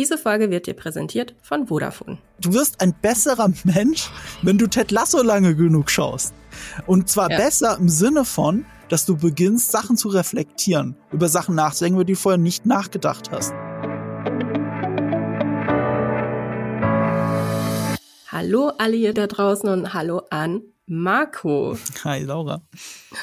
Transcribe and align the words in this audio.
Diese 0.00 0.16
Folge 0.16 0.50
wird 0.50 0.66
dir 0.66 0.72
präsentiert 0.72 1.34
von 1.42 1.66
Vodafone. 1.66 2.16
Du 2.40 2.54
wirst 2.54 2.80
ein 2.80 2.94
besserer 3.02 3.52
Mensch, 3.64 4.10
wenn 4.40 4.56
du 4.56 4.66
Ted 4.66 4.90
Lasso 4.92 5.22
lange 5.22 5.54
genug 5.54 5.90
schaust. 5.90 6.32
Und 6.86 7.10
zwar 7.10 7.30
ja. 7.30 7.36
besser 7.36 7.76
im 7.78 7.90
Sinne 7.90 8.24
von, 8.24 8.64
dass 8.88 9.04
du 9.04 9.18
beginnst, 9.18 9.70
Sachen 9.70 9.98
zu 9.98 10.08
reflektieren, 10.08 10.96
über 11.12 11.28
Sachen 11.28 11.54
nachzudenken, 11.54 11.98
über 11.98 12.06
die 12.06 12.14
du 12.14 12.18
vorher 12.18 12.38
nicht 12.38 12.64
nachgedacht 12.64 13.30
hast. 13.30 13.52
Hallo 18.28 18.72
alle 18.78 18.96
hier 18.96 19.12
da 19.12 19.26
draußen 19.26 19.68
und 19.68 19.92
hallo 19.92 20.22
an 20.30 20.62
Marco. 20.86 21.76
Hi 22.04 22.22
Laura. 22.22 22.62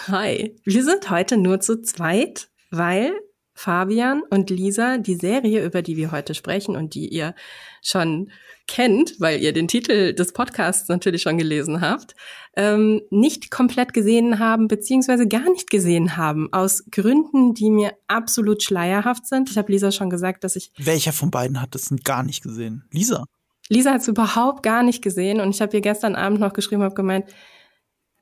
Hi. 0.09 0.55
Wir 0.63 0.83
sind 0.83 1.09
heute 1.09 1.37
nur 1.37 1.59
zu 1.59 1.81
zweit, 1.81 2.49
weil 2.69 3.13
Fabian 3.57 4.21
und 4.29 4.51
Lisa 4.51 4.99
die 4.99 5.15
Serie, 5.15 5.65
über 5.65 5.81
die 5.81 5.97
wir 5.97 6.11
heute 6.11 6.35
sprechen 6.35 6.75
und 6.75 6.93
die 6.93 7.07
ihr 7.07 7.33
schon 7.81 8.29
kennt, 8.67 9.15
weil 9.19 9.41
ihr 9.41 9.51
den 9.51 9.67
Titel 9.67 10.13
des 10.13 10.31
Podcasts 10.31 10.87
natürlich 10.89 11.23
schon 11.23 11.39
gelesen 11.39 11.81
habt, 11.81 12.15
ähm, 12.55 13.01
nicht 13.09 13.49
komplett 13.49 13.95
gesehen 13.95 14.37
haben, 14.37 14.67
beziehungsweise 14.67 15.27
gar 15.27 15.49
nicht 15.49 15.71
gesehen 15.71 16.17
haben, 16.17 16.53
aus 16.53 16.83
Gründen, 16.91 17.55
die 17.55 17.71
mir 17.71 17.93
absolut 18.07 18.61
schleierhaft 18.61 19.25
sind. 19.25 19.49
Ich 19.49 19.57
habe 19.57 19.71
Lisa 19.71 19.91
schon 19.91 20.11
gesagt, 20.11 20.43
dass 20.43 20.55
ich. 20.55 20.71
Welcher 20.77 21.11
von 21.11 21.31
beiden 21.31 21.59
hat 21.59 21.73
es 21.73 21.89
gar 22.03 22.21
nicht 22.21 22.43
gesehen? 22.43 22.83
Lisa. 22.91 23.25
Lisa 23.69 23.91
hat 23.91 24.01
es 24.01 24.07
überhaupt 24.07 24.61
gar 24.61 24.83
nicht 24.83 25.01
gesehen 25.01 25.41
und 25.41 25.49
ich 25.49 25.61
habe 25.61 25.75
ihr 25.75 25.81
gestern 25.81 26.15
Abend 26.15 26.39
noch 26.39 26.53
geschrieben, 26.53 26.83
habe 26.83 26.93
gemeint, 26.93 27.25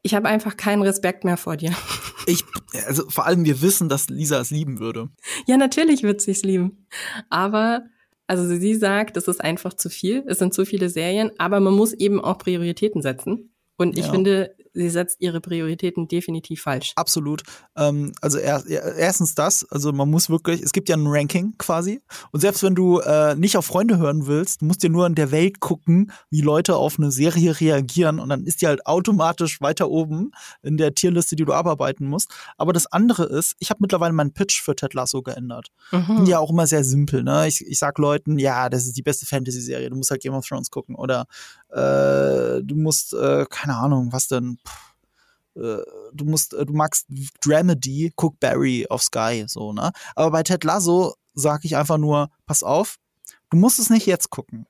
ich 0.05 0.13
habe 0.13 0.27
einfach 0.27 0.55
keinen 0.55 0.83
Respekt 0.83 1.23
mehr 1.23 1.35
vor 1.35 1.57
dir. 1.57 1.71
Ich, 2.27 2.43
also 2.85 3.09
vor 3.09 3.25
allem 3.25 3.43
wir 3.43 3.61
wissen, 3.63 3.89
dass 3.89 4.07
Lisa 4.07 4.39
es 4.39 4.51
lieben 4.51 4.79
würde. 4.79 5.09
Ja, 5.47 5.57
natürlich 5.57 6.03
wird 6.03 6.21
sie 6.21 6.31
es 6.31 6.43
lieben. 6.43 6.87
Aber, 7.29 7.85
also 8.27 8.45
sie 8.47 8.75
sagt, 8.75 9.17
es 9.17 9.27
ist 9.27 9.41
einfach 9.41 9.73
zu 9.73 9.89
viel. 9.89 10.23
Es 10.27 10.37
sind 10.37 10.53
zu 10.53 10.63
viele 10.65 10.89
Serien, 10.89 11.31
aber 11.39 11.59
man 11.59 11.73
muss 11.73 11.93
eben 11.93 12.19
auch 12.19 12.37
Prioritäten 12.37 13.01
setzen. 13.01 13.53
Und 13.77 13.97
ich 13.97 14.05
ja. 14.05 14.11
finde, 14.11 14.55
sie 14.75 14.89
setzt 14.89 15.17
ihre 15.19 15.41
Prioritäten 15.41 16.07
definitiv 16.07 16.61
falsch. 16.61 16.91
Absolut. 16.95 17.43
Ähm, 17.75 18.13
also 18.21 18.37
er, 18.37 18.65
erstens 18.67 19.35
das, 19.35 19.65
also 19.71 19.91
man 19.91 20.09
muss 20.09 20.29
wirklich, 20.29 20.61
es 20.61 20.73
gibt 20.73 20.89
ja 20.89 20.95
ein 20.95 21.07
Ranking 21.07 21.55
quasi. 21.57 22.01
Und 22.31 22.41
selbst 22.41 22.61
wenn 22.61 22.75
du 22.75 22.99
äh, 22.99 23.35
nicht 23.35 23.57
auf 23.57 23.65
Freunde 23.65 23.97
hören 23.97 24.27
willst, 24.27 24.61
musst 24.61 24.83
du 24.83 24.89
nur 24.89 25.07
in 25.07 25.15
der 25.15 25.31
Welt 25.31 25.59
gucken, 25.59 26.11
wie 26.29 26.41
Leute 26.41 26.75
auf 26.75 26.99
eine 26.99 27.11
Serie 27.11 27.59
reagieren. 27.59 28.19
Und 28.19 28.29
dann 28.29 28.43
ist 28.43 28.61
die 28.61 28.67
halt 28.67 28.85
automatisch 28.85 29.61
weiter 29.61 29.89
oben 29.89 30.31
in 30.61 30.77
der 30.77 30.93
Tierliste, 30.93 31.35
die 31.35 31.45
du 31.45 31.53
abarbeiten 31.53 32.07
musst. 32.07 32.31
Aber 32.57 32.73
das 32.73 32.85
andere 32.87 33.23
ist, 33.25 33.55
ich 33.59 33.69
habe 33.69 33.79
mittlerweile 33.81 34.13
meinen 34.13 34.33
Pitch 34.33 34.61
für 34.61 34.75
Ted 34.75 34.93
Lasso 34.93 35.21
geändert. 35.21 35.69
Mhm. 35.91 36.25
Ja, 36.25 36.39
auch 36.39 36.51
immer 36.51 36.67
sehr 36.67 36.83
simpel. 36.83 37.23
Ne? 37.23 37.47
Ich, 37.47 37.65
ich 37.65 37.79
sag 37.79 37.97
Leuten, 37.97 38.37
ja, 38.37 38.69
das 38.69 38.85
ist 38.85 38.97
die 38.97 39.03
beste 39.03 39.25
Fantasy-Serie. 39.25 39.89
Du 39.89 39.95
musst 39.95 40.11
halt 40.11 40.21
Game 40.21 40.33
of 40.33 40.45
Thrones 40.45 40.69
gucken. 40.69 40.95
Oder 40.95 41.25
äh, 41.69 42.61
du 42.63 42.75
musst, 42.75 43.13
äh, 43.13 43.45
keine 43.49 43.75
Ahnung, 43.77 44.11
was 44.11 44.27
denn? 44.27 44.57
Äh, 45.55 45.77
du 46.13 46.25
musst, 46.25 46.53
äh, 46.53 46.65
du 46.65 46.73
magst 46.73 47.07
Dramedy, 47.41 48.11
guck 48.15 48.39
Barry 48.39 48.85
auf 48.89 49.03
Sky, 49.03 49.45
so, 49.47 49.73
ne? 49.73 49.91
Aber 50.15 50.31
bei 50.31 50.43
Ted 50.43 50.63
Lasso 50.63 51.15
sag 51.33 51.65
ich 51.65 51.77
einfach 51.77 51.97
nur, 51.97 52.29
pass 52.45 52.63
auf, 52.63 52.97
du 53.49 53.57
musst 53.57 53.79
es 53.79 53.89
nicht 53.89 54.05
jetzt 54.05 54.29
gucken. 54.29 54.65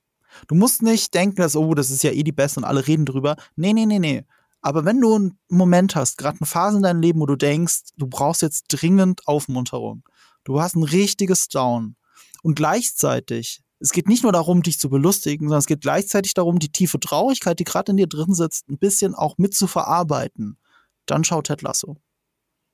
Du 0.48 0.56
musst 0.56 0.82
nicht 0.82 1.14
denken, 1.14 1.38
dass, 1.38 1.56
oh, 1.56 1.74
das 1.74 1.92
ist 1.92 2.04
ja 2.04 2.12
eh 2.12 2.24
die 2.24 2.32
Beste 2.32 2.60
und 2.60 2.66
alle 2.66 2.86
reden 2.86 3.06
drüber. 3.06 3.36
Nee, 3.56 3.74
nee, 3.74 3.86
nee, 3.86 4.00
nee. 4.00 4.26
Aber 4.62 4.84
wenn 4.84 5.00
du 5.00 5.16
einen 5.16 5.40
Moment 5.48 5.96
hast, 5.96 6.18
gerade 6.18 6.40
eine 6.40 6.48
Phase 6.48 6.78
in 6.78 6.84
deinem 6.84 7.02
Leben, 7.02 7.20
wo 7.20 7.26
du 7.28 7.36
denkst, 7.36 7.92
du 7.98 8.08
brauchst 8.08 8.42
jetzt 8.42 8.66
dringend 8.70 9.28
Aufmunterung, 9.28 10.04
du 10.44 10.60
hast 10.60 10.76
ein 10.76 10.84
richtiges 10.84 11.48
Down 11.50 11.96
und 12.42 12.56
gleichzeitig 12.56 13.62
es 13.80 13.92
geht 13.92 14.08
nicht 14.08 14.24
nur 14.24 14.32
darum, 14.32 14.64
dich 14.64 14.80
zu 14.80 14.90
belustigen, 14.90 15.48
sondern 15.48 15.60
es 15.60 15.66
geht 15.66 15.82
gleichzeitig 15.82 16.34
darum, 16.34 16.60
die 16.60 16.72
tiefe 16.72 17.00
Traurigkeit, 17.00 17.60
die 17.60 17.66
gerade 17.66 17.92
in 17.92 17.98
dir 17.98 18.08
drin 18.08 18.34
sitzt, 18.34 18.70
ein 18.70 18.78
bisschen 18.78 19.16
auch 19.16 19.38
mit 19.38 19.54
zu 19.54 19.68
verarbeiten. 19.68 20.58
Dann 21.06 21.24
schau 21.24 21.42
Ted 21.42 21.62
Lasso. 21.62 21.98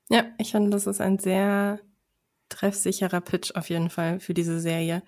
Ja, 0.10 0.26
ich 0.38 0.52
finde, 0.52 0.70
das 0.70 0.88
ist 0.88 1.02
ein 1.02 1.20
sehr 1.20 1.80
treffsicherer 2.50 3.22
Pitch 3.22 3.56
auf 3.56 3.70
jeden 3.70 3.90
Fall 3.90 4.20
für 4.20 4.34
diese 4.34 4.60
Serie. 4.60 5.04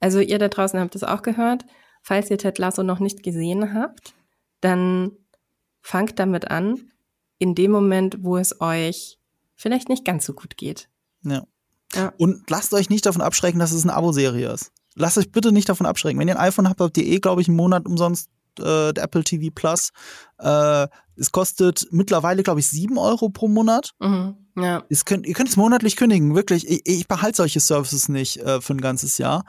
Also 0.00 0.20
ihr 0.20 0.38
da 0.38 0.48
draußen 0.48 0.80
habt 0.80 0.96
es 0.96 1.04
auch 1.04 1.22
gehört. 1.22 1.64
Falls 2.02 2.30
ihr 2.30 2.38
Ted 2.38 2.58
Lasso 2.58 2.82
noch 2.82 2.98
nicht 2.98 3.22
gesehen 3.22 3.74
habt, 3.74 4.14
dann 4.60 5.12
fangt 5.82 6.18
damit 6.18 6.50
an, 6.50 6.90
in 7.38 7.54
dem 7.54 7.70
Moment, 7.70 8.24
wo 8.24 8.36
es 8.36 8.60
euch 8.60 9.18
vielleicht 9.54 9.88
nicht 9.88 10.04
ganz 10.04 10.24
so 10.24 10.32
gut 10.32 10.56
geht. 10.56 10.88
Ja. 11.22 11.46
ja. 11.94 12.12
Und 12.16 12.48
lasst 12.50 12.72
euch 12.72 12.90
nicht 12.90 13.06
davon 13.06 13.22
abschrecken, 13.22 13.58
dass 13.58 13.72
es 13.72 13.84
eine 13.84 13.94
Abo-Serie 13.94 14.52
ist 14.52 14.72
lasst 14.98 15.18
euch 15.18 15.32
bitte 15.32 15.52
nicht 15.52 15.68
davon 15.68 15.86
abschrecken. 15.86 16.18
Wenn 16.18 16.28
ihr 16.28 16.38
ein 16.38 16.48
iPhone 16.48 16.68
habt, 16.68 16.80
habt 16.80 16.98
ihr 16.98 17.06
eh, 17.06 17.18
glaube 17.18 17.40
ich, 17.40 17.48
einen 17.48 17.56
Monat 17.56 17.86
umsonst 17.86 18.28
äh, 18.58 18.92
der 18.92 19.04
Apple 19.04 19.24
TV 19.24 19.52
Plus. 19.54 19.90
Äh, 20.38 20.88
es 21.16 21.32
kostet 21.32 21.86
mittlerweile, 21.90 22.42
glaube 22.42 22.60
ich, 22.60 22.68
sieben 22.68 22.98
Euro 22.98 23.28
pro 23.28 23.48
Monat. 23.48 23.94
Mhm, 24.00 24.36
ja. 24.56 24.84
Könnt, 25.04 25.26
ihr 25.26 25.34
könnt 25.34 25.48
es 25.48 25.56
monatlich 25.56 25.96
kündigen, 25.96 26.34
wirklich. 26.34 26.68
Ich, 26.68 26.82
ich 26.84 27.08
behalte 27.08 27.38
solche 27.38 27.60
Services 27.60 28.08
nicht 28.08 28.38
äh, 28.38 28.60
für 28.60 28.74
ein 28.74 28.80
ganzes 28.80 29.18
Jahr. 29.18 29.44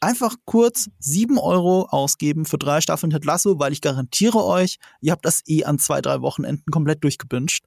Einfach 0.00 0.36
kurz 0.46 0.88
sieben 0.98 1.38
Euro 1.38 1.86
ausgeben 1.90 2.46
für 2.46 2.56
drei 2.56 2.80
Staffeln 2.80 3.10
Ted 3.10 3.24
Lasso, 3.24 3.58
weil 3.58 3.72
ich 3.72 3.82
garantiere 3.82 4.42
euch, 4.42 4.78
ihr 5.00 5.12
habt 5.12 5.26
das 5.26 5.42
eh 5.46 5.64
an 5.64 5.78
zwei, 5.78 6.00
drei 6.00 6.22
Wochenenden 6.22 6.70
komplett 6.70 7.04
durchgebinged. 7.04 7.64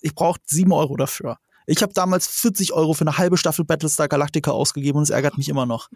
Ich 0.00 0.14
brauche 0.14 0.40
sieben 0.44 0.72
Euro 0.72 0.96
dafür. 0.96 1.38
Ich 1.66 1.82
habe 1.82 1.92
damals 1.92 2.26
40 2.26 2.72
Euro 2.72 2.92
für 2.92 3.02
eine 3.02 3.18
halbe 3.18 3.36
Staffel 3.36 3.64
Battlestar 3.64 4.08
Galactica 4.08 4.50
ausgegeben 4.50 4.98
und 4.98 5.04
es 5.04 5.10
ärgert 5.10 5.38
mich 5.38 5.48
immer 5.48 5.66
noch. 5.66 5.88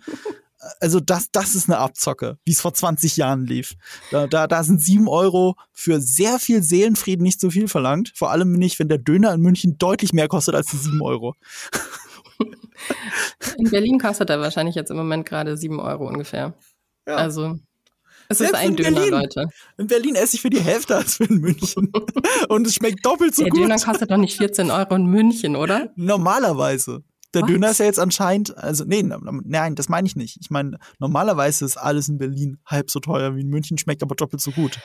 Also 0.81 1.01
das, 1.01 1.31
das 1.31 1.55
ist 1.55 1.69
eine 1.69 1.79
Abzocke, 1.79 2.39
wie 2.45 2.51
es 2.51 2.61
vor 2.61 2.75
20 2.75 3.17
Jahren 3.17 3.47
lief. 3.47 3.75
Da, 4.11 4.27
da, 4.27 4.47
da 4.47 4.65
sind 4.65 4.83
sieben 4.83 5.09
Euro 5.09 5.57
für 5.73 6.01
sehr 6.01 6.39
viel 6.39 6.63
Seelenfrieden 6.63 7.23
nicht 7.23 7.41
so 7.41 7.51
viel 7.51 7.69
verlangt. 7.69 8.13
Vor 8.15 8.31
allem 8.31 8.53
nicht, 8.53 8.79
wenn 8.79 8.89
der 8.89 8.99
Döner 8.99 9.33
in 9.33 9.41
München 9.41 9.79
deutlich 9.79 10.13
mehr 10.13 10.29
kostet 10.29 10.55
als 10.55 10.67
die 10.67 10.77
sieben 10.77 11.03
Euro. 11.03 11.35
In 13.57 13.71
Berlin 13.71 13.99
kostet 13.99 14.31
er 14.31 14.41
wahrscheinlich 14.41 14.75
jetzt 14.75 14.91
im 14.91 14.97
Moment 14.97 15.27
gerade 15.27 15.57
sieben 15.57 15.81
Euro 15.81 16.07
ungefähr. 16.07 16.55
Ja. 17.07 17.17
Also 17.17 17.59
es 18.29 18.41
ist 18.41 18.55
ein 18.55 18.77
Döner, 18.77 18.91
Berlin. 18.91 19.11
Leute. 19.11 19.49
In 19.79 19.87
Berlin 19.87 20.15
esse 20.15 20.37
ich 20.37 20.43
für 20.43 20.51
die 20.51 20.61
Hälfte 20.61 20.97
als 20.97 21.17
für 21.17 21.25
in 21.25 21.39
München. 21.39 21.91
Und 22.49 22.67
es 22.67 22.75
schmeckt 22.75 23.05
doppelt 23.05 23.35
so 23.35 23.43
Der 23.43 23.51
gut. 23.51 23.61
Der 23.61 23.69
Döner 23.69 23.81
kostet 23.81 24.11
doch 24.11 24.19
nicht 24.19 24.37
14 24.37 24.71
Euro 24.71 24.95
in 24.95 25.07
München, 25.07 25.57
oder? 25.57 25.93
Normalerweise. 25.97 27.03
Der 27.35 27.43
What? 27.43 27.51
Döner 27.51 27.71
ist 27.71 27.79
ja 27.79 27.87
jetzt 27.87 27.99
anscheinend, 27.99 28.57
also 28.57 28.85
nee, 28.85 29.03
nein, 29.03 29.75
das 29.75 29.89
meine 29.89 30.07
ich 30.07 30.17
nicht. 30.17 30.39
Ich 30.41 30.51
meine, 30.51 30.79
normalerweise 30.99 31.65
ist 31.65 31.77
alles 31.77 32.09
in 32.09 32.19
Berlin 32.19 32.59
halb 32.65 32.91
so 32.91 33.01
teuer 33.01 33.37
wie 33.37 33.43
in 33.43 33.49
München, 33.49 33.77
schmeckt 33.77 34.03
aber 34.03 34.15
doppelt 34.15 34.41
so 34.41 34.51
gut. 34.51 34.79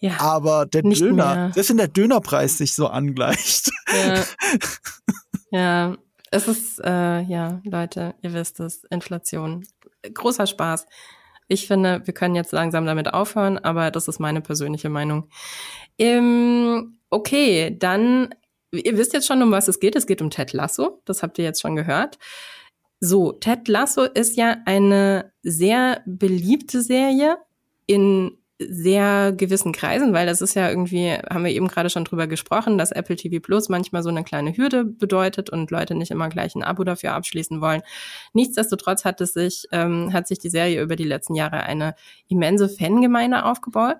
Ja, 0.00 0.20
aber 0.20 0.66
der 0.66 0.82
Döner, 0.82 1.34
mehr. 1.34 1.50
selbst 1.54 1.70
wenn 1.70 1.78
der 1.78 1.88
Dönerpreis 1.88 2.58
sich 2.58 2.74
so 2.74 2.88
angleicht. 2.88 3.70
Ja, 3.90 4.24
ja 5.50 5.96
es 6.30 6.48
ist, 6.48 6.78
äh, 6.84 7.20
ja, 7.22 7.60
Leute, 7.64 8.14
ihr 8.22 8.32
wisst 8.32 8.60
es, 8.60 8.84
Inflation. 8.90 9.64
Großer 10.12 10.46
Spaß. 10.46 10.86
Ich 11.48 11.66
finde, 11.66 12.02
wir 12.04 12.12
können 12.12 12.34
jetzt 12.34 12.52
langsam 12.52 12.84
damit 12.84 13.12
aufhören, 13.12 13.56
aber 13.58 13.90
das 13.90 14.08
ist 14.08 14.18
meine 14.18 14.42
persönliche 14.42 14.90
Meinung. 14.90 15.28
Ähm, 15.98 16.98
okay, 17.08 17.74
dann, 17.78 18.34
ihr 18.72 18.96
wisst 18.96 19.12
jetzt 19.12 19.26
schon, 19.26 19.42
um 19.42 19.50
was 19.50 19.68
es 19.68 19.80
geht. 19.80 19.96
Es 19.96 20.06
geht 20.06 20.22
um 20.22 20.30
Ted 20.30 20.52
Lasso. 20.52 21.02
Das 21.04 21.22
habt 21.22 21.38
ihr 21.38 21.44
jetzt 21.44 21.60
schon 21.60 21.76
gehört. 21.76 22.18
So, 23.00 23.32
Ted 23.32 23.68
Lasso 23.68 24.02
ist 24.02 24.36
ja 24.36 24.56
eine 24.64 25.32
sehr 25.42 26.02
beliebte 26.06 26.82
Serie 26.82 27.38
in 27.86 28.38
sehr 28.60 29.32
gewissen 29.32 29.72
Kreisen, 29.72 30.12
weil 30.12 30.26
das 30.26 30.40
ist 30.40 30.54
ja 30.54 30.68
irgendwie, 30.68 31.12
haben 31.12 31.44
wir 31.44 31.52
eben 31.52 31.68
gerade 31.68 31.90
schon 31.90 32.04
drüber 32.04 32.26
gesprochen, 32.26 32.76
dass 32.76 32.90
Apple 32.90 33.14
TV 33.14 33.40
Plus 33.40 33.68
manchmal 33.68 34.02
so 34.02 34.08
eine 34.08 34.24
kleine 34.24 34.56
Hürde 34.56 34.84
bedeutet 34.84 35.48
und 35.48 35.70
Leute 35.70 35.94
nicht 35.94 36.10
immer 36.10 36.28
gleich 36.28 36.56
ein 36.56 36.64
Abo 36.64 36.82
dafür 36.82 37.12
abschließen 37.12 37.60
wollen. 37.60 37.82
Nichtsdestotrotz 38.32 39.04
hat 39.04 39.20
es 39.20 39.32
sich, 39.32 39.68
ähm, 39.70 40.12
hat 40.12 40.26
sich 40.26 40.40
die 40.40 40.50
Serie 40.50 40.82
über 40.82 40.96
die 40.96 41.04
letzten 41.04 41.36
Jahre 41.36 41.62
eine 41.62 41.94
immense 42.26 42.68
Fangemeinde 42.68 43.44
aufgebaut, 43.44 43.98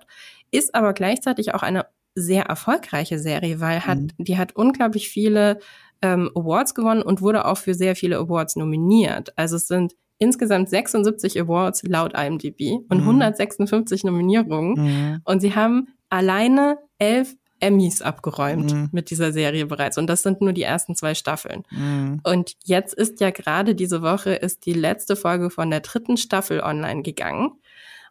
ist 0.51 0.75
aber 0.75 0.91
gleichzeitig 0.91 1.53
auch 1.53 1.63
eine 1.63 1.85
sehr 2.15 2.43
erfolgreiche 2.45 3.19
Serie, 3.19 3.59
weil 3.59 3.85
hat, 3.85 3.99
mhm. 3.99 4.09
die 4.17 4.37
hat 4.37 4.55
unglaublich 4.55 5.09
viele 5.09 5.59
ähm, 6.01 6.29
Awards 6.35 6.75
gewonnen 6.75 7.01
und 7.01 7.21
wurde 7.21 7.45
auch 7.45 7.57
für 7.57 7.73
sehr 7.73 7.95
viele 7.95 8.17
Awards 8.17 8.55
nominiert. 8.55 9.37
Also 9.37 9.55
es 9.55 9.67
sind 9.67 9.93
insgesamt 10.17 10.69
76 10.69 11.39
Awards 11.39 11.83
laut 11.83 12.13
IMDb 12.13 12.83
und 12.89 13.01
mhm. 13.01 13.09
156 13.09 14.03
Nominierungen. 14.03 14.73
Mhm. 14.73 15.21
Und 15.23 15.39
sie 15.39 15.55
haben 15.55 15.87
alleine 16.09 16.77
elf 16.97 17.35
Emmys 17.61 18.01
abgeräumt 18.01 18.73
mhm. 18.73 18.89
mit 18.91 19.09
dieser 19.09 19.31
Serie 19.31 19.65
bereits. 19.65 19.97
Und 19.97 20.07
das 20.07 20.23
sind 20.23 20.41
nur 20.41 20.53
die 20.53 20.63
ersten 20.63 20.95
zwei 20.95 21.13
Staffeln. 21.13 21.63
Mhm. 21.71 22.21
Und 22.23 22.55
jetzt 22.63 22.93
ist 22.93 23.19
ja 23.19 23.31
gerade 23.31 23.75
diese 23.75 24.01
Woche 24.01 24.31
ist 24.31 24.65
die 24.65 24.73
letzte 24.73 25.15
Folge 25.15 25.49
von 25.49 25.69
der 25.69 25.81
dritten 25.81 26.17
Staffel 26.17 26.61
online 26.61 27.01
gegangen. 27.01 27.51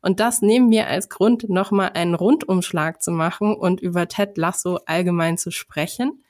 Und 0.02 0.20
das 0.20 0.42
nehmen 0.42 0.70
wir 0.70 0.86
als 0.86 1.08
Grund, 1.08 1.48
nochmal 1.48 1.90
einen 1.94 2.14
Rundumschlag 2.14 3.02
zu 3.02 3.10
machen 3.10 3.54
und 3.54 3.80
über 3.80 4.08
Ted 4.08 4.36
Lasso 4.36 4.78
allgemein 4.86 5.38
zu 5.38 5.50
sprechen, 5.50 6.22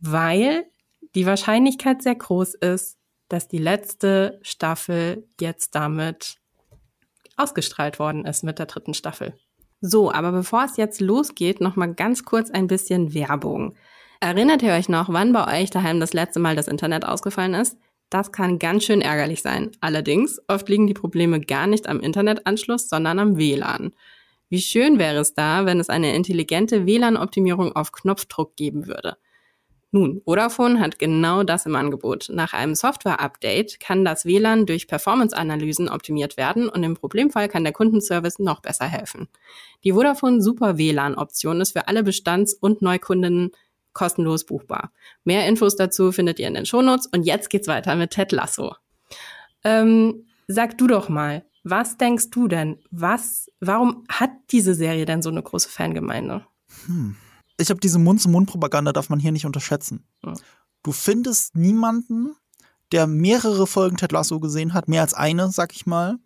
weil 0.00 0.64
die 1.14 1.26
Wahrscheinlichkeit 1.26 2.02
sehr 2.02 2.14
groß 2.14 2.54
ist, 2.54 2.98
dass 3.28 3.48
die 3.48 3.58
letzte 3.58 4.38
Staffel 4.42 5.26
jetzt 5.40 5.74
damit 5.74 6.38
ausgestrahlt 7.36 7.98
worden 7.98 8.24
ist 8.24 8.42
mit 8.42 8.58
der 8.58 8.66
dritten 8.66 8.94
Staffel. 8.94 9.34
So, 9.80 10.12
aber 10.12 10.32
bevor 10.32 10.64
es 10.64 10.76
jetzt 10.76 11.00
losgeht, 11.00 11.60
noch 11.60 11.76
mal 11.76 11.94
ganz 11.94 12.24
kurz 12.24 12.50
ein 12.50 12.66
bisschen 12.66 13.14
Werbung. 13.14 13.76
Erinnert 14.20 14.62
ihr 14.62 14.72
euch 14.72 14.88
noch, 14.88 15.08
wann 15.10 15.32
bei 15.32 15.62
euch 15.62 15.70
daheim 15.70 16.00
das 16.00 16.12
letzte 16.12 16.40
Mal 16.40 16.56
das 16.56 16.66
Internet 16.66 17.04
ausgefallen 17.04 17.54
ist? 17.54 17.78
Das 18.10 18.32
kann 18.32 18.58
ganz 18.58 18.84
schön 18.84 19.02
ärgerlich 19.02 19.42
sein. 19.42 19.72
Allerdings, 19.80 20.40
oft 20.48 20.68
liegen 20.68 20.86
die 20.86 20.94
Probleme 20.94 21.40
gar 21.40 21.66
nicht 21.66 21.88
am 21.88 22.00
Internetanschluss, 22.00 22.88
sondern 22.88 23.18
am 23.18 23.36
WLAN. 23.36 23.92
Wie 24.48 24.60
schön 24.62 24.98
wäre 24.98 25.18
es 25.18 25.34
da, 25.34 25.66
wenn 25.66 25.78
es 25.78 25.90
eine 25.90 26.14
intelligente 26.14 26.86
WLAN-Optimierung 26.86 27.76
auf 27.76 27.92
Knopfdruck 27.92 28.56
geben 28.56 28.86
würde. 28.86 29.18
Nun, 29.90 30.20
Vodafone 30.24 30.80
hat 30.80 30.98
genau 30.98 31.44
das 31.44 31.64
im 31.64 31.74
Angebot. 31.74 32.28
Nach 32.30 32.52
einem 32.52 32.74
Software-Update 32.74 33.80
kann 33.80 34.04
das 34.04 34.26
WLAN 34.26 34.66
durch 34.66 34.86
Performance-Analysen 34.86 35.88
optimiert 35.88 36.36
werden 36.36 36.68
und 36.68 36.82
im 36.82 36.94
Problemfall 36.94 37.48
kann 37.48 37.64
der 37.64 37.72
Kundenservice 37.72 38.38
noch 38.38 38.60
besser 38.60 38.84
helfen. 38.86 39.28
Die 39.84 39.92
Vodafone 39.92 40.42
Super 40.42 40.76
WLAN-Option 40.76 41.60
ist 41.62 41.72
für 41.72 41.88
alle 41.88 42.02
Bestands- 42.02 42.52
und 42.54 42.82
Neukundinnen 42.82 43.50
kostenlos 43.92 44.44
buchbar. 44.44 44.92
Mehr 45.24 45.46
Infos 45.46 45.76
dazu 45.76 46.12
findet 46.12 46.38
ihr 46.38 46.48
in 46.48 46.54
den 46.54 46.66
Shownotes 46.66 47.06
und 47.06 47.24
jetzt 47.24 47.50
geht's 47.50 47.68
weiter 47.68 47.96
mit 47.96 48.10
Ted 48.10 48.32
Lasso. 48.32 48.74
Ähm, 49.64 50.26
sag 50.46 50.78
du 50.78 50.86
doch 50.86 51.08
mal, 51.08 51.44
was 51.64 51.96
denkst 51.96 52.30
du 52.30 52.48
denn? 52.48 52.78
Was, 52.90 53.50
warum 53.60 54.04
hat 54.08 54.30
diese 54.50 54.74
Serie 54.74 55.04
denn 55.04 55.22
so 55.22 55.30
eine 55.30 55.42
große 55.42 55.68
Fangemeinde? 55.68 56.46
Hm 56.86 57.16
ich 57.58 57.70
habe 57.70 57.80
diese 57.80 57.98
Mund-zu-Mund-Propaganda 57.98 58.92
darf 58.92 59.10
man 59.10 59.18
hier 59.18 59.32
nicht 59.32 59.44
unterschätzen. 59.44 60.06
Du 60.82 60.92
findest 60.92 61.56
niemanden, 61.56 62.34
der 62.92 63.06
mehrere 63.06 63.66
Folgen 63.66 63.96
Ted 63.96 64.12
Lasso 64.12 64.40
gesehen 64.40 64.74
hat, 64.74 64.88
mehr 64.88 65.02
als 65.02 65.12
eine, 65.12 65.50
sag 65.50 65.74
ich 65.74 65.84
mal, 65.84 66.16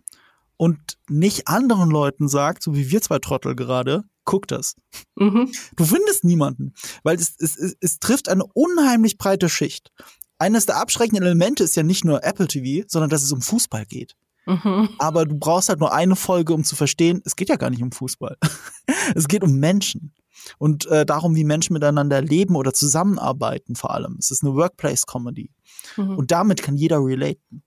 und 0.59 0.99
nicht 1.09 1.49
anderen 1.49 1.91
Leuten 1.91 2.29
sagt, 2.29 2.63
so 2.63 2.77
wie 2.77 2.91
wir 2.91 3.01
zwei 3.01 3.19
Trottel 3.19 3.57
gerade, 3.57 4.05
guck 4.25 4.47
das. 4.49 4.75
Mhm. 5.17 5.51
Du 5.77 5.85
findest 5.85 6.25
niemanden, 6.25 6.75
weil 7.03 7.17
es, 7.17 7.35
es, 7.39 7.57
es, 7.57 7.77
es 7.81 7.99
trifft 7.99 8.29
eine 8.29 8.45
unheimlich 8.55 9.19
breite 9.19 9.49
Schicht. 9.49 9.91
Eines 10.39 10.67
der 10.67 10.79
abschreckenden 10.79 11.25
Elemente 11.25 11.65
ist 11.65 11.77
ja 11.77 11.83
nicht 11.83 12.05
nur 12.05 12.25
Apple 12.25 12.49
TV, 12.49 12.85
sondern 12.89 13.11
dass 13.11 13.23
es 13.23 13.33
um 13.33 13.41
Fußball 13.41 13.87
geht. 13.87 14.17
Mhm. 14.47 14.89
Aber 14.99 15.25
du 15.25 15.37
brauchst 15.39 15.69
halt 15.69 15.79
nur 15.79 15.93
eine 15.93 16.17
Folge, 16.17 16.53
um 16.53 16.65
zu 16.65 16.75
verstehen, 16.75 17.23
es 17.25 17.37
geht 17.37 17.49
ja 17.49 17.57
gar 17.57 17.71
nicht 17.71 17.83
um 17.83 17.93
Fußball. 17.93 18.37
es 19.15 19.29
geht 19.29 19.45
um 19.45 19.59
Menschen 19.59 20.13
und 20.59 20.87
äh, 20.87 21.07
darum, 21.07 21.37
wie 21.37 21.45
Menschen 21.45 21.75
miteinander 21.75 22.21
leben 22.21 22.57
oder 22.57 22.73
zusammenarbeiten 22.73 23.77
vor 23.77 23.95
allem. 23.95 24.17
Es 24.19 24.31
ist 24.31 24.43
eine 24.43 24.55
Workplace-Comedy. 24.55 25.51
Mhm. 25.97 26.17
Und 26.17 26.31
damit 26.31 26.63
kann 26.63 26.77
jeder 26.77 26.99
relaten. 26.99 27.63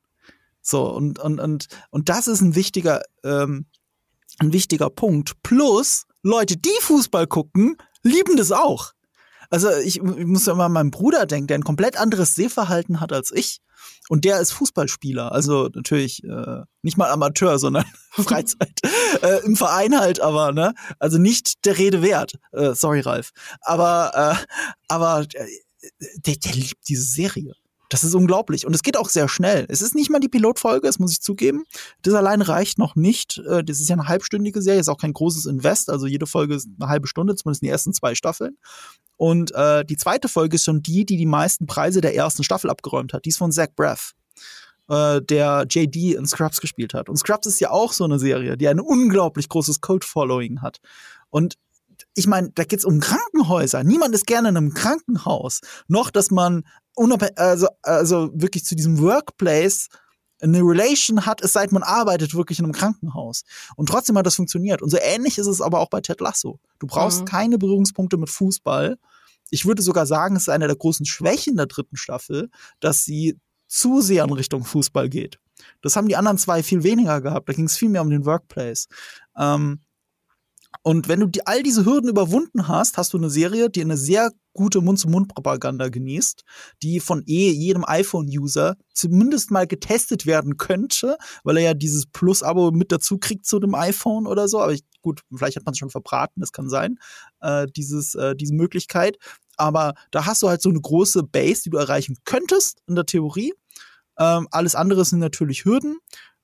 So, 0.61 0.91
und, 0.91 1.19
und, 1.19 1.39
und, 1.39 1.67
und 1.91 2.09
das 2.09 2.27
ist 2.27 2.41
ein 2.41 2.55
wichtiger, 2.55 3.03
ähm, 3.23 3.67
ein 4.39 4.51
wichtiger 4.51 4.89
Punkt. 4.89 5.41
Plus, 5.43 6.05
Leute, 6.25 6.57
die 6.57 6.75
Fußball 6.81 7.27
gucken, 7.27 7.77
lieben 8.01 8.35
das 8.35 8.51
auch. 8.51 8.93
Also 9.51 9.69
ich, 9.69 9.97
ich 9.97 10.25
muss 10.25 10.47
ja 10.47 10.53
immer 10.53 10.65
an 10.65 10.71
meinen 10.71 10.89
Bruder 10.89 11.27
denken, 11.27 11.45
der 11.45 11.59
ein 11.59 11.63
komplett 11.63 11.97
anderes 11.97 12.33
Sehverhalten 12.33 12.99
hat 12.99 13.13
als 13.13 13.31
ich. 13.31 13.59
Und 14.09 14.25
der 14.25 14.39
ist 14.39 14.51
Fußballspieler. 14.53 15.31
Also 15.31 15.69
natürlich 15.71 16.23
äh, 16.23 16.63
nicht 16.81 16.97
mal 16.97 17.11
Amateur, 17.11 17.59
sondern 17.59 17.85
Freizeit. 18.09 18.79
äh, 19.21 19.45
Im 19.45 19.55
Verein 19.55 19.99
halt, 19.99 20.19
aber, 20.19 20.51
ne? 20.51 20.73
Also 20.97 21.19
nicht 21.19 21.63
der 21.63 21.77
Rede 21.77 22.01
wert. 22.01 22.33
Äh, 22.53 22.73
sorry, 22.73 23.01
Ralf. 23.01 23.29
Aber, 23.61 24.39
äh, 24.41 24.71
aber 24.87 25.27
äh, 25.31 25.47
der, 26.25 26.37
der 26.37 26.53
liebt 26.53 26.87
diese 26.87 27.03
Serie. 27.03 27.53
Das 27.89 28.03
ist 28.03 28.15
unglaublich. 28.15 28.65
Und 28.65 28.73
es 28.73 28.81
geht 28.81 28.97
auch 28.97 29.09
sehr 29.09 29.27
schnell. 29.27 29.65
Es 29.69 29.81
ist 29.81 29.95
nicht 29.95 30.09
mal 30.09 30.19
die 30.19 30.29
Pilotfolge, 30.29 30.87
das 30.87 30.99
muss 30.99 31.11
ich 31.11 31.21
zugeben. 31.21 31.63
Das 32.01 32.13
allein 32.13 32.41
reicht 32.41 32.77
noch 32.77 32.95
nicht. 32.95 33.41
Äh, 33.49 33.63
das 33.63 33.79
ist 33.79 33.89
ja 33.89 33.95
eine 33.95 34.07
halbstündige 34.07 34.61
Serie, 34.61 34.79
ist 34.79 34.89
auch 34.89 34.97
kein 34.97 35.13
großes 35.13 35.45
Invest. 35.45 35.89
Also 35.89 36.07
jede 36.07 36.25
Folge 36.25 36.55
ist 36.55 36.67
eine 36.79 36.89
halbe 36.89 37.07
Stunde, 37.07 37.35
zumindest 37.35 37.61
die 37.61 37.69
ersten 37.69 37.93
zwei 37.93 38.15
Staffeln. 38.15 38.57
Und 39.17 39.53
äh, 39.53 39.85
die 39.85 39.97
zweite 39.97 40.27
Folge 40.27 40.55
ist 40.55 40.65
schon 40.65 40.81
die, 40.81 41.05
die 41.05 41.17
die 41.17 41.25
meisten 41.25 41.67
Preise 41.67 42.01
der 42.01 42.15
ersten 42.15 42.43
Staffel 42.43 42.69
abgeräumt 42.69 43.13
hat. 43.13 43.25
Die 43.25 43.29
ist 43.29 43.37
von 43.37 43.51
Zach 43.51 43.69
Braff, 43.75 44.13
äh, 44.89 45.21
der 45.21 45.65
JD 45.69 46.15
in 46.15 46.25
Scrubs 46.25 46.59
gespielt 46.59 46.93
hat. 46.93 47.07
Und 47.09 47.17
Scrubs 47.17 47.47
ist 47.47 47.59
ja 47.59 47.71
auch 47.71 47.93
so 47.93 48.03
eine 48.03 48.19
Serie, 48.19 48.57
die 48.57 48.67
ein 48.67 48.79
unglaublich 48.79 49.47
großes 49.47 49.81
Cult-Following 49.81 50.61
hat. 50.61 50.79
Und 51.29 51.55
ich 52.15 52.27
meine, 52.27 52.49
da 52.55 52.63
geht's 52.63 52.85
um 52.85 52.99
Krankenhäuser. 52.99 53.83
Niemand 53.83 54.15
ist 54.15 54.25
gerne 54.25 54.49
in 54.49 54.57
einem 54.57 54.73
Krankenhaus. 54.73 55.59
Noch, 55.87 56.09
dass 56.09 56.31
man 56.31 56.63
also, 57.35 57.67
also 57.81 58.31
wirklich 58.33 58.63
zu 58.63 58.75
diesem 58.75 58.99
Workplace 58.99 59.89
eine 60.41 60.59
Relation 60.59 61.25
hat, 61.25 61.41
es 61.41 61.53
seit 61.53 61.71
man 61.71 61.83
arbeitet 61.83 62.35
wirklich 62.35 62.59
in 62.59 62.65
einem 62.65 62.73
Krankenhaus. 62.73 63.43
Und 63.75 63.89
trotzdem 63.89 64.17
hat 64.17 64.25
das 64.25 64.35
funktioniert. 64.35 64.81
Und 64.81 64.89
so 64.89 64.97
ähnlich 64.97 65.37
ist 65.37 65.47
es 65.47 65.61
aber 65.61 65.79
auch 65.79 65.89
bei 65.89 66.01
Ted 66.01 66.21
Lasso. 66.21 66.59
Du 66.79 66.87
brauchst 66.87 67.21
mhm. 67.21 67.25
keine 67.25 67.57
Berührungspunkte 67.57 68.17
mit 68.17 68.29
Fußball. 68.29 68.97
Ich 69.49 69.65
würde 69.65 69.81
sogar 69.81 70.05
sagen, 70.05 70.35
es 70.35 70.43
ist 70.43 70.49
eine 70.49 70.67
der 70.67 70.75
großen 70.75 71.05
Schwächen 71.05 71.57
der 71.57 71.67
dritten 71.67 71.97
Staffel, 71.97 72.49
dass 72.79 73.03
sie 73.03 73.39
zu 73.67 74.01
sehr 74.01 74.23
in 74.23 74.33
Richtung 74.33 74.63
Fußball 74.63 75.09
geht. 75.09 75.39
Das 75.81 75.95
haben 75.95 76.07
die 76.07 76.15
anderen 76.15 76.37
zwei 76.37 76.63
viel 76.63 76.83
weniger 76.83 77.21
gehabt. 77.21 77.49
Da 77.49 77.53
ging 77.53 77.65
es 77.65 77.77
viel 77.77 77.89
mehr 77.89 78.01
um 78.01 78.09
den 78.09 78.25
Workplace. 78.25 78.87
Ähm, 79.37 79.79
und 80.83 81.07
wenn 81.07 81.19
du 81.19 81.27
die, 81.27 81.45
all 81.45 81.63
diese 81.63 81.85
Hürden 81.85 82.09
überwunden 82.09 82.67
hast, 82.67 82.97
hast 82.97 83.13
du 83.13 83.17
eine 83.17 83.29
Serie, 83.29 83.69
die 83.69 83.81
eine 83.81 83.97
sehr 83.97 84.31
gute 84.53 84.81
Mund-zu-Mund-Propaganda 84.81 85.89
genießt, 85.89 86.43
die 86.81 86.99
von 86.99 87.23
eh 87.27 87.51
jedem 87.51 87.83
iPhone-User 87.85 88.75
zumindest 88.93 89.51
mal 89.51 89.67
getestet 89.67 90.25
werden 90.25 90.57
könnte, 90.57 91.17
weil 91.43 91.57
er 91.57 91.63
ja 91.63 91.73
dieses 91.73 92.07
Plus-Abo 92.07 92.71
mit 92.71 92.91
dazu 92.91 93.17
kriegt 93.17 93.45
zu 93.45 93.59
dem 93.59 93.75
iPhone 93.75 94.25
oder 94.27 94.47
so. 94.47 94.61
Aber 94.61 94.73
ich, 94.73 94.83
gut, 95.01 95.21
vielleicht 95.35 95.57
hat 95.57 95.65
man 95.65 95.73
es 95.73 95.77
schon 95.77 95.89
verbraten, 95.89 96.39
das 96.39 96.51
kann 96.51 96.69
sein, 96.69 96.97
äh, 97.41 97.67
dieses, 97.75 98.15
äh, 98.15 98.35
diese 98.35 98.53
Möglichkeit. 98.53 99.17
Aber 99.57 99.93
da 100.11 100.25
hast 100.25 100.41
du 100.41 100.49
halt 100.49 100.61
so 100.61 100.69
eine 100.69 100.81
große 100.81 101.23
Base, 101.23 101.63
die 101.63 101.69
du 101.69 101.77
erreichen 101.77 102.17
könntest 102.25 102.79
in 102.87 102.95
der 102.95 103.05
Theorie. 103.05 103.53
Ähm, 104.17 104.47
alles 104.51 104.75
andere 104.75 105.03
sind 105.03 105.19
natürlich 105.19 105.65
Hürden. 105.65 105.97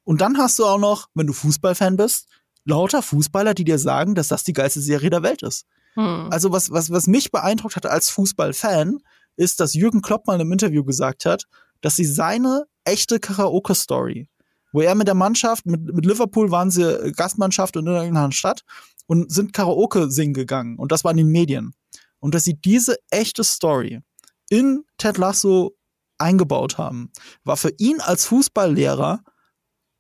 Und 0.03 0.21
dann 0.21 0.37
hast 0.37 0.59
du 0.59 0.65
auch 0.65 0.79
noch, 0.79 1.07
wenn 1.13 1.27
du 1.27 1.33
Fußballfan 1.33 1.95
bist, 1.95 2.27
lauter 2.65 3.01
Fußballer, 3.01 3.53
die 3.53 3.63
dir 3.63 3.79
sagen, 3.79 4.15
dass 4.15 4.27
das 4.27 4.43
die 4.43 4.53
geilste 4.53 4.81
Serie 4.81 5.09
der 5.09 5.23
Welt 5.23 5.41
ist. 5.43 5.65
Hm. 5.95 6.27
Also 6.31 6.51
was, 6.51 6.71
was, 6.71 6.91
was 6.91 7.07
mich 7.07 7.31
beeindruckt 7.31 7.75
hat 7.75 7.85
als 7.85 8.09
Fußballfan, 8.09 8.99
ist, 9.35 9.59
dass 9.59 9.73
Jürgen 9.73 10.01
Klopp 10.01 10.27
mal 10.27 10.39
im 10.39 10.51
Interview 10.51 10.83
gesagt 10.83 11.25
hat, 11.25 11.45
dass 11.81 11.95
sie 11.95 12.05
seine 12.05 12.65
echte 12.83 13.19
Karaoke-Story, 13.19 14.27
wo 14.71 14.81
er 14.81 14.95
mit 14.95 15.07
der 15.07 15.15
Mannschaft, 15.15 15.65
mit, 15.65 15.81
mit 15.81 16.05
Liverpool 16.05 16.51
waren 16.51 16.71
sie 16.71 17.11
Gastmannschaft 17.15 17.75
in 17.75 17.87
irgendeiner 17.87 18.31
Stadt 18.31 18.61
und 19.07 19.31
sind 19.31 19.53
Karaoke 19.53 20.11
singen 20.11 20.33
gegangen 20.33 20.77
und 20.77 20.91
das 20.91 21.03
war 21.03 21.11
in 21.11 21.17
den 21.17 21.27
Medien. 21.27 21.73
Und 22.19 22.35
dass 22.35 22.43
sie 22.43 22.53
diese 22.53 22.97
echte 23.09 23.43
Story 23.43 24.01
in 24.49 24.83
Ted 24.97 25.17
Lasso 25.17 25.75
eingebaut 26.19 26.77
haben, 26.77 27.11
war 27.43 27.57
für 27.57 27.73
ihn 27.77 27.99
als 27.99 28.25
Fußballlehrer 28.25 29.23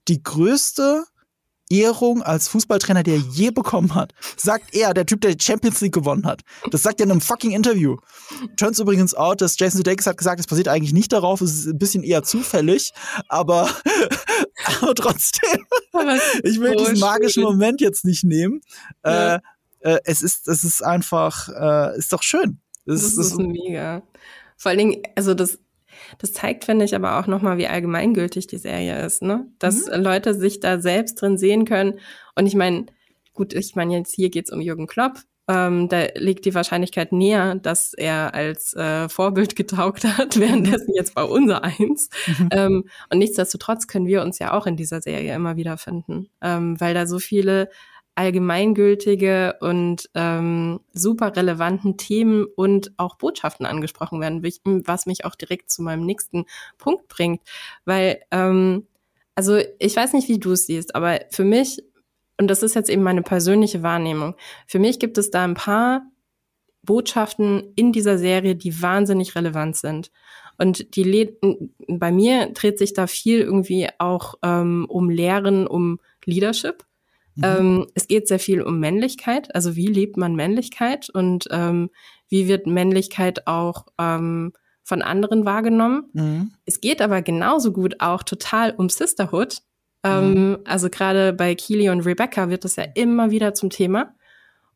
die 0.07 0.21
größte 0.21 1.05
Ehrung 1.71 2.21
als 2.21 2.47
Fußballtrainer, 2.49 3.03
der 3.03 3.15
er 3.15 3.21
je 3.31 3.51
bekommen 3.51 3.95
hat. 3.95 4.13
Sagt 4.37 4.75
er, 4.75 4.93
der 4.93 5.05
Typ, 5.05 5.21
der 5.21 5.35
die 5.35 5.43
Champions 5.43 5.81
League 5.81 5.93
gewonnen 5.93 6.25
hat. 6.25 6.41
Das 6.69 6.83
sagt 6.83 6.99
er 6.99 7.05
in 7.05 7.11
einem 7.11 7.21
fucking 7.21 7.51
Interview. 7.51 7.97
Turns 8.57 8.79
übrigens 8.79 9.13
out, 9.13 9.41
dass 9.41 9.57
Jason 9.57 9.77
Sudeikis 9.77 10.05
hat 10.07 10.17
gesagt, 10.17 10.39
es 10.39 10.47
basiert 10.47 10.67
eigentlich 10.67 10.93
nicht 10.93 11.13
darauf, 11.13 11.41
es 11.41 11.53
ist 11.53 11.67
ein 11.67 11.79
bisschen 11.79 12.03
eher 12.03 12.23
zufällig, 12.23 12.91
aber, 13.27 13.69
aber 14.81 14.95
trotzdem. 14.95 15.65
Aber 15.93 16.17
ich 16.43 16.59
will 16.59 16.77
so 16.77 16.85
diesen 16.85 16.99
magischen 16.99 17.43
schön. 17.43 17.43
Moment 17.43 17.81
jetzt 17.81 18.05
nicht 18.05 18.23
nehmen. 18.23 18.61
Ja. 19.05 19.35
Äh, 19.35 19.39
äh, 19.81 19.99
es 20.05 20.21
ist, 20.21 20.47
es 20.47 20.63
ist 20.63 20.83
einfach, 20.83 21.49
äh, 21.49 21.97
ist 21.97 22.13
doch 22.13 22.23
schön. 22.23 22.59
Es, 22.85 23.01
das, 23.01 23.13
ist, 23.13 23.31
ist 23.31 23.37
mega. 23.39 24.03
Vor 24.57 24.69
allen 24.69 24.77
Dingen, 24.77 25.01
also 25.15 25.33
das 25.33 25.59
das 26.17 26.33
zeigt, 26.33 26.65
finde 26.65 26.85
ich, 26.85 26.95
aber 26.95 27.19
auch 27.19 27.27
nochmal, 27.27 27.57
wie 27.57 27.67
allgemeingültig 27.67 28.47
die 28.47 28.57
Serie 28.57 29.03
ist, 29.05 29.21
ne? 29.21 29.47
Dass 29.59 29.87
mhm. 29.87 30.01
Leute 30.03 30.33
sich 30.33 30.59
da 30.59 30.79
selbst 30.79 31.21
drin 31.21 31.37
sehen 31.37 31.65
können. 31.65 31.99
Und 32.35 32.47
ich 32.47 32.55
meine, 32.55 32.87
gut, 33.33 33.53
ich 33.53 33.75
meine, 33.75 33.97
jetzt 33.97 34.15
hier 34.15 34.29
geht's 34.29 34.51
um 34.51 34.61
Jürgen 34.61 34.87
Klopp. 34.87 35.19
Ähm, 35.47 35.89
da 35.89 36.05
liegt 36.15 36.45
die 36.45 36.53
Wahrscheinlichkeit 36.53 37.11
näher, 37.11 37.55
dass 37.55 37.93
er 37.93 38.33
als 38.33 38.73
äh, 38.73 39.09
Vorbild 39.09 39.55
getaugt 39.57 40.05
hat, 40.05 40.39
währenddessen 40.39 40.93
jetzt 40.95 41.15
bei 41.15 41.23
unser 41.23 41.63
eins. 41.63 42.09
Mhm. 42.27 42.49
Ähm, 42.51 42.83
und 43.09 43.17
nichtsdestotrotz 43.17 43.87
können 43.87 44.05
wir 44.05 44.21
uns 44.21 44.39
ja 44.39 44.53
auch 44.53 44.67
in 44.67 44.77
dieser 44.77 45.01
Serie 45.01 45.33
immer 45.35 45.57
wieder 45.57 45.77
finden, 45.77 46.29
ähm, 46.41 46.79
weil 46.79 46.93
da 46.93 47.05
so 47.05 47.19
viele 47.19 47.69
allgemeingültige 48.15 49.55
und 49.61 50.09
ähm, 50.15 50.81
super 50.93 51.35
relevanten 51.35 51.97
Themen 51.97 52.45
und 52.55 52.91
auch 52.97 53.15
Botschaften 53.15 53.65
angesprochen 53.65 54.19
werden, 54.19 54.43
was 54.85 55.05
mich 55.05 55.25
auch 55.25 55.35
direkt 55.35 55.71
zu 55.71 55.81
meinem 55.81 56.05
nächsten 56.05 56.45
Punkt 56.77 57.07
bringt. 57.07 57.41
Weil, 57.85 58.21
ähm, 58.31 58.87
also 59.35 59.59
ich 59.79 59.95
weiß 59.95 60.13
nicht, 60.13 60.27
wie 60.27 60.39
du 60.39 60.51
es 60.51 60.65
siehst, 60.65 60.93
aber 60.93 61.21
für 61.29 61.45
mich, 61.45 61.83
und 62.37 62.47
das 62.47 62.63
ist 62.63 62.75
jetzt 62.75 62.89
eben 62.89 63.03
meine 63.03 63.23
persönliche 63.23 63.81
Wahrnehmung, 63.81 64.35
für 64.67 64.79
mich 64.79 64.99
gibt 64.99 65.17
es 65.17 65.31
da 65.31 65.43
ein 65.43 65.53
paar 65.53 66.03
Botschaften 66.83 67.71
in 67.75 67.91
dieser 67.91 68.17
Serie, 68.17 68.55
die 68.55 68.81
wahnsinnig 68.81 69.35
relevant 69.35 69.77
sind. 69.77 70.11
Und 70.57 70.95
die 70.95 71.37
bei 71.87 72.11
mir 72.11 72.47
dreht 72.53 72.77
sich 72.77 72.93
da 72.93 73.07
viel 73.07 73.39
irgendwie 73.39 73.87
auch 73.99 74.35
ähm, 74.43 74.85
um 74.89 75.09
Lehren, 75.09 75.65
um 75.65 75.99
Leadership 76.25 76.85
Mhm. 77.35 77.43
Ähm, 77.43 77.87
es 77.95 78.07
geht 78.07 78.27
sehr 78.27 78.39
viel 78.39 78.61
um 78.61 78.79
Männlichkeit, 78.79 79.53
also 79.55 79.75
wie 79.75 79.87
lebt 79.87 80.17
man 80.17 80.35
Männlichkeit 80.35 81.09
und 81.09 81.47
ähm, 81.51 81.89
wie 82.29 82.47
wird 82.47 82.67
Männlichkeit 82.67 83.47
auch 83.47 83.85
ähm, 83.99 84.53
von 84.83 85.01
anderen 85.01 85.45
wahrgenommen. 85.45 86.09
Mhm. 86.13 86.51
Es 86.65 86.81
geht 86.81 87.01
aber 87.01 87.21
genauso 87.21 87.71
gut 87.71 87.95
auch 87.99 88.23
total 88.23 88.71
um 88.71 88.89
Sisterhood. 88.89 89.59
Ähm, 90.03 90.33
mhm. 90.33 90.57
Also 90.65 90.89
gerade 90.89 91.33
bei 91.33 91.55
Keely 91.55 91.89
und 91.89 92.01
Rebecca 92.01 92.49
wird 92.49 92.65
das 92.65 92.75
ja 92.75 92.85
immer 92.95 93.31
wieder 93.31 93.53
zum 93.53 93.69
Thema. 93.69 94.13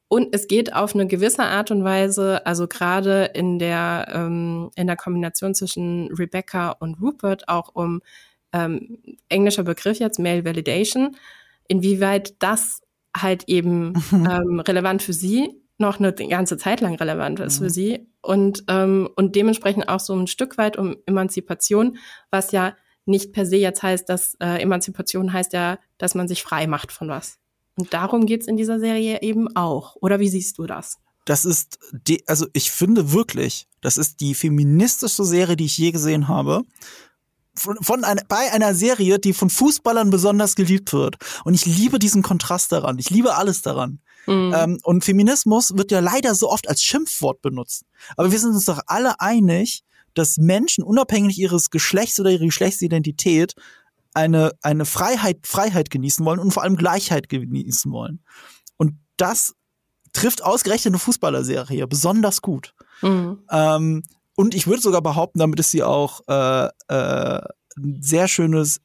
Und 0.08 0.36
es 0.36 0.48
geht 0.48 0.74
auf 0.74 0.94
eine 0.94 1.08
gewisse 1.08 1.44
Art 1.44 1.72
und 1.72 1.84
Weise, 1.84 2.46
also 2.46 2.68
gerade 2.68 3.32
in 3.34 3.58
der 3.58 4.08
ähm, 4.14 4.70
in 4.76 4.86
der 4.86 4.96
Kombination 4.96 5.56
zwischen 5.56 6.14
Rebecca 6.14 6.70
und 6.72 7.02
Rupert 7.02 7.50
auch 7.50 7.72
um 7.74 8.02
ähm, 8.54 9.00
englischer 9.30 9.64
Begriff 9.64 10.00
jetzt 10.00 10.20
Male 10.20 10.46
Validation, 10.46 11.18
inwieweit 11.68 12.42
das 12.42 12.82
halt 13.16 13.46
eben 13.48 13.94
ähm, 14.12 14.60
relevant 14.60 15.02
für 15.02 15.14
sie 15.14 15.62
noch 15.78 16.00
eine 16.00 16.14
ganze 16.14 16.58
Zeit 16.58 16.82
lang 16.82 16.96
relevant 16.96 17.40
ist 17.40 17.60
mhm. 17.60 17.64
für 17.64 17.70
sie 17.70 18.08
und 18.22 18.64
ähm, 18.68 19.10
und 19.16 19.36
dementsprechend 19.36 19.90
auch 19.90 20.00
so 20.00 20.14
ein 20.16 20.28
Stück 20.28 20.58
weit 20.58 20.78
um 20.78 20.96
Emanzipation, 21.06 21.98
was 22.32 22.52
ja 22.52 22.76
nicht 23.06 23.34
per 23.34 23.46
se 23.46 23.58
jetzt 23.58 23.84
heißt, 23.84 24.10
dass 24.10 24.36
äh, 24.40 24.62
Emanzipation 24.62 25.32
heißt 25.32 25.54
ja, 25.54 25.78
dass 25.98 26.16
man 26.16 26.28
sich 26.28 26.44
frei 26.44 26.66
macht 26.68 26.92
von 26.92 27.08
was. 27.10 27.38
Und 27.78 27.94
darum 27.94 28.26
geht's 28.26 28.48
in 28.48 28.58
dieser 28.58 28.80
Serie 28.80 29.22
eben 29.22 29.56
auch. 29.56 29.96
Oder 29.98 30.20
wie 30.20 30.30
siehst 30.30 30.58
du 30.58 30.66
das? 30.66 30.98
Das 31.26 31.44
ist 31.44 31.80
die, 31.92 32.24
also 32.28 32.48
ich 32.54 32.72
finde 32.72 33.12
wirklich, 33.12 33.68
das 33.82 33.98
ist 33.98 34.22
die 34.22 34.34
feministischste 34.34 35.24
Serie, 35.24 35.56
die 35.56 35.66
ich 35.66 35.78
je 35.78 35.92
gesehen 35.92 36.28
habe. 36.28 36.64
Von, 37.58 37.78
von 37.82 38.04
einer, 38.04 38.22
bei 38.28 38.52
einer 38.52 38.76
Serie, 38.76 39.20
die 39.20 39.34
von 39.34 39.50
Fußballern 39.50 40.10
besonders 40.10 40.56
geliebt 40.56 40.92
wird. 40.94 41.16
Und 41.44 41.54
ich 41.54 41.66
liebe 41.66 42.00
diesen 42.00 42.22
Kontrast 42.22 42.72
daran. 42.72 43.00
Ich 43.00 43.10
liebe 43.10 43.36
alles 43.36 43.62
daran. 43.62 44.00
Mhm. 44.28 44.54
Ähm, 44.56 44.80
und 44.84 45.04
Feminismus 45.04 45.76
wird 45.78 45.92
ja 45.92 46.00
leider 46.00 46.36
so 46.36 46.50
oft 46.50 46.68
als 46.68 46.82
Schimpfwort 46.84 47.42
benutzt. 47.42 47.84
Aber 48.18 48.32
wir 48.32 48.40
sind 48.40 48.52
uns 48.52 48.66
doch 48.66 48.82
alle 48.88 49.20
einig, 49.20 49.84
dass 50.14 50.38
Menschen 50.38 50.84
unabhängig 50.84 51.38
ihres 51.38 51.70
Geschlechts 51.70 52.20
oder 52.20 52.32
ihrer 52.32 52.46
Geschlechtsidentität 52.46 53.54
eine, 54.14 54.52
eine 54.62 54.86
Freiheit, 54.86 55.46
Freiheit 55.46 55.90
genießen 55.90 56.26
wollen 56.26 56.40
und 56.40 56.52
vor 56.52 56.64
allem 56.64 56.78
Gleichheit 56.78 57.30
genießen 57.30 57.92
wollen. 57.92 58.24
Und 58.78 58.94
das 59.18 59.54
trifft 60.14 60.44
ausgerechnet 60.44 60.94
eine 60.94 61.00
Fußballerserie 61.00 61.86
besonders 61.88 62.42
gut. 62.42 62.74
Mhm. 63.02 63.40
Ähm, 63.52 64.04
und 64.36 64.56
ich 64.56 64.68
würde 64.68 64.82
sogar 64.82 65.02
behaupten, 65.02 65.40
damit 65.40 65.60
ist 65.60 65.72
sie 65.72 65.84
auch 65.84 66.22
äh, 66.28 66.68
äh, 66.88 67.42
ein 67.78 68.02
sehr 68.02 68.28
schönes, 68.28 68.82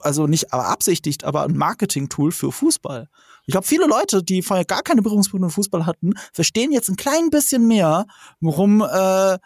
also 0.00 0.26
nicht 0.26 0.52
aber 0.52 0.66
absichtigt, 0.66 1.24
aber 1.24 1.42
ein 1.42 1.56
Marketing-Tool 1.56 2.32
für 2.32 2.52
Fußball. 2.52 3.08
Ich 3.46 3.52
glaube, 3.52 3.66
viele 3.66 3.86
Leute, 3.86 4.22
die 4.22 4.42
vorher 4.42 4.64
gar 4.64 4.82
keine 4.82 5.02
Berührungspunkte 5.02 5.46
mit 5.46 5.54
Fußball 5.54 5.84
hatten, 5.84 6.14
verstehen 6.32 6.72
jetzt 6.72 6.88
ein 6.88 6.96
klein 6.96 7.30
bisschen 7.30 7.66
mehr, 7.66 8.06
warum 8.40 8.82
äh, 8.82 9.38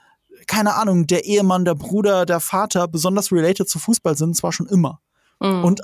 keine 0.46 0.74
Ahnung, 0.74 1.06
der 1.06 1.24
Ehemann, 1.24 1.64
der 1.64 1.74
Bruder, 1.74 2.26
der 2.26 2.40
Vater 2.40 2.86
besonders 2.88 3.32
related 3.32 3.68
zu 3.68 3.78
Fußball 3.78 4.16
sind, 4.16 4.36
zwar 4.36 4.52
schon 4.52 4.66
immer. 4.66 5.00
Mhm. 5.40 5.64
Und 5.64 5.80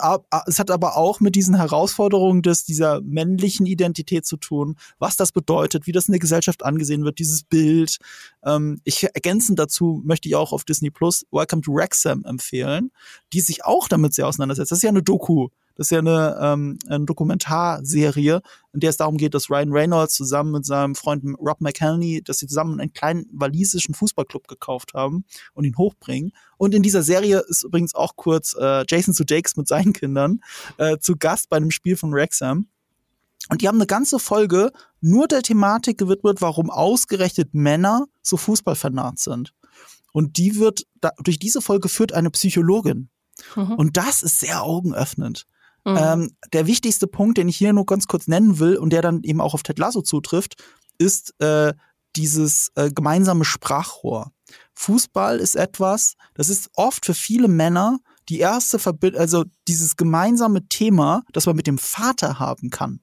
es 0.46 0.58
hat 0.58 0.70
aber 0.70 0.96
auch 0.96 1.20
mit 1.20 1.36
diesen 1.36 1.54
Herausforderungen 1.54 2.42
des, 2.42 2.64
dieser 2.64 3.00
männlichen 3.02 3.66
Identität 3.66 4.26
zu 4.26 4.36
tun, 4.36 4.76
was 4.98 5.16
das 5.16 5.32
bedeutet, 5.32 5.86
wie 5.86 5.92
das 5.92 6.06
in 6.08 6.12
der 6.12 6.20
Gesellschaft 6.20 6.64
angesehen 6.64 7.04
wird, 7.04 7.18
dieses 7.18 7.44
Bild. 7.44 7.98
Ähm, 8.44 8.80
ich 8.84 9.04
ergänzend 9.04 9.58
dazu 9.58 10.02
möchte 10.04 10.28
ich 10.28 10.36
auch 10.36 10.52
auf 10.52 10.64
Disney 10.64 10.90
Plus 10.90 11.24
Welcome 11.30 11.62
to 11.62 11.72
Wrexham 11.72 12.24
empfehlen, 12.24 12.90
die 13.32 13.40
sich 13.40 13.64
auch 13.64 13.88
damit 13.88 14.14
sehr 14.14 14.26
auseinandersetzt. 14.26 14.72
Das 14.72 14.78
ist 14.78 14.82
ja 14.82 14.90
eine 14.90 15.02
Doku 15.02 15.48
das 15.76 15.86
ist 15.86 15.90
ja 15.90 15.98
eine, 15.98 16.38
ähm, 16.40 16.78
eine 16.88 17.04
Dokumentarserie, 17.04 18.40
in 18.72 18.80
der 18.80 18.90
es 18.90 18.96
darum 18.96 19.16
geht, 19.16 19.34
dass 19.34 19.50
Ryan 19.50 19.72
Reynolds 19.72 20.14
zusammen 20.14 20.52
mit 20.52 20.66
seinem 20.66 20.94
Freund 20.94 21.24
Rob 21.38 21.60
McElhenney, 21.60 22.22
dass 22.22 22.38
sie 22.38 22.46
zusammen 22.46 22.80
einen 22.80 22.92
kleinen 22.92 23.26
walisischen 23.32 23.94
Fußballclub 23.94 24.46
gekauft 24.46 24.94
haben 24.94 25.24
und 25.52 25.64
ihn 25.64 25.76
hochbringen. 25.76 26.32
Und 26.56 26.74
in 26.74 26.82
dieser 26.82 27.02
Serie 27.02 27.42
ist 27.48 27.64
übrigens 27.64 27.94
auch 27.94 28.16
kurz 28.16 28.54
äh, 28.58 28.84
Jason 28.88 29.14
Sudeikis 29.14 29.56
mit 29.56 29.68
seinen 29.68 29.92
Kindern 29.92 30.40
äh, 30.78 30.98
zu 30.98 31.16
Gast 31.16 31.48
bei 31.48 31.56
einem 31.56 31.70
Spiel 31.70 31.96
von 31.96 32.12
Wrexham. 32.12 32.68
Und 33.50 33.60
die 33.60 33.68
haben 33.68 33.76
eine 33.76 33.86
ganze 33.86 34.18
Folge 34.18 34.72
nur 35.00 35.28
der 35.28 35.42
Thematik 35.42 35.98
gewidmet, 35.98 36.40
warum 36.40 36.70
ausgerechnet 36.70 37.52
Männer 37.52 38.06
so 38.22 38.36
Fußballfanat 38.36 39.18
sind. 39.18 39.52
Und 40.12 40.38
die 40.38 40.56
wird, 40.56 40.86
da, 41.00 41.10
durch 41.22 41.38
diese 41.38 41.60
Folge 41.60 41.88
führt 41.88 42.12
eine 42.12 42.30
Psychologin. 42.30 43.10
Mhm. 43.56 43.72
Und 43.74 43.96
das 43.96 44.22
ist 44.22 44.40
sehr 44.40 44.62
augenöffnend. 44.62 45.46
Mhm. 45.84 45.98
Ähm, 45.98 46.36
der 46.52 46.66
wichtigste 46.66 47.06
Punkt, 47.06 47.38
den 47.38 47.48
ich 47.48 47.56
hier 47.56 47.72
nur 47.72 47.86
ganz 47.86 48.06
kurz 48.06 48.26
nennen 48.26 48.58
will 48.58 48.76
und 48.76 48.90
der 48.90 49.02
dann 49.02 49.22
eben 49.22 49.40
auch 49.40 49.54
auf 49.54 49.62
Ted 49.62 49.78
Lasso 49.78 50.02
zutrifft, 50.02 50.62
ist 50.98 51.34
äh, 51.40 51.74
dieses 52.16 52.70
äh, 52.74 52.90
gemeinsame 52.90 53.44
Sprachrohr. 53.44 54.32
Fußball 54.74 55.38
ist 55.38 55.56
etwas, 55.56 56.14
das 56.34 56.48
ist 56.48 56.70
oft 56.74 57.04
für 57.04 57.14
viele 57.14 57.48
Männer 57.48 57.98
die 58.28 58.38
erste 58.38 58.78
Verbindung, 58.78 59.20
also 59.20 59.44
dieses 59.68 59.96
gemeinsame 59.96 60.66
Thema, 60.68 61.22
das 61.32 61.46
man 61.46 61.56
mit 61.56 61.66
dem 61.66 61.78
Vater 61.78 62.38
haben 62.38 62.70
kann. 62.70 63.00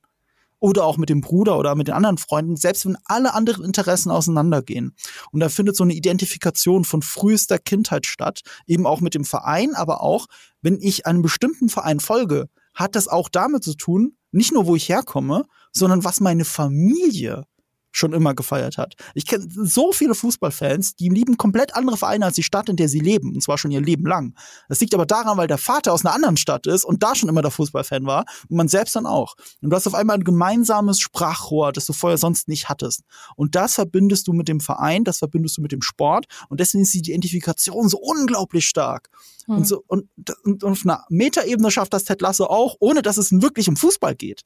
Oder 0.60 0.86
auch 0.86 0.98
mit 0.98 1.10
dem 1.10 1.22
Bruder 1.22 1.58
oder 1.58 1.74
mit 1.74 1.88
den 1.88 1.96
anderen 1.96 2.20
Freunden, 2.20 2.56
selbst 2.56 2.86
wenn 2.86 2.98
alle 3.06 3.34
anderen 3.34 3.66
Interessen 3.66 4.12
auseinandergehen. 4.12 4.96
Und 5.32 5.40
da 5.40 5.50
findet 5.50 5.76
so 5.76 5.84
eine 5.84 5.94
Identifikation 5.94 6.86
von 6.86 7.02
frühester 7.02 7.58
Kindheit 7.58 8.06
statt, 8.06 8.42
eben 8.68 8.86
auch 8.86 9.02
mit 9.02 9.16
dem 9.16 9.26
Verein, 9.26 9.74
aber 9.74 10.02
auch, 10.02 10.28
wenn 10.62 10.80
ich 10.80 11.08
einem 11.08 11.24
bestimmten 11.24 11.68
Verein 11.68 12.00
folge, 12.00 12.48
hat 12.74 12.96
das 12.96 13.08
auch 13.08 13.30
damit 13.30 13.64
zu 13.64 13.76
tun, 13.76 14.18
nicht 14.32 14.54
nur 14.54 14.66
wo 14.66 14.76
ich 14.76 14.90
herkomme, 14.90 15.46
sondern 15.72 16.04
was 16.04 16.20
meine 16.20 16.46
Familie 16.46 17.46
schon 17.92 18.14
immer 18.14 18.34
gefeiert 18.34 18.78
hat. 18.78 18.96
Ich 19.14 19.26
kenne 19.26 19.46
so 19.50 19.92
viele 19.92 20.16
Fußballfans, 20.16 20.96
die 20.96 21.10
lieben 21.10 21.38
komplett 21.38 21.76
andere 21.76 21.98
Vereine 21.98 22.26
als 22.26 22.36
die 22.36 22.44
Stadt, 22.44 22.70
in 22.70 22.76
der 22.76 22.90
sie 22.90 23.00
leben, 23.00 23.34
und 23.34 23.42
zwar 23.42 23.58
schon 23.58 23.72
ihr 23.72 23.82
Leben 23.82 24.06
lang. 24.06 24.34
Das 24.70 24.80
liegt 24.80 24.94
aber 24.94 25.06
daran, 25.06 25.38
weil 25.38 25.48
der 25.48 25.58
Vater 25.58 25.94
aus 25.94 26.06
einer 26.06 26.16
anderen 26.16 26.38
Stadt 26.38 26.68
ist 26.68 26.86
und 26.86 27.04
da 27.04 27.16
schon 27.16 27.30
immer 27.30 27.42
der 27.42 27.52
Fußballfan 27.52 28.06
war 28.06 28.26
und 28.50 28.58
man 28.58 28.68
selbst 28.68 28.96
dann 28.96 29.06
auch. 29.06 29.36
Und 29.62 29.70
du 29.70 29.76
hast 29.76 29.88
auf 29.88 29.94
einmal 29.94 30.18
ein 30.18 30.24
gemeinsames 30.24 31.00
Sprachrohr, 31.00 31.72
das 31.72 31.86
du 31.86 31.94
vorher 31.94 32.18
sonst 32.18 32.48
nicht 32.48 32.70
hattest. 32.70 33.02
Und 33.36 33.56
das 33.56 33.76
verbindest 33.76 34.28
du 34.28 34.34
mit 34.34 34.48
dem 34.48 34.60
Verein, 34.60 35.04
das 35.04 35.20
verbindest 35.20 35.58
du 35.58 35.62
mit 35.62 35.72
dem 35.72 35.82
Sport 35.82 36.26
und 36.50 36.60
deswegen 36.60 36.84
ist 36.84 36.94
die 36.94 37.00
Identifikation 37.00 37.90
so 37.90 37.98
unglaublich 37.98 38.66
stark. 38.66 39.10
Hm. 39.46 39.58
Und, 39.58 39.68
so, 39.68 39.84
und, 39.88 40.08
und, 40.44 40.64
und 40.64 40.72
auf 40.72 40.82
einer 40.84 41.04
Metaebene 41.10 41.72
schafft 41.72 41.94
das 41.94 42.06
Ted 42.06 42.22
Lasso 42.22 42.46
auch, 42.46 42.76
ohne 42.80 43.02
dass 43.02 43.18
es 43.18 43.32
wirklich 43.32 43.68
um 43.68 43.76
Fußball 43.76 44.16
geht 44.16 44.44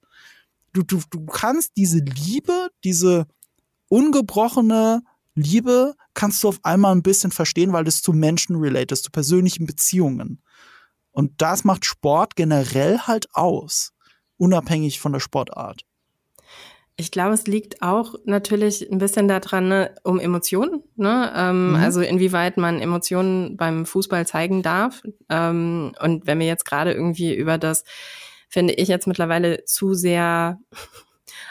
du, 0.75 0.83
du, 0.83 1.01
du 1.09 1.25
kannst 1.25 1.71
diese 1.77 1.99
Liebe, 1.99 2.69
diese 2.83 3.27
ungebrochene 3.89 5.03
Liebe 5.35 5.95
kannst 6.13 6.43
du 6.43 6.47
auf 6.47 6.59
einmal 6.63 6.93
ein 6.95 7.03
bisschen 7.03 7.31
verstehen, 7.31 7.73
weil 7.73 7.87
es 7.87 8.01
zu 8.01 8.13
Menschen 8.13 8.55
related, 8.55 8.97
zu 8.97 9.11
persönlichen 9.11 9.65
Beziehungen. 9.65 10.41
Und 11.11 11.33
das 11.41 11.63
macht 11.63 11.85
Sport 11.85 12.35
generell 12.35 12.99
halt 12.99 13.27
aus, 13.33 13.93
unabhängig 14.37 14.99
von 14.99 15.13
der 15.13 15.19
Sportart. 15.19 15.81
Ich 16.97 17.11
glaube, 17.11 17.33
es 17.33 17.45
liegt 17.45 17.81
auch 17.81 18.15
natürlich 18.23 18.89
ein 18.89 18.99
bisschen 18.99 19.27
daran, 19.27 19.67
ne, 19.67 19.95
um 20.03 20.17
Emotionen. 20.17 20.81
Ne? 20.95 21.33
Ähm, 21.35 21.71
mhm. 21.71 21.75
Also 21.75 21.99
inwieweit 21.99 22.55
man 22.55 22.79
Emotionen 22.79 23.57
beim 23.57 23.85
Fußball 23.85 24.25
zeigen 24.25 24.63
darf. 24.63 25.03
Ähm, 25.27 25.93
und 25.99 26.25
wenn 26.25 26.39
wir 26.39 26.47
jetzt 26.47 26.63
gerade 26.63 26.93
irgendwie 26.93 27.35
über 27.35 27.57
das 27.57 27.83
finde 28.47 28.73
ich 28.75 28.87
jetzt 28.87 29.07
mittlerweile 29.07 29.65
zu 29.65 29.93
sehr 29.93 30.59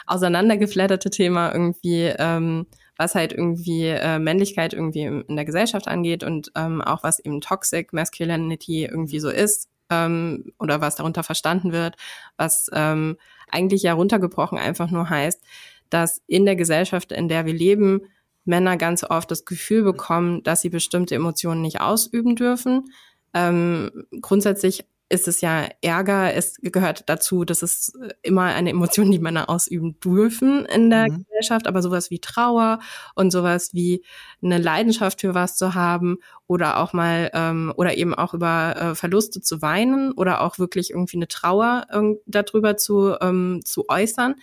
auseinandergeflatterte 0.07 1.09
Thema 1.09 1.51
irgendwie, 1.51 2.13
ähm, 2.17 2.67
was 2.97 3.15
halt 3.15 3.33
irgendwie 3.33 3.87
äh, 3.87 4.19
Männlichkeit 4.19 4.73
irgendwie 4.73 5.03
in 5.03 5.35
der 5.35 5.45
Gesellschaft 5.45 5.87
angeht 5.87 6.23
und 6.23 6.51
ähm, 6.55 6.81
auch 6.81 7.03
was 7.03 7.19
eben 7.19 7.41
Toxic 7.41 7.93
Masculinity 7.93 8.85
irgendwie 8.85 9.19
so 9.19 9.29
ist 9.29 9.69
ähm, 9.89 10.53
oder 10.59 10.81
was 10.81 10.95
darunter 10.95 11.23
verstanden 11.23 11.71
wird, 11.71 11.95
was 12.37 12.69
ähm, 12.73 13.17
eigentlich 13.49 13.83
ja 13.83 13.93
runtergebrochen 13.93 14.57
einfach 14.57 14.89
nur 14.89 15.09
heißt, 15.09 15.43
dass 15.89 16.21
in 16.27 16.45
der 16.45 16.55
Gesellschaft, 16.55 17.11
in 17.11 17.27
der 17.27 17.45
wir 17.45 17.53
leben, 17.53 18.01
Männer 18.45 18.77
ganz 18.77 19.03
oft 19.03 19.29
das 19.31 19.45
Gefühl 19.45 19.83
bekommen, 19.83 20.43
dass 20.43 20.61
sie 20.61 20.69
bestimmte 20.69 21.15
Emotionen 21.15 21.61
nicht 21.61 21.81
ausüben 21.81 22.35
dürfen. 22.35 22.91
Ähm, 23.33 24.05
grundsätzlich 24.21 24.85
ist 25.09 25.27
es 25.27 25.41
ja 25.41 25.67
Ärger, 25.81 26.33
es 26.33 26.57
gehört 26.61 27.07
dazu, 27.07 27.45
dass 27.45 27.61
es 27.61 27.93
immer 28.23 28.43
eine 28.43 28.71
Emotion, 28.71 29.11
die 29.11 29.19
Männer 29.19 29.49
ausüben 29.49 29.99
dürfen 29.99 30.65
in 30.65 30.89
der 30.89 31.11
mhm. 31.11 31.25
Gesellschaft, 31.25 31.67
aber 31.67 31.81
sowas 31.81 32.09
wie 32.09 32.19
Trauer 32.19 32.79
und 33.13 33.31
sowas 33.31 33.73
wie 33.73 34.03
eine 34.41 34.57
Leidenschaft 34.57 35.21
für 35.21 35.35
was 35.35 35.57
zu 35.57 35.75
haben 35.75 36.17
oder 36.47 36.79
auch 36.79 36.93
mal 36.93 37.29
ähm, 37.33 37.71
oder 37.77 37.97
eben 37.97 38.15
auch 38.15 38.33
über 38.33 38.75
äh, 38.75 38.95
Verluste 38.95 39.41
zu 39.41 39.61
weinen 39.61 40.11
oder 40.11 40.41
auch 40.41 40.57
wirklich 40.57 40.91
irgendwie 40.91 41.17
eine 41.17 41.27
Trauer 41.27 41.85
äh, 41.91 42.15
darüber 42.25 42.75
zu, 42.77 43.15
ähm, 43.21 43.61
zu 43.63 43.87
äußern, 43.87 44.35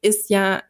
ist 0.00 0.30
ja 0.30 0.62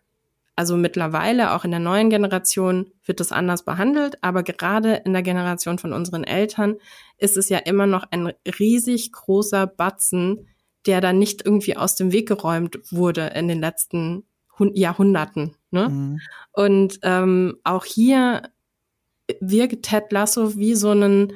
also 0.57 0.79
mittlerweile, 0.79 1.53
auch 1.53 1.65
in 1.65 1.71
der 1.71 1.81
neuen 1.81 2.09
Generation, 2.09 2.91
wird 3.05 3.21
es 3.21 3.31
anders 3.31 3.65
behandelt, 3.65 4.17
aber 4.23 4.43
gerade 4.43 5.03
in 5.05 5.13
der 5.13 5.23
Generation 5.23 5.79
von 5.79 5.93
unseren 5.93 6.25
Eltern 6.25 6.77
ist 7.19 7.37
es 7.37 7.51
ja 7.51 7.59
immer 7.59 7.87
noch 7.87 8.05
ein 8.11 8.33
riesig 8.59 9.13
großer 9.13 9.67
Batzen, 9.67 10.49
der 10.87 11.03
dann 11.03 11.19
nicht 11.19 11.45
irgendwie 11.45 11.77
aus 11.77 11.95
dem 11.95 12.11
Weg 12.11 12.27
geräumt 12.29 12.79
wurde 12.91 13.33
in 13.35 13.49
den 13.49 13.61
letzten 13.61 14.25
Jahrhunderten. 14.59 15.55
Ne? 15.71 15.91
Mhm. 15.91 16.21
Und 16.53 17.01
ähm, 17.03 17.59
auch 17.63 17.85
hier 17.85 18.43
wirkt 19.41 19.85
Ted 19.85 20.11
Lasso 20.11 20.57
wie 20.57 20.75
so 20.75 20.91
einen 20.91 21.35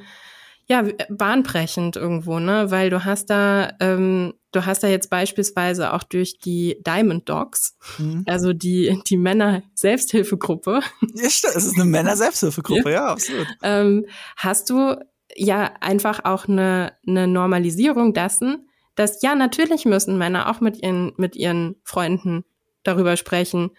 ja, 0.70 0.84
bahnbrechend 1.08 1.96
irgendwo, 1.96 2.38
ne? 2.38 2.70
Weil 2.70 2.90
du 2.90 3.04
hast 3.04 3.28
da, 3.28 3.72
ähm, 3.80 4.34
du 4.52 4.66
hast 4.66 4.84
da 4.84 4.86
jetzt 4.86 5.10
beispielsweise 5.10 5.92
auch 5.92 6.04
durch 6.04 6.38
die 6.38 6.80
Diamond 6.86 7.28
Dogs, 7.28 7.76
mhm. 7.98 8.22
also 8.28 8.52
die, 8.52 9.02
die 9.08 9.16
Männer-Selbsthilfegruppe. 9.16 10.80
Ja, 11.14 11.24
es 11.26 11.42
ist 11.42 11.74
eine 11.74 11.86
Männer-Selbsthilfegruppe, 11.86 12.88
ja. 12.88 13.06
ja, 13.06 13.06
absolut. 13.06 13.48
Ähm, 13.64 14.06
hast 14.36 14.70
du 14.70 14.94
ja 15.34 15.72
einfach 15.80 16.24
auch 16.24 16.46
eine, 16.46 16.92
eine 17.04 17.26
Normalisierung 17.26 18.14
dessen, 18.14 18.68
dass 18.94 19.22
ja, 19.22 19.34
natürlich 19.34 19.86
müssen 19.86 20.18
Männer 20.18 20.48
auch 20.48 20.60
mit 20.60 20.80
ihren, 20.80 21.14
mit 21.16 21.34
ihren 21.34 21.74
Freunden 21.82 22.44
darüber 22.84 23.16
sprechen, 23.16 23.72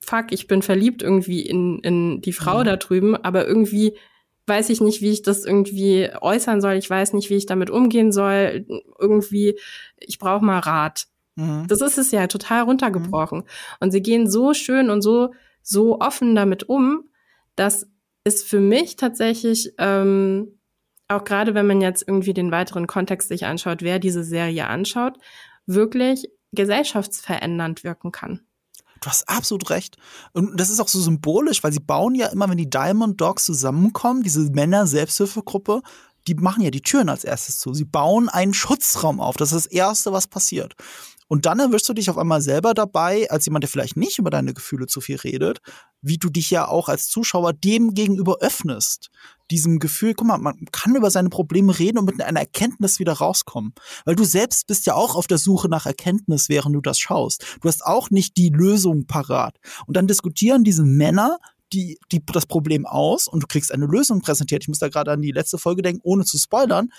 fuck, 0.00 0.32
ich 0.32 0.48
bin 0.48 0.62
verliebt 0.62 1.04
irgendwie 1.04 1.42
in, 1.42 1.78
in 1.80 2.20
die 2.20 2.32
Frau 2.32 2.60
mhm. 2.60 2.64
da 2.64 2.76
drüben, 2.76 3.14
aber 3.14 3.46
irgendwie 3.46 3.96
weiß 4.48 4.70
ich 4.70 4.80
nicht, 4.80 5.02
wie 5.02 5.10
ich 5.10 5.22
das 5.22 5.44
irgendwie 5.44 6.08
äußern 6.20 6.60
soll. 6.60 6.74
Ich 6.74 6.88
weiß 6.88 7.12
nicht, 7.12 7.30
wie 7.30 7.36
ich 7.36 7.46
damit 7.46 7.70
umgehen 7.70 8.12
soll. 8.12 8.66
Irgendwie, 8.98 9.58
ich 9.98 10.18
brauche 10.18 10.44
mal 10.44 10.58
Rat. 10.58 11.06
Mhm. 11.36 11.66
Das 11.68 11.80
ist 11.80 11.98
es 11.98 12.10
ja 12.10 12.26
total 12.26 12.62
runtergebrochen. 12.62 13.40
Mhm. 13.40 13.44
Und 13.80 13.90
sie 13.92 14.02
gehen 14.02 14.28
so 14.28 14.54
schön 14.54 14.90
und 14.90 15.02
so, 15.02 15.32
so 15.62 16.00
offen 16.00 16.34
damit 16.34 16.68
um, 16.68 17.04
dass 17.56 17.86
es 18.24 18.42
für 18.42 18.60
mich 18.60 18.96
tatsächlich, 18.96 19.72
ähm, 19.78 20.58
auch 21.08 21.24
gerade 21.24 21.54
wenn 21.54 21.66
man 21.66 21.80
jetzt 21.80 22.06
irgendwie 22.06 22.34
den 22.34 22.50
weiteren 22.50 22.86
Kontext 22.86 23.28
sich 23.28 23.46
anschaut, 23.46 23.82
wer 23.82 23.98
diese 23.98 24.24
Serie 24.24 24.66
anschaut, 24.66 25.18
wirklich 25.66 26.28
gesellschaftsverändernd 26.52 27.84
wirken 27.84 28.12
kann. 28.12 28.40
Du 29.00 29.08
hast 29.08 29.28
absolut 29.28 29.70
recht. 29.70 29.96
Und 30.32 30.58
das 30.58 30.70
ist 30.70 30.80
auch 30.80 30.88
so 30.88 31.00
symbolisch, 31.00 31.62
weil 31.62 31.72
sie 31.72 31.80
bauen 31.80 32.14
ja 32.14 32.28
immer, 32.28 32.48
wenn 32.48 32.58
die 32.58 32.70
Diamond 32.70 33.20
Dogs 33.20 33.44
zusammenkommen, 33.44 34.22
diese 34.22 34.40
Männer-Selbsthilfegruppe, 34.50 35.82
die 36.26 36.34
machen 36.34 36.62
ja 36.62 36.70
die 36.70 36.82
Türen 36.82 37.08
als 37.08 37.24
erstes 37.24 37.58
zu. 37.58 37.72
Sie 37.74 37.84
bauen 37.84 38.28
einen 38.28 38.54
Schutzraum 38.54 39.20
auf. 39.20 39.36
Das 39.36 39.52
ist 39.52 39.66
das 39.66 39.72
Erste, 39.72 40.12
was 40.12 40.26
passiert. 40.26 40.74
Und 41.28 41.44
dann 41.44 41.60
erwischst 41.60 41.88
du 41.88 41.92
dich 41.92 42.08
auf 42.08 42.18
einmal 42.18 42.40
selber 42.40 42.72
dabei, 42.72 43.30
als 43.30 43.44
jemand, 43.44 43.62
der 43.62 43.68
vielleicht 43.68 43.96
nicht 43.96 44.18
über 44.18 44.30
deine 44.30 44.54
Gefühle 44.54 44.86
zu 44.86 45.00
viel 45.00 45.16
redet, 45.16 45.60
wie 46.00 46.16
du 46.16 46.30
dich 46.30 46.50
ja 46.50 46.66
auch 46.66 46.88
als 46.88 47.08
Zuschauer 47.08 47.52
dem 47.52 47.92
gegenüber 47.92 48.38
öffnest. 48.40 49.10
Diesem 49.50 49.78
Gefühl, 49.78 50.14
guck 50.14 50.26
mal, 50.26 50.38
man 50.38 50.66
kann 50.72 50.94
über 50.94 51.10
seine 51.10 51.30
Probleme 51.30 51.78
reden 51.78 51.98
und 51.98 52.04
mit 52.04 52.20
einer 52.22 52.40
Erkenntnis 52.40 52.98
wieder 52.98 53.14
rauskommen. 53.14 53.72
Weil 54.04 54.14
du 54.14 54.24
selbst 54.24 54.66
bist 54.66 54.86
ja 54.86 54.94
auch 54.94 55.16
auf 55.16 55.26
der 55.26 55.38
Suche 55.38 55.68
nach 55.68 55.86
Erkenntnis, 55.86 56.48
während 56.48 56.74
du 56.74 56.80
das 56.80 56.98
schaust. 56.98 57.44
Du 57.60 57.68
hast 57.68 57.84
auch 57.84 58.10
nicht 58.10 58.36
die 58.36 58.50
Lösung 58.50 59.06
parat. 59.06 59.58
Und 59.86 59.96
dann 59.96 60.06
diskutieren 60.06 60.64
diese 60.64 60.84
Männer 60.84 61.38
die, 61.72 61.98
die, 62.12 62.24
das 62.24 62.46
Problem 62.46 62.86
aus 62.86 63.28
und 63.28 63.42
du 63.42 63.46
kriegst 63.46 63.72
eine 63.72 63.86
Lösung 63.86 64.22
präsentiert. 64.22 64.64
Ich 64.64 64.68
muss 64.68 64.78
da 64.78 64.88
gerade 64.88 65.12
an 65.12 65.20
die 65.20 65.32
letzte 65.32 65.58
Folge 65.58 65.82
denken, 65.82 66.00
ohne 66.02 66.24
zu 66.24 66.38
spoilern 66.38 66.90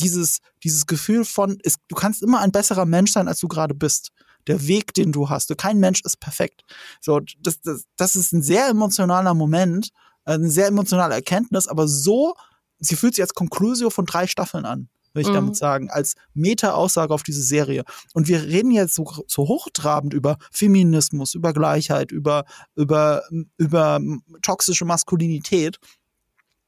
dieses, 0.00 0.40
dieses 0.62 0.86
Gefühl 0.86 1.24
von, 1.24 1.58
ist, 1.62 1.78
du 1.88 1.94
kannst 1.94 2.22
immer 2.22 2.40
ein 2.40 2.52
besserer 2.52 2.84
Mensch 2.84 3.12
sein, 3.12 3.28
als 3.28 3.40
du 3.40 3.48
gerade 3.48 3.74
bist. 3.74 4.10
Der 4.46 4.66
Weg, 4.66 4.92
den 4.92 5.10
du 5.10 5.30
hast. 5.30 5.56
Kein 5.56 5.78
Mensch 5.78 6.02
ist 6.04 6.20
perfekt. 6.20 6.64
So, 7.00 7.20
das, 7.40 7.62
das, 7.62 7.84
das 7.96 8.14
ist 8.14 8.32
ein 8.32 8.42
sehr 8.42 8.68
emotionaler 8.68 9.32
Moment, 9.32 9.88
eine 10.24 10.50
sehr 10.50 10.66
emotionale 10.66 11.14
Erkenntnis, 11.14 11.68
aber 11.68 11.88
so, 11.88 12.34
sie 12.78 12.96
fühlt 12.96 13.14
sich 13.14 13.22
als 13.22 13.34
Conclusio 13.34 13.90
von 13.90 14.06
drei 14.06 14.26
Staffeln 14.26 14.64
an, 14.64 14.88
will 15.12 15.22
ich 15.22 15.28
mhm. 15.28 15.34
damit 15.34 15.56
sagen, 15.56 15.90
als 15.90 16.14
Meta-Aussage 16.34 17.12
auf 17.12 17.22
diese 17.22 17.42
Serie. 17.42 17.84
Und 18.12 18.28
wir 18.28 18.42
reden 18.42 18.70
jetzt 18.70 18.94
so, 18.94 19.04
so 19.26 19.48
hochtrabend 19.48 20.14
über 20.14 20.38
Feminismus, 20.50 21.34
über 21.34 21.52
Gleichheit, 21.52 22.12
über, 22.12 22.44
über, 22.74 23.22
über 23.58 24.00
toxische 24.42 24.84
Maskulinität. 24.84 25.78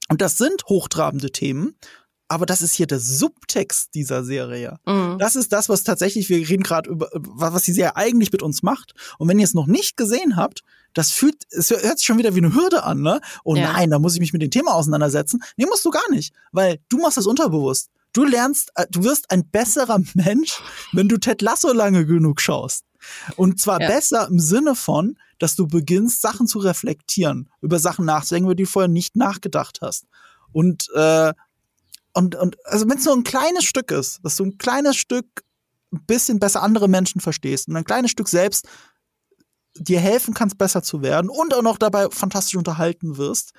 Und 0.09 0.21
das 0.21 0.39
sind 0.39 0.65
hochtrabende 0.69 1.33
Themen 1.33 1.75
aber 2.29 2.47
das 2.47 2.63
ist 2.63 2.75
hier 2.75 2.87
der 2.87 2.99
Subtext 2.99 3.95
dieser 3.95 4.25
Serie. 4.25 4.79
Mhm. 4.87 5.19
Das 5.19 5.37
ist 5.37 5.53
das, 5.53 5.69
was 5.69 5.85
tatsächlich, 5.85 6.29
wir 6.29 6.39
reden 6.49 6.63
gerade 6.63 6.91
über, 6.91 7.09
was 7.13 7.63
die 7.63 7.73
Serie 7.73 7.97
eigentlich 7.97 8.33
mit 8.33 8.43
uns 8.43 8.63
macht. 8.63 8.95
Und 9.19 9.29
wenn 9.29 9.39
ihr 9.39 9.45
es 9.45 9.55
noch 9.55 9.67
nicht 9.67 9.97
gesehen 9.97 10.37
habt, 10.37 10.63
das 10.97 11.11
fühlt, 11.11 11.45
es 11.51 11.69
hört 11.69 11.99
sich 11.99 12.07
schon 12.07 12.17
wieder 12.17 12.35
wie 12.35 12.39
eine 12.39 12.55
Hürde 12.55 12.83
an, 12.83 13.03
ne? 13.03 13.21
Oh 13.45 13.55
ja. 13.55 13.71
nein, 13.71 13.91
da 13.91 13.99
muss 13.99 14.15
ich 14.15 14.21
mich 14.21 14.33
mit 14.33 14.41
dem 14.41 14.51
Thema 14.51 14.73
auseinandersetzen. 14.73 15.43
Nee, 15.59 15.67
musst 15.67 15.85
du 15.85 15.91
gar 15.91 16.11
nicht, 16.11 16.35
weil 16.53 16.79
du 16.89 16.97
machst 16.97 17.19
das 17.19 17.27
unterbewusst. 17.27 17.91
Du 18.15 18.25
lernst, 18.25 18.71
äh, 18.77 18.87
du 18.91 19.05
wirst 19.05 19.31
ein 19.31 19.47
besserer 19.47 20.01
Mensch, 20.15 20.59
wenn 20.93 21.07
du 21.07 21.19
Ted 21.19 21.43
Lasso 21.43 21.71
lange 21.75 22.07
genug 22.07 22.41
schaust. 22.41 22.85
Und 23.37 23.61
zwar 23.61 23.79
ja. 23.79 23.89
besser 23.89 24.27
im 24.29 24.41
Sinne 24.41 24.75
von, 24.75 25.19
dass 25.39 25.55
du 25.55 25.67
beginnst, 25.67 26.23
Sachen 26.23 26.47
zu 26.47 26.61
reflektieren, 26.61 27.51
über 27.61 27.79
Sachen 27.79 28.07
nachzudenken, 28.07 28.47
über 28.47 28.55
die 28.55 28.63
du 28.63 28.71
vorher 28.71 28.89
nicht 28.89 29.17
nachgedacht 29.17 29.81
hast. 29.83 30.07
Und 30.53 30.89
äh, 30.95 31.35
und, 32.15 32.37
und 32.37 32.57
also 32.65 32.89
wenn 32.89 32.97
es 32.97 33.05
nur 33.05 33.15
ein 33.15 33.25
kleines 33.25 33.65
Stück 33.65 33.91
ist, 33.91 34.21
dass 34.23 34.37
du 34.37 34.47
ein 34.47 34.57
kleines 34.57 34.97
Stück 34.97 35.45
ein 35.93 36.07
bisschen 36.07 36.41
besser 36.41 36.63
andere 36.63 36.89
Menschen 36.89 37.21
verstehst 37.21 37.69
und 37.69 37.77
ein 37.77 37.85
kleines 37.85 38.11
Stück 38.11 38.29
selbst 38.29 38.67
dir 39.79 40.01
helfen 40.01 40.35
kannst, 40.35 40.59
besser 40.59 40.83
zu 40.83 41.03
werden 41.03 41.31
und 41.31 41.55
auch 41.55 41.63
noch 41.63 41.79
dabei 41.79 42.09
fantastisch 42.11 42.57
unterhalten 42.57 43.17
wirst, 43.17 43.53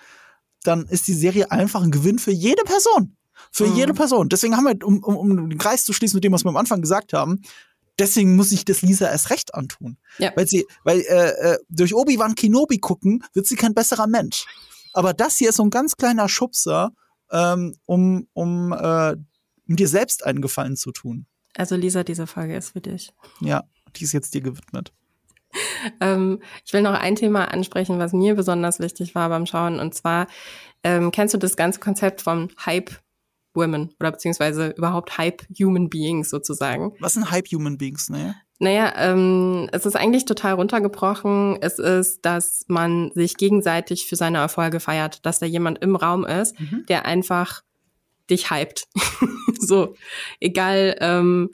dann 0.64 0.86
ist 0.88 1.08
die 1.08 1.14
Serie 1.14 1.52
einfach 1.52 1.82
ein 1.82 1.92
Gewinn 1.92 2.20
für 2.20 2.32
jede 2.32 2.64
Person. 2.64 3.16
Für 3.52 3.68
mhm. 3.68 3.76
jede 3.76 3.94
Person. 3.94 4.30
Deswegen 4.30 4.58
haben 4.58 4.66
wir, 4.66 4.86
um, 4.86 5.04
um, 5.04 5.16
um 5.16 5.50
den 5.50 5.60
Kreis 5.60 5.86
zu 5.86 5.94
schließen 5.94 6.18
mit 6.18 6.24
dem, 6.24 6.34
was 6.34 6.44
wir 6.44 6.50
am 6.50 6.58
Anfang 6.58 6.82
gesagt 6.82 7.14
haben, 7.14 7.42
deswegen 8.00 8.36
muss 8.36 8.52
ich 8.52 8.66
das 8.66 8.82
Lisa 8.82 9.10
erst 9.10 9.30
recht 9.30 9.56
antun. 9.56 9.98
Ja. 10.18 10.32
Weil 10.36 10.48
sie, 10.48 10.66
weil 10.84 11.02
äh, 11.02 11.54
äh, 11.54 11.58
durch 11.70 11.94
Obi-Wan 11.94 12.36
Kenobi 12.36 12.80
gucken, 12.80 13.24
wird 13.34 13.48
sie 13.48 13.56
kein 13.56 13.74
besserer 13.74 14.08
Mensch. 14.08 14.46
Aber 14.94 15.14
das 15.14 15.38
hier 15.38 15.50
ist 15.50 15.58
so 15.58 15.64
ein 15.64 15.70
ganz 15.70 15.96
kleiner 15.96 16.28
Schubser, 16.30 16.92
ähm, 17.32 17.76
um, 17.86 18.28
um, 18.34 18.74
äh, 18.74 19.16
um 19.68 19.76
dir 19.76 19.88
selbst 19.88 20.26
einen 20.26 20.42
Gefallen 20.42 20.76
zu 20.76 20.92
tun. 20.92 21.28
Also 21.56 21.76
Lisa, 21.76 22.04
diese 22.04 22.28
Folge 22.28 22.56
ist 22.56 22.72
für 22.72 22.82
dich. 22.82 23.14
Ja, 23.40 23.64
die 23.96 24.04
ist 24.04 24.14
jetzt 24.14 24.34
dir 24.34 24.42
gewidmet. 24.42 24.94
ähm, 26.02 26.42
ich 26.66 26.74
will 26.74 26.82
noch 26.82 26.94
ein 26.94 27.16
Thema 27.16 27.46
ansprechen, 27.46 28.00
was 28.00 28.14
mir 28.14 28.36
besonders 28.36 28.80
wichtig 28.80 29.16
war 29.16 29.30
beim 29.30 29.46
Schauen. 29.46 29.80
Und 29.80 29.94
zwar, 29.96 30.28
ähm, 30.84 31.12
kennst 31.12 31.34
du 31.34 31.38
das 31.38 31.56
ganze 31.56 31.80
Konzept 31.80 32.22
von 32.22 32.50
Hype 32.66 32.92
Women 33.54 33.90
oder 34.00 34.12
beziehungsweise 34.12 34.70
überhaupt 34.78 35.18
Hype 35.18 35.44
Human 35.60 35.90
Beings 35.90 36.30
sozusagen? 36.30 36.94
Was 37.00 37.16
sind 37.16 37.32
Hype 37.32 37.48
Human 37.48 37.78
Beings, 37.78 38.10
ne? 38.10 38.36
Naja, 38.60 38.94
ähm, 38.98 39.70
es 39.72 39.86
ist 39.86 39.96
eigentlich 39.96 40.26
total 40.26 40.54
runtergebrochen. 40.54 41.58
Es 41.62 41.78
ist, 41.78 42.26
dass 42.26 42.66
man 42.68 43.12
sich 43.14 43.38
gegenseitig 43.38 44.08
für 44.08 44.16
seine 44.16 44.40
Erfolge 44.40 44.80
feiert, 44.80 45.26
dass 45.26 45.40
da 45.40 45.46
jemand 45.46 45.80
im 45.80 45.96
Raum 45.96 46.26
ist, 46.26 46.60
mhm. 46.60 46.86
der 46.88 47.06
einfach 47.06 47.62
dich 48.30 48.50
hypt. 48.50 48.88
so, 49.60 49.96
egal, 50.40 50.96
ähm, 51.00 51.52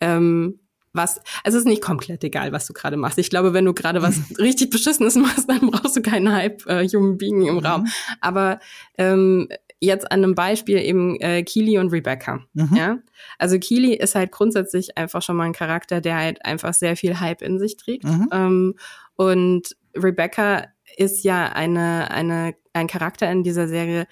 ähm, 0.00 0.60
was, 0.96 1.20
also 1.44 1.58
es 1.58 1.64
ist 1.64 1.66
nicht 1.66 1.82
komplett 1.82 2.24
egal, 2.24 2.52
was 2.52 2.66
du 2.66 2.72
gerade 2.72 2.96
machst. 2.96 3.18
Ich 3.18 3.30
glaube, 3.30 3.52
wenn 3.52 3.64
du 3.64 3.74
gerade 3.74 4.02
was 4.02 4.18
richtig 4.38 4.70
Beschissenes 4.70 5.14
machst, 5.16 5.48
dann 5.48 5.70
brauchst 5.70 5.96
du 5.96 6.02
keinen 6.02 6.32
Hype 6.32 6.66
äh, 6.66 6.86
Human 6.88 7.18
Being 7.18 7.46
im 7.46 7.54
mhm. 7.54 7.60
Raum. 7.60 7.86
Aber 8.20 8.58
ähm, 8.98 9.48
jetzt 9.80 10.10
an 10.10 10.24
einem 10.24 10.34
Beispiel 10.34 10.78
eben 10.78 11.20
äh, 11.20 11.42
Keely 11.42 11.78
und 11.78 11.92
Rebecca. 11.92 12.40
Mhm. 12.54 12.76
Ja, 12.76 12.98
also 13.38 13.58
Keely 13.58 13.94
ist 13.94 14.14
halt 14.14 14.32
grundsätzlich 14.32 14.96
einfach 14.96 15.22
schon 15.22 15.36
mal 15.36 15.44
ein 15.44 15.52
Charakter, 15.52 16.00
der 16.00 16.16
halt 16.16 16.44
einfach 16.44 16.74
sehr 16.74 16.96
viel 16.96 17.20
Hype 17.20 17.42
in 17.42 17.58
sich 17.58 17.76
trägt. 17.76 18.04
Mhm. 18.04 18.28
Ähm, 18.32 18.74
und 19.16 19.76
Rebecca 19.96 20.66
ist 20.96 21.24
ja 21.24 21.46
eine 21.46 22.10
eine 22.10 22.54
ein 22.72 22.86
Charakter 22.86 23.30
in 23.30 23.42
dieser 23.42 23.68
Serie, 23.68 24.06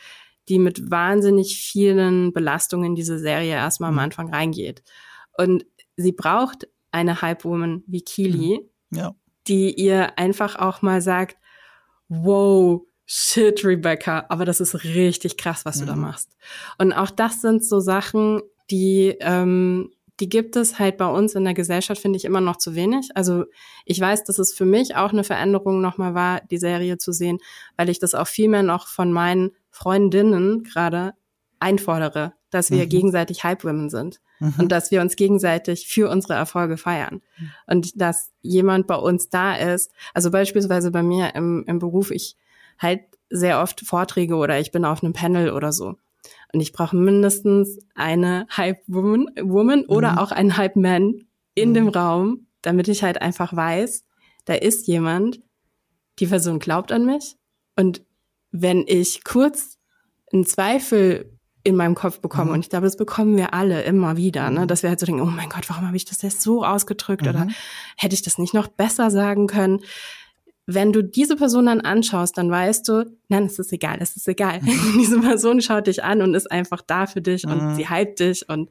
die 0.49 0.59
mit 0.59 0.90
wahnsinnig 0.90 1.59
vielen 1.59 2.33
Belastungen 2.33 2.87
in 2.87 2.94
diese 2.94 3.18
Serie 3.18 3.55
erstmal 3.55 3.92
mhm. 3.92 3.99
am 3.99 4.05
Anfang 4.05 4.33
reingeht. 4.33 4.83
Und 5.37 5.64
sie 5.97 6.12
braucht 6.12 6.68
eine 6.94 7.20
Hype-Woman 7.20 7.83
wie 7.87 8.02
Keely, 8.02 8.61
mhm. 8.90 8.98
ja. 8.98 9.14
die 9.46 9.74
ihr 9.74 10.18
einfach 10.18 10.57
auch 10.57 10.80
mal 10.80 11.02
sagt, 11.02 11.37
wow, 12.09 12.83
shit, 13.04 13.64
Rebecca, 13.64 14.24
aber 14.28 14.44
das 14.44 14.61
ist 14.61 14.85
richtig 14.85 15.37
krass, 15.37 15.64
was 15.64 15.76
mhm. 15.76 15.80
du 15.80 15.87
da 15.87 15.96
mhm. 15.96 16.02
machst. 16.02 16.37
Und 16.78 16.92
auch 16.92 17.11
das 17.11 17.40
sind 17.40 17.64
so 17.64 17.80
Sachen, 17.80 18.40
die, 18.70 19.16
ähm, 19.20 19.90
die 20.20 20.28
gibt 20.28 20.54
es 20.54 20.78
halt 20.78 20.96
bei 20.96 21.09
uns 21.09 21.35
in 21.35 21.44
der 21.44 21.54
Gesellschaft, 21.54 22.00
finde 22.00 22.16
ich, 22.16 22.24
immer 22.24 22.40
noch 22.40 22.57
zu 22.57 22.76
wenig. 22.76 23.11
Also 23.14 23.44
ich 23.85 24.00
weiß, 24.00 24.24
dass 24.24 24.38
es 24.38 24.54
für 24.54 24.64
mich 24.64 24.94
auch 24.94 25.12
eine 25.12 25.24
Veränderung 25.24 25.80
nochmal 25.80 26.14
war, 26.14 26.40
die 26.50 26.59
Serie 26.59 26.98
zu 26.98 27.12
sehen, 27.12 27.38
weil 27.76 27.88
ich 27.88 27.98
das 27.98 28.14
auch 28.14 28.28
viel 28.28 28.48
mehr 28.48 28.62
noch 28.62 28.87
von 28.87 29.12
meinen 29.12 29.50
Freundinnen 29.70 30.62
gerade 30.62 31.14
einfordere, 31.64 32.35
dass 32.50 32.70
wir 32.70 32.85
mhm. 32.85 32.88
gegenseitig 32.88 33.42
Hype-Women 33.42 33.90
sind 33.90 34.20
mhm. 34.38 34.55
und 34.59 34.70
dass 34.70 34.90
wir 34.90 35.00
uns 35.00 35.16
gegenseitig 35.16 35.88
für 35.88 36.09
unsere 36.11 36.35
Erfolge 36.35 36.77
feiern. 36.77 37.22
Mhm. 37.38 37.50
Und 37.66 38.00
dass 38.00 38.31
jemand 38.42 38.87
bei 38.87 38.96
uns 38.96 39.31
da 39.31 39.57
ist, 39.57 39.90
also 40.12 40.31
beispielsweise 40.31 40.90
bei 40.90 41.03
mir 41.03 41.35
im, 41.35 41.64
im 41.66 41.79
Beruf, 41.79 42.11
ich 42.11 42.37
halt 42.79 43.00
sehr 43.31 43.61
oft 43.61 43.81
Vorträge 43.81 44.37
oder 44.37 44.61
ich 44.61 44.70
bin 44.70 44.85
auf 44.85 45.03
einem 45.03 45.14
Panel 45.14 45.50
oder 45.50 45.72
so. 45.72 45.96
Und 46.53 46.61
ich 46.61 46.72
brauche 46.72 46.96
mindestens 46.96 47.79
eine 47.94 48.46
Hype-Woman 48.57 49.31
Woman 49.42 49.87
oder 49.87 50.12
Mhm. 50.12 50.18
auch 50.18 50.31
einen 50.31 50.57
Hype-Man 50.57 51.27
in 51.55 51.70
Mhm. 51.70 51.74
dem 51.74 51.88
Raum, 51.88 52.46
damit 52.62 52.88
ich 52.88 53.03
halt 53.03 53.20
einfach 53.20 53.57
weiß, 53.57 54.05
da 54.44 54.55
ist 54.55 54.87
jemand, 54.87 55.40
die 56.18 56.27
Person 56.27 56.59
glaubt 56.59 56.92
an 56.92 57.07
mich. 57.07 57.37
Und 57.77 58.03
wenn 58.53 58.85
ich 58.87 59.24
kurz 59.24 59.79
einen 60.33 60.46
Zweifel 60.46 61.34
in 61.64 61.77
meinem 61.77 61.94
Kopf 61.94 62.20
bekomme, 62.20 62.46
Mhm. 62.50 62.55
und 62.55 62.61
ich 62.61 62.68
glaube, 62.70 62.87
das 62.87 62.96
bekommen 62.96 63.37
wir 63.37 63.55
alle 63.55 63.83
immer 63.83 64.16
wieder, 64.16 64.50
ne, 64.50 64.61
Mhm. 64.61 64.68
dass 64.68 64.83
wir 64.83 64.90
halt 64.90 65.00
so 65.00 65.07
denken, 65.07 65.22
oh 65.22 65.27
mein 65.27 65.48
Gott, 65.48 65.68
warum 65.70 65.87
habe 65.87 65.96
ich 65.96 66.05
das 66.05 66.22
jetzt 66.22 66.42
so 66.42 66.64
ausgedrückt 66.64 67.22
Mhm. 67.22 67.29
oder 67.29 67.48
hätte 67.96 68.14
ich 68.14 68.22
das 68.22 68.38
nicht 68.38 68.55
noch 68.55 68.68
besser 68.68 69.11
sagen 69.11 69.46
können? 69.46 69.81
Wenn 70.66 70.92
du 70.92 71.03
diese 71.03 71.37
Person 71.37 71.66
dann 71.66 71.83
anschaust, 71.83 72.38
dann 72.38 72.50
weißt 72.50 72.88
du, 72.88 73.05
nein, 73.29 73.44
es 73.44 73.59
ist 73.59 73.72
egal, 73.72 73.98
es 74.00 74.16
ist 74.16 74.27
egal. 74.29 74.61
diese 74.98 75.20
Person 75.20 75.61
schaut 75.61 75.87
dich 75.87 76.03
an 76.03 76.22
und 76.22 76.35
ist 76.35 76.50
einfach 76.50 76.81
da 76.81 77.07
für 77.07 77.20
dich 77.20 77.44
und 77.46 77.59
Mhm. 77.70 77.74
sie 77.74 77.88
hypt 77.90 78.20
dich 78.20 78.48
und, 78.48 78.70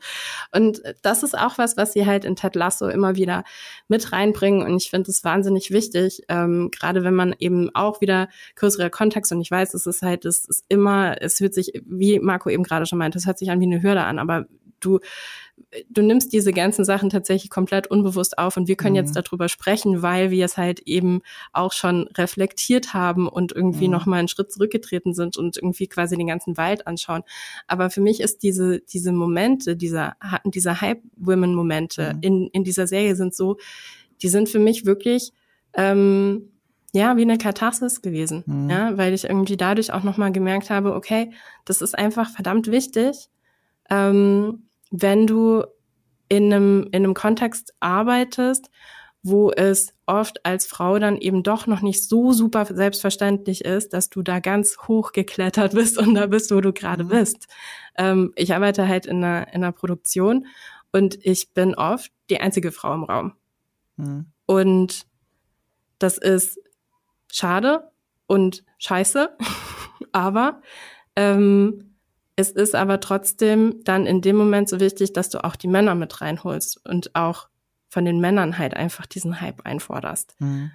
und 0.51 0.81
das 1.03 1.21
ist 1.23 1.37
auch 1.37 1.57
was, 1.57 1.77
was 1.77 1.93
sie 1.93 2.05
halt 2.05 2.25
in 2.25 2.35
Ted 2.35 2.55
Lasso 2.55 2.87
immer 2.87 3.15
wieder 3.15 3.43
mit 3.87 4.11
reinbringen 4.11 4.65
und 4.65 4.77
ich 4.81 4.89
finde 4.89 5.11
es 5.11 5.23
wahnsinnig 5.23 5.71
wichtig, 5.71 6.23
ähm, 6.29 6.69
gerade 6.71 7.03
wenn 7.03 7.15
man 7.15 7.35
eben 7.37 7.69
auch 7.75 8.01
wieder 8.01 8.27
größere 8.55 8.89
Kontext 8.89 9.31
und 9.31 9.41
ich 9.41 9.51
weiß, 9.51 9.73
es 9.73 9.85
ist 9.85 10.01
halt, 10.01 10.25
es 10.25 10.45
ist 10.45 10.65
immer, 10.69 11.21
es 11.21 11.39
hört 11.39 11.53
sich, 11.53 11.73
wie 11.85 12.19
Marco 12.19 12.49
eben 12.49 12.63
gerade 12.63 12.85
schon 12.85 12.99
meinte, 12.99 13.17
es 13.19 13.27
hört 13.27 13.37
sich 13.37 13.51
an 13.51 13.59
wie 13.59 13.65
eine 13.65 13.83
Hürde 13.83 14.01
an, 14.03 14.17
aber 14.19 14.45
du, 14.83 14.99
du 15.89 16.01
nimmst 16.01 16.33
diese 16.33 16.51
ganzen 16.53 16.83
Sachen 16.85 17.09
tatsächlich 17.09 17.49
komplett 17.49 17.87
unbewusst 17.87 18.37
auf 18.37 18.57
und 18.57 18.67
wir 18.67 18.75
können 18.75 18.93
Mhm. 18.93 18.97
jetzt 18.97 19.15
darüber 19.15 19.49
sprechen, 19.49 20.01
weil 20.01 20.31
wir 20.31 20.45
es 20.45 20.57
halt 20.57 20.79
eben 20.81 21.21
auch 21.51 21.73
schon 21.73 22.07
reflektiert 22.17 22.93
haben 22.93 23.27
und 23.27 23.51
irgendwie 23.51 23.85
Mhm. 23.87 23.91
noch 23.93 24.05
mal 24.05 24.17
einen 24.17 24.27
Schritt 24.27 24.51
zurückgetreten 24.51 25.13
sind 25.13 25.37
und 25.37 25.57
irgendwie 25.57 25.87
quasi 25.87 26.17
den 26.17 26.27
ganzen 26.27 26.57
Wald 26.57 26.87
anschauen. 26.87 27.23
Aber 27.67 27.89
für 27.89 28.01
mich 28.01 28.19
ist 28.19 28.43
diese, 28.43 28.81
diese 28.81 29.11
Momente, 29.11 29.75
dieser, 29.75 30.15
dieser 30.45 30.81
Hype-Women-Momente 30.81 32.13
Mhm. 32.15 32.19
in, 32.21 32.47
in 32.47 32.63
dieser 32.63 32.87
Serie 32.87 33.15
sind 33.15 33.33
so, 33.35 33.57
die 34.21 34.29
sind 34.29 34.49
für 34.49 34.59
mich 34.59 34.85
wirklich, 34.85 35.31
ähm, 35.73 36.49
ja, 36.95 37.17
wie 37.17 37.23
eine 37.23 37.37
Katharsis 37.39 38.01
gewesen. 38.01 38.43
Mhm. 38.45 38.69
Ja, 38.69 38.97
weil 38.97 39.13
ich 39.13 39.23
irgendwie 39.25 39.57
dadurch 39.57 39.91
auch 39.91 40.03
nochmal 40.03 40.31
gemerkt 40.31 40.69
habe, 40.69 40.93
okay, 40.93 41.31
das 41.65 41.81
ist 41.81 41.97
einfach 41.97 42.29
verdammt 42.29 42.69
wichtig, 42.69 43.29
ähm, 43.89 44.63
wenn 44.95 45.25
du 45.25 45.63
in 46.29 46.53
einem, 46.53 46.83
in 46.91 47.03
einem 47.03 47.13
Kontext 47.15 47.73
arbeitest, 47.79 48.69
wo 49.23 49.51
es 49.51 49.93
oft 50.05 50.45
als 50.45 50.67
Frau 50.67 50.99
dann 50.99 51.17
eben 51.17 51.41
doch 51.41 51.65
noch 51.65 51.81
nicht 51.81 52.07
so 52.07 52.31
super 52.31 52.65
selbstverständlich 52.65 53.65
ist, 53.65 53.93
dass 53.93 54.09
du 54.09 54.21
da 54.21 54.39
ganz 54.39 54.77
hoch 54.87 55.13
geklettert 55.13 55.73
bist 55.75 55.97
und 55.97 56.13
da 56.13 56.27
bist, 56.27 56.51
wo 56.53 56.61
du 56.61 56.73
gerade 56.73 57.05
Mhm. 57.05 57.07
bist. 57.09 57.47
Ähm, 57.97 58.33
ich 58.35 58.53
arbeite 58.53 58.87
halt 58.87 59.07
in 59.07 59.23
einer, 59.23 59.47
in 59.47 59.63
einer 59.63 59.71
Produktion 59.71 60.45
und 60.91 61.17
ich 61.25 61.53
bin 61.53 61.73
oft 61.73 62.11
die 62.29 62.39
einzige 62.39 62.71
Frau 62.71 62.93
im 62.93 63.03
Raum. 63.03 63.33
Mhm. 63.97 64.27
Und 64.45 65.07
das 65.97 66.19
ist 66.19 66.59
schade 67.31 67.89
und 68.27 68.63
scheiße, 68.77 69.35
aber 70.11 70.61
ähm, 71.15 71.92
es 72.35 72.51
ist 72.51 72.75
aber 72.75 72.99
trotzdem 72.99 73.81
dann 73.83 74.05
in 74.05 74.21
dem 74.21 74.35
Moment 74.35 74.69
so 74.69 74.79
wichtig, 74.79 75.13
dass 75.13 75.29
du 75.29 75.43
auch 75.43 75.55
die 75.55 75.67
Männer 75.67 75.95
mit 75.95 76.21
reinholst 76.21 76.81
und 76.87 77.15
auch 77.15 77.47
von 77.89 78.05
den 78.05 78.19
Männern 78.19 78.57
halt 78.57 78.73
einfach 78.75 79.05
diesen 79.05 79.39
Hype 79.39 79.65
einforderst. 79.65 80.35
Mhm. 80.39 80.71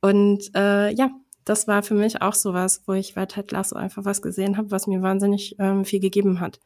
Und 0.00 0.54
äh, 0.54 0.90
ja, 0.92 1.10
das 1.44 1.66
war 1.66 1.82
für 1.82 1.94
mich 1.94 2.20
auch 2.20 2.34
sowas, 2.34 2.82
wo 2.86 2.92
ich 2.92 3.14
bei 3.14 3.24
Ted 3.24 3.50
Lasso 3.52 3.74
einfach 3.74 4.04
was 4.04 4.20
gesehen 4.20 4.58
habe, 4.58 4.70
was 4.70 4.86
mir 4.86 5.00
wahnsinnig 5.00 5.56
ähm, 5.58 5.86
viel 5.86 6.00
gegeben 6.00 6.40
hat. 6.40 6.60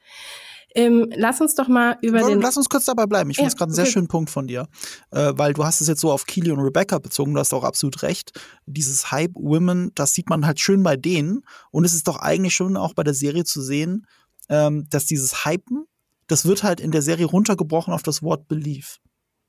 Ähm, 0.74 1.12
lass 1.14 1.40
uns 1.40 1.54
doch 1.54 1.68
mal 1.68 1.98
über 2.00 2.22
den. 2.22 2.40
Lass 2.40 2.56
uns 2.56 2.68
kurz 2.68 2.86
dabei 2.86 3.06
bleiben. 3.06 3.30
Ich 3.30 3.36
finde 3.36 3.48
Ja, 3.48 3.52
es 3.52 3.56
gerade 3.56 3.70
einen 3.70 3.74
sehr 3.74 3.84
okay. 3.84 3.92
schönen 3.92 4.08
Punkt 4.08 4.30
von 4.30 4.46
dir. 4.46 4.68
Äh, 5.10 5.32
weil 5.34 5.52
du 5.52 5.64
hast 5.64 5.80
es 5.80 5.88
jetzt 5.88 6.00
so 6.00 6.10
auf 6.10 6.26
Keely 6.26 6.50
und 6.50 6.60
Rebecca 6.60 6.98
bezogen, 6.98 7.34
du 7.34 7.40
hast 7.40 7.52
auch 7.52 7.64
absolut 7.64 8.02
recht. 8.02 8.32
Dieses 8.66 9.10
Hype-Women, 9.10 9.92
das 9.94 10.14
sieht 10.14 10.30
man 10.30 10.46
halt 10.46 10.60
schön 10.60 10.82
bei 10.82 10.96
denen. 10.96 11.42
Und 11.70 11.84
es 11.84 11.94
ist 11.94 12.08
doch 12.08 12.16
eigentlich 12.18 12.54
schon 12.54 12.76
auch 12.76 12.94
bei 12.94 13.02
der 13.02 13.14
Serie 13.14 13.44
zu 13.44 13.60
sehen, 13.60 14.06
ähm, 14.52 14.86
dass 14.90 15.06
dieses 15.06 15.44
Hypen, 15.44 15.86
das 16.28 16.44
wird 16.44 16.62
halt 16.62 16.78
in 16.78 16.92
der 16.92 17.02
Serie 17.02 17.26
runtergebrochen 17.26 17.92
auf 17.92 18.02
das 18.02 18.22
Wort 18.22 18.46
Belief. 18.46 19.00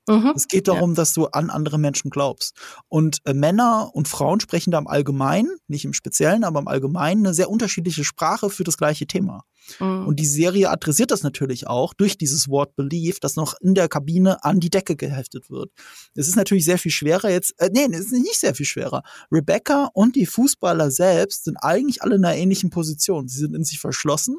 Mhm. 0.08 0.32
Es 0.36 0.48
geht 0.48 0.68
darum, 0.68 0.94
dass 0.94 1.14
du 1.14 1.26
an 1.26 1.50
andere 1.50 1.78
Menschen 1.78 2.10
glaubst. 2.10 2.56
Und 2.88 3.18
äh, 3.24 3.32
Männer 3.32 3.90
und 3.94 4.06
Frauen 4.06 4.40
sprechen 4.40 4.70
da 4.70 4.78
im 4.78 4.86
Allgemeinen, 4.86 5.56
nicht 5.66 5.84
im 5.84 5.94
Speziellen, 5.94 6.44
aber 6.44 6.60
im 6.60 6.68
Allgemeinen 6.68 7.24
eine 7.24 7.34
sehr 7.34 7.48
unterschiedliche 7.48 8.04
Sprache 8.04 8.50
für 8.50 8.64
das 8.64 8.76
gleiche 8.76 9.06
Thema. 9.06 9.44
Mhm. 9.80 10.06
Und 10.06 10.20
die 10.20 10.26
Serie 10.26 10.70
adressiert 10.70 11.10
das 11.10 11.22
natürlich 11.22 11.66
auch 11.68 11.94
durch 11.94 12.18
dieses 12.18 12.48
Wort 12.48 12.76
Belief, 12.76 13.18
das 13.18 13.36
noch 13.36 13.54
in 13.60 13.74
der 13.74 13.88
Kabine 13.88 14.44
an 14.44 14.60
die 14.60 14.70
Decke 14.70 14.96
geheftet 14.96 15.50
wird. 15.50 15.70
Es 16.14 16.28
ist 16.28 16.36
natürlich 16.36 16.66
sehr 16.66 16.78
viel 16.78 16.92
schwerer 16.92 17.30
jetzt, 17.30 17.58
äh, 17.58 17.70
nee, 17.72 17.88
es 17.92 18.06
ist 18.06 18.12
nicht 18.12 18.40
sehr 18.40 18.54
viel 18.54 18.66
schwerer. 18.66 19.02
Rebecca 19.32 19.88
und 19.94 20.16
die 20.16 20.26
Fußballer 20.26 20.90
selbst 20.90 21.44
sind 21.44 21.56
eigentlich 21.56 22.02
alle 22.02 22.16
in 22.16 22.24
einer 22.24 22.36
ähnlichen 22.36 22.68
Position. 22.68 23.28
Sie 23.28 23.38
sind 23.38 23.54
in 23.54 23.64
sich 23.64 23.80
verschlossen 23.80 24.38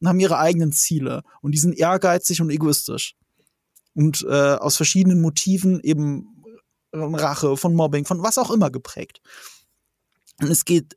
und 0.00 0.08
haben 0.08 0.20
ihre 0.20 0.38
eigenen 0.38 0.72
Ziele. 0.72 1.22
Und 1.40 1.52
die 1.52 1.58
sind 1.58 1.78
ehrgeizig 1.78 2.40
und 2.40 2.50
egoistisch. 2.50 3.14
Und 3.94 4.24
äh, 4.28 4.54
aus 4.54 4.76
verschiedenen 4.76 5.20
Motiven 5.20 5.80
eben 5.80 6.42
von 6.92 7.14
Rache, 7.14 7.56
von 7.56 7.74
Mobbing, 7.74 8.04
von 8.04 8.22
was 8.22 8.38
auch 8.38 8.50
immer 8.50 8.70
geprägt. 8.70 9.20
Und 10.40 10.50
es 10.50 10.64
geht 10.64 10.96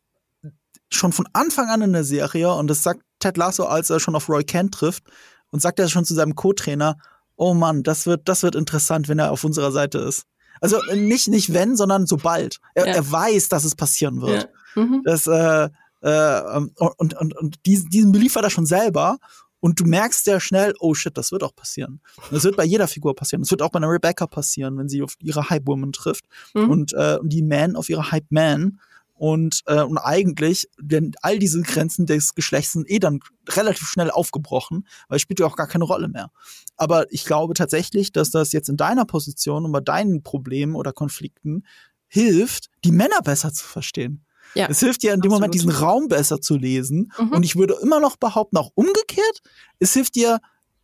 schon 0.91 1.11
von 1.11 1.27
Anfang 1.33 1.69
an 1.69 1.81
in 1.81 1.93
der 1.93 2.03
Serie, 2.03 2.53
und 2.53 2.67
das 2.67 2.83
sagt 2.83 3.01
Ted 3.19 3.37
Lasso, 3.37 3.65
als 3.65 3.89
er 3.89 3.99
schon 3.99 4.15
auf 4.15 4.29
Roy 4.29 4.43
Kent 4.43 4.73
trifft, 4.73 5.03
und 5.51 5.61
sagt 5.61 5.79
er 5.79 5.89
schon 5.89 6.05
zu 6.05 6.13
seinem 6.13 6.35
Co-Trainer, 6.35 6.97
oh 7.35 7.53
Mann, 7.53 7.83
das 7.83 8.05
wird, 8.05 8.27
das 8.27 8.43
wird 8.43 8.55
interessant, 8.55 9.07
wenn 9.09 9.19
er 9.19 9.31
auf 9.31 9.43
unserer 9.43 9.71
Seite 9.71 9.99
ist. 9.99 10.23
Also 10.59 10.81
äh, 10.87 10.95
nicht, 10.95 11.27
nicht 11.27 11.53
wenn, 11.53 11.75
sondern 11.75 12.07
sobald. 12.07 12.59
Er, 12.73 12.87
Ja. 12.87 12.93
er 12.95 13.11
weiß, 13.11 13.49
dass 13.49 13.63
es 13.63 13.75
passieren 13.75 14.21
wird. 14.21 14.49
ja. 14.75 14.83
Mhm. 14.83 15.01
Das, 15.05 15.27
äh, 15.27 15.69
äh, 16.01 16.41
und, 16.77 17.13
und, 17.15 17.35
und 17.37 17.65
diesen, 17.65 17.89
diesen 17.89 18.11
Belief 18.11 18.35
hat 18.35 18.43
er 18.43 18.49
schon 18.49 18.65
selber. 18.65 19.17
Und 19.59 19.79
du 19.79 19.85
merkst 19.85 20.23
sehr 20.23 20.39
schnell, 20.39 20.75
oh 20.79 20.93
shit, 20.93 21.17
das 21.17 21.31
wird 21.31 21.43
auch 21.43 21.55
passieren. 21.55 21.99
Und 22.17 22.33
Das 22.33 22.43
wird 22.43 22.57
bei 22.57 22.63
jeder 22.63 22.87
Figur 22.87 23.15
passieren. 23.15 23.41
Das 23.41 23.49
wird 23.49 23.63
auch 23.63 23.71
bei 23.71 23.77
einer 23.77 23.89
Rebecca 23.89 24.27
passieren, 24.27 24.77
wenn 24.77 24.87
sie 24.87 25.01
auf 25.01 25.15
ihre 25.19 25.49
Hype-Woman 25.49 25.93
trifft. 25.93 26.25
Mhm. 26.53 26.69
Und 26.69 26.93
äh, 26.93 27.17
die 27.23 27.41
Man 27.41 27.75
auf 27.75 27.89
ihre 27.89 28.11
Hype-Man. 28.11 28.79
Und, 29.15 29.63
äh, 29.65 29.81
und 29.81 29.97
eigentlich, 29.97 30.69
denn 30.79 31.13
all 31.23 31.39
diese 31.39 31.63
Grenzen 31.63 32.05
des 32.05 32.35
Geschlechts 32.35 32.73
sind 32.73 32.87
eh 32.89 32.99
dann 32.99 33.19
relativ 33.49 33.87
schnell 33.87 34.11
aufgebrochen, 34.11 34.87
weil 35.07 35.15
es 35.15 35.23
spielt 35.23 35.39
ja 35.39 35.47
auch 35.47 35.55
gar 35.55 35.67
keine 35.67 35.85
Rolle 35.85 36.07
mehr. 36.07 36.29
Aber 36.75 37.11
ich 37.11 37.25
glaube 37.25 37.55
tatsächlich, 37.55 38.11
dass 38.11 38.29
das 38.29 38.51
jetzt 38.51 38.69
in 38.69 38.77
deiner 38.77 39.05
Position 39.05 39.65
und 39.65 39.71
bei 39.71 39.81
deinen 39.81 40.21
Problemen 40.21 40.75
oder 40.75 40.93
Konflikten 40.93 41.65
hilft, 42.07 42.69
die 42.85 42.91
Männer 42.91 43.21
besser 43.23 43.51
zu 43.51 43.65
verstehen. 43.65 44.23
Ja, 44.55 44.67
Es 44.69 44.79
hilft 44.79 45.03
dir 45.03 45.13
in 45.13 45.21
dem 45.21 45.31
Moment, 45.31 45.53
absolut. 45.53 45.73
diesen 45.73 45.83
Raum 45.83 46.07
besser 46.07 46.41
zu 46.41 46.55
lesen. 46.57 47.11
Mhm. 47.19 47.31
Und 47.33 47.43
ich 47.43 47.55
würde 47.55 47.75
immer 47.81 47.99
noch 47.99 48.15
behaupten, 48.17 48.57
auch 48.57 48.71
umgekehrt, 48.75 49.41
es 49.79 49.93
hilft 49.93 50.15
dir, 50.15 50.39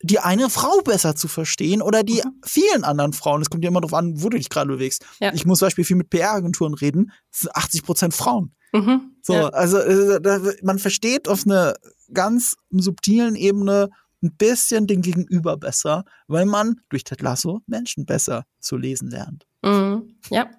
die 0.05 0.19
eine 0.19 0.49
Frau 0.49 0.81
besser 0.81 1.15
zu 1.15 1.27
verstehen 1.29 1.81
oder 1.81 2.03
die 2.03 2.21
Mhm. 2.25 2.41
vielen 2.45 2.83
anderen 2.83 3.13
Frauen. 3.13 3.41
Es 3.41 3.49
kommt 3.49 3.63
ja 3.63 3.69
immer 3.69 3.79
darauf 3.81 3.93
an, 3.93 4.21
wo 4.21 4.29
du 4.29 4.37
dich 4.37 4.49
gerade 4.49 4.67
bewegst. 4.67 5.05
Ja. 5.21 5.33
Ich 5.33 5.45
muss 5.45 5.59
zum 5.59 5.67
Beispiel 5.67 5.85
viel 5.85 5.95
mit 5.95 6.09
PR-Agenturen 6.09 6.73
reden. 6.73 7.11
Es 7.31 7.41
sind 7.41 7.55
80 7.55 7.83
Prozent 7.83 8.13
Frauen. 8.13 8.53
Mhm. 8.73 9.15
So, 9.21 9.33
Ja. 9.33 9.47
also 9.49 9.77
äh, 9.77 10.55
man 10.61 10.77
versteht 10.79 11.27
auf 11.29 11.45
einer 11.45 11.75
ganz 12.13 12.57
subtilen 12.71 13.35
Ebene 13.35 13.89
ein 14.21 14.35
bisschen 14.35 14.87
den 14.87 15.01
Gegenüber 15.01 15.57
besser, 15.57 16.03
weil 16.27 16.45
man 16.45 16.81
durch 16.89 17.03
Ted 17.05 17.21
Lasso 17.21 17.61
Menschen 17.67 18.05
besser 18.05 18.45
zu 18.59 18.75
lesen 18.77 19.09
lernt. 19.09 19.45
Mhm. 19.63 20.15
Ja, 20.29 20.49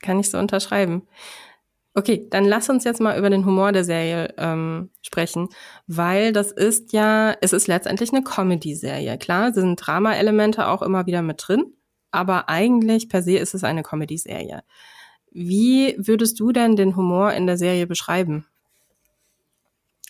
kann 0.00 0.18
ich 0.20 0.30
so 0.30 0.38
unterschreiben. 0.38 1.02
Okay, 1.96 2.26
dann 2.28 2.44
lass 2.44 2.68
uns 2.68 2.82
jetzt 2.82 3.00
mal 3.00 3.16
über 3.16 3.30
den 3.30 3.46
Humor 3.46 3.70
der 3.70 3.84
Serie 3.84 4.34
ähm, 4.36 4.90
sprechen, 5.00 5.48
weil 5.86 6.32
das 6.32 6.50
ist 6.50 6.92
ja, 6.92 7.36
es 7.40 7.52
ist 7.52 7.68
letztendlich 7.68 8.12
eine 8.12 8.24
Comedy-Serie. 8.24 9.16
Klar, 9.16 9.52
sind 9.52 9.76
Drama-Elemente 9.76 10.66
auch 10.66 10.82
immer 10.82 11.06
wieder 11.06 11.22
mit 11.22 11.44
drin, 11.46 11.72
aber 12.10 12.48
eigentlich 12.48 13.08
per 13.08 13.22
se 13.22 13.36
ist 13.38 13.54
es 13.54 13.62
eine 13.62 13.84
Comedy-Serie. 13.84 14.64
Wie 15.30 15.94
würdest 15.98 16.40
du 16.40 16.50
denn 16.50 16.74
den 16.74 16.96
Humor 16.96 17.32
in 17.32 17.46
der 17.46 17.58
Serie 17.58 17.86
beschreiben? 17.86 18.44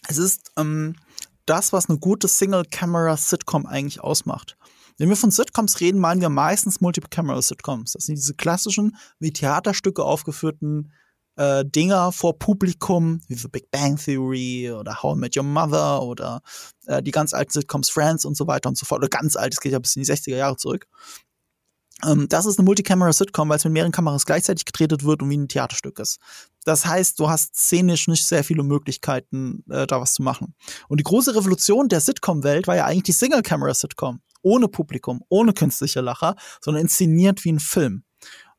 Es 0.09 0.17
ist 0.17 0.53
ähm, 0.57 0.97
das, 1.45 1.75
was 1.75 1.91
eine 1.91 1.99
gute 1.99 2.29
Single-Camera-Sitcom 2.29 3.67
eigentlich 3.67 4.01
ausmacht. 4.01 4.57
Wenn 4.97 5.11
wir 5.11 5.17
von 5.17 5.31
Sitcoms 5.31 5.81
reden, 5.81 6.01
meinen 6.01 6.23
wir 6.23 6.31
meistens 6.31 6.81
Multiple-Camera-Sitcoms. 6.81 7.93
Das 7.93 8.07
sind 8.07 8.15
diese 8.15 8.35
klassischen, 8.35 8.97
wie 9.19 9.33
Theaterstücke 9.33 10.03
aufgeführten 10.03 10.93
äh, 11.37 11.65
Dinger 11.65 12.13
vor 12.13 12.39
Publikum, 12.39 13.21
wie 13.29 13.35
The 13.35 13.49
Big 13.49 13.71
Bang 13.71 13.97
Theory 13.97 14.71
oder 14.71 15.03
How 15.03 15.17
I 15.17 15.21
Met 15.21 15.37
Your 15.37 15.45
Mother 15.45 16.03
oder 16.03 16.41
äh, 16.87 17.03
die 17.03 17.11
ganz 17.11 17.35
alten 17.35 17.53
Sitcoms 17.53 17.91
Friends 17.91 18.25
und 18.25 18.37
so 18.37 18.47
weiter 18.47 18.69
und 18.69 18.79
so 18.79 18.87
fort. 18.87 19.01
Oder 19.01 19.09
ganz 19.09 19.37
alt, 19.37 19.53
es 19.53 19.61
geht 19.61 19.73
ja 19.73 19.79
bis 19.79 19.97
in 19.97 20.03
die 20.03 20.11
60er 20.11 20.37
Jahre 20.37 20.57
zurück. 20.57 20.87
Ähm, 22.05 22.29
das 22.29 22.47
ist 22.47 22.59
eine 22.59 22.67
Multicamera-Sitcom, 22.67 23.49
weil 23.49 23.57
es 23.57 23.65
mit 23.65 23.73
mehreren 23.73 23.93
Kameras 23.93 24.27
gleichzeitig 24.27 24.65
gedreht 24.65 25.05
wird 25.05 25.23
und 25.23 25.31
wie 25.31 25.37
ein 25.37 25.49
Theaterstück 25.49 25.99
ist. 25.99 26.19
Das 26.65 26.87
heißt, 26.87 27.19
du 27.21 27.29
hast 27.29 27.55
szenisch 27.57 28.09
nicht 28.09 28.27
sehr 28.27 28.45
viele 28.45 28.63
Möglichkeiten, 28.63 29.65
äh, 29.71 29.87
da 29.87 30.01
was 30.01 30.15
zu 30.15 30.23
machen. 30.23 30.55
Und 30.89 30.99
die 30.99 31.05
große 31.05 31.35
Revolution 31.35 31.89
der 31.89 32.01
Sitcom-Welt 32.01 32.67
war 32.67 32.77
ja 32.77 32.87
eigentlich 32.87 33.05
die 33.05 33.13
Single-Camera-Sitcom. 33.13 34.21
Ohne 34.43 34.69
Publikum, 34.69 35.23
ohne 35.29 35.55
künstliche 35.55 36.01
Lacher, 36.01 36.37
sondern 36.61 36.83
inszeniert 36.83 37.45
wie 37.45 37.53
ein 37.53 37.61
Film. 37.61 38.05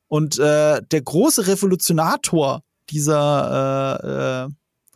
Und 0.08 0.38
äh, 0.38 0.82
der 0.82 1.02
große 1.02 1.46
Revolutionator 1.46 2.62
dieser 2.90 4.00
äh, 4.02 4.46
äh, 4.46 4.48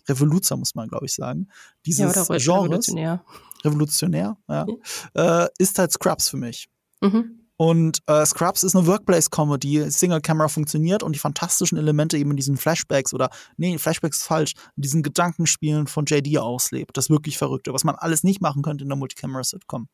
Revoluzer, 0.09 0.57
muss 0.57 0.75
man, 0.75 0.89
glaube 0.89 1.07
ich, 1.07 1.15
sagen, 1.15 1.49
dieses 1.85 2.15
ja, 2.15 2.37
Genres, 2.37 2.49
revolutionär, 2.49 3.25
revolutionär 3.65 4.37
ja, 4.49 4.67
ja. 5.15 5.45
Äh, 5.45 5.49
ist 5.59 5.79
halt 5.79 5.93
Scrubs 5.93 6.29
für 6.29 6.37
mich. 6.37 6.69
Mhm. 7.01 7.41
Und 7.57 7.99
äh, 8.07 8.25
Scrubs 8.25 8.63
ist 8.63 8.75
eine 8.75 8.87
Workplace-Comedy, 8.87 9.91
Single-Camera 9.91 10.49
funktioniert 10.49 11.03
und 11.03 11.15
die 11.15 11.19
fantastischen 11.19 11.77
Elemente 11.77 12.17
eben 12.17 12.31
in 12.31 12.39
diesen 12.39 12.57
Flashbacks 12.57 13.13
oder, 13.13 13.29
nee, 13.59 13.77
Flashbacks 13.77 14.21
ist 14.21 14.27
falsch, 14.27 14.55
in 14.77 14.83
diesen 14.83 15.03
Gedankenspielen 15.03 15.87
von 15.87 16.07
JD 16.07 16.39
auslebt. 16.39 16.97
Das 16.97 17.11
wirklich 17.11 17.37
Verrückte, 17.37 17.75
was 17.75 17.85
man 17.85 17.97
alles 17.97 18.25
nicht 18.25 18.41
machen 18.41 18.63
könnte 18.63 18.85
in 18.85 18.89
der 18.89 18.97
Multicamera-Sitcom. 18.97 19.89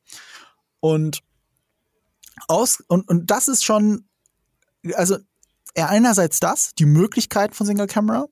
Und 0.78 1.22
aus, 2.46 2.84
und, 2.86 3.08
und 3.08 3.32
das 3.32 3.48
ist 3.48 3.64
schon, 3.64 4.06
also 4.94 5.16
einerseits 5.74 6.40
das, 6.40 6.72
die 6.78 6.86
Möglichkeit 6.86 7.54
von 7.54 7.66
Single 7.66 7.86
Camera, 7.86 8.26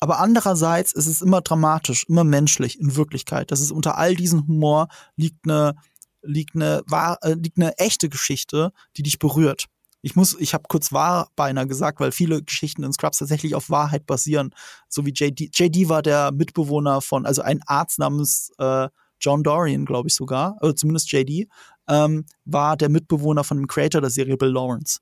aber 0.00 0.18
andererseits 0.18 0.92
ist 0.92 1.06
es 1.06 1.20
immer 1.20 1.40
dramatisch, 1.42 2.04
immer 2.08 2.24
menschlich 2.24 2.80
in 2.80 2.96
Wirklichkeit. 2.96 3.50
Das 3.50 3.60
ist 3.60 3.70
unter 3.70 3.98
all 3.98 4.14
diesem 4.14 4.46
Humor 4.46 4.88
liegt 5.16 5.44
eine 5.44 5.74
liegt 6.22 6.54
eine, 6.54 6.82
wahr, 6.86 7.18
äh, 7.22 7.34
liegt 7.34 7.58
eine 7.58 7.76
echte 7.78 8.08
Geschichte, 8.08 8.72
die 8.96 9.02
dich 9.02 9.18
berührt. 9.18 9.66
Ich 10.02 10.16
muss, 10.16 10.36
ich 10.38 10.54
habe 10.54 10.64
kurz 10.68 10.92
wahr 10.92 11.28
beinahe 11.36 11.66
gesagt, 11.66 12.00
weil 12.00 12.12
viele 12.12 12.42
Geschichten 12.42 12.82
in 12.82 12.92
Scrubs 12.92 13.18
tatsächlich 13.18 13.54
auf 13.54 13.68
Wahrheit 13.68 14.06
basieren. 14.06 14.54
So 14.88 15.04
wie 15.04 15.12
JD. 15.12 15.50
JD 15.58 15.88
war 15.88 16.02
der 16.02 16.32
Mitbewohner 16.32 17.02
von, 17.02 17.26
also 17.26 17.42
ein 17.42 17.60
Arzt 17.66 17.98
namens 17.98 18.50
äh, 18.58 18.88
John 19.20 19.42
Dorian, 19.42 19.84
glaube 19.84 20.08
ich 20.08 20.14
sogar, 20.14 20.56
oder 20.62 20.74
zumindest 20.74 21.12
JD, 21.12 21.48
ähm, 21.88 22.24
war 22.46 22.78
der 22.78 22.88
Mitbewohner 22.88 23.44
von 23.44 23.58
dem 23.58 23.66
Creator 23.66 24.00
der 24.00 24.10
Serie 24.10 24.38
Bill 24.38 24.48
Lawrence. 24.48 25.00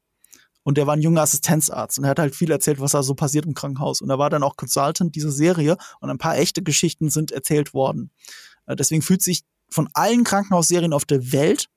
Und 0.69 0.77
der 0.77 0.87
war 0.87 0.95
ein 0.95 1.01
junger 1.01 1.23
Assistenzarzt 1.23 1.99
und 1.99 2.05
er 2.05 2.11
hat 2.11 2.19
halt 2.19 2.37
viel 2.37 2.51
erzählt, 2.51 2.79
was 2.79 2.93
da 2.93 3.03
so 3.03 3.15
passiert 3.15 3.47
im 3.47 3.55
Krankenhaus. 3.55 4.03
Und 4.03 4.11
er 4.11 4.19
war 4.19 4.29
dann 4.29 4.43
auch 4.43 4.55
Consultant 4.59 5.15
dieser 5.15 5.31
Serie 5.31 5.79
und 6.01 6.11
ein 6.11 6.19
paar 6.19 6.37
echte 6.37 6.63
Geschichten 6.63 7.09
sind 7.09 7.33
erzählt 7.33 7.73
worden. 7.73 8.11
Äh, 8.67 8.77
deswegen 8.77 9.01
fühlt 9.01 9.23
sich 9.23 9.45
von 9.71 9.89
allen 9.95 10.25
Krankenhausserien 10.25 10.93
auf 10.93 11.07
der 11.07 11.33
Welt 11.33 11.71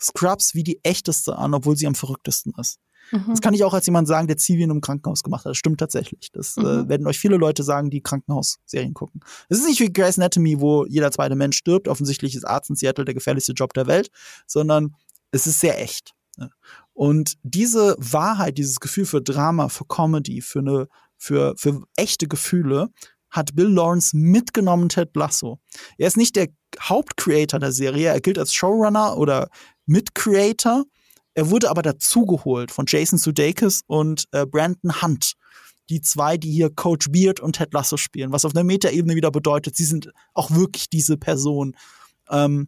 Scrubs 0.00 0.54
wie 0.54 0.62
die 0.62 0.82
echteste 0.82 1.36
an, 1.36 1.52
obwohl 1.52 1.76
sie 1.76 1.86
am 1.86 1.94
verrücktesten 1.94 2.54
ist. 2.58 2.78
Mhm. 3.12 3.26
Das 3.28 3.42
kann 3.42 3.52
ich 3.52 3.64
auch 3.64 3.74
als 3.74 3.84
jemand 3.84 4.08
sagen, 4.08 4.28
der 4.28 4.38
Zivi 4.38 4.62
in 4.62 4.70
einem 4.70 4.80
Krankenhaus 4.80 5.22
gemacht 5.22 5.44
hat. 5.44 5.50
Das 5.50 5.58
stimmt 5.58 5.78
tatsächlich. 5.80 6.30
Das 6.32 6.56
äh, 6.56 6.60
mhm. 6.60 6.66
äh, 6.66 6.88
werden 6.88 7.06
euch 7.06 7.18
viele 7.18 7.36
Leute 7.36 7.62
sagen, 7.62 7.90
die 7.90 8.00
Krankenhausserien 8.00 8.94
gucken. 8.94 9.20
Es 9.50 9.58
ist 9.58 9.66
nicht 9.66 9.80
wie 9.80 9.92
Grey's 9.92 10.16
Anatomy, 10.16 10.58
wo 10.58 10.86
jeder 10.86 11.12
zweite 11.12 11.36
Mensch 11.36 11.58
stirbt. 11.58 11.86
Offensichtlich 11.86 12.34
ist 12.34 12.44
Arzt 12.44 12.70
in 12.70 12.76
Seattle 12.76 13.04
der 13.04 13.12
gefährlichste 13.12 13.52
Job 13.52 13.74
der 13.74 13.86
Welt, 13.88 14.10
sondern 14.46 14.96
es 15.32 15.46
ist 15.46 15.60
sehr 15.60 15.78
echt. 15.82 16.14
Und 16.98 17.34
diese 17.44 17.94
Wahrheit, 18.00 18.58
dieses 18.58 18.80
Gefühl 18.80 19.06
für 19.06 19.22
Drama, 19.22 19.68
für 19.68 19.84
Comedy, 19.84 20.40
für 20.40 20.58
eine, 20.58 20.88
für, 21.16 21.54
für 21.56 21.84
echte 21.94 22.26
Gefühle, 22.26 22.88
hat 23.30 23.54
Bill 23.54 23.68
Lawrence 23.68 24.16
mitgenommen 24.16 24.88
Ted 24.88 25.14
Lasso. 25.14 25.60
Er 25.96 26.08
ist 26.08 26.16
nicht 26.16 26.34
der 26.34 26.48
Hauptcreator 26.80 27.60
der 27.60 27.70
Serie, 27.70 28.08
er 28.08 28.20
gilt 28.20 28.36
als 28.36 28.52
Showrunner 28.52 29.16
oder 29.16 29.48
Mitcreator. 29.86 30.86
Er 31.34 31.50
wurde 31.50 31.70
aber 31.70 31.82
dazugeholt 31.82 32.72
von 32.72 32.86
Jason 32.88 33.16
Sudeikis 33.16 33.82
und 33.86 34.24
äh, 34.32 34.44
Brandon 34.44 35.00
Hunt. 35.00 35.34
Die 35.90 36.00
zwei, 36.00 36.36
die 36.36 36.50
hier 36.50 36.68
Coach 36.68 37.12
Beard 37.12 37.38
und 37.38 37.52
Ted 37.52 37.72
Lasso 37.74 37.96
spielen, 37.96 38.32
was 38.32 38.44
auf 38.44 38.56
einer 38.56 38.64
Metaebene 38.64 39.14
wieder 39.14 39.30
bedeutet, 39.30 39.76
sie 39.76 39.84
sind 39.84 40.10
auch 40.34 40.50
wirklich 40.50 40.90
diese 40.90 41.16
Person. 41.16 41.76
Ähm, 42.28 42.66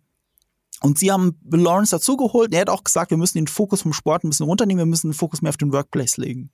und 0.83 0.99
sie 0.99 1.13
haben 1.13 1.39
Lawrence 1.51 1.91
dazugeholt. 1.91 2.53
Er 2.55 2.63
hat 2.63 2.71
auch 2.71 2.85
gesagt, 2.85 3.11
wir 3.11 3.19
müssen 3.19 3.39
den 3.39 3.47
Fokus 3.47 3.83
vom 3.83 3.93
Sport 3.93 4.25
ein 4.25 4.31
bisschen 4.31 4.47
runternehmen, 4.47 4.81
wir 4.81 4.87
müssen 4.87 5.09
den 5.09 5.15
Fokus 5.15 5.43
mehr 5.43 5.51
auf 5.51 5.57
den 5.57 5.73
Workplace 5.73 6.17
legen. 6.17 6.51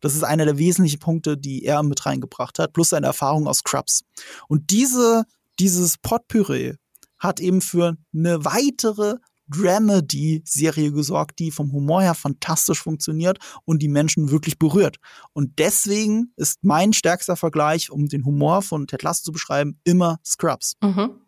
Das 0.00 0.14
ist 0.14 0.24
einer 0.24 0.44
der 0.44 0.58
wesentlichen 0.58 0.98
Punkte, 0.98 1.36
die 1.36 1.64
er 1.64 1.82
mit 1.82 2.04
reingebracht 2.04 2.58
hat, 2.58 2.72
plus 2.72 2.90
seine 2.90 3.06
Erfahrung 3.06 3.46
aus 3.46 3.58
Scrubs. 3.58 4.02
Und 4.48 4.70
diese, 4.70 5.24
dieses 5.58 5.98
Potpüree 5.98 6.74
hat 7.18 7.40
eben 7.40 7.60
für 7.60 7.96
eine 8.14 8.44
weitere 8.44 9.16
Dramedy-Serie 9.50 10.92
gesorgt, 10.92 11.38
die 11.38 11.50
vom 11.50 11.72
Humor 11.72 12.02
her 12.02 12.14
fantastisch 12.14 12.82
funktioniert 12.82 13.38
und 13.64 13.80
die 13.80 13.88
Menschen 13.88 14.30
wirklich 14.30 14.58
berührt. 14.58 14.98
Und 15.32 15.58
deswegen 15.58 16.32
ist 16.36 16.58
mein 16.62 16.92
stärkster 16.92 17.36
Vergleich, 17.36 17.90
um 17.90 18.08
den 18.08 18.24
Humor 18.24 18.62
von 18.62 18.86
Ted 18.86 19.02
Lasso 19.02 19.24
zu 19.24 19.32
beschreiben, 19.32 19.80
immer 19.84 20.18
Scrubs. 20.24 20.74
Mhm. 20.82 21.20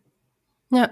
Ja, 0.71 0.91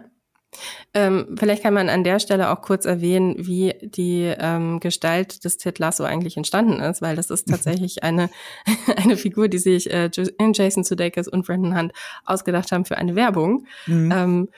ähm, 0.94 1.36
vielleicht 1.38 1.62
kann 1.62 1.74
man 1.74 1.88
an 1.88 2.04
der 2.04 2.18
Stelle 2.18 2.50
auch 2.50 2.62
kurz 2.62 2.84
erwähnen, 2.84 3.34
wie 3.38 3.74
die 3.82 4.32
ähm, 4.38 4.80
Gestalt 4.80 5.44
des 5.44 5.58
Ted 5.58 5.78
Lasso 5.78 6.04
eigentlich 6.04 6.36
entstanden 6.36 6.80
ist, 6.80 7.02
weil 7.02 7.16
das 7.16 7.30
ist 7.30 7.48
tatsächlich 7.48 8.02
eine, 8.02 8.30
eine 8.96 9.16
Figur, 9.16 9.48
die 9.48 9.58
sich 9.58 9.90
äh, 9.92 10.10
Jason 10.12 10.84
Sudeikis 10.84 11.28
und 11.28 11.46
Brandon 11.46 11.78
Hunt 11.78 11.92
ausgedacht 12.24 12.72
haben 12.72 12.84
für 12.84 12.96
eine 12.96 13.14
Werbung. 13.14 13.66
Mhm. 13.86 14.12
Ähm, 14.12 14.48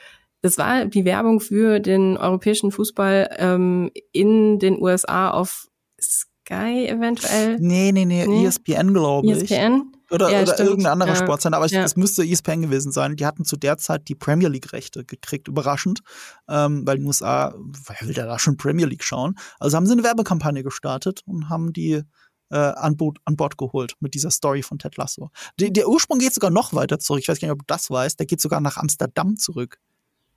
das 0.41 0.57
war 0.57 0.85
die 0.85 1.05
Werbung 1.05 1.39
für 1.39 1.79
den 1.79 2.17
europäischen 2.17 2.71
Fußball 2.71 3.35
ähm, 3.37 3.91
in 4.11 4.57
den 4.57 4.81
USA 4.81 5.29
auf 5.29 5.67
Sky 6.01 6.87
eventuell. 6.87 7.57
Nee, 7.59 7.91
nee, 7.91 8.05
nee, 8.05 8.25
nee. 8.25 8.45
ESPN, 8.45 8.93
glaube 8.93 9.27
ich. 9.27 9.51
ESPN? 9.51 9.91
Oder, 10.11 10.29
ja, 10.29 10.41
oder 10.41 10.59
irgendein 10.59 10.93
anderer 10.93 11.13
ja. 11.13 11.15
Sportsender, 11.15 11.57
aber 11.57 11.67
ja. 11.67 11.83
es 11.83 11.95
müsste 11.95 12.23
ESPN 12.23 12.63
gewesen 12.63 12.91
sein. 12.91 13.15
Die 13.15 13.25
hatten 13.25 13.45
zu 13.45 13.55
der 13.55 13.77
Zeit 13.77 14.07
die 14.09 14.15
Premier 14.15 14.49
League-Rechte 14.49 15.05
gekriegt, 15.05 15.47
überraschend, 15.47 16.01
ähm, 16.49 16.85
weil 16.85 16.97
die 16.97 17.05
USA, 17.05 17.55
wer 17.57 18.07
will 18.07 18.13
da 18.13 18.37
schon 18.37 18.57
Premier 18.57 18.85
League 18.85 19.03
schauen? 19.03 19.35
Also 19.59 19.77
haben 19.77 19.85
sie 19.85 19.93
eine 19.93 20.03
Werbekampagne 20.03 20.63
gestartet 20.63 21.21
und 21.25 21.49
haben 21.49 21.71
die 21.71 22.03
äh, 22.51 22.57
an, 22.57 22.97
Boot, 22.97 23.19
an 23.25 23.37
Bord 23.37 23.57
geholt 23.57 23.93
mit 23.99 24.13
dieser 24.13 24.31
Story 24.31 24.61
von 24.61 24.77
Ted 24.77 24.97
Lasso. 24.97 25.31
Die, 25.59 25.71
der 25.71 25.87
Ursprung 25.87 26.19
geht 26.19 26.33
sogar 26.33 26.51
noch 26.51 26.73
weiter 26.73 26.99
zurück. 26.99 27.21
Ich 27.21 27.29
weiß 27.29 27.39
gar 27.39 27.47
nicht, 27.47 27.53
ob 27.53 27.59
du 27.59 27.65
das 27.67 27.89
weißt. 27.89 28.19
Der 28.19 28.27
geht 28.27 28.41
sogar 28.41 28.59
nach 28.59 28.77
Amsterdam 28.77 29.37
zurück. 29.37 29.79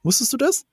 Wusstest 0.02 0.32
du 0.32 0.36
das? 0.36 0.64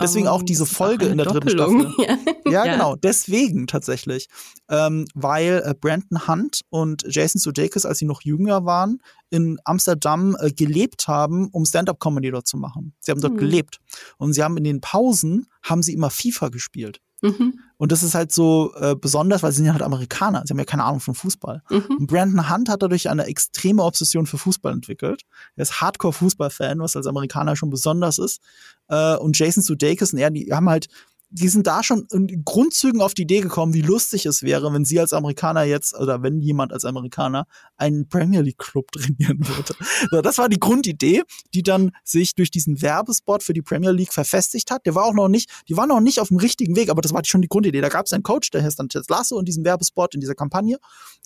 Deswegen 0.00 0.26
auch 0.26 0.42
diese 0.42 0.66
Folge 0.66 1.06
in 1.06 1.18
der 1.18 1.26
dritten 1.26 1.50
Staffel. 1.50 1.92
Ja, 2.46 2.64
ja, 2.64 2.72
genau. 2.72 2.96
Deswegen 2.96 3.66
tatsächlich. 3.66 4.28
Ähm, 4.68 5.06
weil 5.14 5.62
äh, 5.64 5.74
Brandon 5.74 6.28
Hunt 6.28 6.60
und 6.68 7.04
Jason 7.08 7.40
Sudeikis, 7.40 7.86
als 7.86 7.98
sie 7.98 8.04
noch 8.04 8.22
jünger 8.22 8.66
waren, 8.66 9.00
in 9.30 9.58
Amsterdam 9.64 10.36
äh, 10.38 10.50
gelebt 10.50 11.08
haben, 11.08 11.48
um 11.48 11.64
Stand-up-Comedy 11.64 12.30
dort 12.30 12.46
zu 12.46 12.58
machen. 12.58 12.94
Sie 13.00 13.10
haben 13.12 13.20
dort 13.20 13.34
mhm. 13.34 13.38
gelebt. 13.38 13.80
Und 14.18 14.34
sie 14.34 14.42
haben 14.42 14.56
in 14.56 14.64
den 14.64 14.80
Pausen, 14.80 15.46
haben 15.62 15.82
sie 15.82 15.94
immer 15.94 16.10
FIFA 16.10 16.48
gespielt. 16.48 17.00
Mhm. 17.22 17.58
Und 17.84 17.92
das 17.92 18.02
ist 18.02 18.14
halt 18.14 18.32
so 18.32 18.72
äh, 18.76 18.96
besonders, 18.96 19.42
weil 19.42 19.52
sie 19.52 19.56
sind 19.56 19.66
ja 19.66 19.72
halt 19.72 19.82
Amerikaner. 19.82 20.42
Sie 20.46 20.52
haben 20.52 20.58
ja 20.58 20.64
keine 20.64 20.84
Ahnung 20.84 21.00
von 21.00 21.14
Fußball. 21.14 21.62
Mhm. 21.68 21.98
Und 21.98 22.06
Brandon 22.06 22.48
Hunt 22.48 22.70
hat 22.70 22.80
dadurch 22.80 23.10
eine 23.10 23.26
extreme 23.26 23.82
Obsession 23.82 24.24
für 24.24 24.38
Fußball 24.38 24.72
entwickelt. 24.72 25.20
Er 25.54 25.64
ist 25.64 25.82
Hardcore-Fußball-Fan, 25.82 26.78
was 26.78 26.96
als 26.96 27.06
Amerikaner 27.06 27.56
schon 27.56 27.68
besonders 27.68 28.16
ist. 28.16 28.40
Äh, 28.88 29.16
und 29.16 29.38
Jason 29.38 29.62
Sudeikis 29.62 30.14
und 30.14 30.18
er, 30.18 30.30
die 30.30 30.50
haben 30.50 30.70
halt 30.70 30.88
die 31.36 31.48
sind 31.48 31.66
da 31.66 31.82
schon 31.82 32.06
in 32.12 32.44
Grundzügen 32.44 33.00
auf 33.00 33.12
die 33.12 33.22
Idee 33.22 33.40
gekommen, 33.40 33.74
wie 33.74 33.82
lustig 33.82 34.24
es 34.24 34.44
wäre, 34.44 34.72
wenn 34.72 34.84
sie 34.84 35.00
als 35.00 35.12
Amerikaner 35.12 35.64
jetzt, 35.64 35.92
oder 35.98 36.22
wenn 36.22 36.40
jemand 36.40 36.72
als 36.72 36.84
Amerikaner 36.84 37.46
einen 37.76 38.08
Premier 38.08 38.40
League 38.40 38.58
Club 38.58 38.92
trainieren 38.92 39.40
würde. 39.40 39.74
so, 40.12 40.22
das 40.22 40.38
war 40.38 40.48
die 40.48 40.60
Grundidee, 40.60 41.22
die 41.52 41.64
dann 41.64 41.90
sich 42.04 42.36
durch 42.36 42.52
diesen 42.52 42.80
Werbespot 42.80 43.42
für 43.42 43.52
die 43.52 43.62
Premier 43.62 43.90
League 43.90 44.12
verfestigt 44.12 44.70
hat. 44.70 44.86
Der 44.86 44.94
war 44.94 45.06
auch 45.06 45.12
noch 45.12 45.26
nicht, 45.26 45.50
die 45.68 45.76
waren 45.76 45.88
noch 45.88 46.00
nicht 46.00 46.20
auf 46.20 46.28
dem 46.28 46.36
richtigen 46.36 46.76
Weg, 46.76 46.88
aber 46.88 47.02
das 47.02 47.12
war 47.12 47.24
schon 47.24 47.42
die 47.42 47.48
Grundidee. 47.48 47.80
Da 47.80 47.88
gab 47.88 48.06
es 48.06 48.12
einen 48.12 48.22
Coach, 48.22 48.50
der 48.50 48.62
heißt 48.62 48.78
dann 48.78 48.88
Ted 48.88 49.10
Lasso 49.10 49.36
in 49.36 49.44
diesem 49.44 49.64
Werbespot, 49.64 50.14
in 50.14 50.20
dieser 50.20 50.36
Kampagne. 50.36 50.78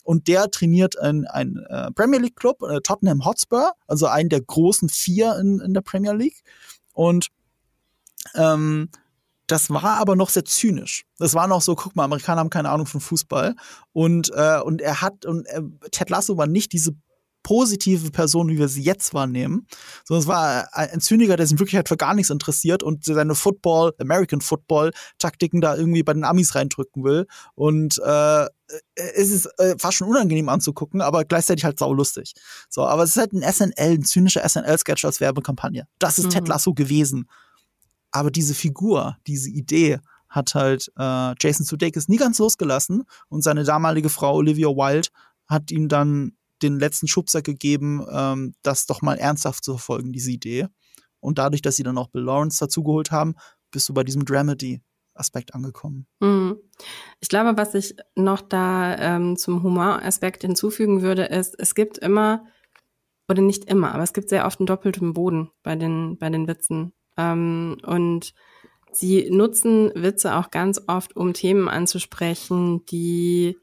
Und 0.05 0.27
der 0.27 0.51
trainiert 0.51 0.99
einen, 0.99 1.27
einen 1.27 1.59
äh, 1.69 1.91
Premier 1.91 2.19
League 2.19 2.37
Club, 2.37 2.63
äh, 2.63 2.81
Tottenham 2.81 3.27
Hotspur, 3.27 3.73
also 3.87 4.07
einen 4.07 4.31
der 4.31 4.41
großen 4.41 4.89
vier 4.89 5.37
in, 5.39 5.61
in 5.61 5.75
der 5.75 5.83
Premier 5.83 6.15
League. 6.15 6.41
Und 6.95 7.29
ähm, 8.35 8.89
das 9.49 9.71
war 9.71 9.99
aber 9.99 10.15
noch 10.15 10.29
sehr 10.29 10.45
zynisch. 10.45 11.05
Das 11.19 11.35
war 11.35 11.49
noch 11.49 11.63
so, 11.63 11.75
guck 11.75 11.97
mal, 11.97 12.05
Amerikaner 12.05 12.41
haben 12.41 12.51
keine 12.51 12.71
Ahnung 12.71 12.87
von 12.87 13.01
Fußball. 13.01 13.57
Und, 13.93 14.31
äh, 14.35 14.61
und 14.61 14.81
er 14.81 15.01
hat, 15.01 15.25
und 15.25 15.47
äh, 15.47 15.63
Ted 15.91 16.11
Lasso 16.11 16.37
war 16.37 16.47
nicht 16.47 16.73
diese 16.73 16.95
positive 17.43 18.11
Person, 18.11 18.49
wie 18.49 18.59
wir 18.59 18.69
sie 18.69 18.83
jetzt 18.83 19.15
wahrnehmen, 19.15 19.67
sondern 20.05 20.21
es 20.21 20.29
war 20.29 20.69
ein 20.73 21.01
Zyniker, 21.01 21.37
der 21.37 21.47
sich 21.47 21.53
in 21.53 21.59
Wirklichkeit 21.59 21.89
für 21.89 21.97
gar 21.97 22.13
nichts 22.13 22.29
interessiert 22.29 22.83
und 22.83 23.05
seine 23.05 23.35
Football, 23.35 23.95
American 23.99 24.43
Football 24.43 24.93
Taktiken 25.19 25.63
da 25.63 25.75
irgendwie 25.75 26.03
bei 26.03 26.13
den 26.13 26.25
Amis 26.25 26.55
reindrücken 26.55 27.05
will. 27.05 27.27
Und 27.55 27.99
äh, 28.05 28.47
es 28.95 29.31
ist 29.31 29.47
äh, 29.59 29.77
fast 29.79 29.97
schon 29.97 30.09
unangenehm 30.09 30.51
anzugucken, 30.51 31.01
aber 31.01 31.25
gleichzeitig 31.25 31.65
halt 31.65 31.79
saulustig. 31.79 32.35
So, 32.69 32.85
aber 32.85 33.05
es 33.05 33.11
ist 33.11 33.17
halt 33.17 33.33
ein 33.33 33.51
SNL, 33.51 33.73
ein 33.95 34.05
zynischer 34.05 34.47
SNL-Sketch 34.47 35.07
als 35.07 35.21
Werbekampagne. 35.21 35.89
Das 35.99 36.19
ist 36.19 36.27
mhm. 36.27 36.31
Ted 36.31 36.49
Lasso 36.49 36.75
gewesen. 36.75 37.29
Aber 38.11 38.31
diese 38.31 38.55
Figur, 38.55 39.17
diese 39.27 39.51
Idee 39.51 39.99
hat 40.29 40.55
halt 40.55 40.91
äh, 40.97 41.35
Jason 41.41 41.65
Sudeikis 41.65 42.09
nie 42.09 42.17
ganz 42.17 42.39
losgelassen 42.39 43.05
und 43.29 43.43
seine 43.43 43.65
damalige 43.65 44.09
Frau 44.09 44.35
Olivia 44.35 44.69
Wilde 44.69 45.09
hat 45.47 45.71
ihm 45.71 45.89
dann 45.89 46.33
den 46.63 46.79
letzten 46.79 47.09
Schubser 47.09 47.43
gegeben, 47.43 48.05
ähm, 48.11 48.55
das 48.63 48.87
doch 48.87 49.03
mal 49.03 49.17
ernsthaft 49.17 49.65
zu 49.65 49.73
verfolgen, 49.73 50.13
diese 50.13 50.31
Idee. 50.31 50.69
Und 51.21 51.39
dadurch, 51.39 51.63
dass 51.63 51.77
sie 51.77 51.83
dann 51.83 51.99
auch 51.99 52.09
Bill 52.09 52.23
Lawrence 52.23 52.59
dazugeholt 52.59 53.11
haben, 53.11 53.35
bist 53.71 53.89
du 53.89 53.95
bei 53.95 54.05
diesem 54.05 54.25
Dramedy-Aspekt 54.25 55.55
angekommen. 55.55 56.07
Mhm. 56.21 56.57
Ich 57.21 57.29
glaube, 57.29 57.57
was 57.57 57.75
ich 57.75 57.97
noch 58.15 58.41
da 58.41 58.97
ähm, 58.97 59.37
zum 59.37 59.63
Humoraspekt 59.63 60.43
hinzufügen 60.43 61.03
würde, 61.03 61.25
ist, 61.25 61.55
es 61.59 61.75
gibt 61.75 61.99
immer, 61.99 62.45
oder 63.29 63.43
nicht 63.43 63.65
immer, 63.65 63.95
aber 63.95 64.03
es 64.03 64.13
gibt 64.13 64.29
sehr 64.29 64.47
oft 64.47 64.61
einen 64.61 64.67
doppelten 64.67 65.13
Boden 65.13 65.51
bei 65.63 65.77
den, 65.77 66.19
bei 66.19 66.31
den 66.31 66.47
Witzen. 66.47 66.93
Ähm, 67.19 67.77
und 67.85 68.33
sie 68.93 69.29
nutzen 69.31 69.93
Witze 69.95 70.37
auch 70.37 70.51
ganz 70.51 70.81
oft, 70.87 71.15
um 71.17 71.35
Themen 71.35 71.69
anzusprechen, 71.69 72.87
die, 72.87 73.59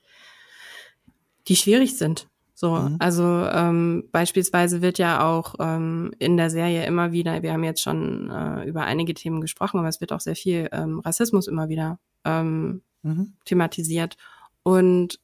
die 1.48 1.56
schwierig 1.56 1.98
sind. 1.98 2.28
So, 2.54 2.76
mhm. 2.76 2.96
also 3.00 3.24
ähm, 3.24 4.08
beispielsweise 4.12 4.82
wird 4.82 4.98
ja 4.98 5.28
auch 5.28 5.56
ähm, 5.60 6.14
in 6.20 6.38
der 6.38 6.50
Serie 6.50 6.86
immer 6.86 7.12
wieder, 7.12 7.44
wir 7.44 7.52
haben 7.52 7.66
jetzt 7.66 7.82
schon 7.82 8.30
äh, 8.30 8.64
über 8.64 8.84
einige 8.84 9.14
Themen 9.14 9.42
gesprochen, 9.42 9.80
aber 9.80 9.90
es 9.90 10.00
wird 10.00 10.14
auch 10.14 10.22
sehr 10.22 10.38
viel 10.38 10.70
ähm, 10.72 11.00
Rassismus 11.00 11.48
immer 11.48 11.68
wieder 11.68 12.00
ähm, 12.24 12.82
mhm. 13.04 13.34
thematisiert. 13.44 14.16
Und 14.64 15.20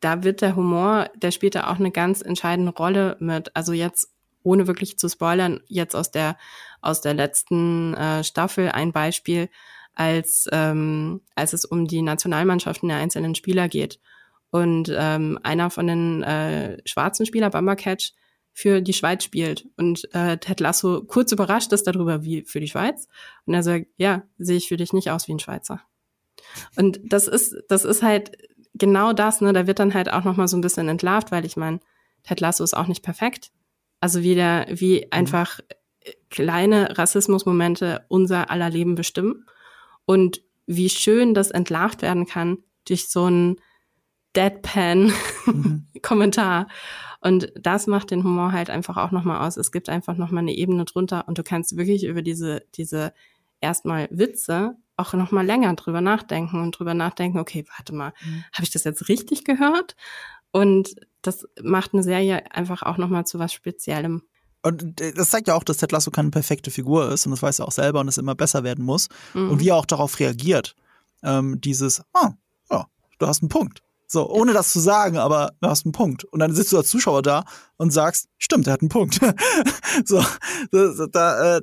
da 0.00 0.24
wird 0.24 0.42
der 0.42 0.56
Humor, 0.56 1.08
der 1.14 1.30
spielt 1.30 1.54
da 1.54 1.68
auch 1.70 1.78
eine 1.78 1.92
ganz 1.92 2.20
entscheidende 2.20 2.72
Rolle 2.72 3.16
mit. 3.20 3.54
Also 3.54 3.72
jetzt, 3.72 4.13
ohne 4.44 4.68
wirklich 4.68 4.98
zu 4.98 5.08
spoilern, 5.08 5.60
jetzt 5.66 5.96
aus 5.96 6.12
der 6.12 6.36
aus 6.80 7.00
der 7.00 7.14
letzten 7.14 7.94
äh, 7.94 8.22
Staffel 8.22 8.68
ein 8.70 8.92
Beispiel, 8.92 9.48
als 9.94 10.46
ähm, 10.52 11.22
als 11.34 11.52
es 11.52 11.64
um 11.64 11.86
die 11.86 12.02
Nationalmannschaften 12.02 12.88
der 12.88 12.98
einzelnen 12.98 13.34
Spieler 13.34 13.68
geht 13.68 13.98
und 14.50 14.92
ähm, 14.96 15.38
einer 15.42 15.70
von 15.70 15.88
den 15.88 16.22
äh, 16.22 16.78
schwarzen 16.86 17.26
Spieler, 17.26 17.50
Bumbercatch, 17.50 18.12
für 18.52 18.80
die 18.80 18.92
Schweiz 18.92 19.24
spielt. 19.24 19.66
Und 19.76 20.08
äh, 20.14 20.38
Ted 20.38 20.60
Lasso 20.60 21.02
kurz 21.02 21.32
überrascht 21.32 21.72
ist 21.72 21.88
darüber, 21.88 22.22
wie 22.22 22.44
für 22.44 22.60
die 22.60 22.68
Schweiz. 22.68 23.08
Und 23.46 23.54
er 23.54 23.64
sagt, 23.64 23.86
ja, 23.96 24.22
sehe 24.38 24.56
ich 24.56 24.68
für 24.68 24.76
dich 24.76 24.92
nicht 24.92 25.10
aus 25.10 25.26
wie 25.26 25.32
ein 25.32 25.40
Schweizer. 25.40 25.82
Und 26.76 27.00
das 27.02 27.26
ist, 27.26 27.56
das 27.68 27.84
ist 27.84 28.04
halt 28.04 28.38
genau 28.74 29.12
das, 29.12 29.40
ne? 29.40 29.52
Da 29.52 29.66
wird 29.66 29.80
dann 29.80 29.92
halt 29.92 30.10
auch 30.12 30.22
nochmal 30.22 30.46
so 30.46 30.56
ein 30.56 30.60
bisschen 30.60 30.88
entlarvt, 30.88 31.32
weil 31.32 31.44
ich 31.44 31.56
meine, 31.56 31.80
Ted 32.22 32.40
Lasso 32.40 32.62
ist 32.62 32.76
auch 32.76 32.86
nicht 32.86 33.02
perfekt. 33.02 33.50
Also 34.04 34.22
wie 34.22 34.34
der, 34.34 34.66
wie 34.68 34.98
mhm. 34.98 35.06
einfach 35.12 35.60
kleine 36.28 36.98
Rassismusmomente 36.98 38.04
unser 38.08 38.50
aller 38.50 38.68
Leben 38.68 38.96
bestimmen. 38.96 39.46
Und 40.04 40.42
wie 40.66 40.90
schön 40.90 41.32
das 41.32 41.50
entlarvt 41.50 42.02
werden 42.02 42.26
kann 42.26 42.58
durch 42.86 43.08
so 43.08 43.30
ein 43.30 43.56
Deadpan-Kommentar. 44.36 46.64
Mhm. 46.64 46.68
Und 47.22 47.50
das 47.58 47.86
macht 47.86 48.10
den 48.10 48.24
Humor 48.24 48.52
halt 48.52 48.68
einfach 48.68 48.98
auch 48.98 49.10
nochmal 49.10 49.46
aus. 49.46 49.56
Es 49.56 49.72
gibt 49.72 49.88
einfach 49.88 50.18
nochmal 50.18 50.42
eine 50.42 50.54
Ebene 50.54 50.84
drunter 50.84 51.26
und 51.26 51.38
du 51.38 51.42
kannst 51.42 51.78
wirklich 51.78 52.04
über 52.04 52.20
diese, 52.20 52.66
diese 52.74 53.14
erstmal 53.62 54.08
Witze 54.10 54.76
auch 54.98 55.14
nochmal 55.14 55.46
länger 55.46 55.72
drüber 55.76 56.02
nachdenken 56.02 56.60
und 56.60 56.78
drüber 56.78 56.92
nachdenken, 56.92 57.38
okay, 57.38 57.64
warte 57.74 57.94
mal, 57.94 58.12
mhm. 58.22 58.44
habe 58.52 58.64
ich 58.64 58.70
das 58.70 58.84
jetzt 58.84 59.08
richtig 59.08 59.46
gehört? 59.46 59.96
Und 60.50 60.94
das 61.26 61.46
macht 61.62 61.94
eine 61.94 62.02
Serie 62.02 62.50
einfach 62.52 62.82
auch 62.82 62.98
nochmal 62.98 63.26
zu 63.26 63.38
was 63.38 63.52
Speziellem. 63.52 64.22
Und 64.62 65.00
äh, 65.00 65.12
das 65.12 65.30
zeigt 65.30 65.48
ja 65.48 65.54
auch, 65.54 65.64
dass 65.64 65.78
Ted 65.78 65.92
Lasso 65.92 66.10
keine 66.10 66.30
perfekte 66.30 66.70
Figur 66.70 67.10
ist 67.10 67.26
und 67.26 67.32
das 67.32 67.42
weiß 67.42 67.58
er 67.58 67.68
auch 67.68 67.72
selber 67.72 68.00
und 68.00 68.08
es 68.08 68.18
immer 68.18 68.34
besser 68.34 68.64
werden 68.64 68.84
muss. 68.84 69.08
Mhm. 69.34 69.50
Und 69.50 69.60
wie 69.60 69.68
er 69.68 69.76
auch 69.76 69.86
darauf 69.86 70.18
reagiert. 70.20 70.74
Ähm, 71.22 71.60
dieses, 71.60 72.02
ah, 72.12 72.32
ja, 72.70 72.86
du 73.18 73.26
hast 73.26 73.42
einen 73.42 73.48
Punkt. 73.48 73.82
So, 74.06 74.28
ohne 74.28 74.52
das 74.52 74.72
zu 74.72 74.80
sagen, 74.80 75.16
aber 75.16 75.52
du 75.60 75.68
hast 75.68 75.86
einen 75.86 75.92
Punkt. 75.92 76.24
Und 76.24 76.38
dann 76.40 76.54
sitzt 76.54 76.72
du 76.72 76.76
als 76.76 76.88
Zuschauer 76.88 77.22
da 77.22 77.44
und 77.76 77.92
sagst, 77.92 78.28
stimmt, 78.38 78.66
er 78.66 78.74
hat 78.74 78.80
einen 78.80 78.90
Punkt. 78.90 79.18
so, 80.04 80.22
da, 80.70 81.06
da, 81.10 81.56
äh, 81.56 81.62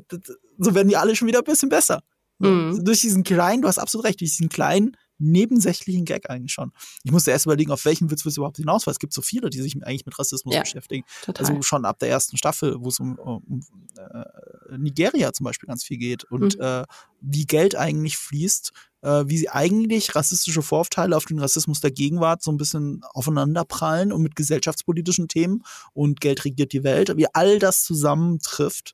so 0.58 0.76
werden 0.76 0.90
die 0.90 0.98
alle 0.98 1.16
schon 1.16 1.28
wieder 1.28 1.40
ein 1.40 1.46
bisschen 1.46 1.70
besser. 1.70 2.02
Mhm. 2.40 2.84
Durch 2.84 3.02
diesen 3.02 3.24
kleinen, 3.24 3.62
du 3.62 3.68
hast 3.68 3.78
absolut 3.78 4.06
recht, 4.06 4.20
durch 4.20 4.32
diesen 4.32 4.50
kleinen, 4.50 4.98
nebensächlichen 5.22 6.06
Gag 6.06 6.30
eigentlich 6.30 6.52
schon. 6.54 6.72
Ich 7.04 7.12
musste 7.12 7.32
erst 7.32 7.46
überlegen, 7.46 7.72
auf 7.72 7.86
welchen 7.86 8.12
Witz 8.12 8.26
willst 8.26 8.38
du 8.38 8.42
überhaupt 8.42 8.58
hinaus, 8.58 8.88
weil 8.88 8.92
es 8.94 9.00
gibt 9.00 9.14
so 9.14 9.22
viele, 9.22 9.50
die 9.50 9.62
sich 9.62 9.76
eigentlich 9.86 10.06
mit 10.06 10.18
Rassismus 10.18 10.54
ja, 10.54 10.62
beschäftigen. 10.62 11.06
Total. 11.24 11.46
Also 11.46 11.62
schon 11.62 11.86
ab 11.86 12.00
der 12.00 12.10
ersten 12.10 12.38
Staffel, 12.38 12.76
wo 12.80 12.90
es 12.90 13.00
um, 13.00 13.18
um, 13.18 13.44
um 13.48 13.62
äh, 13.98 14.78
Nigeria 14.78 15.32
zum 15.34 15.46
Beispiel 15.46 15.68
ganz 15.68 15.84
viel 15.84 15.98
geht 15.98 16.24
und 16.26 16.58
mhm. 16.58 16.64
äh, 16.64 16.84
wie 17.22 17.46
Geld 17.46 17.76
eigentlich 17.76 18.18
fließt 18.18 18.72
äh, 19.02 19.24
wie 19.26 19.38
sie 19.38 19.50
eigentlich 19.50 20.16
rassistische 20.16 20.62
Vorurteile 20.62 21.18
auf 21.18 21.26
den 21.26 21.40
Rassismus 21.40 21.82
der 21.82 21.92
Gegenwart 21.92 22.44
so 22.44 22.52
ein 22.52 22.58
bisschen 22.58 23.02
aufeinanderprallen 23.14 24.12
und 24.12 24.22
mit 24.22 24.36
gesellschaftspolitischen 24.36 25.28
Themen 25.28 25.64
und 25.94 26.22
Geld 26.22 26.46
regiert 26.46 26.74
die 26.74 26.84
Welt, 26.84 27.16
wie 27.18 27.28
all 27.34 27.60
das 27.60 27.84
zusammentrifft 27.84 28.94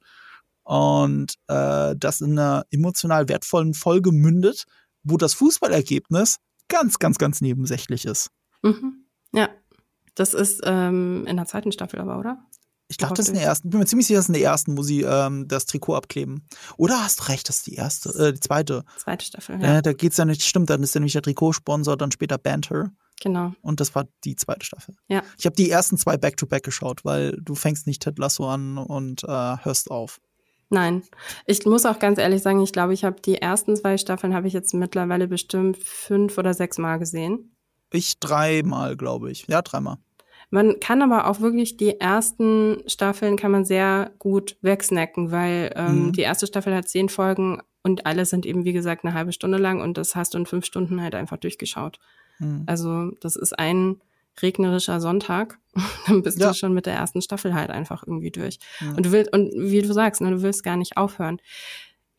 und 0.63 1.35
äh, 1.47 1.95
das 1.97 2.21
in 2.21 2.37
einer 2.37 2.65
emotional 2.71 3.29
wertvollen 3.29 3.73
Folge 3.73 4.11
mündet, 4.11 4.65
wo 5.03 5.17
das 5.17 5.33
Fußballergebnis 5.33 6.37
ganz, 6.67 6.99
ganz, 6.99 7.17
ganz 7.17 7.41
nebensächlich 7.41 8.05
ist. 8.05 8.29
Mhm. 8.61 9.05
Ja, 9.33 9.49
das 10.15 10.33
ist 10.33 10.61
ähm, 10.65 11.25
in 11.27 11.37
der 11.37 11.45
zweiten 11.45 11.71
Staffel 11.71 11.99
aber, 11.99 12.17
oder? 12.19 12.43
Ich 12.89 12.97
glaube, 12.97 13.15
das 13.15 13.25
ist 13.25 13.29
in 13.29 13.35
der 13.35 13.43
ersten. 13.43 13.69
Bin 13.69 13.79
mir 13.79 13.85
ziemlich 13.85 14.07
sicher, 14.07 14.17
das 14.17 14.25
ist 14.25 14.29
in 14.29 14.35
der 14.35 14.43
ersten, 14.43 14.77
wo 14.77 14.81
sie 14.81 15.01
ähm, 15.01 15.47
das 15.47 15.65
Trikot 15.65 15.95
abkleben. 15.95 16.47
Oder 16.77 17.03
hast 17.03 17.19
du 17.19 17.23
recht, 17.25 17.49
das 17.49 17.57
ist 17.57 17.67
die 17.67 17.75
erste, 17.75 18.09
äh, 18.17 18.33
die 18.33 18.39
zweite. 18.39 18.85
Zweite 18.97 19.25
Staffel, 19.25 19.61
ja. 19.61 19.77
Äh, 19.77 19.81
da 19.81 19.91
geht's 19.91 20.17
ja 20.17 20.25
nicht, 20.25 20.41
stimmt, 20.43 20.69
dann 20.69 20.81
ist 20.83 20.95
ja 20.95 20.99
nämlich 20.99 21.13
der 21.13 21.21
Trikotsponsor, 21.21 21.97
dann 21.97 22.11
später 22.11 22.37
Banter. 22.37 22.91
Genau. 23.19 23.53
Und 23.61 23.79
das 23.79 23.93
war 23.95 24.07
die 24.23 24.35
zweite 24.35 24.65
Staffel. 24.65 24.95
Ja. 25.07 25.23
Ich 25.37 25.45
habe 25.45 25.55
die 25.55 25.69
ersten 25.69 25.97
zwei 25.97 26.17
Back-to-Back 26.17 26.61
-back 26.61 26.65
geschaut, 26.65 27.03
weil 27.03 27.37
du 27.41 27.55
fängst 27.55 27.87
nicht 27.87 28.03
Ted 28.03 28.19
Lasso 28.19 28.49
an 28.49 28.77
und 28.77 29.23
äh, 29.23 29.27
hörst 29.27 29.91
auf. 29.91 30.21
Nein, 30.69 31.03
ich 31.45 31.65
muss 31.65 31.85
auch 31.85 31.99
ganz 31.99 32.19
ehrlich 32.19 32.41
sagen, 32.41 32.61
ich 32.61 32.73
glaube, 32.73 32.93
ich 32.93 33.05
habe 33.05 33.21
die 33.21 33.35
ersten 33.35 33.75
zwei 33.75 33.97
Staffeln 33.97 34.33
habe 34.33 34.47
ich 34.47 34.53
jetzt 34.53 34.73
mittlerweile 34.73 35.27
bestimmt 35.27 35.77
fünf 35.77 36.37
oder 36.37 36.53
sechs 36.53 36.77
Mal 36.77 36.97
gesehen. 36.97 37.55
Ich 37.91 38.19
dreimal, 38.19 38.97
glaube 38.97 39.31
ich. 39.31 39.47
Ja, 39.47 39.61
dreimal. 39.61 39.97
Man 40.49 40.79
kann 40.79 41.01
aber 41.01 41.27
auch 41.27 41.41
wirklich 41.41 41.77
die 41.77 41.99
ersten 41.99 42.83
Staffeln 42.87 43.35
kann 43.35 43.51
man 43.51 43.65
sehr 43.65 44.11
gut 44.19 44.57
wegsnacken, 44.61 45.31
weil 45.31 45.73
ähm, 45.75 46.07
mhm. 46.07 46.11
die 46.13 46.21
erste 46.21 46.47
Staffel 46.47 46.73
hat 46.73 46.87
zehn 46.87 47.09
Folgen 47.09 47.61
und 47.83 48.05
alle 48.05 48.25
sind 48.25 48.45
eben, 48.45 48.65
wie 48.65 48.73
gesagt, 48.73 49.03
eine 49.03 49.13
halbe 49.13 49.33
Stunde 49.33 49.57
lang 49.57 49.81
und 49.81 49.97
das 49.97 50.15
hast 50.15 50.33
du 50.33 50.37
in 50.37 50.45
fünf 50.45 50.65
Stunden 50.65 51.01
halt 51.01 51.15
einfach 51.15 51.37
durchgeschaut. 51.37 51.99
Mhm. 52.39 52.63
Also 52.65 53.11
das 53.21 53.35
ist 53.35 53.57
ein 53.57 54.01
regnerischer 54.41 54.99
Sonntag, 54.99 55.59
dann 56.07 56.23
bist 56.23 56.39
ja. 56.39 56.49
du 56.49 56.53
schon 56.53 56.73
mit 56.73 56.85
der 56.85 56.95
ersten 56.95 57.21
Staffel 57.21 57.53
halt 57.53 57.69
einfach 57.69 58.03
irgendwie 58.05 58.31
durch. 58.31 58.59
Ja. 58.79 58.91
Und 58.91 59.05
du 59.05 59.11
willst, 59.11 59.33
und 59.33 59.51
wie 59.55 59.81
du 59.81 59.93
sagst, 59.93 60.21
ne, 60.21 60.31
du 60.31 60.41
willst 60.41 60.63
gar 60.63 60.77
nicht 60.77 60.97
aufhören 60.97 61.39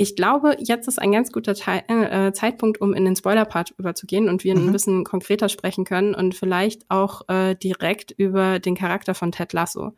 ich 0.01 0.15
glaube, 0.15 0.57
jetzt 0.61 0.87
ist 0.87 1.01
ein 1.01 1.11
ganz 1.11 1.33
guter 1.33 1.55
Teil, 1.55 1.83
äh, 1.89 2.33
Zeitpunkt, 2.33 2.81
um 2.81 2.95
in 2.95 3.05
den 3.05 3.17
Spoiler-Part 3.17 3.75
überzugehen 3.79 4.29
und 4.29 4.45
wir 4.45 4.57
mhm. 4.57 4.69
ein 4.69 4.73
bisschen 4.73 5.05
konkreter 5.05 5.49
sprechen 5.49 5.85
können 5.85 6.15
und 6.15 6.37
vielleicht 6.37 6.89
auch 6.89 7.29
äh, 7.29 7.57
direkt 7.57 8.13
über 8.13 8.61
den 8.61 8.77
Charakter 8.77 9.15
von 9.15 9.33
Ted 9.33 9.53
Lasso. 9.53 9.95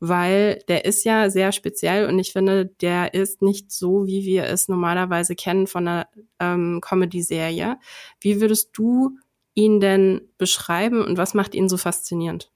Weil 0.00 0.62
der 0.68 0.84
ist 0.84 1.02
ja 1.04 1.30
sehr 1.30 1.50
speziell 1.50 2.06
und 2.06 2.18
ich 2.18 2.32
finde, 2.32 2.66
der 2.66 3.14
ist 3.14 3.40
nicht 3.40 3.72
so, 3.72 4.06
wie 4.06 4.24
wir 4.24 4.44
es 4.44 4.68
normalerweise 4.68 5.34
kennen 5.34 5.66
von 5.66 5.88
einer 5.88 6.08
ähm, 6.38 6.80
Comedy-Serie. 6.82 7.78
Wie 8.20 8.40
würdest 8.40 8.70
du 8.74 9.18
ihn 9.58 9.80
denn 9.80 10.20
beschreiben 10.38 11.04
und 11.04 11.18
was 11.18 11.34
macht 11.34 11.54
ihn 11.54 11.68
so 11.68 11.76
faszinierend? 11.76 12.50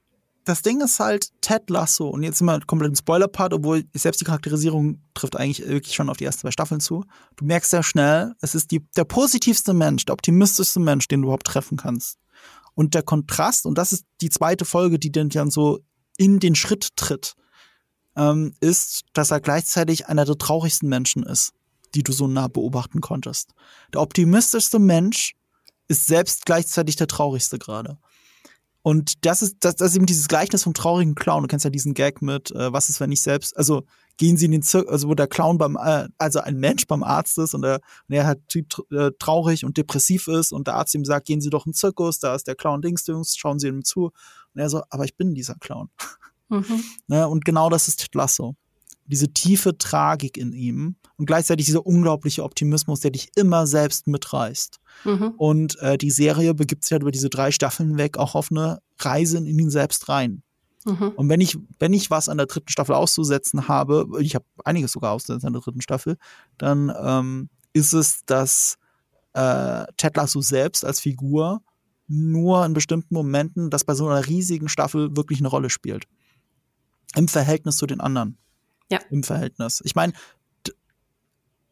das 0.45 0.63
Ding 0.63 0.81
ist 0.81 0.99
halt 0.99 1.31
Ted 1.41 1.71
Lasso 1.71 2.09
und 2.09 2.23
jetzt 2.23 2.39
sind 2.39 2.47
wir 2.47 2.61
komplett 2.67 2.91
im 2.91 2.97
Spoiler-Part, 2.97 3.55
obwohl 3.55 3.85
selbst 3.95 4.21
die 4.21 4.25
Charakterisierung 4.25 5.01
trifft 5.15 5.37
eigentlich 5.37 5.67
wirklich 5.67 5.95
schon 5.95 6.11
auf 6.11 6.17
die 6.17 6.25
ersten 6.25 6.41
zwei 6.41 6.51
Staffeln 6.51 6.81
zu. 6.81 7.05
Du 7.37 7.45
merkst 7.45 7.71
sehr 7.71 7.83
schnell, 7.83 8.35
es 8.41 8.55
ist 8.55 8.71
die, 8.71 8.81
der 8.97 9.05
positivste 9.05 9.73
Mensch, 9.73 10.05
der 10.05 10.15
optimistischste 10.15 10.81
Mensch, 10.81 11.07
den 11.09 11.23
du 11.23 11.27
überhaupt 11.27 11.47
treffen 11.47 11.77
kannst. 11.77 12.19
Und 12.75 12.95
der 12.95 13.03
Kontrast, 13.03 13.67
und 13.67 13.79
das 13.79 13.93
ist 13.93 14.05
die 14.21 14.31
zweite 14.31 14.65
Folge, 14.65 14.99
die 14.99 15.13
dann 15.13 15.51
so 15.51 15.81
in 16.17 16.41
den 16.41 16.55
Schritt 16.55 16.97
tritt, 16.97 17.35
ähm, 18.17 18.55
ist, 18.61 19.05
dass 19.13 19.31
er 19.31 19.41
gleichzeitig 19.41 20.09
einer 20.09 20.25
der 20.25 20.39
traurigsten 20.39 20.89
Menschen 20.89 21.23
ist, 21.23 21.53
die 21.95 22.03
du 22.03 22.13
so 22.13 22.27
nah 22.27 22.49
beobachten 22.49 23.01
konntest. 23.01 23.53
Der 23.93 24.01
optimistischste 24.01 24.79
Mensch 24.79 25.35
ist 25.93 26.07
selbst 26.07 26.47
gleichzeitig 26.47 26.97
der 26.97 27.07
traurigste 27.07 27.59
gerade. 27.59 27.99
Und 28.83 29.25
das 29.25 29.43
ist, 29.43 29.59
das, 29.61 29.77
das 29.77 29.91
ist 29.91 29.97
eben 29.97 30.07
dieses 30.07 30.27
Gleichnis 30.27 30.65
vom 30.65 30.75
traurigen 30.75 31.15
Clown. 31.15 31.43
Du 31.43 31.47
kennst 31.47 31.65
ja 31.65 31.71
diesen 31.71 31.95
Gag 31.95 32.21
mit, 32.21 32.51
äh, 32.51 32.73
was 32.73 32.91
ist, 32.91 32.99
wenn 32.99 33.13
ich 33.13 33.23
selbst, 33.23 33.57
also 33.57 33.85
gehen 34.17 34.37
sie 34.37 34.47
in 34.47 34.51
den 34.51 34.63
Zirkus, 34.63 34.91
also 34.91 35.09
wo 35.09 35.15
der 35.15 35.29
Clown 35.29 35.57
beim, 35.57 35.77
äh, 35.77 36.09
also 36.19 36.41
ein 36.41 36.57
Mensch 36.57 36.89
beim 36.89 37.05
Arzt 37.05 37.39
ist 37.39 37.55
und 37.55 37.65
er, 37.65 37.81
und 38.09 38.15
er 38.15 38.27
halt 38.27 38.41
typ, 38.49 38.67
äh, 38.91 39.13
traurig 39.21 39.65
und 39.65 39.77
depressiv 39.77 40.27
ist 40.27 40.53
und 40.53 40.67
der 40.67 40.75
Arzt 40.75 40.97
ihm 40.97 41.05
sagt, 41.05 41.27
gehen 41.27 41.41
Sie 41.41 41.51
doch 41.51 41.65
in 41.65 41.71
den 41.71 41.77
Zirkus, 41.77 42.19
da 42.19 42.35
ist 42.35 42.49
der 42.49 42.57
Clown 42.57 42.83
Dingsdüngs, 42.83 43.37
schauen 43.37 43.61
Sie 43.61 43.69
ihm 43.69 43.85
zu. 43.85 44.07
Und 44.55 44.61
er 44.61 44.69
so, 44.69 44.83
aber 44.91 45.05
ich 45.05 45.17
bin 45.17 45.35
dieser 45.35 45.55
Clown. 45.55 45.89
Mhm. 46.49 46.83
ne, 47.07 47.29
und 47.29 47.45
genau 47.45 47.71
das 47.71 47.87
ist 47.87 48.01
Ted 48.01 48.15
Lasso. 48.17 48.57
Diese 49.07 49.33
tiefe 49.33 49.77
Tragik 49.79 50.37
in 50.37 50.53
ihm 50.53 50.97
und 51.17 51.27
gleichzeitig 51.27 51.67
dieser 51.67 51.87
unglaubliche 51.87 52.45
Optimismus, 52.45 53.01
der 53.01 53.11
dich 53.11 53.31
immer 53.37 53.67
selbst 53.67 54.07
mitreißt. 54.07 54.79
Mhm. 55.05 55.35
Und 55.37 55.79
äh, 55.81 55.99
die 55.99 56.11
Serie 56.11 56.55
begibt 56.55 56.85
sich 56.85 56.93
halt 56.93 57.03
über 57.03 57.11
diese 57.11 57.31
drei 57.31 57.51
Staffeln 57.51 57.99
weg 57.99 58.17
auch 58.17 58.35
auf 58.35 58.51
eine 58.51 58.81
Reise 58.99 59.39
in 59.39 59.47
ihn 59.47 59.71
selbst 59.71 60.09
rein. 60.09 60.43
Mhm. 60.85 61.13
Und 61.17 61.29
wenn 61.29 61.41
ich, 61.41 61.57
wenn 61.79 61.93
ich 61.93 62.11
was 62.11 62.29
an 62.29 62.39
der 62.39 62.47
dritten 62.47 62.69
Staffel 62.69 62.95
auszusetzen 62.95 63.69
habe, 63.69 64.07
ich 64.21 64.35
habe 64.35 64.45
einiges 64.65 64.93
sogar 64.93 65.13
auszusetzen 65.13 65.47
an 65.47 65.53
der 65.53 65.63
dritten 65.63 65.83
Staffel, 65.83 66.17
dann 66.59 66.93
ähm, 67.01 67.49
ist 67.73 67.93
es, 67.93 68.25
dass 68.25 68.79
äh, 69.35 69.85
Ted 69.97 70.17
Lasso 70.17 70.41
selbst 70.41 70.85
als 70.85 71.01
Figur 71.01 71.63
nur 72.09 72.65
in 72.67 72.73
bestimmten 72.75 73.15
Momenten, 73.15 73.71
das 73.71 73.85
bei 73.85 73.95
so 73.95 74.07
einer 74.07 74.27
riesigen 74.27 74.69
Staffel 74.69 75.17
wirklich 75.17 75.39
eine 75.39 75.49
Rolle 75.49 75.71
spielt. 75.71 76.05
Im 77.15 77.29
Verhältnis 77.29 77.77
zu 77.77 77.87
den 77.87 78.01
anderen. 78.01 78.37
Ja. 78.93 79.01
Im 79.11 79.23
Verhältnis. 79.23 79.81
Ich 79.85 79.95
meine, 79.95 80.13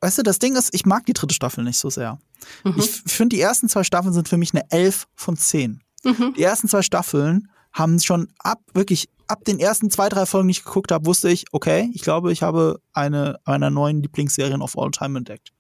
weißt 0.01 0.19
du, 0.19 0.23
das 0.23 0.39
Ding 0.39 0.57
ist, 0.57 0.75
ich 0.75 0.87
mag 0.87 1.05
die 1.07 1.13
dritte 1.13 1.35
Staffel 1.35 1.63
nicht 1.65 1.79
so 1.79 1.91
sehr. 1.91 2.19
Mhm. 2.65 2.75
Ich 2.79 2.91
finde, 3.07 3.37
die 3.37 3.43
ersten 3.43 3.69
zwei 3.69 3.85
Staffeln 3.85 4.15
sind 4.15 4.29
für 4.29 4.39
mich 4.39 4.55
eine 4.55 4.65
Elf 4.71 5.07
von 5.15 5.37
zehn. 5.37 5.83
Mhm. 6.03 6.35
Die 6.37 6.43
ersten 6.43 6.69
zwei 6.69 6.83
Staffeln 6.83 7.51
haben 7.73 8.01
schon 8.01 8.29
ab, 8.39 8.61
wirklich 8.73 9.09
ab 9.27 9.45
den 9.45 9.61
ersten 9.61 9.91
zwei, 9.91 10.09
drei 10.09 10.27
Folgen, 10.27 10.49
die 10.49 10.53
ich 10.53 10.65
geguckt 10.65 10.91
habe, 10.91 11.07
wusste 11.07 11.31
ich, 11.31 11.45
okay, 11.53 11.91
ich 11.93 12.03
glaube, 12.03 12.33
ich 12.33 12.43
habe 12.43 12.81
eine 12.93 13.39
einer 13.45 13.71
neuen 13.71 14.03
Lieblingsserien 14.03 14.63
of 14.63 14.77
all 14.77 14.91
time 14.91 15.19
entdeckt. 15.19 15.53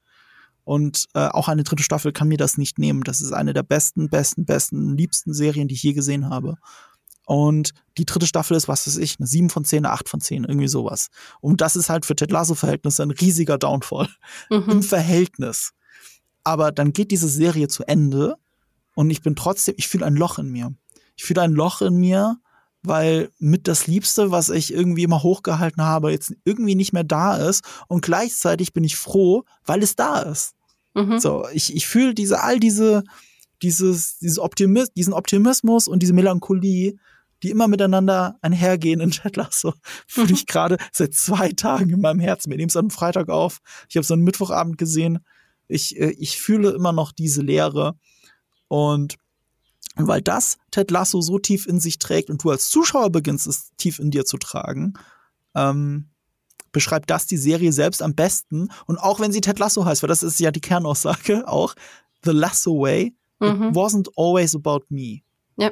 Und 0.64 1.06
äh, 1.14 1.26
auch 1.26 1.48
eine 1.48 1.62
dritte 1.62 1.82
Staffel 1.82 2.12
kann 2.12 2.28
mir 2.28 2.38
das 2.38 2.56
nicht 2.56 2.78
nehmen. 2.78 3.02
Das 3.02 3.20
ist 3.20 3.32
eine 3.32 3.52
der 3.52 3.62
besten, 3.62 4.08
besten, 4.08 4.44
besten, 4.44 4.96
liebsten 4.96 5.34
Serien, 5.34 5.68
die 5.68 5.74
ich 5.74 5.82
je 5.82 5.92
gesehen 5.92 6.30
habe. 6.30 6.56
Und 7.26 7.72
die 7.96 8.06
dritte 8.06 8.26
Staffel 8.26 8.56
ist, 8.56 8.66
was 8.66 8.86
weiß 8.86 8.96
ich, 8.96 9.18
eine 9.18 9.26
7 9.26 9.50
von 9.50 9.64
10, 9.64 9.84
eine 9.84 9.92
8 9.92 10.08
von 10.08 10.20
10, 10.20 10.44
irgendwie 10.44 10.68
sowas. 10.68 11.08
Und 11.40 11.60
das 11.60 11.76
ist 11.76 11.88
halt 11.88 12.06
für 12.06 12.16
Ted 12.16 12.32
Lasso-Verhältnisse 12.32 13.02
ein 13.02 13.10
riesiger 13.10 13.58
Downfall 13.58 14.08
mhm. 14.50 14.64
im 14.68 14.82
Verhältnis. 14.82 15.72
Aber 16.42 16.72
dann 16.72 16.92
geht 16.92 17.10
diese 17.10 17.28
Serie 17.28 17.68
zu 17.68 17.84
Ende 17.84 18.36
und 18.94 19.10
ich 19.10 19.22
bin 19.22 19.36
trotzdem, 19.36 19.74
ich 19.76 19.88
fühle 19.88 20.06
ein 20.06 20.16
Loch 20.16 20.38
in 20.38 20.50
mir. 20.50 20.74
Ich 21.16 21.24
fühle 21.24 21.42
ein 21.42 21.52
Loch 21.52 21.82
in 21.82 21.96
mir, 21.96 22.38
weil 22.82 23.30
mit 23.38 23.68
das 23.68 23.86
Liebste, 23.86 24.30
was 24.30 24.48
ich 24.48 24.72
irgendwie 24.72 25.02
immer 25.02 25.22
hochgehalten 25.22 25.82
habe, 25.82 26.10
jetzt 26.10 26.34
irgendwie 26.44 26.74
nicht 26.74 26.92
mehr 26.92 27.04
da 27.04 27.36
ist. 27.36 27.62
Und 27.88 28.02
gleichzeitig 28.02 28.72
bin 28.72 28.84
ich 28.84 28.96
froh, 28.96 29.44
weil 29.64 29.82
es 29.82 29.96
da 29.96 30.20
ist. 30.20 30.54
Mhm. 30.94 31.18
So, 31.18 31.46
ich, 31.52 31.74
ich 31.74 31.86
fühle 31.86 32.14
diese, 32.14 32.42
all 32.42 32.58
diese, 32.58 33.04
dieses, 33.62 34.18
dieses 34.18 34.38
Optimis 34.38 34.92
diesen 34.92 35.12
Optimismus 35.12 35.88
und 35.88 36.02
diese 36.02 36.12
Melancholie, 36.12 36.96
die 37.42 37.50
immer 37.50 37.68
miteinander 37.68 38.36
einhergehen 38.42 39.00
in 39.00 39.10
Jet 39.10 39.36
Lasso, 39.36 39.74
fühle 40.06 40.28
mhm. 40.28 40.34
ich 40.34 40.46
gerade 40.46 40.76
seit 40.92 41.14
zwei 41.14 41.50
Tagen 41.50 41.90
in 41.90 42.00
meinem 42.00 42.20
Herzen. 42.20 42.50
Wir 42.50 42.56
nehmen 42.56 42.68
es 42.68 42.76
am 42.76 42.90
Freitag 42.90 43.28
auf. 43.28 43.60
Ich 43.88 43.96
habe 43.96 44.02
es 44.02 44.10
am 44.10 44.20
Mittwochabend 44.20 44.78
gesehen. 44.78 45.20
Ich, 45.68 45.98
äh, 45.98 46.10
ich 46.18 46.40
fühle 46.40 46.70
immer 46.70 46.92
noch 46.92 47.12
diese 47.12 47.42
Leere. 47.42 47.94
Und 48.68 49.16
und 49.96 50.08
weil 50.08 50.22
das 50.22 50.56
Ted 50.70 50.90
Lasso 50.90 51.20
so 51.20 51.38
tief 51.38 51.66
in 51.66 51.80
sich 51.80 51.98
trägt 51.98 52.30
und 52.30 52.42
du 52.42 52.50
als 52.50 52.70
Zuschauer 52.70 53.10
beginnst, 53.10 53.46
es 53.46 53.72
tief 53.76 53.98
in 53.98 54.10
dir 54.10 54.24
zu 54.24 54.38
tragen, 54.38 54.94
ähm, 55.54 56.08
beschreibt 56.72 57.10
das 57.10 57.26
die 57.26 57.36
Serie 57.36 57.72
selbst 57.72 58.02
am 58.02 58.14
besten. 58.14 58.68
Und 58.86 58.98
auch 58.98 59.20
wenn 59.20 59.32
sie 59.32 59.40
Ted 59.40 59.58
Lasso 59.58 59.84
heißt, 59.84 60.02
weil 60.02 60.08
das 60.08 60.22
ist 60.22 60.38
ja 60.40 60.50
die 60.52 60.60
Kernaussage 60.60 61.46
auch, 61.46 61.74
The 62.24 62.30
Lasso 62.30 62.80
Way, 62.80 63.14
mhm. 63.40 63.68
it 63.68 63.74
wasn't 63.74 64.08
always 64.16 64.54
about 64.54 64.84
me. 64.88 65.22
Ja. 65.56 65.70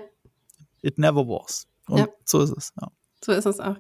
It 0.83 0.99
never 0.99 1.27
was. 1.27 1.66
Und 1.89 1.99
ja. 1.99 2.09
so 2.25 2.41
ist 2.41 2.57
es, 2.57 2.73
ja. 2.81 2.89
So 3.25 3.33
ist 3.33 3.47
es 3.47 3.61
auch. 3.61 3.77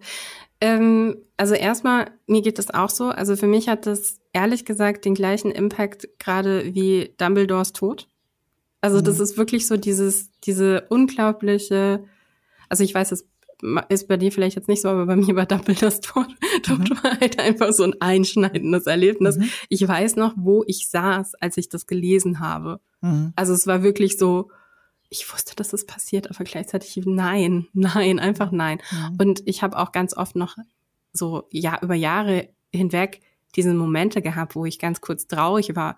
Ähm, 0.60 1.16
also 1.36 1.54
erstmal, 1.54 2.10
mir 2.26 2.42
geht 2.42 2.58
das 2.58 2.72
auch 2.72 2.90
so. 2.90 3.10
Also 3.10 3.36
für 3.36 3.46
mich 3.46 3.68
hat 3.68 3.86
das 3.86 4.18
ehrlich 4.32 4.64
gesagt 4.64 5.04
den 5.04 5.14
gleichen 5.14 5.52
Impact 5.52 6.08
gerade 6.18 6.74
wie 6.74 7.14
Dumbledores 7.18 7.72
Tod. 7.72 8.08
Also 8.80 9.00
das 9.00 9.18
mhm. 9.18 9.22
ist 9.24 9.36
wirklich 9.36 9.66
so 9.66 9.76
dieses, 9.76 10.30
diese 10.40 10.86
unglaubliche, 10.88 12.04
also 12.68 12.84
ich 12.84 12.94
weiß, 12.94 13.12
es 13.12 13.26
ist 13.88 14.08
bei 14.08 14.16
dir 14.16 14.30
vielleicht 14.30 14.56
jetzt 14.56 14.68
nicht 14.68 14.82
so, 14.82 14.88
aber 14.88 15.06
bei 15.06 15.16
mir 15.16 15.34
war 15.34 15.46
Dumbledores 15.46 16.00
Tod, 16.00 16.26
Tod 16.62 16.78
mhm. 16.78 16.90
war 17.02 17.20
halt 17.20 17.38
einfach 17.38 17.72
so 17.72 17.84
ein 17.84 17.94
einschneidendes 18.00 18.86
Erlebnis. 18.86 19.36
Mhm. 19.36 19.50
Ich 19.68 19.86
weiß 19.86 20.16
noch, 20.16 20.34
wo 20.36 20.64
ich 20.66 20.88
saß, 20.88 21.34
als 21.36 21.56
ich 21.56 21.68
das 21.68 21.86
gelesen 21.86 22.40
habe. 22.40 22.80
Mhm. 23.00 23.32
Also 23.36 23.52
es 23.52 23.66
war 23.66 23.82
wirklich 23.82 24.18
so, 24.18 24.50
ich 25.10 25.32
wusste, 25.32 25.56
dass 25.56 25.72
es 25.72 25.84
das 25.84 25.86
passiert, 25.86 26.30
aber 26.30 26.44
gleichzeitig 26.44 26.96
nein, 27.04 27.68
nein, 27.72 28.18
einfach 28.18 28.50
nein. 28.50 28.80
Mhm. 28.90 29.18
Und 29.20 29.42
ich 29.46 29.62
habe 29.62 29.78
auch 29.78 29.92
ganz 29.92 30.16
oft 30.16 30.36
noch 30.36 30.56
so 31.12 31.48
ja 31.50 31.78
über 31.82 31.94
Jahre 31.94 32.48
hinweg 32.72 33.20
diese 33.56 33.72
Momente 33.72 34.20
gehabt, 34.20 34.54
wo 34.54 34.66
ich 34.66 34.78
ganz 34.78 35.00
kurz 35.00 35.26
traurig 35.26 35.74
war 35.74 35.96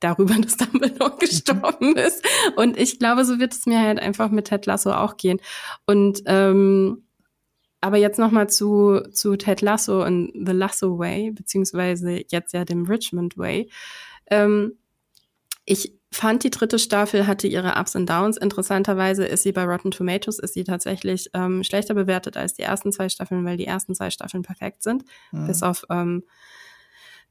darüber, 0.00 0.34
dass 0.40 0.56
Dumbledore 0.56 1.16
gestorben 1.18 1.96
ist. 1.96 2.24
Und 2.56 2.78
ich 2.78 2.98
glaube, 2.98 3.24
so 3.24 3.38
wird 3.38 3.54
es 3.54 3.66
mir 3.66 3.80
halt 3.80 3.98
einfach 3.98 4.30
mit 4.30 4.46
Ted 4.46 4.66
Lasso 4.66 4.92
auch 4.92 5.16
gehen. 5.16 5.40
Und 5.86 6.22
ähm, 6.26 7.04
aber 7.80 7.96
jetzt 7.96 8.18
noch 8.18 8.30
mal 8.30 8.48
zu 8.48 9.00
zu 9.12 9.36
Ted 9.36 9.60
Lasso 9.60 10.04
und 10.04 10.32
The 10.34 10.52
Lasso 10.52 10.98
Way 10.98 11.32
beziehungsweise 11.32 12.22
jetzt 12.28 12.52
ja 12.52 12.64
dem 12.64 12.86
Richmond 12.86 13.36
Way. 13.36 13.70
Ähm, 14.30 14.78
ich 15.64 15.94
fand 16.12 16.44
die 16.44 16.50
dritte 16.50 16.78
Staffel 16.78 17.26
hatte 17.26 17.48
ihre 17.48 17.74
Ups 17.78 17.96
und 17.96 18.08
Downs. 18.08 18.36
Interessanterweise 18.36 19.24
ist 19.24 19.42
sie 19.42 19.52
bei 19.52 19.64
Rotten 19.64 19.90
Tomatoes 19.90 20.38
ist 20.38 20.54
sie 20.54 20.64
tatsächlich 20.64 21.30
ähm, 21.34 21.64
schlechter 21.64 21.94
bewertet 21.94 22.36
als 22.36 22.54
die 22.54 22.62
ersten 22.62 22.92
zwei 22.92 23.08
Staffeln, 23.08 23.44
weil 23.44 23.56
die 23.56 23.66
ersten 23.66 23.94
zwei 23.94 24.10
Staffeln 24.10 24.42
perfekt 24.42 24.82
sind, 24.82 25.04
mhm. 25.32 25.46
bis 25.46 25.62
auf 25.62 25.84
ähm, 25.90 26.22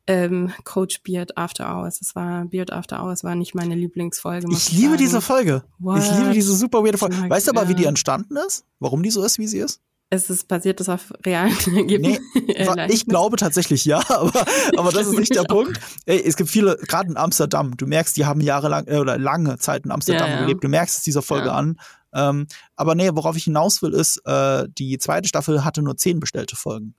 ähm, 0.07 0.51
Coach 0.63 1.03
Beard 1.03 1.37
After 1.37 1.73
Hours. 1.73 1.99
Das 1.99 2.15
war 2.15 2.45
Beard 2.45 2.73
After 2.73 3.03
Hours 3.03 3.23
war 3.23 3.35
nicht 3.35 3.53
meine 3.53 3.75
Lieblingsfolge. 3.75 4.47
Ich 4.51 4.71
liebe 4.71 4.89
sagen. 4.89 4.97
diese 4.97 5.21
Folge. 5.21 5.63
What? 5.79 5.99
Ich 5.99 6.11
liebe 6.11 6.31
diese 6.31 6.53
super 6.53 6.83
weirde 6.83 6.97
Folge. 6.97 7.17
Weißt 7.29 7.47
du 7.47 7.51
aber, 7.51 7.69
wie 7.69 7.75
die 7.75 7.85
entstanden 7.85 8.35
ist? 8.37 8.65
Warum 8.79 9.03
die 9.03 9.11
so 9.11 9.23
ist, 9.23 9.37
wie 9.37 9.47
sie 9.47 9.59
ist? 9.59 9.79
Es 10.13 10.29
ist 10.29 10.49
basiert 10.49 10.81
das 10.81 10.89
auf 10.89 11.13
realen 11.25 11.55
Ergebnissen. 11.75 12.23
Nee, 12.35 12.85
ich 12.89 13.05
glaube 13.05 13.37
tatsächlich 13.37 13.85
ja, 13.85 14.03
aber, 14.09 14.45
aber 14.75 14.91
das 14.91 15.07
ist 15.07 15.17
nicht 15.17 15.33
der 15.33 15.43
Punkt. 15.43 15.79
Ey, 16.05 16.21
es 16.21 16.35
gibt 16.35 16.49
viele, 16.49 16.75
gerade 16.75 17.09
in 17.09 17.15
Amsterdam, 17.15 17.77
du 17.77 17.87
merkst, 17.87 18.17
die 18.17 18.25
haben 18.25 18.41
jahrelang 18.41 18.87
äh, 18.87 18.97
oder 18.97 19.17
lange 19.17 19.57
Zeit 19.57 19.85
in 19.85 19.91
Amsterdam 19.91 20.27
ja, 20.27 20.35
ja. 20.35 20.41
gelebt. 20.41 20.65
Du 20.65 20.67
merkst 20.67 20.97
es 20.97 21.03
dieser 21.03 21.21
Folge 21.21 21.47
ja. 21.47 21.53
an. 21.53 21.79
Ähm, 22.13 22.47
aber 22.75 22.93
nee, 22.93 23.09
worauf 23.13 23.37
ich 23.37 23.45
hinaus 23.45 23.81
will, 23.81 23.93
ist, 23.93 24.17
äh, 24.25 24.67
die 24.77 24.97
zweite 24.97 25.29
Staffel 25.29 25.63
hatte 25.63 25.81
nur 25.81 25.95
zehn 25.95 26.19
bestellte 26.19 26.57
Folgen. 26.57 26.93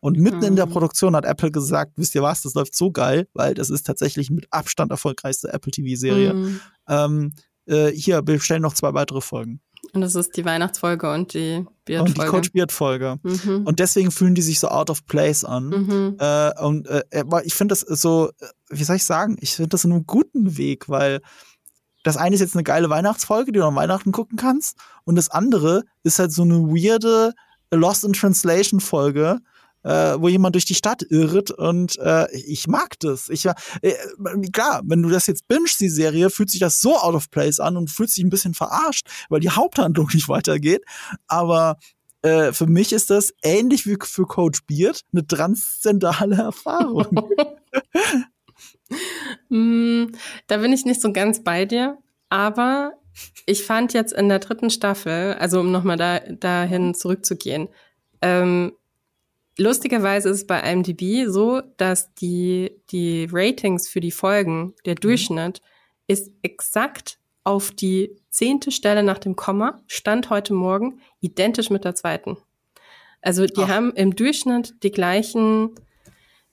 Und 0.00 0.18
mitten 0.18 0.38
mhm. 0.38 0.44
in 0.44 0.56
der 0.56 0.66
mhm. 0.66 0.72
Produktion 0.72 1.16
hat 1.16 1.24
Apple 1.24 1.52
gesagt, 1.52 1.92
wisst 1.96 2.14
ihr 2.14 2.22
was, 2.22 2.42
das 2.42 2.52
läuft 2.52 2.76
so 2.76 2.90
geil, 2.90 3.28
weil 3.32 3.54
das 3.54 3.70
ist 3.70 3.86
tatsächlich 3.86 4.30
mit 4.30 4.46
Abstand 4.50 4.90
erfolgreichste 4.90 5.50
Apple 5.50 5.70
TV-Serie. 5.70 6.34
Mhm. 6.34 6.60
Ähm, 6.86 7.32
äh, 7.64 7.92
hier, 7.92 8.20
bestellen 8.20 8.60
noch 8.60 8.74
zwei 8.74 8.92
weitere 8.92 9.22
Folgen. 9.22 9.62
Und 9.94 10.00
das 10.00 10.14
ist 10.14 10.36
die 10.36 10.44
Weihnachtsfolge 10.44 11.10
und 11.12 11.34
die 11.34 11.66
Beard-Folge. 11.84 12.00
Und 12.00 12.16
die 12.16 12.30
Coach 12.30 12.52
Beard-Folge. 12.52 13.18
Mhm. 13.22 13.66
Und 13.66 13.78
deswegen 13.78 14.10
fühlen 14.10 14.34
die 14.34 14.42
sich 14.42 14.58
so 14.58 14.68
out 14.68 14.88
of 14.88 15.04
place 15.06 15.44
an. 15.44 15.68
Mhm. 15.68 16.16
Äh, 16.18 16.62
und 16.62 16.88
äh, 16.88 17.02
ich 17.44 17.54
finde 17.54 17.72
das 17.72 17.80
so, 17.80 18.30
äh, 18.40 18.46
wie 18.70 18.84
soll 18.84 18.96
ich 18.96 19.04
sagen, 19.04 19.36
ich 19.40 19.56
finde 19.56 19.68
das 19.68 19.84
in 19.84 19.92
einem 19.92 20.06
guten 20.06 20.56
Weg, 20.56 20.88
weil 20.88 21.20
das 22.04 22.16
eine 22.16 22.34
ist 22.34 22.40
jetzt 22.40 22.56
eine 22.56 22.64
geile 22.64 22.88
Weihnachtsfolge, 22.88 23.52
die 23.52 23.58
du 23.58 23.66
an 23.66 23.76
Weihnachten 23.76 24.12
gucken 24.12 24.38
kannst. 24.38 24.78
Und 25.04 25.16
das 25.16 25.28
andere 25.28 25.84
ist 26.02 26.18
halt 26.18 26.32
so 26.32 26.42
eine 26.42 26.54
weirde 26.54 27.34
Lost 27.70 28.04
in 28.04 28.14
Translation 28.14 28.80
Folge, 28.80 29.40
äh, 29.84 30.16
wo 30.18 30.28
jemand 30.28 30.54
durch 30.54 30.64
die 30.64 30.74
Stadt 30.74 31.02
irrt 31.08 31.50
und 31.50 31.98
äh, 31.98 32.30
ich 32.32 32.66
mag 32.66 32.98
das. 33.00 33.28
Ich 33.28 33.46
äh, 33.46 33.54
klar, 34.52 34.82
wenn 34.84 35.02
du 35.02 35.08
das 35.08 35.26
jetzt 35.26 35.48
bingst, 35.48 35.80
die 35.80 35.88
Serie, 35.88 36.30
fühlt 36.30 36.50
sich 36.50 36.60
das 36.60 36.80
so 36.80 36.96
out 36.96 37.14
of 37.14 37.30
place 37.30 37.60
an 37.60 37.76
und 37.76 37.90
fühlt 37.90 38.10
sich 38.10 38.24
ein 38.24 38.30
bisschen 38.30 38.54
verarscht, 38.54 39.08
weil 39.28 39.40
die 39.40 39.50
Haupthandlung 39.50 40.08
nicht 40.14 40.28
weitergeht. 40.28 40.84
Aber 41.26 41.78
äh, 42.22 42.52
für 42.52 42.66
mich 42.66 42.92
ist 42.92 43.10
das 43.10 43.34
ähnlich 43.42 43.86
wie 43.86 43.96
für 44.00 44.26
Coach 44.26 44.60
Beard 44.66 45.00
eine 45.12 45.26
transzendale 45.26 46.36
Erfahrung. 46.36 47.06
mm, 49.48 50.06
da 50.46 50.56
bin 50.58 50.72
ich 50.72 50.84
nicht 50.84 51.00
so 51.00 51.12
ganz 51.12 51.42
bei 51.42 51.64
dir, 51.64 51.98
aber 52.28 52.94
ich 53.46 53.64
fand 53.64 53.92
jetzt 53.92 54.12
in 54.12 54.28
der 54.28 54.38
dritten 54.38 54.70
Staffel, 54.70 55.34
also 55.34 55.60
um 55.60 55.70
nochmal 55.70 55.96
da, 55.96 56.20
dahin 56.20 56.94
zurückzugehen, 56.94 57.68
ähm, 58.20 58.72
Lustigerweise 59.58 60.30
ist 60.30 60.36
es 60.38 60.46
bei 60.46 60.60
IMDb 60.60 61.28
so, 61.28 61.60
dass 61.76 62.14
die, 62.14 62.70
die 62.90 63.28
Ratings 63.30 63.88
für 63.88 64.00
die 64.00 64.10
Folgen, 64.10 64.74
der 64.86 64.94
mhm. 64.94 65.00
Durchschnitt, 65.00 65.60
mhm. 65.60 65.68
ist 66.06 66.30
exakt 66.42 67.18
auf 67.44 67.70
die 67.70 68.16
zehnte 68.30 68.70
Stelle 68.70 69.02
nach 69.02 69.18
dem 69.18 69.36
Komma, 69.36 69.82
Stand 69.86 70.30
heute 70.30 70.54
Morgen, 70.54 71.00
identisch 71.20 71.70
mit 71.70 71.84
der 71.84 71.94
zweiten. 71.94 72.38
Also 73.20 73.46
die 73.46 73.62
Ach. 73.62 73.68
haben 73.68 73.92
im 73.92 74.16
Durchschnitt 74.16 74.74
die 74.82 74.90
gleichen, 74.90 75.70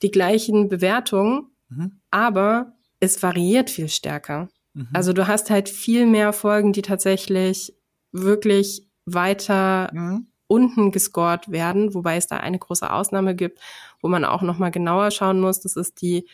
die 0.02 0.12
gleichen 0.12 0.68
Bewertungen, 0.68 1.52
mhm. 1.70 2.02
aber 2.12 2.74
es 3.00 3.24
variiert 3.24 3.70
viel 3.70 3.88
stärker. 3.88 4.50
Mhm. 4.74 4.90
Also 4.94 5.14
du 5.14 5.28
hast 5.28 5.50
halt 5.50 5.70
viel 5.70 6.06
mehr 6.06 6.34
Folgen, 6.34 6.74
die 6.74 6.82
tatsächlich 6.82 7.74
wirklich 8.12 8.88
weiter 9.06 9.90
mhm 9.94 10.28
unten 10.50 10.92
gescored 10.92 11.52
werden, 11.52 11.94
wobei 11.94 12.18
es 12.18 12.28
da 12.28 12.38
eine 12.38 12.60
große 12.60 12.92
Ausnahme 12.92 13.36
gibt, 13.36 13.60
wo 14.02 14.10
man 14.10 14.26
auch 14.26 14.42
noch 14.42 14.58
mal 14.58 14.72
genauer 14.72 15.12
schauen 15.12 15.40
muss. 15.40 15.62
Das 15.62 15.76
ist 15.76 16.02
die 16.02 16.28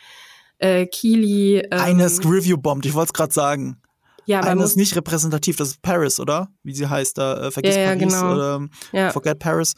äh, 0.58 0.88
Keely. 0.88 1.60
Ähm, 1.60 1.80
Eines 1.80 2.20
Review-Bombt, 2.24 2.86
ich 2.86 2.94
wollte 2.94 3.10
es 3.10 3.14
gerade 3.14 3.34
sagen. 3.34 3.82
Ja, 4.26 4.40
aber 4.40 4.50
Eine 4.50 4.64
ist 4.64 4.78
nicht 4.78 4.96
repräsentativ, 4.96 5.58
das 5.58 5.70
ist 5.70 5.82
Paris, 5.82 6.20
oder? 6.20 6.50
Wie 6.64 6.74
sie 6.74 6.90
heißt 6.90 7.18
da, 7.18 7.48
äh, 7.48 7.52
Vergiss 7.52 7.76
ja, 7.76 7.82
ja, 7.82 7.88
Paris 7.90 8.14
genau. 8.14 8.34
oder 8.34 8.68
ja. 8.92 9.12
Forget 9.12 9.38
Paris. 9.38 9.74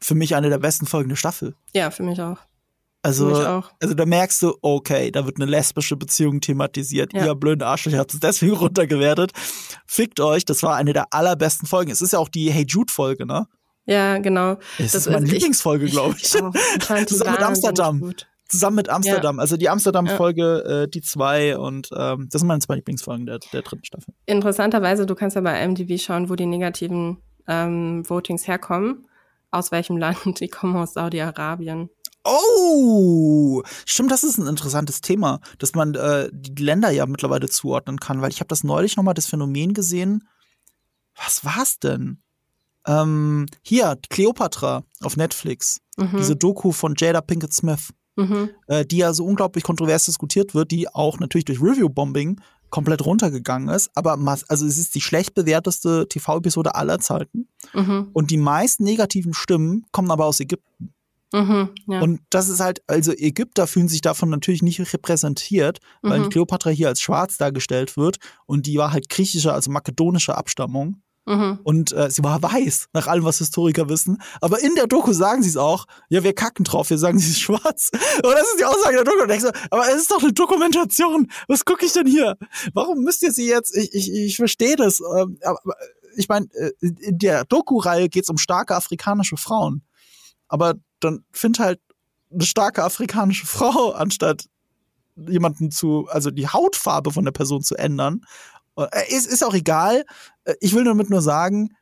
Für 0.00 0.14
mich 0.14 0.34
eine 0.34 0.48
der 0.48 0.58
besten 0.58 0.86
Folgen 0.86 1.10
der 1.10 1.16
Staffel. 1.16 1.54
Ja, 1.72 1.90
für 1.90 2.02
mich 2.02 2.20
auch. 2.20 2.38
Also, 3.02 3.62
also 3.82 3.94
da 3.94 4.06
merkst 4.06 4.40
du, 4.40 4.54
okay, 4.62 5.10
da 5.10 5.26
wird 5.26 5.36
eine 5.36 5.44
lesbische 5.44 5.94
Beziehung 5.94 6.40
thematisiert. 6.40 7.12
Ja. 7.12 7.26
Ihr 7.26 7.34
blöden 7.34 7.62
Arschlöcher 7.62 7.98
habt 7.98 8.14
es 8.14 8.20
deswegen 8.20 8.52
runtergewertet. 8.56 9.32
Fickt 9.86 10.20
euch, 10.20 10.46
das 10.46 10.62
war 10.62 10.76
eine 10.76 10.94
der 10.94 11.12
allerbesten 11.12 11.68
Folgen. 11.68 11.90
Es 11.90 12.00
ist 12.00 12.14
ja 12.14 12.18
auch 12.18 12.30
die 12.30 12.50
Hey 12.50 12.64
Jude-Folge, 12.66 13.26
ne? 13.26 13.46
Ja, 13.86 14.18
genau. 14.18 14.58
Es 14.78 14.92
das 14.92 15.06
ist 15.06 15.12
meine 15.12 15.26
Lieblingsfolge, 15.26 15.86
glaube 15.86 16.16
ich. 16.16 16.24
ich 16.24 16.30
Zusammen 17.06 17.32
mit 17.32 17.42
Amsterdam. 17.42 18.14
Zusammen 18.48 18.76
mit 18.76 18.88
Amsterdam. 18.88 19.36
Ja. 19.36 19.40
Also 19.40 19.56
die 19.56 19.68
Amsterdam-Folge, 19.68 20.64
ja. 20.66 20.82
äh, 20.82 20.88
die 20.88 21.00
zwei 21.00 21.58
und 21.58 21.88
ähm, 21.96 22.28
das 22.30 22.40
sind 22.40 22.48
meine 22.48 22.60
zwei 22.60 22.76
Lieblingsfolgen 22.76 23.26
der, 23.26 23.38
der 23.52 23.62
dritten 23.62 23.84
Staffel. 23.84 24.14
Interessanterweise, 24.26 25.06
du 25.06 25.14
kannst 25.14 25.36
ja 25.36 25.42
bei 25.42 25.66
MDB 25.66 25.98
schauen, 25.98 26.28
wo 26.28 26.34
die 26.34 26.46
negativen 26.46 27.18
ähm, 27.48 28.04
Votings 28.08 28.46
herkommen. 28.46 29.06
Aus 29.50 29.70
welchem 29.70 29.96
Land? 29.96 30.18
Die 30.40 30.48
kommen 30.48 30.76
aus 30.76 30.94
Saudi-Arabien. 30.94 31.88
Oh, 32.24 33.62
stimmt, 33.84 34.10
das 34.10 34.24
ist 34.24 34.38
ein 34.38 34.46
interessantes 34.46 35.02
Thema, 35.02 35.40
dass 35.58 35.74
man 35.74 35.94
äh, 35.94 36.30
die 36.32 36.62
Länder 36.62 36.90
ja 36.90 37.04
mittlerweile 37.04 37.50
zuordnen 37.50 38.00
kann, 38.00 38.22
weil 38.22 38.30
ich 38.30 38.40
habe 38.40 38.48
das 38.48 38.64
neulich 38.64 38.96
noch 38.96 39.04
mal 39.04 39.12
das 39.12 39.26
Phänomen 39.26 39.74
gesehen. 39.74 40.26
Was 41.14 41.44
war's 41.44 41.78
denn? 41.78 42.23
Ähm, 42.86 43.46
hier, 43.62 43.98
Cleopatra 44.10 44.84
auf 45.00 45.16
Netflix. 45.16 45.80
Mhm. 45.96 46.16
Diese 46.18 46.36
Doku 46.36 46.72
von 46.72 46.94
Jada 46.96 47.20
Pinkett 47.20 47.52
Smith. 47.52 47.90
Mhm. 48.16 48.50
Äh, 48.68 48.84
die 48.86 48.98
ja 48.98 49.12
so 49.12 49.24
unglaublich 49.24 49.64
kontrovers 49.64 50.04
diskutiert 50.04 50.54
wird, 50.54 50.70
die 50.70 50.88
auch 50.88 51.18
natürlich 51.18 51.46
durch 51.46 51.60
Review-Bombing 51.60 52.40
komplett 52.70 53.04
runtergegangen 53.04 53.68
ist. 53.68 53.90
Aber 53.94 54.18
also 54.48 54.66
es 54.66 54.78
ist 54.78 54.94
die 54.94 55.00
schlecht 55.00 55.34
bewerteste 55.34 56.08
TV-Episode 56.08 56.74
aller 56.74 57.00
Zeiten. 57.00 57.48
Mhm. 57.72 58.10
Und 58.12 58.30
die 58.30 58.36
meisten 58.36 58.84
negativen 58.84 59.34
Stimmen 59.34 59.84
kommen 59.90 60.10
aber 60.10 60.26
aus 60.26 60.40
Ägypten. 60.40 60.94
Mhm, 61.32 61.70
ja. 61.88 62.00
Und 62.00 62.20
das 62.30 62.48
ist 62.48 62.60
halt, 62.60 62.82
also 62.86 63.12
Ägypter 63.12 63.66
fühlen 63.66 63.88
sich 63.88 64.00
davon 64.00 64.30
natürlich 64.30 64.62
nicht 64.62 64.80
repräsentiert, 64.92 65.80
weil 66.00 66.20
mhm. 66.20 66.28
Kleopatra 66.30 66.70
hier 66.70 66.86
als 66.86 67.00
schwarz 67.00 67.36
dargestellt 67.36 67.96
wird 67.96 68.18
und 68.46 68.66
die 68.66 68.78
war 68.78 68.92
halt 68.92 69.08
griechischer, 69.08 69.52
also 69.52 69.72
makedonischer 69.72 70.38
Abstammung. 70.38 71.02
Mhm. 71.26 71.60
Und 71.62 71.92
äh, 71.92 72.10
sie 72.10 72.22
war 72.22 72.42
weiß, 72.42 72.88
nach 72.92 73.06
allem, 73.06 73.24
was 73.24 73.38
Historiker 73.38 73.88
wissen. 73.88 74.20
Aber 74.40 74.62
in 74.62 74.74
der 74.74 74.86
Doku 74.86 75.12
sagen 75.12 75.42
sie 75.42 75.48
es 75.48 75.56
auch, 75.56 75.86
ja, 76.10 76.22
wir 76.22 76.34
kacken 76.34 76.64
drauf, 76.64 76.90
wir 76.90 76.98
sagen, 76.98 77.18
sie 77.20 77.30
ist 77.30 77.40
schwarz. 77.40 77.90
Und 77.92 78.32
das 78.32 78.42
ist 78.42 78.60
die 78.60 78.64
Aussage 78.64 78.96
der 78.96 79.04
Doku. 79.04 79.40
So, 79.40 79.50
aber 79.70 79.88
es 79.88 80.02
ist 80.02 80.10
doch 80.10 80.22
eine 80.22 80.32
Dokumentation. 80.32 81.30
Was 81.48 81.64
gucke 81.64 81.86
ich 81.86 81.92
denn 81.92 82.06
hier? 82.06 82.36
Warum 82.74 83.00
müsst 83.00 83.22
ihr 83.22 83.32
sie 83.32 83.48
jetzt, 83.48 83.76
ich, 83.76 83.94
ich, 83.94 84.12
ich 84.12 84.36
verstehe 84.36 84.76
das, 84.76 85.00
ähm, 85.00 85.38
aber 85.42 85.60
ich 86.16 86.28
meine, 86.28 86.46
äh, 86.54 86.72
in 86.80 87.18
der 87.18 87.44
Doku-Reihe 87.44 88.08
geht 88.08 88.24
es 88.24 88.28
um 88.28 88.38
starke 88.38 88.74
afrikanische 88.76 89.36
Frauen. 89.36 89.82
Aber 90.48 90.74
dann 91.00 91.24
find 91.32 91.58
halt 91.58 91.80
eine 92.32 92.44
starke 92.44 92.84
afrikanische 92.84 93.46
Frau, 93.46 93.92
anstatt 93.92 94.46
jemanden 95.16 95.70
zu, 95.70 96.06
also 96.08 96.30
die 96.30 96.48
Hautfarbe 96.48 97.12
von 97.12 97.24
der 97.24 97.32
Person 97.32 97.62
zu 97.62 97.76
ändern. 97.76 98.22
Äh, 98.76 99.14
ist, 99.14 99.26
ist 99.26 99.44
auch 99.44 99.54
egal. 99.54 100.04
Äh, 100.44 100.54
ich 100.60 100.74
will 100.74 100.84
damit 100.84 101.10
nur 101.10 101.22
sagen, 101.22 101.76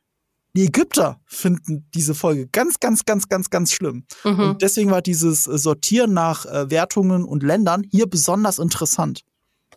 die 0.55 0.67
Ägypter 0.67 1.21
finden 1.25 1.89
diese 1.95 2.15
Folge 2.15 2.47
ganz, 2.49 2.79
ganz, 2.79 3.05
ganz, 3.05 3.29
ganz, 3.29 3.49
ganz 3.49 3.73
schlimm. 3.73 4.05
Mhm. 4.25 4.39
Und 4.41 4.63
deswegen 4.63 4.91
war 4.91 5.01
dieses 5.01 5.45
Sortieren 5.45 6.13
nach 6.13 6.45
äh, 6.45 6.71
Wertungen 6.71 7.25
und 7.25 7.43
Ländern 7.43 7.85
hier 7.91 8.07
besonders 8.07 8.59
interessant. 8.59 9.23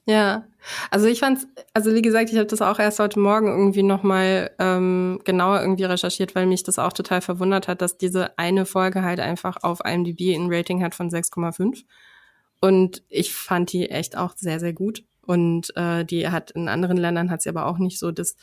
Ja, 0.07 0.45
also 0.91 1.07
ich 1.07 1.19
fand's, 1.19 1.47
also 1.73 1.93
wie 1.93 2.01
gesagt, 2.01 2.29
ich 2.29 2.35
habe 2.35 2.45
das 2.45 2.61
auch 2.61 2.77
erst 2.77 2.99
heute 2.99 3.19
Morgen 3.19 3.47
irgendwie 3.47 3.81
nochmal 3.83 4.51
ähm, 4.59 5.19
genauer 5.23 5.61
irgendwie 5.61 5.85
recherchiert, 5.85 6.35
weil 6.35 6.45
mich 6.45 6.63
das 6.63 6.77
auch 6.77 6.93
total 6.93 7.21
verwundert 7.21 7.67
hat, 7.67 7.81
dass 7.81 7.97
diese 7.97 8.37
eine 8.37 8.65
Folge 8.65 9.01
halt 9.01 9.19
einfach 9.19 9.57
auf 9.63 9.79
IMDb 9.83 10.35
ein 10.35 10.51
Rating 10.51 10.83
hat 10.83 10.93
von 10.93 11.09
6,5. 11.09 11.83
Und 12.61 13.03
ich 13.09 13.33
fand 13.33 13.71
die 13.73 13.89
echt 13.89 14.17
auch 14.17 14.33
sehr, 14.35 14.59
sehr 14.59 14.73
gut. 14.73 15.03
Und 15.25 15.75
äh, 15.75 16.05
die 16.05 16.29
hat 16.29 16.51
in 16.51 16.67
anderen 16.67 16.97
Ländern 16.97 17.29
hat 17.31 17.41
sie 17.41 17.49
aber 17.49 17.65
auch 17.65 17.77
nicht 17.77 17.99
so 17.99 18.11
das 18.11 18.35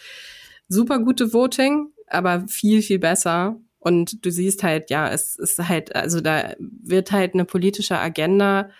super 0.68 0.98
gute 0.98 1.32
Voting, 1.32 1.88
aber 2.06 2.46
viel, 2.48 2.82
viel 2.82 2.98
besser. 2.98 3.56
Und 3.78 4.24
du 4.24 4.30
siehst 4.30 4.62
halt, 4.62 4.90
ja, 4.90 5.10
es 5.10 5.36
ist 5.36 5.58
halt, 5.68 5.94
also 5.96 6.20
da 6.20 6.54
wird 6.58 7.12
halt 7.12 7.34
eine 7.34 7.44
politische 7.44 7.98
Agenda 7.98 8.70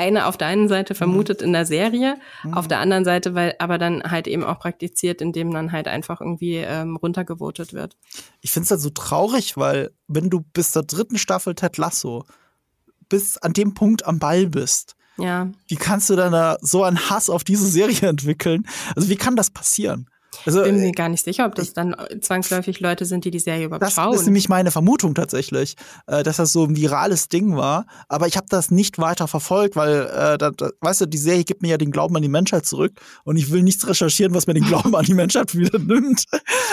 eine 0.00 0.26
auf 0.26 0.38
der 0.38 0.48
einen 0.48 0.68
Seite 0.68 0.94
vermutet 0.94 1.40
mhm. 1.40 1.48
in 1.48 1.52
der 1.52 1.66
Serie, 1.66 2.16
mhm. 2.42 2.54
auf 2.54 2.66
der 2.68 2.78
anderen 2.78 3.04
Seite, 3.04 3.34
weil 3.34 3.54
aber 3.58 3.76
dann 3.76 4.02
halt 4.02 4.26
eben 4.26 4.44
auch 4.44 4.58
praktiziert, 4.58 5.20
indem 5.20 5.52
dann 5.52 5.72
halt 5.72 5.88
einfach 5.88 6.20
irgendwie 6.20 6.56
ähm, 6.56 6.96
runtergevotet 6.96 7.74
wird. 7.74 7.96
Ich 8.40 8.50
finde 8.50 8.64
es 8.64 8.70
halt 8.70 8.80
so 8.80 8.90
traurig, 8.90 9.56
weil 9.56 9.90
wenn 10.08 10.30
du 10.30 10.40
bis 10.40 10.72
zur 10.72 10.84
dritten 10.84 11.18
Staffel 11.18 11.54
Ted 11.54 11.76
Lasso 11.76 12.24
bis 13.08 13.36
an 13.36 13.52
dem 13.52 13.74
Punkt 13.74 14.06
am 14.06 14.18
Ball 14.18 14.46
bist, 14.46 14.96
ja. 15.18 15.48
wie 15.68 15.76
kannst 15.76 16.10
du 16.10 16.16
dann 16.16 16.32
da 16.32 16.56
so 16.60 16.84
einen 16.84 17.10
Hass 17.10 17.30
auf 17.30 17.44
diese 17.44 17.66
Serie 17.66 18.02
entwickeln? 18.08 18.66
Also 18.94 19.08
wie 19.08 19.16
kann 19.16 19.36
das 19.36 19.50
passieren? 19.50 20.08
Also, 20.46 20.62
bin 20.62 20.76
mir 20.76 20.88
äh, 20.88 20.92
gar 20.92 21.08
nicht 21.08 21.24
sicher, 21.24 21.44
ob 21.46 21.54
das 21.54 21.72
dann 21.72 21.94
zwangsläufig 22.20 22.80
Leute 22.80 23.04
sind, 23.04 23.24
die 23.24 23.30
die 23.30 23.40
Serie 23.40 23.66
überhaupt 23.66 23.82
das 23.82 23.94
schauen. 23.94 24.12
Das 24.12 24.20
ist 24.20 24.26
nämlich 24.26 24.48
meine 24.48 24.70
Vermutung 24.70 25.14
tatsächlich, 25.14 25.76
äh, 26.06 26.22
dass 26.22 26.36
das 26.36 26.52
so 26.52 26.64
ein 26.64 26.76
virales 26.76 27.28
Ding 27.28 27.56
war. 27.56 27.86
Aber 28.08 28.26
ich 28.26 28.36
habe 28.36 28.46
das 28.48 28.70
nicht 28.70 28.98
weiter 28.98 29.28
verfolgt, 29.28 29.76
weil, 29.76 30.06
äh, 30.06 30.38
da, 30.38 30.50
da, 30.50 30.70
weißt 30.80 31.02
du, 31.02 31.06
die 31.06 31.18
Serie 31.18 31.44
gibt 31.44 31.62
mir 31.62 31.68
ja 31.68 31.78
den 31.78 31.90
Glauben 31.90 32.16
an 32.16 32.22
die 32.22 32.28
Menschheit 32.28 32.64
zurück 32.64 32.92
und 33.24 33.36
ich 33.36 33.50
will 33.50 33.62
nichts 33.62 33.86
recherchieren, 33.86 34.34
was 34.34 34.46
mir 34.46 34.54
den 34.54 34.64
Glauben 34.64 34.94
an 34.94 35.04
die 35.04 35.14
Menschheit 35.14 35.54
wieder 35.56 35.78
nimmt. 35.78 36.24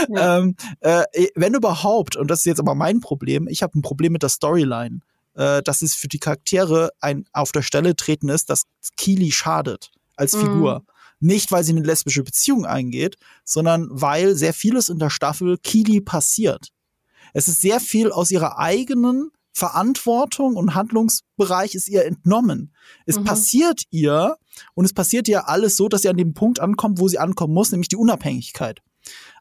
Ja. 0.10 0.38
Ähm, 0.38 0.56
äh, 0.82 1.04
wenn 1.36 1.54
überhaupt, 1.54 2.16
und 2.16 2.30
das 2.30 2.40
ist 2.40 2.46
jetzt 2.46 2.60
aber 2.60 2.76
mein 2.76 3.02
Problem, 3.02 3.48
ich 3.48 3.64
habe 3.64 3.78
ein 3.78 3.82
Problem 3.82 4.14
mit 4.14 4.24
der 4.24 4.30
Storyline. 4.30 5.00
Äh, 5.38 5.62
dass 5.62 5.84
es 5.84 5.94
für 5.94 6.08
die 6.08 6.18
Charaktere 6.18 6.90
ein 7.00 7.26
auf 7.32 7.52
der 7.52 7.62
Stelle 7.62 7.96
treten 7.96 8.28
ist, 8.28 8.50
dass 8.50 8.64
Keely 8.98 9.32
schadet 9.32 9.92
als 10.16 10.34
mhm. 10.34 10.42
Figur. 10.42 10.86
Nicht, 11.20 11.52
weil 11.52 11.64
sie 11.64 11.74
eine 11.74 11.84
lesbische 11.84 12.24
Beziehung 12.24 12.66
eingeht, 12.66 13.18
sondern 13.44 13.88
weil 13.92 14.36
sehr 14.36 14.54
vieles 14.54 14.90
in 14.90 14.98
der 14.98 15.12
Staffel 15.12 15.60
Kili 15.60 16.02
passiert. 16.02 16.70
Es 17.34 17.48
ist 17.48 17.62
sehr 17.62 17.80
viel 17.80 18.12
aus 18.12 18.32
ihrer 18.32 18.58
eigenen 18.58 19.30
Verantwortung 19.54 20.56
und 20.56 20.74
Handlungsbereich 20.74 21.76
ist 21.76 21.88
ihr 21.88 22.06
entnommen. 22.06 22.74
Es 23.06 23.20
mhm. 23.20 23.26
passiert 23.26 23.84
ihr 23.92 24.38
und 24.74 24.86
es 24.86 24.94
passiert 24.94 25.28
ihr 25.28 25.48
alles 25.48 25.78
so, 25.78 25.88
dass 25.88 26.02
sie 26.02 26.10
an 26.10 26.18
dem 26.18 26.34
Punkt 26.34 26.60
ankommt, 26.60 27.00
wo 27.00 27.08
sie 27.08 27.20
ankommen 27.20 27.54
muss, 27.54 27.72
nämlich 27.72 27.90
die 27.90 27.96
Unabhängigkeit. 27.96 28.82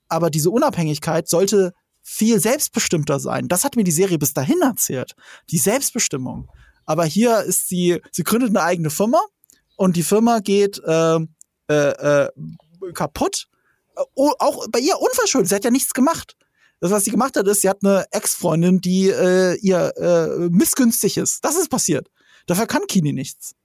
Aber 0.09 0.29
diese 0.29 0.51
Unabhängigkeit 0.51 1.27
sollte 1.27 1.73
viel 2.09 2.39
selbstbestimmter 2.39 3.19
sein. 3.19 3.49
Das 3.49 3.65
hat 3.65 3.75
mir 3.75 3.83
die 3.83 3.91
Serie 3.91 4.17
bis 4.17 4.33
dahin 4.33 4.61
erzählt. 4.63 5.17
Die 5.51 5.59
Selbstbestimmung. 5.59 6.49
Aber 6.85 7.05
hier 7.05 7.41
ist 7.41 7.69
sie, 7.69 8.01
sie 8.13 8.23
gründet 8.23 8.51
eine 8.51 8.63
eigene 8.63 8.91
Firma 8.91 9.21
und 9.77 9.97
die 9.97 10.05
Firma 10.05 10.39
geht 10.39 10.81
äh, 10.85 11.19
äh, 11.69 11.75
äh, 11.75 12.29
kaputt. 12.95 13.49
Oh, 14.15 14.31
auch 14.39 14.69
bei 14.71 14.79
ihr 14.79 15.01
unverschuldet. 15.01 15.49
Sie 15.49 15.55
hat 15.57 15.65
ja 15.65 15.73
nichts 15.73 15.95
gemacht. 15.95 16.37
Das, 16.79 16.93
was 16.93 17.05
sie 17.05 17.11
gemacht 17.11 17.37
hat, 17.37 17.49
ist, 17.49 17.63
sie 17.63 17.69
hat 17.69 17.79
eine 17.83 18.07
Ex-Freundin, 18.13 18.81
die 18.81 19.09
äh, 19.09 19.57
ihr 19.57 19.93
äh, 19.97 20.49
missgünstig 20.49 21.17
ist. 21.17 21.45
Das 21.45 21.57
ist 21.57 21.71
passiert. 21.71 22.09
Dafür 22.47 22.67
kann 22.67 22.87
Kini 22.87 23.13
nichts. 23.13 23.57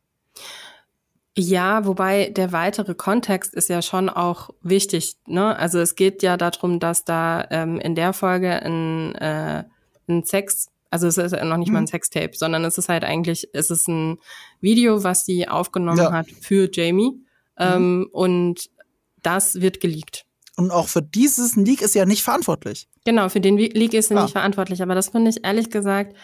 Ja, 1.37 1.85
wobei 1.85 2.29
der 2.29 2.51
weitere 2.51 2.93
Kontext 2.93 3.53
ist 3.53 3.69
ja 3.69 3.81
schon 3.81 4.09
auch 4.09 4.49
wichtig. 4.61 5.15
Ne? 5.27 5.55
Also 5.55 5.79
es 5.79 5.95
geht 5.95 6.23
ja 6.23 6.35
darum, 6.35 6.79
dass 6.79 7.05
da 7.05 7.47
ähm, 7.51 7.79
in 7.79 7.95
der 7.95 8.11
Folge 8.11 8.51
ein, 8.51 9.15
äh, 9.15 9.63
ein 10.09 10.25
Sex, 10.25 10.67
also 10.89 11.07
es 11.07 11.17
ist 11.17 11.31
ja 11.31 11.45
noch 11.45 11.55
nicht 11.55 11.67
hm. 11.67 11.73
mal 11.73 11.79
ein 11.79 11.83
mhm. 11.83 11.87
Sextape, 11.87 12.31
sondern 12.33 12.65
es 12.65 12.77
ist 12.77 12.89
halt 12.89 13.05
eigentlich, 13.05 13.47
es 13.53 13.69
ist 13.69 13.87
ein 13.87 14.17
Video, 14.59 15.05
was 15.05 15.25
sie 15.25 15.47
aufgenommen 15.47 15.99
ja. 15.99 16.11
hat 16.11 16.27
für 16.29 16.69
Jamie. 16.71 17.13
Ähm, 17.57 17.99
mhm. 17.99 18.09
Und 18.11 18.69
das 19.23 19.61
wird 19.61 19.79
geleakt. 19.79 20.25
Und 20.57 20.71
auch 20.71 20.89
für 20.89 21.01
dieses 21.01 21.55
Leak 21.55 21.81
ist 21.81 21.93
sie 21.93 21.99
ja 21.99 22.05
nicht 22.05 22.23
verantwortlich. 22.23 22.89
Genau, 23.05 23.29
für 23.29 23.39
den 23.39 23.57
Leak 23.57 23.93
ist 23.93 24.09
sie 24.09 24.15
ja. 24.15 24.23
nicht 24.23 24.33
verantwortlich. 24.33 24.81
Aber 24.81 24.95
das 24.95 25.09
finde 25.09 25.29
ich 25.29 25.45
ehrlich 25.45 25.69
gesagt, 25.69 26.15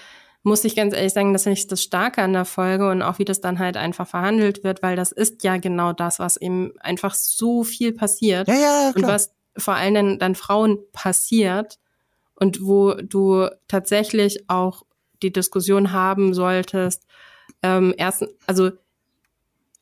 muss 0.48 0.64
ich 0.64 0.76
ganz 0.76 0.94
ehrlich 0.94 1.14
sagen, 1.14 1.34
das 1.34 1.44
finde 1.44 1.60
ich 1.60 1.68
das 1.68 1.84
Starke 1.84 2.22
an 2.22 2.34
der 2.34 2.46
Folge 2.46 2.90
und 2.90 3.02
auch 3.02 3.20
wie 3.20 3.26
das 3.26 3.42
dann 3.42 3.60
halt 3.60 3.76
einfach 3.76 4.08
verhandelt 4.08 4.64
wird, 4.64 4.82
weil 4.82 4.96
das 4.96 5.12
ist 5.12 5.44
ja 5.44 5.58
genau 5.58 5.92
das, 5.92 6.20
was 6.20 6.38
eben 6.38 6.72
einfach 6.80 7.14
so 7.14 7.64
viel 7.64 7.92
passiert. 7.92 8.48
Ja, 8.48 8.54
ja, 8.54 8.92
klar. 8.94 8.96
Und 8.96 9.04
was 9.04 9.32
vor 9.58 9.76
allem 9.76 9.94
dann, 9.94 10.20
dann 10.20 10.36
Frauen 10.36 10.80
passiert 10.94 11.80
und 12.36 12.64
wo 12.64 12.94
du 12.94 13.50
tatsächlich 13.68 14.50
auch 14.50 14.84
die 15.22 15.34
Diskussion 15.34 15.92
haben 15.92 16.34
solltest, 16.34 17.06
ähm, 17.62 17.94
erstens, 17.98 18.30
also 18.46 18.72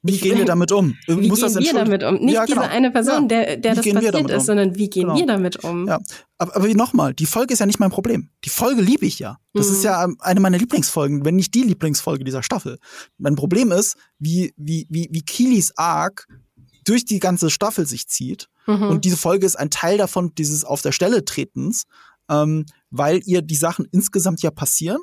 Wie 0.08 0.18
gehen 0.18 0.38
wir 0.38 0.46
damit 0.46 0.72
um? 0.72 0.96
Wie 1.08 1.28
Muss 1.28 1.42
gehen 1.42 1.64
wir 1.64 1.74
damit 1.74 2.04
um? 2.04 2.16
Nicht 2.16 2.36
ja, 2.36 2.46
genau. 2.46 2.62
diese 2.62 2.72
eine 2.72 2.92
Person, 2.92 3.24
ja. 3.24 3.28
der, 3.28 3.58
der 3.58 3.76
das 3.76 3.86
passiert 3.86 4.30
ist, 4.30 4.34
um? 4.36 4.40
sondern 4.40 4.76
wie 4.76 4.90
gehen 4.90 5.04
genau. 5.04 5.16
wir 5.16 5.26
damit 5.26 5.64
um? 5.64 5.88
Ja. 5.88 6.00
Aber, 6.38 6.56
aber 6.56 6.68
nochmal, 6.76 7.14
die 7.14 7.26
Folge 7.26 7.54
ist 7.54 7.60
ja 7.60 7.66
nicht 7.66 7.80
mein 7.80 7.90
Problem. 7.90 8.30
Die 8.44 8.50
Folge 8.50 8.82
liebe 8.82 9.06
ich 9.06 9.18
ja. 9.18 9.40
Das 9.54 9.68
mhm. 9.68 9.74
ist 9.74 9.84
ja 9.84 10.08
eine 10.20 10.40
meiner 10.40 10.60
Lieblingsfolgen, 10.60 11.26
wenn 11.26 11.36
nicht 11.36 11.56
die 11.56 11.64
Lieblingsfolge 11.64 12.24
dieser 12.24 12.44
Staffel. 12.44 12.78
Mein 13.18 13.36
Problem 13.36 13.72
ist, 13.72 13.98
wie, 14.20 14.54
wie, 14.58 14.86
wie, 14.90 15.08
wie 15.12 15.22
Kilis 15.22 15.74
Arc 15.76 16.28
durch 16.84 17.06
die 17.06 17.20
ganze 17.20 17.50
Staffel 17.50 17.88
sich 17.88 18.08
zieht. 18.08 18.48
Mhm. 18.68 18.84
Und 18.84 19.06
diese 19.06 19.18
Folge 19.18 19.46
ist 19.46 19.56
ein 19.56 19.72
Teil 19.72 19.98
davon, 19.98 20.34
dieses 20.36 20.66
Auf 20.66 20.84
der 20.84 20.92
Stelle 20.92 21.26
tretens, 21.26 21.86
ähm, 22.30 22.66
weil 22.92 23.22
ihr 23.26 23.42
die 23.42 23.56
Sachen 23.56 23.88
insgesamt 23.92 24.44
ja 24.44 24.52
passieren 24.52 25.00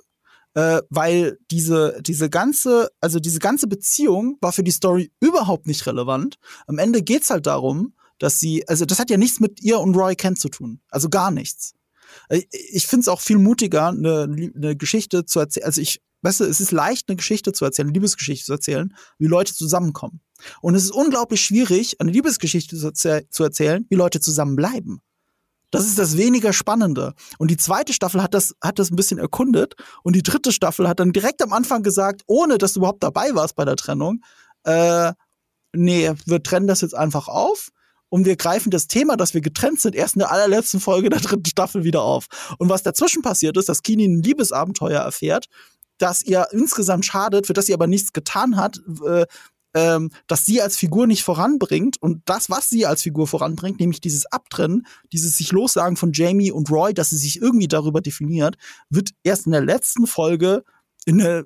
äh, 0.55 0.82
weil 0.90 1.38
diese, 1.50 2.00
diese 2.03 2.28
ganze, 2.28 2.90
also 3.00 3.18
diese 3.18 3.38
ganze 3.38 3.66
Beziehung 3.66 4.38
war 4.40 4.53
für 4.53 4.62
die 4.62 4.70
Story 4.70 5.11
überhaupt 5.20 5.66
nicht 5.66 5.86
relevant. 5.86 6.36
Am 6.66 6.78
Ende 6.78 7.03
geht's 7.03 7.30
halt 7.30 7.46
darum, 7.46 7.94
dass 8.18 8.38
sie, 8.38 8.66
also 8.68 8.84
das 8.84 8.98
hat 8.98 9.11
ja 9.11 9.16
nichts 9.16 9.40
mit 9.40 9.62
ihr 9.62 9.80
und 9.80 9.96
Roy 9.96 10.14
Kent 10.14 10.38
zu 10.38 10.48
tun. 10.48 10.80
Also 10.90 11.09
gar 11.09 11.30
nichts. 11.30 11.74
Äh, 12.28 12.42
ich 12.50 12.86
finde 12.86 13.03
es 13.03 13.09
auch 13.09 13.20
viel 13.20 13.38
mutiger, 13.38 13.88
eine, 13.88 14.24
eine 14.24 14.76
Geschichte 14.76 15.24
zu 15.24 15.40
erzählen. 15.40 15.66
Also 15.66 15.80
ich, 15.80 16.00
weißt 16.22 16.40
du, 16.40 16.44
es 16.44 16.61
ist 16.61 16.72
leicht, 16.72 17.09
eine 17.09 17.16
Geschichte 17.16 17.53
zu 17.53 17.64
erzählen, 17.64 17.88
eine 17.88 17.94
Liebesgeschichte 17.94 18.44
zu 18.44 18.53
erzählen, 18.53 18.94
wie 19.18 19.26
Leute 19.26 19.55
zusammenkommen. 19.55 20.20
Und 20.61 20.74
es 20.74 20.84
ist 20.84 20.92
unglaublich 20.92 21.40
schwierig, 21.40 22.00
eine 22.00 22.11
Liebesgeschichte 22.11 22.76
zu, 22.76 22.92
zu 22.92 23.42
erzählen, 23.42 23.86
wie 23.88 23.94
Leute 23.94 24.20
zusammenbleiben. 24.20 25.00
Das 25.73 25.87
ist 25.87 25.99
das 25.99 26.18
weniger 26.18 26.53
Spannende. 26.53 27.14
Und 27.39 27.51
die 27.51 27.57
zweite 27.57 27.95
Staffel 27.95 28.23
hat 28.23 28.35
das, 28.35 28.55
hat 28.62 28.79
das 28.79 28.91
ein 28.91 28.97
bisschen 28.97 29.18
erkundet. 29.18 29.75
Und 30.03 30.14
die 30.14 30.23
dritte 30.23 30.53
Staffel 30.53 30.87
hat 30.87 31.01
dann 31.01 31.12
direkt 31.12 31.43
am 31.43 31.53
Anfang 31.53 31.83
gesagt, 31.83 32.23
ohne 32.27 32.59
dass 32.59 32.75
du 32.75 32.81
überhaupt 32.81 33.03
dabei 33.03 33.35
warst 33.35 33.57
bei 33.57 33.64
der 33.64 33.77
Trennung, 33.77 34.23
äh, 34.64 35.12
nee, 35.73 36.12
wir 36.27 36.43
trennen 36.43 36.66
das 36.66 36.83
jetzt 36.83 36.95
einfach 36.95 37.27
auf. 37.27 37.70
Und 38.11 38.27
wir 38.27 38.37
greifen 38.37 38.70
das 38.70 38.87
Thema, 38.87 39.16
dass 39.16 39.33
wir 39.33 39.41
getrennt 39.41 39.81
sind, 39.81 39.95
erst 39.95 40.16
in 40.16 40.18
der 40.18 40.31
allerletzten 40.31 40.79
Folge 40.79 41.09
der 41.09 41.20
dritten 41.20 41.47
Staffel 41.47 41.85
wieder 41.85 42.03
auf. 42.03 42.27
Und 42.59 42.68
was 42.68 42.83
dazwischen 42.83 43.23
passiert 43.23 43.57
ist, 43.57 43.70
dass 43.70 43.83
Kini 43.83 44.05
ein 44.05 44.23
Liebesabenteuer 44.23 45.01
erfährt, 45.01 45.47
das 45.97 46.23
ihr 46.23 46.47
insgesamt 46.51 47.07
schadet, 47.07 47.47
für 47.47 47.55
das 47.55 47.64
sie 47.64 47.73
aber 47.73 47.87
nichts 47.87 48.12
getan 48.12 48.57
hat, 48.57 48.79
äh, 49.07 49.25
ähm, 49.75 50.11
dass 50.27 50.45
sie 50.45 50.61
als 50.61 50.77
Figur 50.77 51.07
nicht 51.07 51.23
voranbringt 51.23 52.01
und 52.01 52.23
das, 52.27 52.51
was 52.51 52.68
sie 52.68 52.87
als 52.87 53.03
Figur 53.03 53.27
voranbringt, 53.27 53.81
nämlich 53.81 54.01
dieses 54.01 54.27
Abtrennen, 54.27 54.87
dieses 55.12 55.37
sich 55.37 55.53
lossagen 55.53 55.97
von 55.97 56.12
Jamie 56.12 56.53
und 56.53 56.70
Roy, 56.70 56.93
dass 56.93 57.11
sie 57.11 57.16
sich 57.16 57.41
irgendwie 57.41 57.68
darüber 57.68 58.01
definiert, 58.01 58.57
wird 58.91 59.11
erst 59.23 59.47
in 59.47 59.53
der 59.53 59.64
letzten 59.64 60.07
Folge 60.07 60.64
in 61.05 61.18
der 61.18 61.45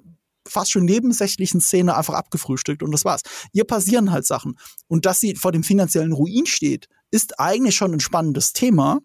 fast 0.49 0.71
schon 0.71 0.85
nebensächlichen 0.85 1.61
Szene 1.61 1.97
einfach 1.97 2.15
abgefrühstückt 2.15 2.83
und 2.83 2.93
das 2.93 3.05
war's. 3.05 3.23
Ihr 3.53 3.65
passieren 3.65 4.13
halt 4.13 4.27
Sachen. 4.27 4.57
Und 4.87 5.07
dass 5.07 5.21
sie 5.21 5.35
vor 5.35 5.53
dem 5.53 5.65
finanziellen 5.65 6.13
Ruin 6.13 6.47
steht, 6.47 6.89
ist 7.11 7.41
eigentlich 7.41 7.75
schon 7.75 7.93
ein 7.93 8.01
spannendes 8.01 8.53
Thema. 8.53 9.01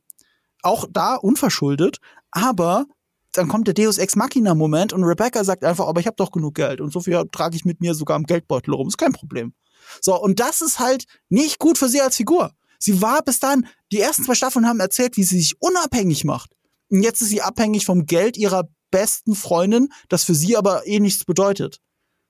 Auch 0.62 0.86
da 0.92 1.16
unverschuldet, 1.16 1.98
aber 2.30 2.86
dann 3.34 3.48
kommt 3.48 3.68
der 3.68 3.74
Deus 3.74 3.98
Ex 3.98 4.16
Machina 4.16 4.56
Moment 4.56 4.94
und 4.94 5.04
Rebecca 5.04 5.44
sagt 5.44 5.64
einfach, 5.64 5.88
aber 5.88 6.00
ich 6.00 6.08
habe 6.08 6.16
doch 6.18 6.32
genug 6.32 6.56
Geld 6.56 6.82
und 6.82 6.92
so 6.92 7.00
viel 7.00 7.24
trage 7.32 7.56
ich 7.56 7.66
mit 7.66 7.82
mir 7.82 7.94
sogar 7.94 8.18
im 8.18 8.26
Geldbeutel 8.26 8.74
rum, 8.74 8.88
ist 8.88 8.98
kein 8.98 9.14
Problem. 9.14 9.54
So, 10.02 10.20
und 10.22 10.40
das 10.40 10.62
ist 10.62 10.80
halt 10.80 11.06
nicht 11.30 11.60
gut 11.60 11.78
für 11.78 11.90
sie 11.90 12.02
als 12.02 12.16
Figur. 12.16 12.52
Sie 12.80 13.02
war 13.02 13.22
bis 13.24 13.40
dann, 13.40 13.68
die 13.92 14.00
ersten 14.00 14.24
zwei 14.24 14.36
Staffeln 14.36 14.68
haben 14.68 14.80
erzählt, 14.80 15.18
wie 15.18 15.24
sie 15.24 15.40
sich 15.40 15.62
unabhängig 15.62 16.24
macht. 16.24 16.52
Und 16.90 17.04
jetzt 17.04 17.22
ist 17.22 17.30
sie 17.30 17.42
abhängig 17.42 17.86
vom 17.86 18.06
Geld 18.06 18.38
ihrer 18.38 18.68
besten 18.90 19.36
Freundin, 19.36 19.90
das 20.10 20.24
für 20.24 20.36
sie 20.36 20.58
aber 20.58 20.86
eh 20.88 21.00
nichts 21.00 21.24
bedeutet. 21.24 21.80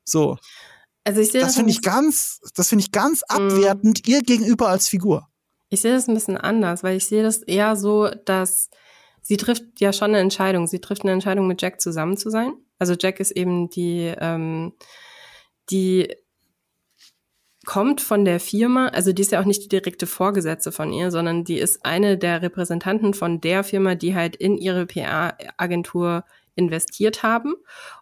So. 0.04 0.38
Also 1.04 1.22
ich 1.22 1.32
sehe 1.32 1.42
das, 1.42 1.52
das 1.52 1.56
finde 1.56 1.72
ich 1.72 1.82
ganz, 1.82 2.40
das 2.54 2.70
finde 2.70 2.84
ich 2.84 2.92
ganz 2.92 3.24
abwertend 3.24 4.08
ihr 4.08 4.22
gegenüber 4.22 4.70
als 4.70 4.88
Figur. 4.88 5.28
Ich 5.70 5.82
sehe 5.82 5.94
das 5.94 6.08
ein 6.08 6.14
bisschen 6.14 6.38
anders, 6.38 6.84
weil 6.84 6.98
ich 6.98 7.06
sehe 7.06 7.24
das 7.24 7.38
eher 7.38 7.76
so, 7.76 8.10
dass 8.26 8.70
sie 9.22 9.38
trifft 9.38 9.64
ja 9.80 9.94
schon 9.94 10.10
eine 10.10 10.20
Entscheidung. 10.20 10.68
Sie 10.68 10.82
trifft 10.82 11.04
eine 11.04 11.12
Entscheidung, 11.12 11.48
mit 11.48 11.62
Jack 11.62 11.82
zusammen 11.82 12.18
zu 12.18 12.30
sein. 12.30 12.54
Also 12.80 12.96
Jack 13.00 13.20
ist 13.20 13.32
eben 13.32 13.70
die, 13.70 14.14
ähm, 14.20 14.74
die 15.70 16.14
kommt 17.66 18.02
von 18.02 18.26
der 18.26 18.40
Firma, 18.40 18.88
also 18.88 19.14
die 19.14 19.22
ist 19.22 19.32
ja 19.32 19.40
auch 19.40 19.46
nicht 19.46 19.64
die 19.64 19.70
direkte 19.70 20.08
Vorgesetzte 20.08 20.72
von 20.72 20.92
ihr, 20.92 21.12
sondern 21.12 21.44
die 21.44 21.60
ist 21.60 21.86
eine 21.86 22.18
der 22.18 22.42
Repräsentanten 22.42 23.14
von 23.14 23.40
der 23.40 23.64
Firma, 23.64 23.96
die 23.96 24.16
halt 24.16 24.36
in 24.36 24.58
ihre 24.58 24.88
PR-Agentur 24.88 26.26
investiert 26.56 27.22
haben. 27.22 27.54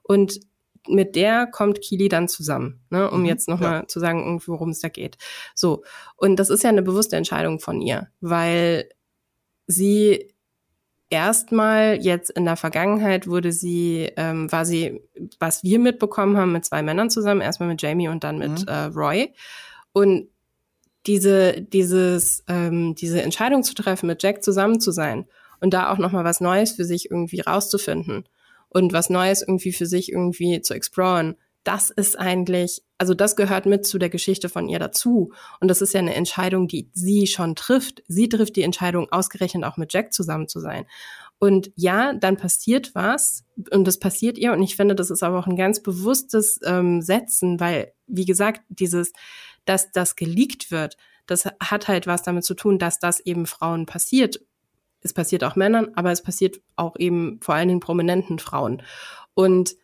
Und 0.01 0.39
mit 0.87 1.15
der 1.15 1.45
kommt 1.45 1.81
Kili 1.81 2.07
dann 2.07 2.27
zusammen, 2.27 2.81
ne, 2.89 3.11
um 3.11 3.19
mhm, 3.19 3.25
jetzt 3.25 3.49
nochmal 3.49 3.81
ja. 3.81 3.87
zu 3.87 3.99
sagen, 3.99 4.41
worum 4.45 4.69
es 4.69 4.79
da 4.79 4.87
geht. 4.87 5.17
So. 5.53 5.83
Und 6.15 6.37
das 6.37 6.49
ist 6.49 6.63
ja 6.63 6.69
eine 6.69 6.81
bewusste 6.81 7.17
Entscheidung 7.17 7.59
von 7.59 7.81
ihr, 7.81 8.07
weil 8.21 8.89
sie 9.67 10.33
erstmal 11.09 11.97
jetzt 12.01 12.29
in 12.29 12.45
der 12.45 12.55
Vergangenheit 12.55 13.27
wurde 13.27 13.51
sie, 13.51 14.11
ähm, 14.15 14.51
war 14.51 14.65
sie, 14.65 15.01
was 15.39 15.63
wir 15.63 15.79
mitbekommen 15.79 16.37
haben, 16.37 16.51
mit 16.51 16.65
zwei 16.65 16.81
Männern 16.81 17.09
zusammen, 17.09 17.41
erstmal 17.41 17.69
mit 17.69 17.81
Jamie 17.81 18.07
und 18.07 18.23
dann 18.23 18.37
mit 18.37 18.61
mhm. 18.61 18.67
äh, 18.67 18.83
Roy. 18.85 19.33
Und 19.91 20.29
diese, 21.07 21.61
dieses, 21.61 22.43
ähm, 22.47 22.95
diese 22.95 23.21
Entscheidung 23.21 23.63
zu 23.63 23.73
treffen, 23.73 24.07
mit 24.07 24.21
Jack 24.21 24.43
zusammen 24.43 24.79
zu 24.79 24.91
sein 24.91 25.25
und 25.59 25.73
da 25.73 25.91
auch 25.91 25.97
nochmal 25.97 26.23
was 26.23 26.41
Neues 26.41 26.73
für 26.73 26.85
sich 26.85 27.09
irgendwie 27.09 27.39
rauszufinden 27.41 28.27
und 28.69 28.93
was 28.93 29.09
Neues 29.09 29.41
irgendwie 29.41 29.73
für 29.73 29.85
sich 29.85 30.11
irgendwie 30.11 30.61
zu 30.61 30.73
exploren, 30.73 31.35
das 31.69 31.91
ist 31.91 32.17
eigentlich, 32.17 32.81
also 32.97 33.13
das 33.13 33.35
gehört 33.35 33.67
mit 33.67 33.85
zu 33.85 33.99
der 33.99 34.09
Geschichte 34.09 34.49
von 34.49 34.67
ihr 34.67 34.79
dazu. 34.79 35.33
Und 35.59 35.67
das 35.67 35.83
ist 35.83 35.93
ja 35.93 35.99
eine 35.99 36.15
Entscheidung, 36.15 36.67
die 36.67 36.89
sie 36.93 37.27
schon 37.27 37.53
trifft. 37.55 38.01
Sie 38.07 38.27
trifft 38.27 38.55
die 38.55 38.63
Entscheidung, 38.63 39.11
ausgerechnet 39.11 39.63
auch 39.65 39.77
mit 39.77 39.93
Jack 39.93 40.11
zusammen 40.11 40.47
zu 40.47 40.59
sein. 40.59 40.87
Und 41.37 41.71
ja, 41.75 42.13
dann 42.13 42.37
passiert 42.37 42.95
was 42.95 43.45
und 43.69 43.85
das 43.85 43.99
passiert 43.99 44.39
ihr. 44.39 44.51
Und 44.51 44.63
ich 44.63 44.77
finde, 44.77 44.95
das 44.95 45.11
ist 45.11 45.21
aber 45.21 45.37
auch 45.37 45.45
ein 45.45 45.55
ganz 45.55 45.83
bewusstes 45.83 46.59
ähm, 46.65 47.03
Setzen, 47.03 47.59
weil, 47.59 47.93
wie 48.07 48.25
gesagt, 48.25 48.61
dieses, 48.69 49.13
dass 49.65 49.91
das 49.91 50.15
geleakt 50.15 50.71
wird, 50.71 50.97
das 51.27 51.45
hat 51.59 51.87
halt 51.87 52.07
was 52.07 52.23
damit 52.23 52.45
zu 52.45 52.55
tun, 52.55 52.79
dass 52.79 52.97
das 52.97 53.19
eben 53.19 53.45
Frauen 53.45 53.85
passiert. 53.85 54.41
Es 55.01 55.13
passiert 55.13 55.43
auch 55.43 55.55
Männern, 55.55 55.91
aber 55.93 56.11
es 56.11 56.23
passiert 56.23 56.61
auch 56.75 56.95
eben 56.97 57.39
vor 57.43 57.53
allen 57.53 57.67
Dingen 57.67 57.79
prominenten 57.79 58.39
Frauen. 58.39 58.81
Und 59.35 59.75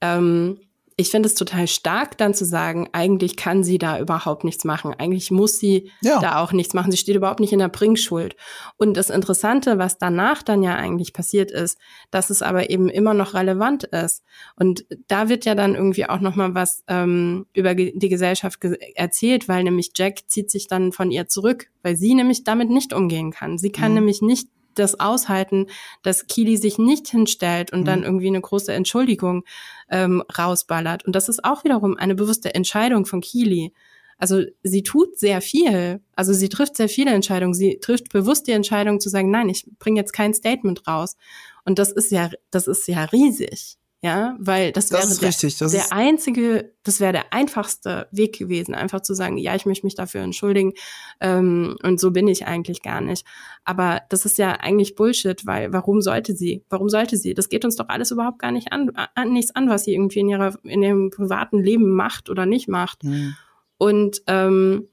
ähm, 0.00 0.60
ich 0.96 1.10
finde 1.10 1.26
es 1.26 1.34
total 1.34 1.66
stark, 1.66 2.16
dann 2.18 2.34
zu 2.34 2.44
sagen, 2.44 2.88
eigentlich 2.92 3.36
kann 3.36 3.64
sie 3.64 3.78
da 3.78 3.98
überhaupt 3.98 4.44
nichts 4.44 4.64
machen. 4.64 4.94
Eigentlich 4.96 5.32
muss 5.32 5.58
sie 5.58 5.90
ja. 6.02 6.20
da 6.20 6.38
auch 6.38 6.52
nichts 6.52 6.72
machen. 6.72 6.92
Sie 6.92 6.96
steht 6.96 7.16
überhaupt 7.16 7.40
nicht 7.40 7.52
in 7.52 7.58
der 7.58 7.68
Bringschuld. 7.68 8.36
Und 8.76 8.96
das 8.96 9.10
Interessante, 9.10 9.78
was 9.78 9.98
danach 9.98 10.42
dann 10.42 10.62
ja 10.62 10.76
eigentlich 10.76 11.12
passiert 11.12 11.50
ist, 11.50 11.78
dass 12.12 12.30
es 12.30 12.42
aber 12.42 12.70
eben 12.70 12.88
immer 12.88 13.12
noch 13.12 13.34
relevant 13.34 13.84
ist. 13.84 14.22
Und 14.54 14.86
da 15.08 15.28
wird 15.28 15.44
ja 15.44 15.56
dann 15.56 15.74
irgendwie 15.74 16.08
auch 16.08 16.20
noch 16.20 16.36
mal 16.36 16.54
was 16.54 16.84
ähm, 16.86 17.46
über 17.54 17.74
die 17.74 18.08
Gesellschaft 18.08 18.60
ge 18.60 18.78
erzählt, 18.94 19.48
weil 19.48 19.64
nämlich 19.64 19.90
Jack 19.96 20.28
zieht 20.28 20.50
sich 20.50 20.68
dann 20.68 20.92
von 20.92 21.10
ihr 21.10 21.26
zurück, 21.26 21.70
weil 21.82 21.96
sie 21.96 22.14
nämlich 22.14 22.44
damit 22.44 22.70
nicht 22.70 22.92
umgehen 22.92 23.32
kann. 23.32 23.58
Sie 23.58 23.72
kann 23.72 23.90
mhm. 23.90 23.94
nämlich 23.96 24.22
nicht 24.22 24.48
das 24.74 25.00
aushalten, 25.00 25.66
dass 26.02 26.26
Kili 26.26 26.56
sich 26.56 26.78
nicht 26.78 27.08
hinstellt 27.08 27.72
und 27.72 27.80
mhm. 27.80 27.84
dann 27.84 28.02
irgendwie 28.02 28.28
eine 28.28 28.40
große 28.40 28.72
Entschuldigung 28.72 29.44
ähm, 29.90 30.22
rausballert. 30.36 31.04
Und 31.04 31.14
das 31.14 31.28
ist 31.28 31.44
auch 31.44 31.64
wiederum 31.64 31.96
eine 31.96 32.14
bewusste 32.14 32.54
Entscheidung 32.54 33.06
von 33.06 33.20
Kili. 33.20 33.72
Also 34.18 34.42
sie 34.62 34.82
tut 34.82 35.18
sehr 35.18 35.40
viel. 35.40 36.00
Also 36.14 36.32
sie 36.32 36.48
trifft 36.48 36.76
sehr 36.76 36.88
viele 36.88 37.12
Entscheidungen. 37.12 37.54
Sie 37.54 37.78
trifft 37.80 38.10
bewusst 38.10 38.46
die 38.46 38.52
Entscheidung 38.52 39.00
zu 39.00 39.08
sagen, 39.08 39.30
nein, 39.30 39.48
ich 39.48 39.66
bringe 39.78 40.00
jetzt 40.00 40.12
kein 40.12 40.34
Statement 40.34 40.86
raus. 40.86 41.16
Und 41.64 41.78
das 41.78 41.90
ist 41.90 42.10
ja, 42.10 42.30
das 42.50 42.66
ist 42.66 42.86
ja 42.88 43.04
riesig 43.04 43.78
ja, 44.04 44.36
weil 44.38 44.70
das, 44.70 44.90
das 44.90 45.22
wäre 45.22 45.32
der, 45.32 45.50
das 45.58 45.72
der 45.72 45.90
einzige, 45.90 46.74
das 46.82 47.00
wäre 47.00 47.14
der 47.14 47.32
einfachste 47.32 48.06
Weg 48.10 48.36
gewesen, 48.36 48.74
einfach 48.74 49.00
zu 49.00 49.14
sagen, 49.14 49.38
ja, 49.38 49.54
ich 49.54 49.64
möchte 49.64 49.86
mich 49.86 49.94
dafür 49.94 50.20
entschuldigen 50.20 50.74
ähm, 51.22 51.78
und 51.82 51.98
so 51.98 52.10
bin 52.10 52.28
ich 52.28 52.46
eigentlich 52.46 52.82
gar 52.82 53.00
nicht. 53.00 53.26
Aber 53.64 54.02
das 54.10 54.26
ist 54.26 54.36
ja 54.36 54.60
eigentlich 54.60 54.94
Bullshit, 54.94 55.46
weil 55.46 55.72
warum 55.72 56.02
sollte 56.02 56.36
sie? 56.36 56.66
Warum 56.68 56.90
sollte 56.90 57.16
sie? 57.16 57.32
Das 57.32 57.48
geht 57.48 57.64
uns 57.64 57.76
doch 57.76 57.88
alles 57.88 58.10
überhaupt 58.10 58.40
gar 58.40 58.52
nicht 58.52 58.72
an, 58.72 58.92
an 59.14 59.32
nichts 59.32 59.56
an, 59.56 59.70
was 59.70 59.84
sie 59.84 59.94
irgendwie 59.94 60.18
in 60.18 60.28
ihrer 60.28 60.54
in 60.64 60.82
ihrem 60.82 61.08
privaten 61.08 61.58
Leben 61.60 61.94
macht 61.94 62.28
oder 62.28 62.44
nicht 62.44 62.68
macht. 62.68 63.04
Mhm. 63.04 63.34
Und 63.78 64.20
ähm, 64.26 64.86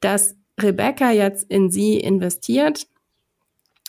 dass 0.00 0.36
Rebecca 0.58 1.10
jetzt 1.10 1.50
in 1.50 1.70
sie 1.70 1.98
investiert, 1.98 2.86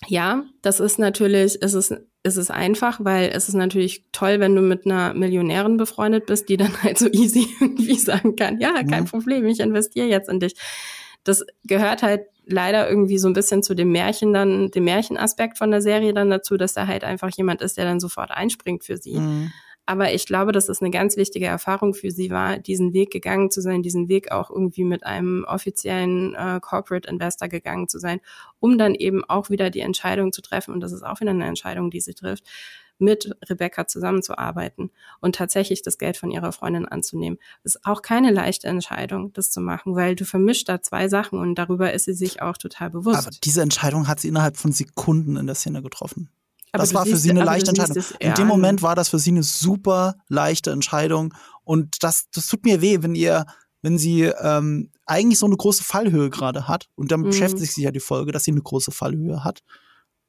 ja, 0.07 0.43
das 0.61 0.81
ist 0.81 0.99
natürlich, 0.99 1.59
es 1.61 1.73
ist, 1.73 1.95
es 2.23 2.37
ist 2.37 2.51
einfach, 2.51 2.99
weil 3.03 3.31
es 3.33 3.49
ist 3.49 3.55
natürlich 3.55 4.03
toll, 4.11 4.39
wenn 4.39 4.55
du 4.55 4.61
mit 4.61 4.85
einer 4.85 5.13
Millionärin 5.13 5.77
befreundet 5.77 6.27
bist, 6.27 6.49
die 6.49 6.57
dann 6.57 6.71
halt 6.83 6.97
so 6.97 7.07
easy 7.07 7.47
irgendwie 7.59 7.95
sagen 7.95 8.35
kann, 8.35 8.59
ja, 8.59 8.83
kein 8.83 9.03
mhm. 9.03 9.07
Problem, 9.07 9.45
ich 9.45 9.59
investiere 9.59 10.07
jetzt 10.07 10.29
in 10.29 10.39
dich. 10.39 10.55
Das 11.23 11.45
gehört 11.63 12.01
halt 12.03 12.25
leider 12.45 12.89
irgendwie 12.89 13.19
so 13.19 13.27
ein 13.27 13.33
bisschen 13.33 13.63
zu 13.63 13.75
dem 13.75 13.91
Märchen 13.91 14.33
dann, 14.33 14.71
dem 14.71 14.83
Märchenaspekt 14.83 15.57
von 15.57 15.71
der 15.71 15.81
Serie 15.81 16.13
dann 16.13 16.29
dazu, 16.29 16.57
dass 16.57 16.73
da 16.73 16.87
halt 16.87 17.03
einfach 17.03 17.29
jemand 17.29 17.61
ist, 17.61 17.77
der 17.77 17.85
dann 17.85 17.99
sofort 17.99 18.31
einspringt 18.31 18.83
für 18.83 18.97
sie. 18.97 19.19
Mhm. 19.19 19.51
Aber 19.91 20.13
ich 20.13 20.25
glaube, 20.25 20.53
dass 20.53 20.69
es 20.69 20.81
eine 20.81 20.89
ganz 20.89 21.17
wichtige 21.17 21.47
Erfahrung 21.47 21.93
für 21.93 22.11
sie 22.11 22.29
war, 22.29 22.57
diesen 22.57 22.93
Weg 22.93 23.11
gegangen 23.11 23.51
zu 23.51 23.59
sein, 23.59 23.83
diesen 23.83 24.07
Weg 24.07 24.31
auch 24.31 24.49
irgendwie 24.49 24.85
mit 24.85 25.05
einem 25.05 25.43
offiziellen 25.45 26.33
äh, 26.33 26.61
Corporate 26.61 27.09
Investor 27.09 27.49
gegangen 27.49 27.89
zu 27.89 27.99
sein, 27.99 28.21
um 28.61 28.77
dann 28.77 28.95
eben 28.95 29.25
auch 29.25 29.49
wieder 29.49 29.69
die 29.69 29.81
Entscheidung 29.81 30.31
zu 30.31 30.41
treffen. 30.41 30.73
Und 30.73 30.79
das 30.79 30.93
ist 30.93 31.03
auch 31.03 31.19
wieder 31.19 31.31
eine 31.31 31.45
Entscheidung, 31.45 31.91
die 31.91 31.99
sie 31.99 32.13
trifft 32.13 32.45
mit 32.99 33.35
Rebecca 33.49 33.85
zusammenzuarbeiten 33.85 34.91
und 35.19 35.35
tatsächlich 35.35 35.81
das 35.81 35.97
Geld 35.97 36.15
von 36.15 36.31
ihrer 36.31 36.53
Freundin 36.53 36.85
anzunehmen. 36.87 37.37
Ist 37.65 37.83
auch 37.83 38.01
keine 38.01 38.31
leichte 38.31 38.67
Entscheidung, 38.67 39.33
das 39.33 39.51
zu 39.51 39.59
machen, 39.59 39.97
weil 39.97 40.15
du 40.15 40.23
vermischt 40.23 40.69
da 40.69 40.81
zwei 40.81 41.09
Sachen 41.09 41.37
und 41.37 41.55
darüber 41.55 41.91
ist 41.91 42.05
sie 42.05 42.13
sich 42.13 42.41
auch 42.41 42.55
total 42.55 42.91
bewusst. 42.91 43.27
Aber 43.27 43.35
diese 43.43 43.61
Entscheidung 43.61 44.07
hat 44.07 44.21
sie 44.21 44.29
innerhalb 44.29 44.55
von 44.55 44.71
Sekunden 44.71 45.35
in 45.35 45.47
der 45.47 45.55
Szene 45.55 45.81
getroffen. 45.81 46.29
Aber 46.71 46.83
das 46.83 46.93
war 46.93 47.03
siehst, 47.03 47.15
für 47.15 47.19
sie 47.19 47.29
eine 47.31 47.43
leichte 47.43 47.69
Entscheidung. 47.69 48.03
In 48.19 48.33
dem 48.33 48.47
Moment 48.47 48.81
war 48.81 48.95
das 48.95 49.09
für 49.09 49.19
sie 49.19 49.31
eine 49.31 49.43
super 49.43 50.15
leichte 50.29 50.71
Entscheidung. 50.71 51.33
Und 51.63 52.03
das, 52.03 52.29
das 52.33 52.47
tut 52.47 52.63
mir 52.63 52.81
weh, 52.81 53.01
wenn 53.01 53.15
ihr, 53.15 53.45
wenn 53.81 53.97
sie 53.97 54.23
ähm, 54.23 54.89
eigentlich 55.05 55.39
so 55.39 55.45
eine 55.45 55.57
große 55.57 55.83
Fallhöhe 55.83 56.29
gerade 56.29 56.67
hat. 56.67 56.87
Und 56.95 57.11
damit 57.11 57.25
mhm. 57.27 57.29
beschäftigt 57.31 57.73
sich 57.73 57.83
ja 57.83 57.91
die 57.91 57.99
Folge, 57.99 58.31
dass 58.31 58.45
sie 58.45 58.51
eine 58.51 58.61
große 58.61 58.91
Fallhöhe 58.91 59.43
hat. 59.43 59.61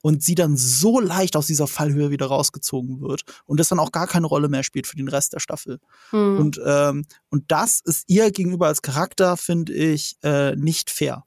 Und 0.04 0.24
sie 0.24 0.34
dann 0.34 0.56
so 0.56 0.98
leicht 0.98 1.36
aus 1.36 1.46
dieser 1.46 1.68
Fallhöhe 1.68 2.10
wieder 2.10 2.26
rausgezogen 2.26 3.00
wird 3.02 3.22
und 3.44 3.60
das 3.60 3.68
dann 3.68 3.78
auch 3.78 3.92
gar 3.92 4.08
keine 4.08 4.26
Rolle 4.26 4.48
mehr 4.48 4.64
spielt 4.64 4.88
für 4.88 4.96
den 4.96 5.06
Rest 5.06 5.32
der 5.32 5.38
Staffel. 5.38 5.78
Mhm. 6.10 6.38
Und, 6.38 6.60
ähm, 6.66 7.06
und 7.28 7.44
das 7.52 7.80
ist 7.84 8.02
ihr 8.08 8.32
gegenüber 8.32 8.66
als 8.66 8.82
Charakter, 8.82 9.36
finde 9.36 9.72
ich, 9.72 10.16
äh, 10.24 10.56
nicht 10.56 10.90
fair. 10.90 11.24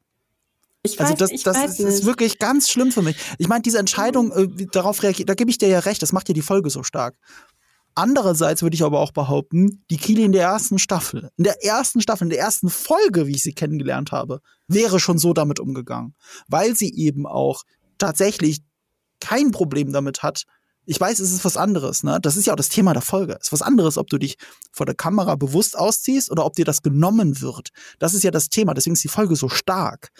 Ich 0.85 0.99
also 0.99 1.13
weiß, 1.13 1.21
also 1.21 1.33
das, 1.43 1.43
das 1.43 1.79
ist, 1.79 1.79
ist, 1.79 2.05
wirklich 2.05 2.39
ganz 2.39 2.69
schlimm 2.69 2.91
für 2.91 3.01
mich. 3.01 3.17
Ich 3.37 3.47
meine, 3.47 3.61
diese 3.61 3.79
Entscheidung, 3.79 4.31
äh, 4.31 4.65
darauf 4.71 5.03
reagiert, 5.03 5.29
da 5.29 5.33
gebe 5.33 5.49
ich 5.49 5.57
dir 5.57 5.67
ja 5.67 5.79
recht, 5.79 6.01
das 6.01 6.13
macht 6.13 6.27
ja 6.29 6.33
die 6.33 6.41
Folge 6.41 6.69
so 6.69 6.83
stark. 6.83 7.15
Andererseits 7.97 8.61
würde 8.61 8.75
ich 8.75 8.83
aber 8.83 8.99
auch 8.99 9.11
behaupten, 9.11 9.81
die 9.89 9.95
Kili 9.95 10.23
in 10.23 10.33
der 10.33 10.43
ersten 10.43 10.79
Staffel, 10.79 11.29
in 11.37 11.45
der 11.45 11.63
ersten 11.63 12.01
Staffel, 12.01 12.25
in 12.25 12.29
der 12.29 12.39
ersten 12.39 12.69
Folge, 12.69 13.25
wie 13.25 13.35
ich 13.35 13.43
sie 13.43 13.53
kennengelernt 13.53 14.11
habe, 14.11 14.41
wäre 14.67 14.99
schon 14.99 15.17
so 15.17 15.31
damit 15.31 15.61
umgegangen. 15.61 16.13
Weil 16.49 16.75
sie 16.75 16.93
eben 16.93 17.25
auch 17.25 17.63
tatsächlich 17.97 18.61
kein 19.21 19.51
Problem 19.51 19.93
damit 19.93 20.23
hat. 20.23 20.43
Ich 20.85 20.99
weiß, 20.99 21.19
es 21.19 21.31
ist 21.31 21.45
was 21.45 21.55
anderes, 21.55 22.03
ne? 22.03 22.19
Das 22.21 22.35
ist 22.35 22.45
ja 22.45 22.53
auch 22.53 22.57
das 22.57 22.69
Thema 22.69 22.91
der 22.93 23.01
Folge. 23.01 23.37
Es 23.39 23.47
ist 23.47 23.53
was 23.53 23.61
anderes, 23.61 23.97
ob 23.97 24.07
du 24.07 24.17
dich 24.17 24.37
vor 24.73 24.85
der 24.85 24.93
Kamera 24.93 25.35
bewusst 25.35 25.77
ausziehst 25.77 26.29
oder 26.29 26.45
ob 26.45 26.53
dir 26.53 26.65
das 26.65 26.81
genommen 26.81 27.41
wird. 27.41 27.69
Das 27.97 28.13
ist 28.13 28.23
ja 28.23 28.29
das 28.29 28.49
Thema. 28.49 28.73
Deswegen 28.73 28.93
ist 28.93 29.03
die 29.03 29.09
Folge 29.09 29.37
so 29.37 29.47
stark. 29.47 30.11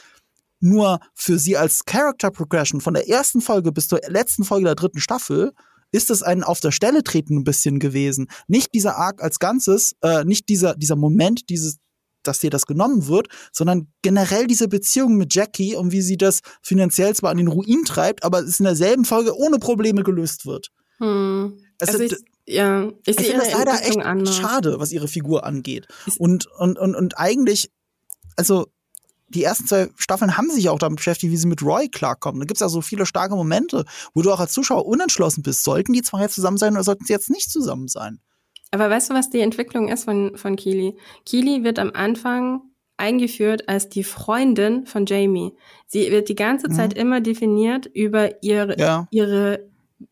Nur 0.65 0.99
für 1.13 1.37
sie 1.37 1.57
als 1.57 1.85
Character 1.85 2.31
Progression 2.31 2.81
von 2.81 2.95
der 2.95 3.07
ersten 3.07 3.39
Folge 3.39 3.71
bis 3.71 3.87
zur 3.87 3.99
letzten 4.07 4.43
Folge 4.43 4.65
der 4.65 4.73
dritten 4.73 4.99
Staffel 4.99 5.51
ist 5.91 6.09
es 6.09 6.23
ein 6.23 6.41
auf 6.41 6.59
der 6.59 6.71
Stelle 6.71 7.03
treten 7.03 7.37
ein 7.37 7.43
bisschen 7.43 7.77
gewesen. 7.77 8.27
Nicht 8.47 8.73
dieser 8.73 8.97
Arc 8.97 9.21
als 9.21 9.37
Ganzes, 9.37 9.95
äh, 10.01 10.23
nicht 10.23 10.49
dieser, 10.49 10.73
dieser 10.75 10.95
Moment, 10.95 11.51
dieses, 11.51 11.77
dass 12.23 12.39
dir 12.39 12.49
das 12.49 12.65
genommen 12.65 13.05
wird, 13.05 13.27
sondern 13.51 13.93
generell 14.01 14.47
diese 14.47 14.67
Beziehung 14.67 15.17
mit 15.17 15.35
Jackie 15.35 15.75
und 15.75 15.91
wie 15.91 16.01
sie 16.01 16.17
das 16.17 16.39
finanziell 16.63 17.15
zwar 17.15 17.29
an 17.29 17.37
den 17.37 17.47
Ruin 17.47 17.83
treibt, 17.85 18.23
aber 18.23 18.39
es 18.39 18.59
in 18.59 18.65
derselben 18.65 19.05
Folge 19.05 19.37
ohne 19.37 19.59
Probleme 19.59 20.01
gelöst 20.01 20.47
wird. 20.47 20.71
Hm. 20.97 21.59
Also, 21.79 21.93
also 21.93 22.03
ich, 22.03 22.15
ja, 22.47 22.87
ich, 23.05 23.19
ich 23.19 23.27
finde 23.27 23.45
das 23.45 23.53
leider 23.53 23.83
echt 23.83 23.99
anders. 23.99 24.35
schade, 24.35 24.79
was 24.79 24.91
ihre 24.91 25.07
Figur 25.07 25.45
angeht. 25.45 25.87
Und, 26.17 26.47
und, 26.57 26.79
und, 26.79 26.95
und 26.95 27.19
eigentlich, 27.19 27.69
also 28.35 28.65
die 29.27 29.43
ersten 29.43 29.67
zwei 29.67 29.89
Staffeln 29.97 30.37
haben 30.37 30.49
sich 30.49 30.69
auch 30.69 30.79
damit 30.79 30.97
beschäftigt, 30.97 31.31
wie 31.31 31.37
sie 31.37 31.47
mit 31.47 31.63
Roy 31.63 31.89
klarkommen. 31.89 32.39
Da 32.39 32.45
gibt 32.45 32.57
es 32.57 32.61
ja 32.61 32.69
so 32.69 32.81
viele 32.81 33.05
starke 33.05 33.35
Momente, 33.35 33.85
wo 34.13 34.21
du 34.21 34.31
auch 34.31 34.39
als 34.39 34.53
Zuschauer 34.53 34.85
unentschlossen 34.85 35.41
bist. 35.41 35.63
Sollten 35.63 35.93
die 35.93 36.01
zwei 36.01 36.21
jetzt 36.21 36.35
zusammen 36.35 36.57
sein 36.57 36.73
oder 36.73 36.83
sollten 36.83 37.05
sie 37.05 37.13
jetzt 37.13 37.29
nicht 37.29 37.49
zusammen 37.49 37.87
sein? 37.87 38.19
Aber 38.71 38.89
weißt 38.89 39.09
du, 39.09 39.13
was 39.13 39.29
die 39.29 39.39
Entwicklung 39.39 39.87
ist 39.87 40.03
von, 40.03 40.37
von 40.37 40.55
Keely? 40.55 40.97
Keely 41.25 41.63
wird 41.63 41.79
am 41.79 41.91
Anfang 41.93 42.61
eingeführt 42.97 43.67
als 43.67 43.89
die 43.89 44.03
Freundin 44.03 44.85
von 44.85 45.05
Jamie. 45.05 45.53
Sie 45.87 46.11
wird 46.11 46.29
die 46.29 46.35
ganze 46.35 46.69
Zeit 46.69 46.95
mhm. 46.95 47.01
immer 47.01 47.21
definiert 47.21 47.87
über 47.87 48.43
ihre, 48.43 48.79
ja. 48.79 49.07
ihre, 49.11 49.69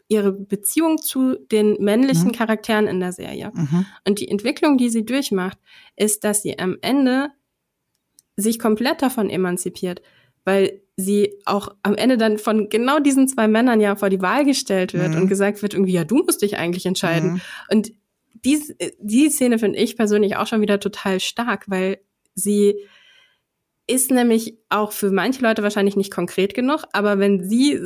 ihre 0.08 0.32
Beziehung 0.32 0.98
zu 0.98 1.36
den 1.52 1.78
männlichen 1.80 2.28
mhm. 2.28 2.32
Charakteren 2.34 2.88
in 2.88 3.00
der 3.00 3.14
Serie. 3.14 3.52
Mhm. 3.54 3.86
Und 4.08 4.20
die 4.20 4.28
Entwicklung, 4.28 4.78
die 4.78 4.90
sie 4.90 5.06
durchmacht, 5.06 5.58
ist, 5.96 6.24
dass 6.24 6.42
sie 6.42 6.60
am 6.60 6.78
Ende 6.82 7.30
sich 8.36 8.60
komplett 8.60 9.02
davon 9.02 9.30
emanzipiert, 9.30 10.02
weil 10.44 10.82
sie 10.96 11.34
auch 11.46 11.76
am 11.82 11.96
Ende 11.96 12.18
dann 12.18 12.38
von 12.38 12.70
genau 12.70 13.00
diesen 13.00 13.28
zwei 13.28 13.48
Männern 13.48 13.82
ja 13.82 13.96
vor 13.96 14.10
die 14.10 14.22
Wahl 14.22 14.46
gestellt 14.46 14.94
wird 14.94 15.12
mhm. 15.12 15.22
und 15.22 15.28
gesagt 15.28 15.62
wird 15.62 15.74
irgendwie, 15.74 15.94
ja, 15.94 16.04
du 16.04 16.24
musst 16.24 16.42
dich 16.42 16.58
eigentlich 16.58 16.86
entscheiden. 16.86 17.34
Mhm. 17.34 17.42
Und 17.72 17.94
die, 18.46 18.62
die 19.00 19.30
Szene 19.30 19.58
finde 19.58 19.80
ich 19.80 19.96
persönlich 19.96 20.36
auch 20.36 20.48
schon 20.48 20.62
wieder 20.62 20.80
total 20.80 21.20
stark, 21.20 21.70
weil 21.70 22.00
sie 22.36 22.76
ist 23.88 24.12
nämlich 24.12 24.58
auch 24.70 24.92
für 24.92 25.12
manche 25.12 25.42
Leute 25.42 25.64
wahrscheinlich 25.64 25.96
nicht 25.96 26.12
konkret 26.12 26.54
genug, 26.54 26.84
aber 26.94 27.20
wenn 27.20 27.44
sie 27.48 27.80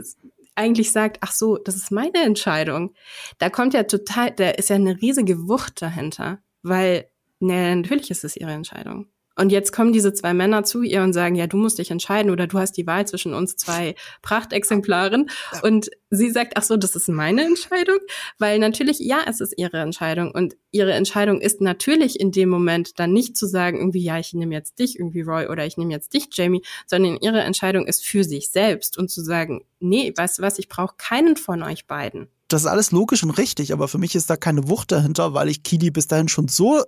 eigentlich 0.56 0.91
sagt, 0.91 1.18
ach 1.22 1.32
so, 1.32 1.58
das 1.58 1.76
ist 1.76 1.91
meine 1.91 2.24
Entscheidung, 2.24 2.93
da 3.38 3.50
kommt 3.50 3.74
ja 3.74 3.84
total, 3.84 4.32
da 4.32 4.50
ist 4.50 4.70
ja 4.70 4.76
eine 4.76 5.00
riesige 5.02 5.48
Wucht 5.48 5.82
dahinter, 5.82 6.39
weil, 6.64 7.10
ne, 7.39 7.76
natürlich 7.76 8.12
ist 8.12 8.24
es 8.24 8.36
ihre 8.36 8.52
Entscheidung. 8.52 9.08
Und 9.38 9.52
jetzt 9.52 9.72
kommen 9.72 9.94
diese 9.94 10.14
zwei 10.14 10.34
Männer 10.34 10.64
zu 10.64 10.82
ihr 10.82 11.04
und 11.04 11.14
sagen, 11.14 11.36
ja, 11.36 11.48
du 11.48 11.58
musst 11.58 11.78
dich 11.78 11.92
entscheiden 11.92 12.32
oder 12.32 12.48
du 12.48 12.58
hast 12.58 12.74
die 12.74 12.88
Wahl 12.88 13.08
zwischen 13.08 13.34
uns 13.34 13.56
zwei 13.56 13.96
Prachtexemplaren. 14.24 15.30
Und 15.62 15.90
sie 16.10 16.32
sagt, 16.32 16.54
ach 16.56 16.64
so, 16.64 16.76
das 16.76 16.96
ist 16.96 17.08
meine 17.08 17.46
Entscheidung, 17.46 18.00
weil 18.40 18.58
natürlich, 18.60 19.00
ja, 19.00 19.20
es 19.28 19.40
ist 19.40 19.54
ihre 19.58 19.78
Entscheidung. 19.78 20.32
Und 20.32 20.56
ihre 20.72 20.94
Entscheidung 20.94 21.40
ist 21.40 21.62
natürlich 21.62 22.20
in 22.20 22.32
dem 22.32 22.50
Moment 22.50 23.00
dann 23.00 23.14
nicht 23.14 23.38
zu 23.38 23.46
sagen, 23.46 23.78
irgendwie, 23.78 24.04
ja, 24.04 24.18
ich 24.18 24.34
nehme 24.34 24.56
jetzt 24.56 24.80
dich 24.80 24.98
irgendwie 24.98 25.22
Roy 25.22 25.48
oder 25.48 25.66
ich 25.66 25.78
nehme 25.78 25.94
jetzt 25.94 26.14
dich 26.14 26.30
Jamie, 26.32 26.64
sondern 26.88 27.18
ihre 27.22 27.42
Entscheidung 27.42 27.86
ist 27.86 28.06
für 28.06 28.24
sich 28.24 28.50
selbst 28.50 28.98
und 28.98 29.12
zu 29.12 29.22
sagen, 29.22 29.64
nee, 29.80 30.14
weißt 30.16 30.40
du 30.40 30.42
was, 30.42 30.58
ich 30.58 30.68
brauche 30.68 30.96
keinen 30.98 31.38
von 31.38 31.62
euch 31.62 31.86
beiden. 31.86 32.28
Das 32.48 32.62
ist 32.62 32.68
alles 32.68 32.92
logisch 32.92 33.24
und 33.24 33.32
richtig, 33.32 33.74
aber 33.74 33.88
für 33.88 33.98
mich 33.98 34.16
ist 34.16 34.30
da 34.30 34.38
keine 34.38 34.70
Wucht 34.70 34.92
dahinter, 34.92 35.34
weil 35.34 35.50
ich 35.50 35.64
Kili 35.64 35.92
bis 35.92 36.08
dahin 36.08 36.30
schon 36.30 36.48
so 36.48 36.82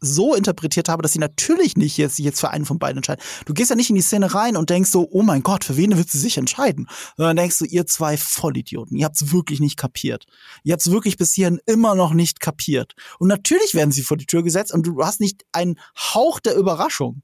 so 0.00 0.34
interpretiert 0.34 0.88
habe, 0.88 1.02
dass 1.02 1.12
sie 1.12 1.18
natürlich 1.18 1.76
nicht 1.76 1.96
jetzt, 1.96 2.18
jetzt 2.18 2.40
für 2.40 2.50
einen 2.50 2.64
von 2.64 2.78
beiden 2.78 2.98
entscheiden. 2.98 3.22
Du 3.44 3.54
gehst 3.54 3.70
ja 3.70 3.76
nicht 3.76 3.90
in 3.90 3.96
die 3.96 4.02
Szene 4.02 4.34
rein 4.34 4.56
und 4.56 4.70
denkst 4.70 4.90
so, 4.90 5.08
oh 5.10 5.22
mein 5.22 5.42
Gott, 5.42 5.64
für 5.64 5.76
wen 5.76 5.96
wird 5.96 6.08
sie 6.08 6.18
sich 6.18 6.38
entscheiden? 6.38 6.88
Sondern 7.16 7.36
denkst 7.36 7.58
du, 7.58 7.64
ihr 7.64 7.86
zwei 7.86 8.16
Vollidioten, 8.16 8.96
ihr 8.96 9.04
habt's 9.04 9.32
wirklich 9.32 9.60
nicht 9.60 9.76
kapiert. 9.76 10.26
Ihr 10.64 10.72
habt's 10.72 10.90
wirklich 10.90 11.16
bis 11.16 11.32
hierhin 11.32 11.60
immer 11.66 11.94
noch 11.94 12.12
nicht 12.12 12.40
kapiert. 12.40 12.94
Und 13.18 13.28
natürlich 13.28 13.74
werden 13.74 13.92
sie 13.92 14.02
vor 14.02 14.16
die 14.16 14.26
Tür 14.26 14.42
gesetzt 14.42 14.72
und 14.72 14.86
du 14.86 15.02
hast 15.02 15.20
nicht 15.20 15.44
einen 15.52 15.78
Hauch 15.96 16.40
der 16.40 16.56
Überraschung. 16.56 17.22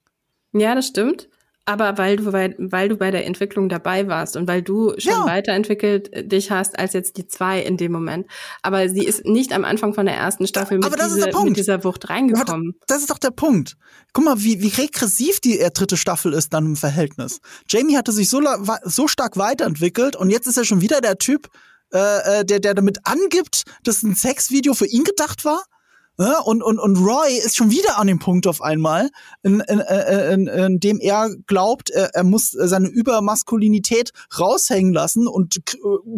Ja, 0.53 0.75
das 0.75 0.89
stimmt 0.89 1.29
aber 1.65 1.97
weil 1.97 2.17
du, 2.17 2.33
weil, 2.33 2.57
weil 2.59 2.89
du 2.89 2.97
bei 2.97 3.11
der 3.11 3.25
Entwicklung 3.25 3.69
dabei 3.69 4.09
warst 4.09 4.37
und 4.37 4.49
weil 4.49 4.63
du 4.63 4.95
schon 4.99 5.13
ja. 5.13 5.27
weiterentwickelt 5.27 6.13
äh, 6.13 6.27
dich 6.27 6.51
hast 6.51 6.79
als 6.79 6.93
jetzt 6.93 7.17
die 7.19 7.27
zwei 7.27 7.61
in 7.61 7.77
dem 7.77 7.93
Moment. 7.93 8.27
Aber 8.63 8.89
sie 8.89 9.05
ist 9.05 9.25
nicht 9.25 9.53
am 9.53 9.65
Anfang 9.65 9.95
von 9.95 10.07
der 10.07 10.17
ersten 10.17 10.47
Staffel 10.47 10.79
mit, 10.79 10.93
diese, 10.93 11.45
mit 11.45 11.57
dieser 11.57 11.85
Wucht 11.85 12.11
reingekommen. 12.11 12.75
das 12.87 12.99
ist 12.99 13.11
doch 13.11 13.19
der 13.19 13.31
Punkt. 13.31 13.77
Guck 14.13 14.25
mal, 14.25 14.43
wie, 14.43 14.61
wie 14.61 14.69
regressiv 14.81 15.41
die 15.41 15.59
dritte 15.73 15.97
Staffel 15.97 16.33
ist 16.33 16.53
dann 16.53 16.67
im 16.67 16.77
Verhältnis. 16.77 17.39
Jamie 17.69 17.97
hatte 17.97 18.13
sich 18.13 18.29
so, 18.29 18.43
so 18.83 19.07
stark 19.07 19.37
weiterentwickelt 19.37 20.17
und 20.17 20.31
jetzt 20.31 20.47
ist 20.49 20.57
er 20.57 20.65
schon 20.65 20.81
wieder 20.81 21.01
der 21.01 21.19
Typ, 21.19 21.49
äh, 21.93 22.41
äh 22.41 22.45
der, 22.45 22.59
der 22.59 22.75
damit 22.75 22.99
angibt, 23.05 23.63
dass 23.85 24.03
ein 24.03 24.17
Sexvideo 24.17 24.75
für 24.75 24.87
ihn 24.87 25.05
gedacht 25.05 25.45
war. 25.45 25.63
Ja, 26.23 26.41
und, 26.41 26.62
und, 26.62 26.79
und 26.79 26.97
Roy 26.97 27.37
ist 27.37 27.57
schon 27.57 27.70
wieder 27.70 27.99
an 27.99 28.07
dem 28.07 28.18
Punkt 28.18 28.47
auf 28.47 28.62
einmal, 28.62 29.11
in, 29.43 29.61
in, 29.61 29.81
in, 29.81 30.47
in 30.47 30.81
dem 30.81 31.01
er 31.01 31.31
glaubt, 31.47 31.91
er, 31.91 32.14
er 32.14 32.25
muss 32.25 32.51
seine 32.51 32.89
Übermaskulinität 32.89 34.12
raushängen 34.39 34.93
lassen 34.93 35.27
und 35.27 35.57
äh, 35.57 35.61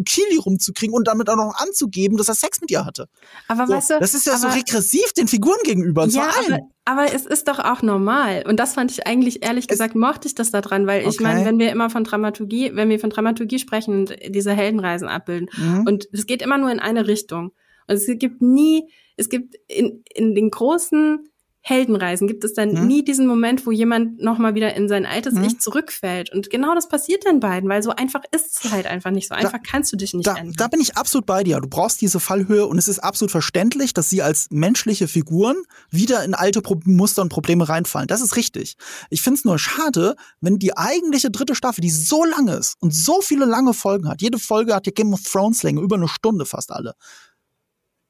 Kili 0.05 0.37
rumzukriegen 0.37 0.95
und 0.95 1.07
damit 1.07 1.29
auch 1.29 1.35
noch 1.35 1.55
anzugeben, 1.57 2.17
dass 2.17 2.27
er 2.27 2.35
Sex 2.35 2.61
mit 2.61 2.71
ihr 2.71 2.85
hatte. 2.85 3.07
Aber 3.47 3.65
so, 3.65 3.73
weißt 3.73 3.89
du, 3.91 3.99
das 3.99 4.13
ist 4.13 4.27
ja 4.27 4.33
aber, 4.33 4.41
so 4.41 4.47
regressiv 4.49 5.13
den 5.13 5.27
Figuren 5.27 5.57
gegenüber. 5.63 6.03
Und 6.03 6.13
ja, 6.13 6.29
aber, 6.45 6.59
aber, 6.85 7.13
es 7.13 7.25
ist 7.25 7.47
doch 7.47 7.59
auch 7.59 7.81
normal. 7.81 8.43
Und 8.47 8.59
das 8.59 8.73
fand 8.73 8.91
ich 8.91 9.07
eigentlich, 9.07 9.43
ehrlich 9.43 9.67
gesagt, 9.67 9.95
es, 9.95 9.99
mochte 9.99 10.27
ich 10.27 10.35
das 10.35 10.51
daran, 10.51 10.85
weil 10.85 11.01
ich 11.01 11.15
okay. 11.15 11.23
meine, 11.23 11.45
wenn 11.45 11.57
wir 11.57 11.71
immer 11.71 11.89
von 11.89 12.03
Dramaturgie, 12.03 12.71
wenn 12.75 12.89
wir 12.89 12.99
von 12.99 13.09
Dramaturgie 13.09 13.59
sprechen 13.59 14.01
und 14.01 14.15
diese 14.27 14.53
Heldenreisen 14.53 15.07
abbilden, 15.07 15.49
mhm. 15.57 15.85
und 15.87 16.07
es 16.11 16.25
geht 16.25 16.41
immer 16.41 16.57
nur 16.57 16.71
in 16.71 16.79
eine 16.79 17.07
Richtung. 17.07 17.51
Und 17.87 17.95
es 17.95 18.05
gibt 18.17 18.41
nie, 18.41 18.89
es 19.17 19.29
gibt 19.29 19.55
in, 19.67 20.03
in 20.13 20.35
den 20.35 20.49
großen 20.49 21.29
Heldenreisen 21.67 22.27
gibt 22.27 22.43
es 22.43 22.53
dann 22.53 22.77
hm. 22.77 22.85
nie 22.85 23.03
diesen 23.03 23.25
Moment, 23.25 23.65
wo 23.65 23.71
jemand 23.71 24.21
nochmal 24.21 24.53
wieder 24.53 24.75
in 24.75 24.87
sein 24.87 25.07
altes 25.07 25.33
hm. 25.33 25.45
Ich 25.45 25.59
zurückfällt. 25.59 26.31
Und 26.31 26.51
genau 26.51 26.75
das 26.75 26.87
passiert 26.87 27.25
den 27.25 27.39
beiden, 27.39 27.67
weil 27.67 27.81
so 27.81 27.89
einfach 27.89 28.21
ist 28.29 28.63
es 28.63 28.71
halt 28.71 28.85
einfach 28.85 29.09
nicht. 29.09 29.29
So 29.29 29.33
einfach 29.33 29.53
da, 29.53 29.57
kannst 29.57 29.91
du 29.91 29.97
dich 29.97 30.13
nicht 30.13 30.27
da, 30.27 30.35
ändern. 30.35 30.53
Da 30.57 30.67
bin 30.67 30.79
ich 30.79 30.95
absolut 30.95 31.25
bei 31.25 31.43
dir. 31.43 31.59
Du 31.59 31.67
brauchst 31.67 32.01
diese 32.01 32.19
Fallhöhe 32.19 32.67
und 32.67 32.77
es 32.77 32.87
ist 32.87 32.99
absolut 32.99 33.31
verständlich, 33.31 33.95
dass 33.95 34.11
sie 34.11 34.21
als 34.21 34.45
menschliche 34.51 35.07
Figuren 35.07 35.55
wieder 35.89 36.23
in 36.23 36.35
alte 36.35 36.61
Pro 36.61 36.79
Muster 36.85 37.23
und 37.23 37.29
Probleme 37.29 37.67
reinfallen. 37.67 38.07
Das 38.07 38.21
ist 38.21 38.35
richtig. 38.35 38.77
Ich 39.09 39.23
finde 39.23 39.39
es 39.39 39.45
nur 39.45 39.57
schade, 39.57 40.15
wenn 40.41 40.59
die 40.59 40.77
eigentliche 40.77 41.31
dritte 41.31 41.55
Staffel, 41.55 41.81
die 41.81 41.89
so 41.89 42.25
lang 42.25 42.47
ist 42.47 42.75
und 42.79 42.93
so 42.93 43.21
viele 43.21 43.45
lange 43.45 43.73
Folgen 43.73 44.07
hat, 44.07 44.21
jede 44.21 44.37
Folge 44.37 44.75
hat 44.75 44.85
ja 44.85 44.91
Game 44.91 45.13
of 45.13 45.23
Thrones 45.23 45.63
Länge, 45.63 45.81
über 45.81 45.95
eine 45.95 46.07
Stunde 46.07 46.45
fast 46.45 46.71
alle 46.71 46.93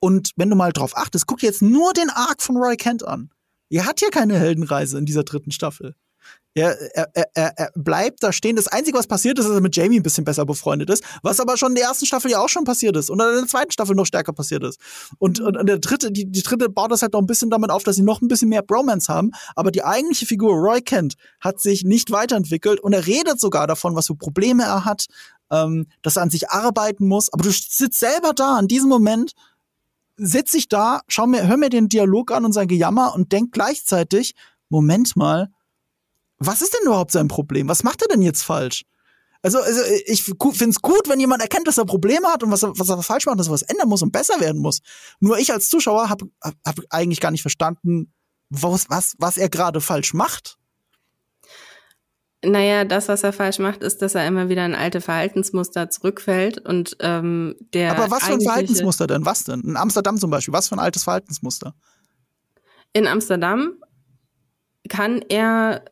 Und 0.06 0.34
wenn 0.36 0.52
du 0.52 0.56
mal 0.56 0.72
drauf 0.72 0.96
achtest, 0.96 1.26
guck 1.26 1.42
jetzt 1.42 1.64
nur 1.64 1.92
den 1.94 2.12
Arc 2.12 2.44
von 2.44 2.58
Roy 2.58 2.78
Kent 2.78 3.04
an. 3.08 3.32
Er 3.72 3.88
hat 3.88 4.02
hier 4.02 4.12
keine 4.12 4.38
Heldenreise 4.38 5.00
in 5.00 5.08
dieser 5.08 5.24
dritten 5.24 5.50
Staffel. 5.50 5.96
Er, 6.54 6.78
er, 6.96 7.10
er, 7.34 7.54
er 7.58 7.72
bleibt 7.74 8.22
da 8.22 8.32
stehen. 8.32 8.56
Das 8.56 8.68
Einzige, 8.68 9.00
was 9.00 9.08
passiert 9.08 9.40
ist, 9.40 9.46
ist, 9.46 9.50
dass 9.50 9.58
er 9.58 9.62
mit 9.62 9.76
Jamie 9.76 10.00
ein 10.00 10.04
bisschen 10.04 10.24
besser 10.24 10.46
befreundet 10.46 10.92
ist, 10.92 11.04
was 11.24 11.40
aber 11.40 11.58
schon 11.58 11.70
in 11.70 11.78
der 11.78 11.86
ersten 11.86 12.06
Staffel 12.06 12.30
ja 12.30 12.40
auch 12.40 12.50
schon 12.50 12.66
passiert 12.66 12.96
ist 12.96 13.10
und 13.10 13.20
in 13.20 13.26
der 13.26 13.48
zweiten 13.48 13.72
Staffel 13.72 13.96
noch 13.96 14.06
stärker 14.06 14.32
passiert 14.32 14.64
ist. 14.64 14.80
Und, 15.18 15.40
und, 15.40 15.58
und 15.58 15.68
der 15.68 15.80
dritte, 15.80 16.12
die, 16.12 16.32
die 16.32 16.44
dritte 16.44 16.70
baut 16.70 16.92
das 16.92 17.02
halt 17.02 17.14
noch 17.14 17.22
ein 17.22 17.26
bisschen 17.26 17.50
damit 17.50 17.72
auf, 17.72 17.82
dass 17.82 17.96
sie 17.96 18.04
noch 18.04 18.22
ein 18.22 18.28
bisschen 18.28 18.50
mehr 18.50 18.62
Bromance 18.62 19.12
haben. 19.12 19.32
Aber 19.56 19.72
die 19.72 19.84
eigentliche 19.84 20.28
Figur 20.28 20.54
Roy 20.54 20.82
Kent 20.82 21.16
hat 21.40 21.60
sich 21.60 21.84
nicht 21.84 22.12
weiterentwickelt 22.12 22.80
und 22.80 22.94
er 22.94 23.08
redet 23.08 23.40
sogar 23.40 23.66
davon, 23.66 23.96
was 23.96 24.06
für 24.06 24.16
Probleme 24.16 24.66
er 24.66 24.86
hat, 24.86 25.08
ähm, 25.50 25.88
dass 26.04 26.18
er 26.18 26.22
an 26.22 26.30
sich 26.30 26.52
arbeiten 26.52 27.08
muss. 27.08 27.34
Aber 27.34 27.44
du 27.44 27.50
sitzt 27.50 28.00
selber 28.00 28.34
da 28.34 28.60
in 28.60 28.68
diesem 28.68 28.90
Moment 28.90 29.34
sitze 30.18 30.58
ich 30.58 30.68
da, 30.70 31.02
schau 31.08 31.28
mir, 31.28 31.48
hör 31.48 31.58
mir 31.58 31.70
den 31.70 31.90
Dialog 31.90 32.32
an 32.32 32.46
und 32.46 32.54
sein 32.54 32.68
Gejammer 32.68 33.14
und 33.14 33.32
denk 33.32 33.52
gleichzeitig, 33.52 34.34
Moment 34.70 35.16
mal, 35.16 35.50
was 36.38 36.62
ist 36.62 36.74
denn 36.74 36.88
überhaupt 36.88 37.12
sein 37.12 37.28
Problem? 37.28 37.68
Was 37.68 37.84
macht 37.84 38.02
er 38.02 38.08
denn 38.08 38.22
jetzt 38.22 38.44
falsch? 38.44 38.84
Also, 39.42 39.60
also 39.60 39.82
ich 40.08 40.24
finde 40.24 40.70
es 40.70 40.82
gut, 40.82 41.08
wenn 41.08 41.20
jemand 41.20 41.42
erkennt, 41.42 41.68
dass 41.68 41.78
er 41.78 41.86
Probleme 41.86 42.28
hat 42.28 42.42
und 42.42 42.52
was 42.52 42.64
er, 42.64 42.78
was 42.80 42.90
er 42.90 43.02
falsch 43.04 43.28
macht, 43.28 43.40
dass 43.40 43.48
er 43.48 43.54
was 43.54 43.62
ändern 43.62 43.90
muss 43.90 44.02
und 44.02 44.12
besser 44.12 44.40
werden 44.40 44.60
muss. 44.60 44.80
Nur 45.20 45.38
ich 45.38 45.54
als 45.54 45.70
Zuschauer 45.70 46.10
habe 46.10 46.26
hab 46.42 46.80
eigentlich 46.90 47.20
gar 47.20 47.30
nicht 47.30 47.44
verstanden, 47.44 48.12
was, 48.50 48.90
was, 48.90 49.14
was 49.20 49.38
er 49.38 49.50
gerade 49.50 49.82
falsch 49.82 50.16
macht. 50.16 50.58
Naja, 52.44 52.84
das, 52.86 53.08
was 53.08 53.24
er 53.24 53.34
falsch 53.34 53.60
macht, 53.60 53.82
ist, 53.82 54.02
dass 54.02 54.14
er 54.14 54.28
immer 54.28 54.50
wieder 54.50 54.66
in 54.66 54.76
alte 54.76 55.02
Verhaltensmuster 55.02 55.90
zurückfällt 55.90 56.60
und 56.60 56.96
ähm, 57.00 57.56
der. 57.74 57.98
Aber 57.98 58.12
was 58.12 58.24
für 58.24 58.34
ein 58.34 58.42
Verhaltensmuster 58.42 59.08
denn? 59.08 59.26
Was 59.26 59.46
denn? 59.46 59.62
In 59.62 59.78
Amsterdam 59.78 60.18
zum 60.18 60.30
Beispiel, 60.30 60.54
was 60.54 60.70
für 60.70 60.76
ein 60.76 60.80
altes 60.80 61.04
Verhaltensmuster? 61.04 61.74
In 62.94 63.08
Amsterdam 63.08 63.74
kann 64.88 65.24
er 65.28 65.86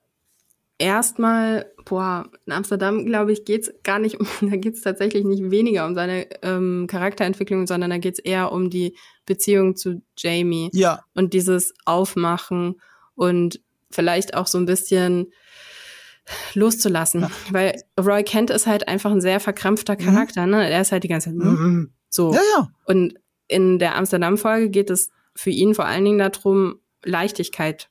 erstmal, 0.78 1.72
boah, 1.86 2.30
in 2.46 2.54
Amsterdam, 2.54 3.06
glaube 3.06 3.32
ich, 3.32 3.46
geht's 3.46 3.72
gar 3.84 4.00
nicht 4.00 4.20
um, 4.20 4.28
da 4.50 4.58
geht's 4.58 4.82
tatsächlich 4.82 5.24
nicht 5.24 5.50
weniger 5.50 5.86
um 5.86 5.96
seine 5.96 6.28
ähm, 6.44 6.88
Charakterentwicklung, 6.88 7.68
sondern 7.68 7.90
da 7.90 7.98
geht's 7.98 8.20
eher 8.20 8.52
um 8.52 8.70
die 8.70 8.96
Beziehung 9.26 9.76
zu 9.76 10.02
Jamie. 10.18 10.70
Ja. 10.74 11.00
Und 11.14 11.34
dieses 11.34 11.74
Aufmachen 11.86 12.82
und 13.16 13.62
vielleicht 13.92 14.36
auch 14.36 14.48
so 14.48 14.58
ein 14.58 14.66
bisschen 14.66 15.32
loszulassen. 16.54 17.22
Ja. 17.22 17.32
Weil 17.52 17.82
Roy 18.00 18.24
Kent 18.24 18.50
ist 18.50 18.68
halt 18.68 18.88
einfach 18.88 19.12
ein 19.12 19.22
sehr 19.22 19.40
verkrampfter 19.40 19.94
mhm. 19.94 20.06
Charakter, 20.06 20.46
mhm. 20.46 20.52
ne? 20.52 20.70
Er 20.70 20.82
ist 20.82 20.92
halt 20.92 21.04
die 21.04 21.08
ganze 21.08 21.30
Zeit, 21.30 21.36
mhm. 21.38 21.92
so. 22.10 22.34
Ja, 22.34 22.42
ja. 22.58 22.70
Und 22.86 23.16
in 23.48 23.80
der 23.80 23.96
Amsterdam-Folge 23.96 24.70
geht 24.70 24.90
es 24.90 25.10
für 25.36 25.50
ihn 25.50 25.76
vor 25.76 25.86
allen 25.86 26.06
Dingen 26.06 26.20
darum, 26.20 26.80
Leichtigkeit 27.04 27.90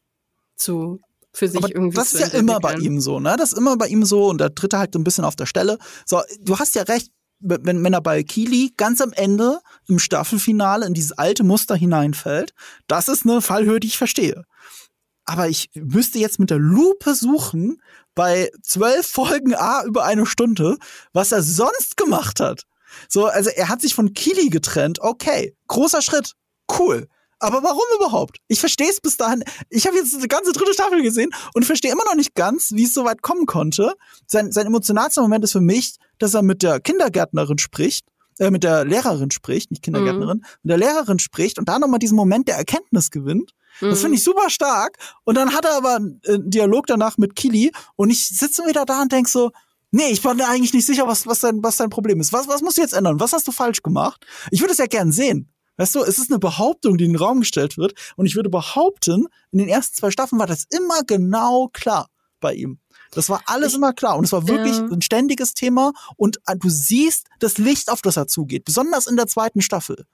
zu 0.56 1.00
für 1.34 1.48
sich 1.48 1.58
Aber 1.58 1.74
irgendwie 1.74 1.96
Das 1.96 2.12
ist 2.12 2.20
ja 2.20 2.38
immer 2.38 2.60
bei 2.60 2.74
ihm 2.74 3.00
so, 3.00 3.18
ne? 3.18 3.36
Das 3.38 3.52
ist 3.52 3.58
immer 3.58 3.76
bei 3.76 3.88
ihm 3.88 4.04
so 4.04 4.28
und 4.28 4.38
der 4.38 4.50
dritte 4.50 4.78
halt 4.78 4.92
so 4.92 4.98
ein 4.98 5.04
bisschen 5.04 5.24
auf 5.24 5.36
der 5.36 5.46
Stelle. 5.46 5.78
So, 6.04 6.20
du 6.40 6.58
hast 6.58 6.74
ja 6.74 6.82
recht, 6.82 7.10
wenn, 7.40 7.82
wenn 7.82 7.92
er 7.92 8.02
bei 8.02 8.22
Kili 8.22 8.72
ganz 8.76 9.00
am 9.00 9.12
Ende 9.12 9.58
im 9.88 9.98
Staffelfinale 9.98 10.86
in 10.86 10.94
dieses 10.94 11.12
alte 11.12 11.42
Muster 11.42 11.74
hineinfällt, 11.74 12.52
das 12.86 13.08
ist 13.08 13.24
eine 13.24 13.40
Fallhöhe, 13.40 13.80
die 13.80 13.88
ich 13.88 13.98
verstehe. 13.98 14.44
Aber 15.32 15.48
ich 15.48 15.70
müsste 15.72 16.18
jetzt 16.18 16.38
mit 16.38 16.50
der 16.50 16.58
Lupe 16.58 17.14
suchen, 17.14 17.80
bei 18.14 18.50
zwölf 18.62 19.06
Folgen 19.06 19.54
A 19.54 19.82
über 19.82 20.04
eine 20.04 20.26
Stunde, 20.26 20.76
was 21.14 21.32
er 21.32 21.42
sonst 21.42 21.96
gemacht 21.96 22.38
hat. 22.38 22.64
So, 23.08 23.24
also 23.24 23.48
er 23.48 23.70
hat 23.70 23.80
sich 23.80 23.94
von 23.94 24.12
Kili 24.12 24.50
getrennt. 24.50 25.00
Okay, 25.00 25.56
großer 25.68 26.02
Schritt. 26.02 26.34
Cool. 26.78 27.08
Aber 27.38 27.62
warum 27.62 27.80
überhaupt? 27.96 28.40
Ich 28.48 28.60
verstehe 28.60 28.90
es 28.90 29.00
bis 29.00 29.16
dahin. 29.16 29.42
Ich 29.70 29.86
habe 29.86 29.96
jetzt 29.96 30.14
eine 30.14 30.28
ganze 30.28 30.52
dritte 30.52 30.74
Staffel 30.74 31.00
gesehen 31.02 31.30
und 31.54 31.64
verstehe 31.64 31.92
immer 31.92 32.04
noch 32.04 32.14
nicht 32.14 32.34
ganz, 32.34 32.72
wie 32.72 32.84
es 32.84 32.92
so 32.92 33.06
weit 33.06 33.22
kommen 33.22 33.46
konnte. 33.46 33.94
Sein, 34.26 34.52
sein 34.52 34.66
emotionalster 34.66 35.22
Moment 35.22 35.44
ist 35.44 35.52
für 35.52 35.62
mich, 35.62 35.96
dass 36.18 36.34
er 36.34 36.42
mit 36.42 36.62
der 36.62 36.78
Kindergärtnerin 36.78 37.56
spricht, 37.56 38.04
äh, 38.38 38.50
mit 38.50 38.64
der 38.64 38.84
Lehrerin 38.84 39.30
spricht, 39.30 39.70
nicht 39.70 39.82
Kindergärtnerin, 39.82 40.38
mhm. 40.38 40.44
mit 40.62 40.70
der 40.70 40.78
Lehrerin 40.78 41.18
spricht 41.18 41.58
und 41.58 41.68
da 41.68 41.78
nochmal 41.78 41.98
diesen 41.98 42.16
Moment 42.16 42.48
der 42.48 42.56
Erkenntnis 42.56 43.10
gewinnt. 43.10 43.52
Das 43.80 44.00
finde 44.00 44.10
mhm. 44.10 44.14
ich 44.14 44.24
super 44.24 44.50
stark. 44.50 44.98
Und 45.24 45.36
dann 45.36 45.54
hat 45.54 45.64
er 45.64 45.76
aber 45.76 45.96
einen 45.96 46.50
Dialog 46.50 46.86
danach 46.86 47.18
mit 47.18 47.34
Kili 47.34 47.72
und 47.96 48.10
ich 48.10 48.26
sitze 48.28 48.66
wieder 48.66 48.84
da 48.84 49.02
und 49.02 49.12
denk 49.12 49.28
so, 49.28 49.50
nee, 49.90 50.08
ich 50.10 50.22
bin 50.22 50.40
eigentlich 50.40 50.74
nicht 50.74 50.86
sicher, 50.86 51.06
was, 51.06 51.26
was, 51.26 51.40
dein, 51.40 51.62
was 51.62 51.76
dein 51.76 51.90
Problem 51.90 52.20
ist. 52.20 52.32
Was, 52.32 52.48
was 52.48 52.62
musst 52.62 52.76
du 52.76 52.82
jetzt 52.82 52.94
ändern? 52.94 53.20
Was 53.20 53.32
hast 53.32 53.48
du 53.48 53.52
falsch 53.52 53.82
gemacht? 53.82 54.24
Ich 54.50 54.60
würde 54.60 54.72
es 54.72 54.78
ja 54.78 54.86
gern 54.86 55.12
sehen. 55.12 55.48
Weißt 55.76 55.94
du, 55.94 56.02
es 56.02 56.18
ist 56.18 56.30
eine 56.30 56.38
Behauptung, 56.38 56.98
die 56.98 57.04
in 57.04 57.12
den 57.12 57.18
Raum 57.18 57.40
gestellt 57.40 57.78
wird. 57.78 57.94
Und 58.16 58.26
ich 58.26 58.36
würde 58.36 58.50
behaupten, 58.50 59.26
in 59.52 59.58
den 59.58 59.68
ersten 59.68 59.96
zwei 59.96 60.10
Staffeln 60.10 60.38
war 60.38 60.46
das 60.46 60.66
immer 60.70 61.02
genau 61.06 61.68
klar 61.72 62.08
bei 62.40 62.54
ihm. 62.54 62.78
Das 63.12 63.28
war 63.28 63.42
alles 63.46 63.74
immer 63.74 63.92
klar. 63.92 64.16
Und 64.16 64.24
es 64.24 64.32
war 64.32 64.48
wirklich 64.48 64.76
ja. 64.76 64.86
ein 64.86 65.02
ständiges 65.02 65.54
Thema. 65.54 65.92
Und 66.16 66.38
äh, 66.46 66.56
du 66.56 66.68
siehst 66.68 67.26
das 67.38 67.58
Licht, 67.58 67.90
auf 67.90 68.02
das 68.02 68.16
er 68.16 68.26
zugeht. 68.26 68.64
Besonders 68.64 69.06
in 69.06 69.16
der 69.16 69.26
zweiten 69.26 69.60
Staffel. 69.60 70.06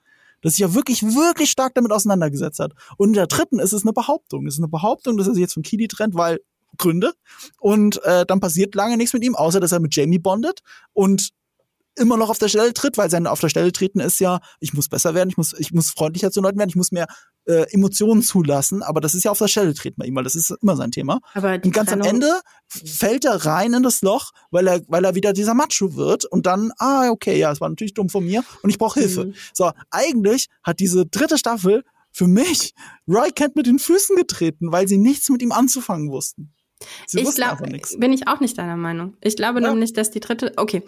Das 0.42 0.52
sich 0.52 0.60
ja 0.60 0.74
wirklich, 0.74 1.02
wirklich 1.02 1.50
stark 1.50 1.74
damit 1.74 1.92
auseinandergesetzt 1.92 2.60
hat. 2.60 2.72
Und 2.96 3.08
in 3.08 3.14
der 3.14 3.26
dritten 3.26 3.58
ist 3.58 3.72
es 3.72 3.82
eine 3.82 3.92
Behauptung. 3.92 4.46
Es 4.46 4.54
ist 4.54 4.60
eine 4.60 4.68
Behauptung, 4.68 5.16
dass 5.16 5.26
er 5.26 5.34
sich 5.34 5.40
jetzt 5.40 5.54
von 5.54 5.62
Kili 5.62 5.88
trennt, 5.88 6.14
weil 6.14 6.40
Gründe. 6.76 7.12
Und 7.58 8.02
äh, 8.04 8.26
dann 8.26 8.40
passiert 8.40 8.74
lange 8.74 8.96
nichts 8.96 9.12
mit 9.14 9.24
ihm, 9.24 9.34
außer 9.34 9.60
dass 9.60 9.72
er 9.72 9.80
mit 9.80 9.94
Jamie 9.94 10.18
bondet. 10.18 10.60
Und 10.92 11.30
immer 11.96 12.16
noch 12.16 12.30
auf 12.30 12.38
der 12.38 12.48
Stelle 12.48 12.72
tritt, 12.72 12.96
weil 12.96 13.10
sein 13.10 13.26
auf 13.26 13.40
der 13.40 13.48
Stelle 13.48 13.72
treten 13.72 14.00
ist 14.00 14.20
ja, 14.20 14.40
ich 14.60 14.72
muss 14.72 14.88
besser 14.88 15.14
werden, 15.14 15.30
ich 15.30 15.36
muss, 15.36 15.52
ich 15.58 15.72
muss 15.72 15.90
freundlicher 15.90 16.30
zu 16.30 16.40
Leuten 16.40 16.58
werden, 16.58 16.70
ich 16.70 16.76
muss 16.76 16.92
mehr 16.92 17.06
äh, 17.48 17.66
Emotionen 17.72 18.22
zulassen, 18.22 18.82
aber 18.82 19.00
das 19.00 19.14
ist 19.14 19.24
ja 19.24 19.30
auf 19.30 19.38
der 19.38 19.48
Stelle 19.48 19.74
treten 19.74 19.96
bei 19.98 20.06
ihm, 20.06 20.14
weil 20.14 20.24
das 20.24 20.34
ist 20.34 20.50
immer 20.62 20.76
sein 20.76 20.90
Thema. 20.90 21.20
Aber 21.34 21.54
und 21.54 21.72
ganz 21.72 21.88
Trennung 21.88 22.06
am 22.06 22.14
Ende 22.14 22.40
fällt 22.68 23.24
er 23.24 23.46
rein 23.46 23.72
in 23.72 23.82
das 23.82 24.02
Loch, 24.02 24.32
weil 24.50 24.66
er, 24.68 24.82
weil 24.88 25.04
er 25.04 25.14
wieder 25.14 25.32
dieser 25.32 25.54
Macho 25.54 25.96
wird 25.96 26.26
und 26.26 26.46
dann, 26.46 26.72
ah, 26.78 27.08
okay, 27.10 27.38
ja, 27.38 27.50
es 27.50 27.60
war 27.60 27.68
natürlich 27.68 27.94
dumm 27.94 28.10
von 28.10 28.24
mir 28.24 28.44
und 28.62 28.70
ich 28.70 28.78
brauche 28.78 29.00
Hilfe. 29.00 29.26
Mhm. 29.26 29.34
So, 29.54 29.70
eigentlich 29.90 30.48
hat 30.62 30.78
diese 30.78 31.06
dritte 31.06 31.38
Staffel 31.38 31.84
für 32.12 32.26
mich 32.26 32.74
Roy 33.08 33.30
Kent 33.30 33.56
mit 33.56 33.66
den 33.66 33.78
Füßen 33.78 34.16
getreten, 34.16 34.70
weil 34.70 34.86
sie 34.86 34.98
nichts 34.98 35.28
mit 35.30 35.40
ihm 35.42 35.52
anzufangen 35.52 36.10
wussten. 36.10 36.52
Sie 37.06 37.20
ich 37.20 37.34
glaube, 37.34 37.66
bin 37.98 38.12
ich 38.12 38.28
auch 38.28 38.40
nicht 38.40 38.56
deiner 38.58 38.76
Meinung. 38.76 39.16
Ich 39.20 39.36
glaube 39.36 39.60
ja. 39.60 39.68
nämlich, 39.68 39.94
dass 39.94 40.10
die 40.10 40.20
dritte, 40.20 40.52
okay, 40.56 40.82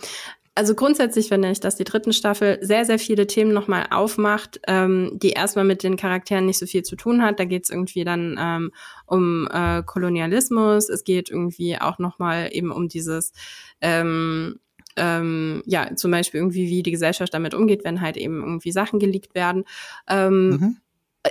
also 0.55 0.75
grundsätzlich 0.75 1.29
finde 1.29 1.51
ich, 1.51 1.61
dass 1.61 1.77
die 1.77 1.85
dritten 1.85 2.13
Staffel 2.13 2.59
sehr, 2.61 2.85
sehr 2.85 2.99
viele 2.99 3.27
Themen 3.27 3.53
nochmal 3.53 3.87
aufmacht, 3.91 4.61
ähm, 4.67 5.13
die 5.15 5.31
erstmal 5.31 5.65
mit 5.65 5.83
den 5.83 5.97
Charakteren 5.97 6.47
nicht 6.47 6.59
so 6.59 6.67
viel 6.67 6.83
zu 6.83 6.97
tun 6.97 7.23
hat. 7.23 7.39
Da 7.39 7.45
geht 7.45 7.65
es 7.65 7.71
irgendwie 7.71 8.05
dann 8.05 8.37
ähm, 8.39 8.73
um 9.07 9.49
äh, 9.51 9.83
Kolonialismus, 9.85 10.89
es 10.89 11.05
geht 11.05 11.31
irgendwie 11.31 11.81
auch 11.81 11.99
nochmal 11.99 12.51
eben 12.53 12.73
um 12.73 12.89
dieses 12.89 13.33
ähm, 13.81 14.59
ähm, 14.97 15.63
ja, 15.67 15.95
zum 15.95 16.11
Beispiel 16.11 16.41
irgendwie, 16.41 16.69
wie 16.69 16.83
die 16.83 16.91
Gesellschaft 16.91 17.33
damit 17.33 17.55
umgeht, 17.55 17.85
wenn 17.85 18.01
halt 18.01 18.17
eben 18.17 18.41
irgendwie 18.41 18.73
Sachen 18.73 18.99
geleakt 18.99 19.35
werden. 19.35 19.65
Ähm, 20.09 20.49
mhm 20.51 20.77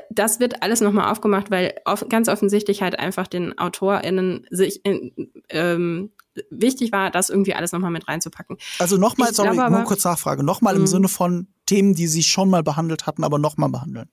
das 0.10 0.40
wird 0.40 0.62
alles 0.62 0.82
nochmal 0.82 1.12
aufgemacht, 1.12 1.50
weil 1.50 1.76
auf, 1.86 2.06
ganz 2.10 2.28
offensichtlich 2.28 2.82
halt 2.82 3.00
einfach 3.00 3.28
den 3.28 3.58
AutorInnen 3.58 4.46
sich 4.52 4.86
in, 4.86 5.32
ähm, 5.50 6.12
wichtig 6.52 6.92
war, 6.92 7.10
das 7.10 7.30
irgendwie 7.30 7.56
alles 7.56 7.72
nochmal 7.72 7.92
mit 7.92 8.08
reinzupacken. 8.08 8.58
Also 8.78 8.98
nochmal, 8.98 9.34
sorry, 9.34 9.56
glaube, 9.56 9.72
nur 9.72 9.84
kurz 9.84 10.04
Nachfrage, 10.04 10.44
nochmal 10.44 10.76
im 10.76 10.82
mhm. 10.82 10.88
Sinne 10.88 11.08
von 11.08 11.48
Themen, 11.66 11.96
die 11.96 12.08
sie 12.08 12.24
schon 12.24 12.50
mal 12.50 12.64
behandelt 12.64 13.08
hatten, 13.08 13.24
aber 13.24 13.40
nochmal 13.40 13.70
behandeln. 13.70 14.10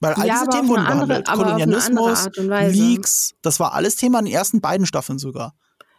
Weil 0.00 0.14
all 0.14 0.26
ja, 0.26 0.34
diese 0.34 0.50
Themen 0.50 0.68
wurden 0.68 0.84
behandelt. 0.84 1.28
Andere, 1.28 1.50
Kolonialismus, 1.50 2.28
Leaks, 2.36 3.34
das 3.42 3.60
war 3.60 3.74
alles 3.74 3.96
Thema 3.96 4.18
in 4.18 4.24
den 4.24 4.34
ersten 4.34 4.60
beiden 4.60 4.86
Staffeln 4.86 5.18
sogar. 5.18 5.54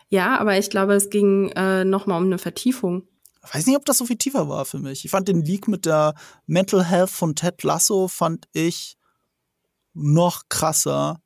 Ja, 0.09 0.38
aber 0.39 0.57
ich 0.57 0.69
glaube, 0.69 0.93
es 0.93 1.09
ging 1.09 1.49
äh, 1.55 1.86
nochmal 1.86 2.19
um 2.19 2.26
eine 2.26 2.38
Vertiefung. 2.38 3.07
Weiß 3.51 3.65
nicht, 3.65 3.75
ob 3.75 3.85
das 3.85 3.97
so 3.97 4.05
viel 4.05 4.17
tiefer 4.17 4.47
war 4.47 4.65
für 4.65 4.79
mich. 4.79 5.03
Ich 5.03 5.11
fand 5.11 5.27
den 5.27 5.43
Leak 5.43 5.67
mit 5.67 5.85
der 5.85 6.15
Mental 6.45 6.83
Health 6.83 7.09
von 7.09 7.35
Ted 7.35 7.63
Lasso, 7.63 8.07
fand 8.07 8.47
ich 8.53 8.97
noch 9.93 10.43
krasser. 10.49 11.21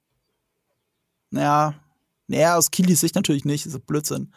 Naja, 1.29 1.75
naja, 2.27 2.57
aus 2.57 2.71
Kilis 2.71 3.01
Sicht 3.01 3.15
natürlich 3.15 3.45
nicht, 3.45 3.65
das 3.65 3.73
ist 3.73 3.85
Blödsinn. 3.85 4.33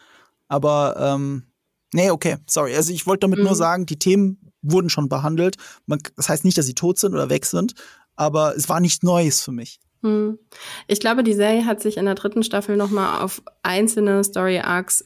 Aber, 0.48 0.96
ähm, 0.98 1.44
nee, 1.92 2.10
okay, 2.10 2.36
sorry. 2.46 2.74
Also 2.76 2.92
ich 2.92 3.06
wollte 3.06 3.20
damit 3.20 3.38
mhm. 3.38 3.46
nur 3.46 3.54
sagen, 3.54 3.86
die 3.86 3.98
Themen 3.98 4.52
wurden 4.62 4.90
schon 4.90 5.08
behandelt. 5.08 5.56
Man, 5.86 6.00
das 6.16 6.28
heißt 6.28 6.44
nicht, 6.44 6.58
dass 6.58 6.66
sie 6.66 6.74
tot 6.74 6.98
sind 6.98 7.14
oder 7.14 7.30
weg 7.30 7.46
sind, 7.46 7.74
aber 8.14 8.54
es 8.56 8.68
war 8.68 8.80
nichts 8.80 9.02
Neues 9.02 9.40
für 9.40 9.52
mich. 9.52 9.80
Mhm. 10.02 10.38
Ich 10.86 11.00
glaube, 11.00 11.22
die 11.22 11.34
Serie 11.34 11.66
hat 11.66 11.80
sich 11.80 11.96
in 11.96 12.04
der 12.04 12.14
dritten 12.14 12.42
Staffel 12.42 12.76
nochmal 12.76 13.22
auf 13.22 13.42
einzelne 13.62 14.22
Story-Arcs 14.22 15.04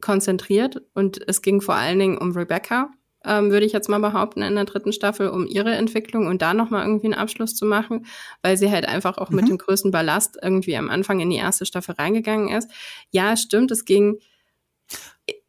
konzentriert 0.00 0.82
und 0.94 1.20
es 1.28 1.42
ging 1.42 1.60
vor 1.60 1.74
allen 1.74 1.98
Dingen 1.98 2.18
um 2.18 2.32
Rebecca, 2.32 2.90
ähm, 3.24 3.50
würde 3.50 3.66
ich 3.66 3.72
jetzt 3.72 3.88
mal 3.88 3.98
behaupten, 3.98 4.42
in 4.42 4.54
der 4.54 4.64
dritten 4.64 4.92
Staffel, 4.92 5.28
um 5.28 5.46
ihre 5.46 5.74
Entwicklung 5.74 6.26
und 6.26 6.40
da 6.40 6.54
nochmal 6.54 6.86
irgendwie 6.86 7.06
einen 7.06 7.14
Abschluss 7.14 7.54
zu 7.54 7.66
machen, 7.66 8.06
weil 8.42 8.56
sie 8.56 8.70
halt 8.70 8.86
einfach 8.86 9.18
auch 9.18 9.30
mhm. 9.30 9.36
mit 9.36 9.48
dem 9.48 9.58
größten 9.58 9.90
Ballast 9.90 10.38
irgendwie 10.40 10.76
am 10.76 10.88
Anfang 10.88 11.20
in 11.20 11.30
die 11.30 11.36
erste 11.36 11.66
Staffel 11.66 11.94
reingegangen 11.96 12.48
ist. 12.48 12.70
Ja, 13.10 13.36
stimmt, 13.36 13.70
es 13.70 13.84
ging 13.84 14.18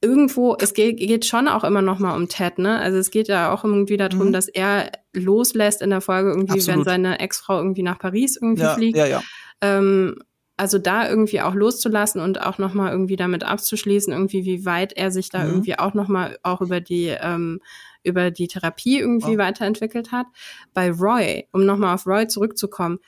irgendwo, 0.01 0.55
es 0.59 0.73
geht, 0.73 0.97
geht 0.97 1.25
schon 1.25 1.47
auch 1.47 1.63
immer 1.63 1.81
noch 1.81 1.99
mal 1.99 2.15
um 2.15 2.27
Ted, 2.27 2.57
ne? 2.57 2.79
Also 2.79 2.97
es 2.97 3.11
geht 3.11 3.27
ja 3.27 3.53
auch 3.53 3.63
irgendwie 3.63 3.97
darum, 3.97 4.27
mhm. 4.27 4.33
dass 4.33 4.47
er 4.47 4.91
loslässt 5.13 5.81
in 5.81 5.89
der 5.89 6.01
Folge 6.01 6.29
irgendwie, 6.29 6.59
Absolut. 6.59 6.79
wenn 6.79 6.85
seine 6.85 7.19
Ex-Frau 7.19 7.57
irgendwie 7.57 7.83
nach 7.83 7.99
Paris 7.99 8.37
irgendwie 8.41 8.63
ja, 8.63 8.75
fliegt. 8.75 8.97
Ja, 8.97 9.05
ja. 9.05 9.21
Ähm, 9.61 10.15
also 10.59 10.77
da 10.77 11.09
irgendwie 11.09 11.39
auch 11.39 11.55
loszulassen 11.55 12.19
und 12.21 12.41
auch 12.41 12.57
noch 12.57 12.73
mal 12.73 12.91
irgendwie 12.91 13.15
damit 13.15 13.45
abzuschließen, 13.45 14.11
irgendwie 14.11 14.43
wie 14.43 14.65
weit 14.65 14.91
er 14.91 15.09
sich 15.09 15.29
da 15.29 15.43
mhm. 15.43 15.49
irgendwie 15.51 15.79
auch 15.79 15.93
noch 15.93 16.09
mal 16.09 16.37
auch 16.43 16.59
über 16.59 16.81
die 16.81 17.07
ähm, 17.07 17.61
über 18.03 18.29
die 18.29 18.47
Therapie 18.47 18.99
irgendwie 18.99 19.35
oh. 19.35 19.37
weiterentwickelt 19.37 20.11
hat. 20.11 20.27
Bei 20.73 20.91
Roy, 20.91 21.47
um 21.53 21.65
noch 21.65 21.77
mal 21.77 21.93
auf 21.93 22.05
Roy 22.05 22.27
zurückzukommen, 22.27 22.99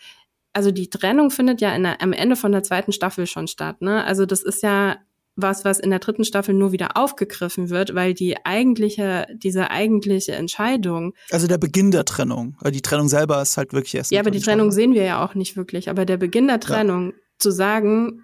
also 0.54 0.72
die 0.72 0.90
Trennung 0.90 1.30
findet 1.30 1.60
ja 1.60 1.76
in 1.76 1.84
der, 1.84 2.02
am 2.02 2.14
Ende 2.14 2.38
von 2.38 2.54
der 2.54 2.64
zweiten 2.64 2.94
Staffel 2.94 3.28
schon 3.28 3.48
statt. 3.48 3.82
Ne? 3.82 4.04
Also 4.06 4.26
das 4.26 4.44
ist 4.44 4.64
ja 4.64 4.98
was, 5.36 5.66
was 5.66 5.80
in 5.80 5.90
der 5.90 6.00
dritten 6.00 6.26
Staffel 6.26 6.54
nur 6.54 6.72
wieder 6.72 6.98
aufgegriffen 6.98 7.70
wird, 7.70 7.96
weil 7.96 8.14
die 8.14 8.46
eigentliche, 8.46 9.28
diese 9.34 9.72
eigentliche 9.72 10.34
Entscheidung. 10.34 11.14
Also 11.32 11.48
der 11.48 11.58
Beginn 11.58 11.92
der 11.92 12.06
Trennung. 12.06 12.58
Die 12.70 12.82
Trennung 12.82 13.08
selber 13.08 13.42
ist 13.42 13.58
halt 13.58 13.74
wirklich 13.74 13.96
erst. 13.96 14.12
Ja, 14.12 14.20
aber 14.20 14.32
die 14.32 14.42
Trennung 14.42 14.72
sehen 14.72 14.94
wir 14.94 15.04
ja 15.04 15.24
auch 15.24 15.36
nicht 15.36 15.56
wirklich. 15.56 15.90
Aber 15.90 16.06
der 16.06 16.18
Beginn 16.18 16.48
der 16.48 16.60
Trennung, 16.60 17.12
ja. 17.12 17.16
Zu 17.42 17.52
sagen, 17.52 18.24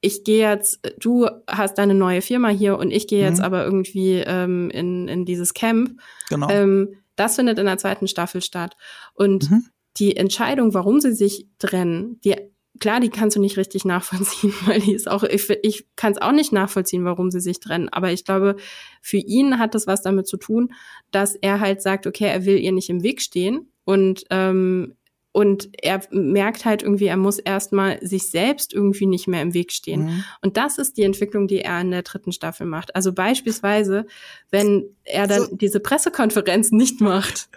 ich 0.00 0.24
gehe 0.24 0.48
jetzt, 0.48 0.80
du 0.98 1.28
hast 1.46 1.76
deine 1.78 1.94
neue 1.94 2.22
Firma 2.22 2.48
hier 2.48 2.78
und 2.78 2.90
ich 2.90 3.06
gehe 3.06 3.22
jetzt 3.22 3.38
mhm. 3.38 3.44
aber 3.44 3.64
irgendwie 3.64 4.22
ähm, 4.26 4.70
in, 4.70 5.08
in 5.08 5.24
dieses 5.24 5.52
Camp. 5.54 6.00
Genau. 6.28 6.48
Ähm, 6.48 6.94
das 7.16 7.36
findet 7.36 7.58
in 7.58 7.66
der 7.66 7.76
zweiten 7.76 8.08
Staffel 8.08 8.40
statt. 8.40 8.76
Und 9.12 9.50
mhm. 9.50 9.66
die 9.98 10.16
Entscheidung, 10.16 10.72
warum 10.72 11.00
sie 11.00 11.12
sich 11.12 11.46
trennen, 11.58 12.18
die 12.24 12.34
klar, 12.78 13.00
die 13.00 13.10
kannst 13.10 13.36
du 13.36 13.40
nicht 13.40 13.58
richtig 13.58 13.84
nachvollziehen, 13.84 14.54
weil 14.66 14.80
die 14.80 14.94
ist 14.94 15.08
auch, 15.08 15.22
ich, 15.22 15.50
ich 15.62 15.86
kann 15.96 16.12
es 16.12 16.22
auch 16.22 16.32
nicht 16.32 16.52
nachvollziehen, 16.52 17.04
warum 17.04 17.30
sie 17.30 17.40
sich 17.40 17.60
trennen. 17.60 17.88
Aber 17.90 18.10
ich 18.10 18.24
glaube, 18.24 18.56
für 19.02 19.18
ihn 19.18 19.58
hat 19.58 19.74
das 19.74 19.86
was 19.86 20.02
damit 20.02 20.26
zu 20.26 20.38
tun, 20.38 20.72
dass 21.10 21.34
er 21.34 21.60
halt 21.60 21.82
sagt, 21.82 22.06
okay, 22.06 22.26
er 22.26 22.44
will 22.46 22.58
ihr 22.58 22.72
nicht 22.72 22.88
im 22.88 23.02
Weg 23.02 23.20
stehen 23.20 23.70
und 23.84 24.24
ähm, 24.30 24.96
und 25.32 25.68
er 25.80 26.00
merkt 26.10 26.64
halt 26.64 26.82
irgendwie, 26.82 27.06
er 27.06 27.16
muss 27.16 27.38
erstmal 27.38 28.04
sich 28.04 28.30
selbst 28.30 28.72
irgendwie 28.72 29.06
nicht 29.06 29.28
mehr 29.28 29.42
im 29.42 29.54
Weg 29.54 29.72
stehen. 29.72 30.06
Mhm. 30.06 30.24
Und 30.42 30.56
das 30.56 30.78
ist 30.78 30.96
die 30.96 31.02
Entwicklung, 31.02 31.46
die 31.46 31.60
er 31.60 31.80
in 31.80 31.92
der 31.92 32.02
dritten 32.02 32.32
Staffel 32.32 32.66
macht. 32.66 32.96
Also 32.96 33.12
beispielsweise, 33.12 34.06
wenn 34.50 34.84
er 35.04 35.26
dann 35.26 35.42
so. 35.42 35.56
diese 35.56 35.80
Pressekonferenz 35.80 36.72
nicht 36.72 37.00
macht 37.00 37.48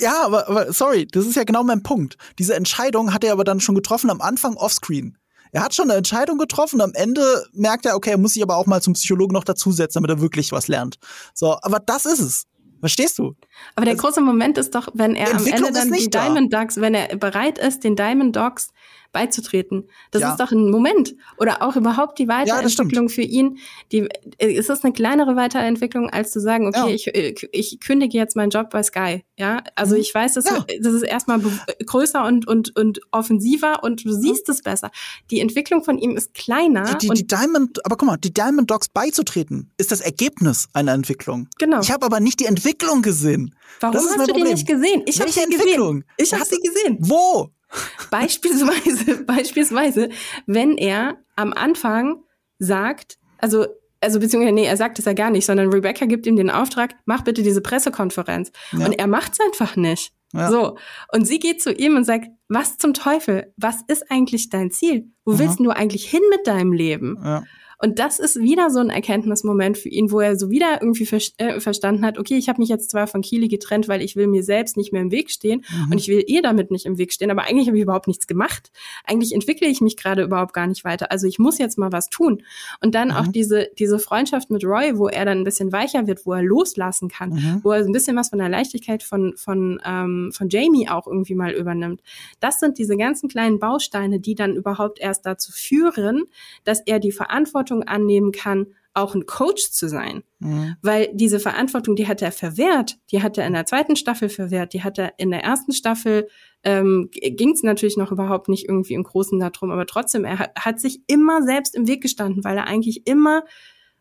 ja, 0.00 0.24
aber, 0.24 0.48
aber 0.48 0.72
sorry, 0.72 1.06
das 1.06 1.26
ist 1.26 1.36
ja 1.36 1.44
genau 1.44 1.64
mein 1.64 1.82
Punkt. 1.82 2.16
Diese 2.38 2.54
Entscheidung 2.54 3.12
hat 3.12 3.24
er 3.24 3.32
aber 3.32 3.44
dann 3.44 3.60
schon 3.60 3.74
getroffen 3.74 4.10
am 4.10 4.20
Anfang 4.20 4.56
offscreen. 4.56 5.18
Er 5.52 5.62
hat 5.62 5.74
schon 5.74 5.90
eine 5.90 5.98
Entscheidung 5.98 6.38
getroffen, 6.38 6.80
am 6.80 6.92
Ende 6.94 7.46
merkt 7.52 7.86
er, 7.86 7.96
okay, 7.96 8.10
er 8.10 8.18
muss 8.18 8.34
sich 8.34 8.42
aber 8.42 8.56
auch 8.56 8.66
mal 8.66 8.82
zum 8.82 8.92
Psychologen 8.94 9.32
noch 9.32 9.44
dazusetzen, 9.44 10.02
damit 10.02 10.10
er 10.10 10.20
wirklich 10.20 10.52
was 10.52 10.68
lernt. 10.68 10.98
So, 11.34 11.56
aber 11.62 11.80
das 11.80 12.04
ist 12.04 12.20
es. 12.20 12.46
Verstehst 12.86 13.18
du? 13.18 13.34
Aber 13.74 13.84
der 13.84 13.94
also, 13.94 14.06
große 14.06 14.20
Moment 14.20 14.58
ist 14.58 14.72
doch, 14.76 14.86
wenn 14.94 15.16
er 15.16 15.34
am 15.34 15.44
Ende 15.44 15.72
dann 15.72 15.90
die 15.90 16.08
Diamond 16.08 16.54
Dogs, 16.54 16.80
wenn 16.80 16.94
er 16.94 17.16
bereit 17.16 17.58
ist, 17.58 17.82
den 17.82 17.96
Diamond 17.96 18.36
Dogs 18.36 18.68
beizutreten. 19.16 19.88
Das 20.10 20.20
ja. 20.20 20.30
ist 20.32 20.40
doch 20.40 20.52
ein 20.52 20.70
Moment. 20.70 21.14
Oder 21.38 21.62
auch 21.62 21.74
überhaupt 21.74 22.18
die 22.18 22.28
Weiterentwicklung 22.28 23.08
ja, 23.08 23.14
für 23.14 23.22
ihn. 23.22 23.56
Die, 23.92 24.06
ist 24.38 24.68
das 24.68 24.84
eine 24.84 24.92
kleinere 24.92 25.36
Weiterentwicklung, 25.36 26.10
als 26.10 26.32
zu 26.32 26.38
sagen, 26.38 26.66
okay, 26.66 26.80
ja. 26.80 26.94
ich, 26.94 27.06
äh, 27.14 27.34
ich 27.52 27.80
kündige 27.80 28.18
jetzt 28.18 28.36
meinen 28.36 28.50
Job 28.50 28.68
bei 28.68 28.82
Sky. 28.82 29.24
Ja, 29.38 29.62
also 29.74 29.94
mhm. 29.94 30.02
ich 30.02 30.14
weiß, 30.14 30.34
das, 30.34 30.44
das 30.44 30.92
ist 30.92 31.02
erstmal 31.02 31.40
größer 31.86 32.26
und, 32.26 32.46
und, 32.46 32.76
und 32.76 33.00
offensiver 33.10 33.82
und 33.82 34.04
du 34.04 34.12
siehst 34.12 34.50
es 34.50 34.60
besser. 34.60 34.90
Die 35.30 35.40
Entwicklung 35.40 35.82
von 35.82 35.96
ihm 35.96 36.14
ist 36.14 36.34
kleiner. 36.34 36.84
Die, 36.84 37.08
die, 37.08 37.14
die 37.14 37.26
Diamond, 37.26 37.84
aber 37.86 37.96
guck 37.96 38.06
mal, 38.06 38.18
die 38.18 38.34
Diamond 38.34 38.70
Dogs 38.70 38.90
beizutreten, 38.90 39.72
ist 39.78 39.92
das 39.92 40.02
Ergebnis 40.02 40.68
einer 40.74 40.92
Entwicklung. 40.92 41.48
Genau. 41.58 41.80
Ich 41.80 41.90
habe 41.90 42.04
aber 42.04 42.20
nicht 42.20 42.40
die 42.40 42.46
Entwicklung 42.46 43.00
gesehen. 43.00 43.54
Warum 43.80 43.96
hast 43.96 44.12
du 44.12 44.24
Problem. 44.24 44.44
die 44.44 44.52
nicht 44.52 44.68
gesehen? 44.68 45.02
Ich 45.06 45.20
habe 45.20 45.32
sie 45.32 45.40
Entwicklung? 45.40 46.00
gesehen. 46.00 46.04
Ich 46.18 46.34
habe 46.34 46.44
sie 46.44 46.60
gesehen. 46.60 46.98
Wo? 47.00 47.50
Beispielsweise, 48.10 49.24
beispielsweise, 49.26 50.10
wenn 50.46 50.78
er 50.78 51.18
am 51.34 51.52
Anfang 51.52 52.22
sagt, 52.58 53.18
also 53.38 53.66
also 54.00 54.20
beziehungsweise, 54.20 54.54
nee, 54.54 54.66
er 54.66 54.76
sagt 54.76 54.98
es 54.98 55.06
ja 55.06 55.14
gar 55.14 55.30
nicht, 55.30 55.46
sondern 55.46 55.70
Rebecca 55.70 56.04
gibt 56.06 56.26
ihm 56.26 56.36
den 56.36 56.50
Auftrag, 56.50 56.94
mach 57.06 57.22
bitte 57.22 57.42
diese 57.42 57.60
Pressekonferenz. 57.60 58.52
Ja. 58.72 58.86
Und 58.86 58.92
er 58.92 59.06
macht 59.06 59.32
es 59.32 59.40
einfach 59.40 59.74
nicht. 59.74 60.12
Ja. 60.32 60.50
So. 60.50 60.76
Und 61.12 61.26
sie 61.26 61.38
geht 61.38 61.62
zu 61.62 61.72
ihm 61.72 61.96
und 61.96 62.04
sagt, 62.04 62.28
was 62.48 62.78
zum 62.78 62.94
Teufel? 62.94 63.52
Was 63.56 63.78
ist 63.88 64.10
eigentlich 64.10 64.50
dein 64.50 64.70
Ziel? 64.70 65.10
Wo 65.24 65.32
Aha. 65.32 65.38
willst 65.40 65.60
du 65.60 65.70
eigentlich 65.70 66.08
hin 66.08 66.22
mit 66.30 66.46
deinem 66.46 66.72
Leben? 66.72 67.18
Ja. 67.24 67.44
Und 67.78 67.98
das 67.98 68.18
ist 68.18 68.40
wieder 68.40 68.70
so 68.70 68.78
ein 68.80 68.90
Erkenntnismoment 68.90 69.76
für 69.76 69.88
ihn, 69.88 70.10
wo 70.10 70.20
er 70.20 70.36
so 70.36 70.50
wieder 70.50 70.80
irgendwie 70.80 71.04
ver 71.04 71.20
äh, 71.36 71.60
verstanden 71.60 72.04
hat, 72.04 72.18
okay, 72.18 72.36
ich 72.36 72.48
habe 72.48 72.60
mich 72.60 72.68
jetzt 72.68 72.90
zwar 72.90 73.06
von 73.06 73.20
Kili 73.20 73.48
getrennt, 73.48 73.88
weil 73.88 74.02
ich 74.02 74.16
will 74.16 74.26
mir 74.26 74.42
selbst 74.42 74.76
nicht 74.76 74.92
mehr 74.92 75.02
im 75.02 75.10
Weg 75.10 75.30
stehen 75.30 75.64
mhm. 75.70 75.92
und 75.92 75.98
ich 75.98 76.08
will 76.08 76.24
ihr 76.26 76.42
damit 76.42 76.70
nicht 76.70 76.86
im 76.86 76.96
Weg 76.96 77.12
stehen, 77.12 77.30
aber 77.30 77.42
eigentlich 77.42 77.66
habe 77.66 77.76
ich 77.76 77.82
überhaupt 77.82 78.06
nichts 78.06 78.26
gemacht. 78.26 78.70
Eigentlich 79.04 79.32
entwickle 79.32 79.68
ich 79.68 79.80
mich 79.80 79.96
gerade 79.96 80.22
überhaupt 80.22 80.54
gar 80.54 80.66
nicht 80.66 80.84
weiter. 80.84 81.10
Also 81.12 81.26
ich 81.26 81.38
muss 81.38 81.58
jetzt 81.58 81.76
mal 81.76 81.92
was 81.92 82.08
tun. 82.08 82.42
Und 82.80 82.94
dann 82.94 83.08
mhm. 83.08 83.14
auch 83.14 83.26
diese, 83.26 83.68
diese 83.78 83.98
Freundschaft 83.98 84.50
mit 84.50 84.64
Roy, 84.64 84.96
wo 84.96 85.08
er 85.08 85.24
dann 85.24 85.38
ein 85.38 85.44
bisschen 85.44 85.72
weicher 85.72 86.06
wird, 86.06 86.24
wo 86.24 86.32
er 86.32 86.42
loslassen 86.42 87.08
kann, 87.08 87.30
mhm. 87.30 87.60
wo 87.62 87.72
er 87.72 87.84
ein 87.84 87.92
bisschen 87.92 88.16
was 88.16 88.30
von 88.30 88.38
der 88.38 88.48
Leichtigkeit 88.48 89.02
von, 89.02 89.34
von, 89.36 89.80
ähm, 89.84 90.32
von 90.34 90.48
Jamie 90.48 90.88
auch 90.88 91.06
irgendwie 91.06 91.34
mal 91.34 91.52
übernimmt. 91.52 92.00
Das 92.40 92.58
sind 92.58 92.78
diese 92.78 92.96
ganzen 92.96 93.28
kleinen 93.28 93.58
Bausteine, 93.58 94.18
die 94.18 94.34
dann 94.34 94.56
überhaupt 94.56 94.98
erst 94.98 95.26
dazu 95.26 95.52
führen, 95.52 96.24
dass 96.64 96.80
er 96.80 97.00
die 97.00 97.12
Verantwortung 97.12 97.65
Verantwortung 97.66 97.82
annehmen 97.82 98.32
kann, 98.32 98.66
auch 98.94 99.14
ein 99.14 99.26
Coach 99.26 99.70
zu 99.72 99.88
sein. 99.88 100.22
Mhm. 100.38 100.76
Weil 100.80 101.10
diese 101.12 101.38
Verantwortung, 101.38 101.96
die 101.96 102.08
hat 102.08 102.22
er 102.22 102.32
verwehrt, 102.32 102.96
die 103.10 103.22
hat 103.22 103.36
er 103.36 103.46
in 103.46 103.52
der 103.52 103.66
zweiten 103.66 103.94
Staffel 103.94 104.30
verwehrt, 104.30 104.72
die 104.72 104.82
hat 104.82 104.98
er 104.98 105.18
in 105.18 105.30
der 105.30 105.44
ersten 105.44 105.72
Staffel, 105.72 106.28
ähm, 106.62 107.10
ging 107.12 107.50
es 107.50 107.62
natürlich 107.62 107.98
noch 107.98 108.10
überhaupt 108.10 108.48
nicht 108.48 108.66
irgendwie 108.66 108.94
im 108.94 109.02
Großen 109.02 109.38
darum, 109.38 109.70
aber 109.70 109.86
trotzdem, 109.86 110.24
er 110.24 110.38
hat, 110.38 110.52
hat 110.58 110.80
sich 110.80 111.02
immer 111.08 111.42
selbst 111.42 111.74
im 111.74 111.86
Weg 111.86 112.02
gestanden, 112.02 112.42
weil 112.42 112.56
er 112.56 112.66
eigentlich 112.66 113.06
immer 113.06 113.44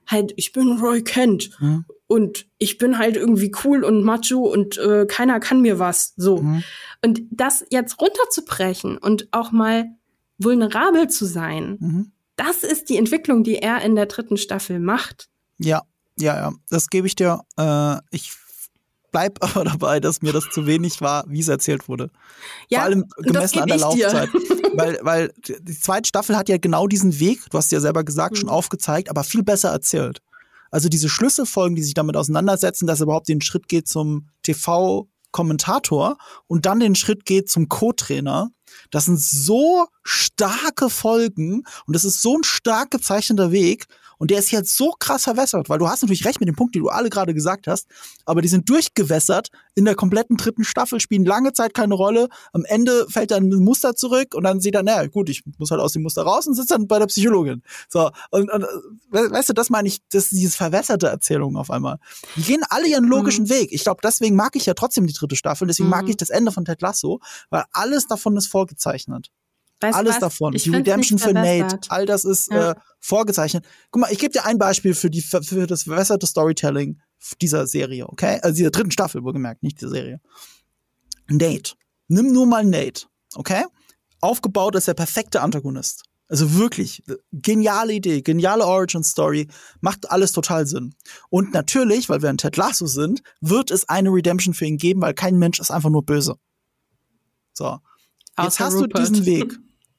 halt, 0.08 0.34
ich 0.38 0.54
bin 0.54 0.80
Roy 0.80 1.04
Kent 1.04 1.50
mhm. 1.60 1.86
und 2.08 2.46
ich 2.58 2.78
bin 2.78 2.98
halt 2.98 3.18
irgendwie 3.18 3.52
cool 3.66 3.84
und 3.84 4.04
macho 4.04 4.40
und 4.40 4.78
äh, 4.78 5.06
keiner 5.08 5.42
kann 5.42 5.62
mir 5.62 5.78
was, 5.78 6.14
so. 6.16 6.38
Mhm. 6.38 6.64
Und 7.04 7.22
das 7.32 7.66
jetzt 7.70 8.00
runterzubrechen 8.00 8.98
und 8.98 9.28
auch 9.32 9.52
mal 9.52 9.88
vulnerabel 10.38 11.10
zu 11.10 11.26
sein, 11.26 11.78
mhm 11.80 12.12
das 12.36 12.64
ist 12.64 12.90
die 12.90 12.98
Entwicklung, 12.98 13.44
die 13.44 13.58
er 13.58 13.82
in 13.82 13.96
der 13.96 14.06
dritten 14.08 14.38
Staffel 14.38 14.80
macht. 14.80 15.30
Ja, 15.58 15.84
ja, 16.18 16.36
ja, 16.36 16.54
das 16.70 16.90
gebe 16.90 17.08
ich 17.08 17.16
dir. 17.16 17.42
Äh, 17.58 17.98
ich 18.12 18.32
bleib 19.12 19.38
aber 19.42 19.64
dabei, 19.64 20.00
dass 20.00 20.22
mir 20.22 20.34
das 20.34 20.46
zu 20.52 20.66
wenig 20.68 21.02
war, 21.02 21.24
wie 21.28 21.40
es 21.40 21.48
erzählt 21.48 21.88
wurde. 21.88 22.10
Ja, 22.70 22.80
Vor 22.80 22.86
allem 22.86 23.06
gemessen 23.18 23.60
an 23.60 23.68
der 23.68 23.78
Laufzeit. 23.78 24.30
weil, 24.74 25.00
weil 25.02 25.34
die 25.38 25.80
zweite 25.80 26.08
Staffel 26.08 26.36
hat 26.36 26.50
ja 26.50 26.58
genau 26.58 26.88
diesen 26.88 27.20
Weg, 27.20 27.40
du 27.50 27.58
hast 27.58 27.72
ja 27.72 27.80
selber 27.80 28.04
gesagt, 28.04 28.34
mhm. 28.34 28.40
schon 28.42 28.50
aufgezeigt, 28.50 29.10
aber 29.10 29.24
viel 29.24 29.44
besser 29.44 29.70
erzählt. 29.70 30.22
Also 30.72 30.90
diese 30.90 31.08
Schlüsselfolgen, 31.08 31.76
die 31.76 31.84
sich 31.84 31.94
damit 31.94 32.18
auseinandersetzen, 32.18 32.88
dass 32.88 33.00
er 33.00 33.04
überhaupt 33.04 33.30
den 33.30 33.40
Schritt 33.40 33.70
geht 33.70 33.88
zum 33.88 34.28
TV 34.44 35.08
Kommentator 35.36 36.18
und 36.48 36.66
dann 36.66 36.80
den 36.80 36.96
Schritt 36.96 37.26
geht 37.26 37.50
zum 37.50 37.68
Co-Trainer. 37.68 38.52
Das 38.90 39.04
sind 39.04 39.20
so 39.20 39.86
starke 40.02 40.90
Folgen 40.90 41.64
und 41.86 41.94
das 41.94 42.06
ist 42.06 42.22
so 42.22 42.38
ein 42.38 42.44
stark 42.46 42.92
gezeichneter 42.92 43.52
Weg. 43.52 43.86
Und 44.18 44.32
der 44.32 44.40
ist 44.40 44.52
jetzt 44.52 44.76
so 44.76 44.94
krass 45.00 45.24
verwässert, 45.24 45.70
weil 45.70 45.80
du 45.80 45.88
hast 45.88 46.02
natürlich 46.02 46.26
recht 46.26 46.40
mit 46.40 46.48
dem 46.48 46.56
Punkt, 46.56 46.76
den 46.76 46.84
du 46.84 46.90
alle 46.90 47.10
gerade 47.10 47.34
gesagt 47.34 47.68
hast, 47.68 47.88
aber 48.26 48.42
die 48.42 48.48
sind 48.48 48.70
durchgewässert 48.70 49.50
in 49.76 49.86
der 49.86 49.96
kompletten 49.96 50.38
dritten 50.38 50.64
Staffel, 50.64 51.00
spielen 51.00 51.26
lange 51.26 51.54
Zeit 51.54 51.74
keine 51.74 51.94
Rolle. 51.94 52.30
Am 52.54 52.66
Ende 52.66 53.08
fällt 53.10 53.32
dann 53.32 53.50
ein 53.50 53.64
Muster 53.64 53.96
zurück 53.96 54.34
und 54.34 54.44
dann 54.44 54.60
sieht 54.60 54.76
er, 54.76 54.84
naja, 54.84 55.08
gut, 55.08 55.30
ich 55.30 55.44
muss 55.58 55.72
halt 55.72 55.82
aus 55.82 55.94
dem 55.94 56.04
Muster 56.04 56.24
raus 56.24 56.48
und 56.48 56.54
sitzt 56.54 56.72
dann 56.72 56.88
bei 56.88 57.00
der 57.00 57.08
Psychologin. 57.08 57.62
So, 57.90 58.10
und, 58.32 58.52
und 58.52 58.66
weißt 59.12 59.50
du, 59.50 59.54
das 59.54 59.70
meine 59.70 59.88
ich, 59.88 60.00
das 60.10 60.26
ist 60.26 60.32
dieses 60.32 60.56
verwässerte 60.56 61.08
Erzählung 61.08 61.58
auf 61.58 61.70
einmal. 61.70 62.00
Die 62.36 62.44
gehen 62.44 62.64
alle 62.70 62.88
ihren 62.88 63.06
logischen 63.06 63.46
mhm. 63.46 63.50
Weg. 63.50 63.70
Ich 63.72 63.84
glaube, 63.84 64.00
deswegen 64.04 64.36
mag 64.36 64.56
ich 64.56 64.66
ja 64.66 64.74
trotzdem 64.74 65.08
die 65.08 65.14
dritte 65.14 65.36
Staffel, 65.36 65.68
deswegen 65.68 65.88
mhm. 65.88 65.96
mag 65.96 66.10
ich 66.10 66.18
das 66.18 66.30
Ende 66.30 66.52
von 66.52 66.66
Ted 66.66 66.82
Lasso, 66.82 67.20
weil 67.50 67.64
alles 67.72 68.08
davon 68.08 68.38
ist 68.38 68.48
vorgezeichnet. 68.48 69.32
Weißt 69.82 69.98
Alles 69.98 70.14
was? 70.14 70.20
davon. 70.20 70.54
Ich 70.54 70.64
die 70.64 70.70
Redemption 70.70 71.20
für 71.20 71.34
Nate, 71.34 71.80
all 71.90 72.06
das 72.06 72.24
ist 72.24 72.50
ja. 72.52 72.72
äh, 72.72 72.76
vorgezeichnet. 73.00 73.66
Guck 73.92 74.02
mal, 74.02 74.12
ich 74.12 74.20
gebe 74.20 74.32
dir 74.32 74.46
ein 74.46 74.58
Beispiel 74.58 74.94
für, 74.94 75.10
die, 75.10 75.22
für 75.22 75.68
das 75.68 75.84
verbesserte 75.84 76.26
Storytelling 76.28 77.02
dieser 77.42 77.68
Serie, 77.68 78.08
okay? 78.08 78.40
Also 78.42 78.56
dieser 78.56 78.72
dritten 78.72 78.92
Staffel, 78.92 79.24
wohlgemerkt, 79.24 79.64
nicht 79.64 79.82
dieser 79.82 79.92
Serie. 79.92 80.22
Nate. 81.28 81.74
Nimm 82.08 82.32
nur 82.32 82.46
mal 82.46 82.64
Nate, 82.64 83.08
okay? 83.36 83.66
Aufgebaut 84.22 84.76
ist 84.76 84.88
der 84.88 84.94
perfekte 84.94 85.42
Antagonist. 85.42 86.04
Also 86.28 86.56
wirklich, 86.56 87.04
geniale 87.32 87.94
Idee, 87.94 88.22
geniale 88.22 88.66
Origin-Story, 88.66 89.48
macht 89.82 90.10
alles 90.10 90.32
total 90.32 90.66
Sinn. 90.66 90.96
Und 91.30 91.54
natürlich, 91.54 92.10
weil 92.10 92.24
wir 92.24 92.30
ein 92.30 92.38
Ted 92.38 92.58
Lasso 92.58 92.88
sind, 92.88 93.22
wird 93.42 93.70
es 93.70 93.88
eine 93.90 94.10
Redemption 94.10 94.56
für 94.56 94.66
ihn 94.66 94.78
geben, 94.78 95.02
weil 95.02 95.14
kein 95.14 95.38
Mensch 95.38 95.60
ist 95.60 95.70
einfach 95.70 95.92
nur 95.92 96.04
böse. 96.04 96.38
So. 97.54 97.78
Jetzt 98.42 98.60
hast 98.60 98.76
Rupert. 98.76 98.94
du 98.94 99.12
diesen 99.12 99.26
Weg. 99.26 99.58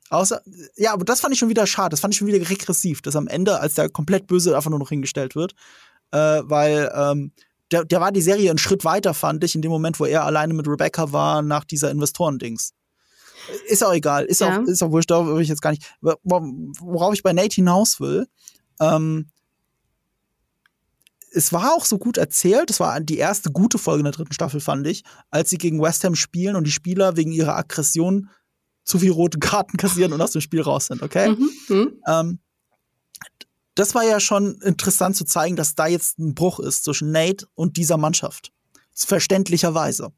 Außer, 0.09 0.41
ja, 0.77 0.93
aber 0.93 1.05
das 1.05 1.21
fand 1.21 1.33
ich 1.33 1.39
schon 1.39 1.49
wieder 1.49 1.67
schade. 1.67 1.91
Das 1.91 2.01
fand 2.01 2.15
ich 2.15 2.19
schon 2.19 2.29
wieder 2.29 2.49
regressiv, 2.49 3.03
dass 3.03 3.17
am 3.17 3.27
Ende, 3.27 3.61
als 3.61 3.75
der 3.75 3.89
komplett 3.89 4.27
Böse 4.27 4.57
einfach 4.57 4.71
nur 4.71 4.79
noch 4.79 4.91
hingestellt 4.91 5.35
wird, 5.35 5.55
äh, 6.13 6.43
weil 6.45 6.93
ähm, 6.95 7.33
der, 7.73 7.85
der 7.85 8.01
war 8.01 8.13
die 8.13 8.23
Serie 8.23 8.51
einen 8.51 8.59
Schritt 8.59 8.85
weiter, 8.85 9.15
fand 9.15 9.43
ich, 9.43 9.55
in 9.55 9.63
dem 9.63 9.73
Moment, 9.73 9.99
wo 9.99 10.05
er 10.05 10.25
alleine 10.25 10.55
mit 10.55 10.69
Rebecca 10.69 11.13
war 11.13 11.43
nach 11.43 11.65
dieser 11.65 11.91
Investorendings. 11.91 12.73
Ist 13.67 13.85
auch 13.85 13.93
egal, 13.93 14.25
ist 14.25 14.41
ja. 14.41 14.61
auch, 14.61 14.67
ist 14.67 14.83
auch 14.83 14.91
wurscht, 14.91 15.11
da 15.11 15.27
will 15.27 15.43
ich 15.43 15.49
jetzt 15.49 15.63
gar 15.63 15.71
nicht. 15.71 15.95
Worauf 16.01 17.15
ich 17.15 17.23
bei 17.23 17.33
Nate 17.33 17.55
hinaus 17.55 18.01
will, 18.01 18.27
ähm, 18.81 19.31
es 21.37 21.53
war 21.53 21.75
auch 21.75 21.85
so 21.85 21.99
gut 21.99 22.17
erzählt, 22.17 22.71
es 22.71 22.81
war 22.81 22.99
die 23.01 23.19
erste 23.19 23.51
gute 23.51 23.77
Folge 23.77 24.01
in 24.01 24.05
der 24.05 24.13
dritten 24.13 24.33
Staffel, 24.33 24.59
fand 24.59 24.87
ich, 24.87 25.05
als 25.31 25.51
sie 25.51 25.59
gegen 25.59 25.83
West 25.83 26.03
Ham 26.03 26.15
spielen 26.15 26.57
und 26.57 26.65
die 26.65 26.73
Spieler 26.73 27.17
wegen 27.17 27.31
ihrer 27.31 27.57
Aggression 27.57 28.31
zu 28.85 28.99
viel 28.99 29.11
rote 29.11 29.39
Karten 29.39 29.77
kassieren 29.77 30.15
und 30.15 30.21
aus 30.23 30.31
dem 30.31 30.41
Spiel 30.41 30.63
raus 30.63 30.87
sind, 30.87 31.03
okay? 31.03 31.31
Mhm. 31.31 31.51
Mhm. 31.69 31.93
Ähm, 32.09 32.39
das 33.75 33.95
war 33.95 34.05
ja 34.05 34.19
schon 34.19 34.59
interessant 34.63 35.17
zu 35.17 35.25
zeigen, 35.27 35.57
dass 35.57 35.75
da 35.75 35.87
jetzt 35.87 36.19
ein 36.19 36.35
Bruch 36.35 36.59
ist 36.59 36.85
zwischen 36.85 37.13
Nate 37.13 37.47
und 37.55 37.77
dieser 37.77 37.99
Mannschaft. 37.99 38.51
Verständlicherweise. 38.95 40.13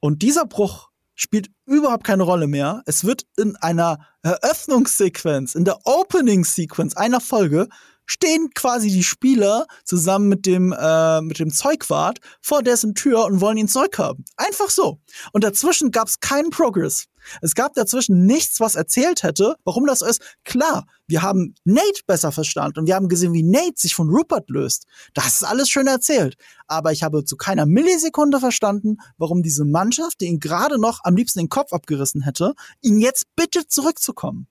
Und 0.00 0.22
dieser 0.22 0.46
Bruch 0.46 0.88
spielt 1.14 1.50
überhaupt 1.66 2.04
keine 2.04 2.22
Rolle 2.22 2.46
mehr. 2.46 2.82
Es 2.86 3.04
wird 3.04 3.26
in 3.36 3.56
einer 3.56 3.98
Eröffnungssequenz, 4.22 5.54
in 5.54 5.66
der 5.66 5.78
Opening-Sequence 5.84 6.96
einer 6.96 7.20
Folge 7.20 7.68
stehen 8.06 8.50
quasi 8.54 8.88
die 8.88 9.04
Spieler 9.04 9.66
zusammen 9.84 10.28
mit 10.28 10.46
dem, 10.46 10.72
äh, 10.72 11.20
mit 11.20 11.38
dem 11.38 11.50
Zeugwart 11.50 12.18
vor 12.40 12.62
dessen 12.62 12.94
Tür 12.94 13.24
und 13.26 13.40
wollen 13.40 13.58
ihn 13.58 13.68
zurückhaben. 13.68 14.24
Einfach 14.36 14.70
so. 14.70 15.00
Und 15.32 15.44
dazwischen 15.44 15.90
gab 15.90 16.08
es 16.08 16.20
keinen 16.20 16.50
Progress. 16.50 17.06
Es 17.42 17.54
gab 17.54 17.74
dazwischen 17.74 18.24
nichts, 18.24 18.60
was 18.60 18.74
erzählt 18.74 19.22
hätte, 19.22 19.56
warum 19.64 19.86
das 19.86 20.02
ist. 20.02 20.22
Klar, 20.44 20.86
wir 21.06 21.22
haben 21.22 21.54
Nate 21.64 22.02
besser 22.06 22.32
verstanden 22.32 22.80
und 22.80 22.86
wir 22.86 22.94
haben 22.94 23.08
gesehen, 23.08 23.32
wie 23.32 23.42
Nate 23.42 23.74
sich 23.76 23.94
von 23.94 24.08
Rupert 24.08 24.48
löst. 24.48 24.86
Das 25.14 25.34
ist 25.34 25.44
alles 25.44 25.68
schön 25.68 25.86
erzählt. 25.86 26.36
Aber 26.66 26.92
ich 26.92 27.02
habe 27.02 27.24
zu 27.24 27.36
keiner 27.36 27.66
Millisekunde 27.66 28.40
verstanden, 28.40 28.98
warum 29.18 29.42
diese 29.42 29.64
Mannschaft, 29.64 30.20
die 30.20 30.26
ihn 30.26 30.40
gerade 30.40 30.78
noch 30.78 31.00
am 31.04 31.16
liebsten 31.16 31.40
den 31.40 31.48
Kopf 31.48 31.72
abgerissen 31.72 32.22
hätte, 32.22 32.54
ihn 32.80 33.00
jetzt 33.00 33.26
bittet 33.34 33.70
zurückzukommen. 33.70 34.46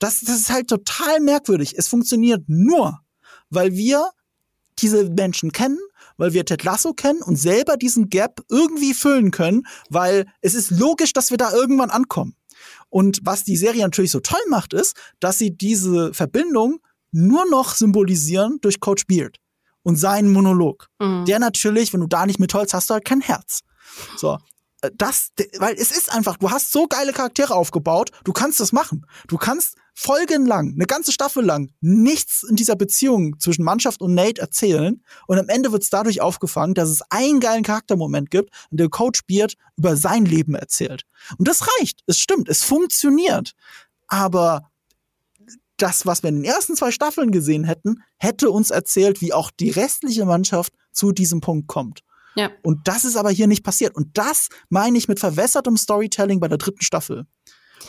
Das, 0.00 0.20
das 0.20 0.36
ist 0.36 0.50
halt 0.50 0.68
total 0.68 1.20
merkwürdig. 1.20 1.74
Es 1.76 1.86
funktioniert 1.86 2.42
nur, 2.48 3.00
weil 3.50 3.74
wir 3.76 4.10
diese 4.78 5.10
Menschen 5.10 5.52
kennen, 5.52 5.78
weil 6.16 6.32
wir 6.32 6.44
Ted 6.44 6.64
Lasso 6.64 6.94
kennen 6.94 7.22
und 7.22 7.36
selber 7.36 7.76
diesen 7.76 8.08
Gap 8.08 8.40
irgendwie 8.48 8.94
füllen 8.94 9.30
können, 9.30 9.62
weil 9.90 10.26
es 10.40 10.54
ist 10.54 10.70
logisch, 10.70 11.12
dass 11.12 11.30
wir 11.30 11.36
da 11.36 11.52
irgendwann 11.52 11.90
ankommen. 11.90 12.34
Und 12.88 13.20
was 13.22 13.44
die 13.44 13.56
Serie 13.56 13.82
natürlich 13.82 14.10
so 14.10 14.20
toll 14.20 14.40
macht, 14.48 14.72
ist, 14.72 14.96
dass 15.20 15.38
sie 15.38 15.56
diese 15.56 16.12
Verbindung 16.12 16.80
nur 17.12 17.48
noch 17.48 17.74
symbolisieren 17.74 18.58
durch 18.62 18.80
Coach 18.80 19.06
Beard 19.06 19.36
und 19.82 19.96
seinen 19.96 20.32
Monolog. 20.32 20.88
Mhm. 20.98 21.24
Der 21.26 21.38
natürlich, 21.38 21.92
wenn 21.92 22.00
du 22.00 22.06
da 22.06 22.26
nicht 22.26 22.40
mit 22.40 22.52
Holz 22.54 22.74
hast, 22.74 22.90
du 22.90 22.94
halt 22.94 23.04
kein 23.04 23.20
Herz. 23.20 23.60
So 24.16 24.38
das, 24.96 25.32
weil 25.58 25.74
es 25.74 25.90
ist 25.90 26.12
einfach, 26.12 26.36
du 26.36 26.50
hast 26.50 26.72
so 26.72 26.86
geile 26.86 27.12
Charaktere 27.12 27.54
aufgebaut, 27.54 28.10
du 28.24 28.32
kannst 28.32 28.60
das 28.60 28.72
machen. 28.72 29.06
Du 29.28 29.36
kannst 29.36 29.76
folgenlang, 29.94 30.72
eine 30.74 30.86
ganze 30.86 31.12
Staffel 31.12 31.44
lang, 31.44 31.70
nichts 31.80 32.42
in 32.42 32.56
dieser 32.56 32.76
Beziehung 32.76 33.38
zwischen 33.38 33.64
Mannschaft 33.64 34.00
und 34.00 34.14
Nate 34.14 34.40
erzählen 34.40 35.02
und 35.26 35.38
am 35.38 35.48
Ende 35.48 35.72
wird 35.72 35.82
es 35.82 35.90
dadurch 35.90 36.22
aufgefangen, 36.22 36.74
dass 36.74 36.88
es 36.88 37.02
einen 37.10 37.40
geilen 37.40 37.62
Charaktermoment 37.62 38.30
gibt, 38.30 38.50
in 38.70 38.78
dem 38.78 38.90
Coach 38.90 39.20
Beard 39.26 39.56
über 39.76 39.96
sein 39.96 40.24
Leben 40.24 40.54
erzählt. 40.54 41.04
Und 41.36 41.48
das 41.48 41.66
reicht, 41.78 42.00
es 42.06 42.18
stimmt, 42.18 42.48
es 42.48 42.62
funktioniert. 42.62 43.52
Aber 44.08 44.70
das, 45.76 46.06
was 46.06 46.22
wir 46.22 46.28
in 46.28 46.36
den 46.36 46.44
ersten 46.44 46.76
zwei 46.76 46.90
Staffeln 46.90 47.30
gesehen 47.30 47.64
hätten, 47.64 48.02
hätte 48.16 48.50
uns 48.50 48.70
erzählt, 48.70 49.20
wie 49.20 49.32
auch 49.32 49.50
die 49.50 49.70
restliche 49.70 50.24
Mannschaft 50.24 50.72
zu 50.92 51.12
diesem 51.12 51.40
Punkt 51.40 51.68
kommt. 51.68 52.02
Ja. 52.36 52.50
Und 52.62 52.86
das 52.86 53.04
ist 53.04 53.16
aber 53.16 53.30
hier 53.30 53.46
nicht 53.46 53.64
passiert. 53.64 53.94
Und 53.94 54.16
das 54.16 54.48
meine 54.68 54.96
ich 54.96 55.08
mit 55.08 55.20
verwässertem 55.20 55.76
Storytelling 55.76 56.40
bei 56.40 56.48
der 56.48 56.58
dritten 56.58 56.82
Staffel. 56.82 57.26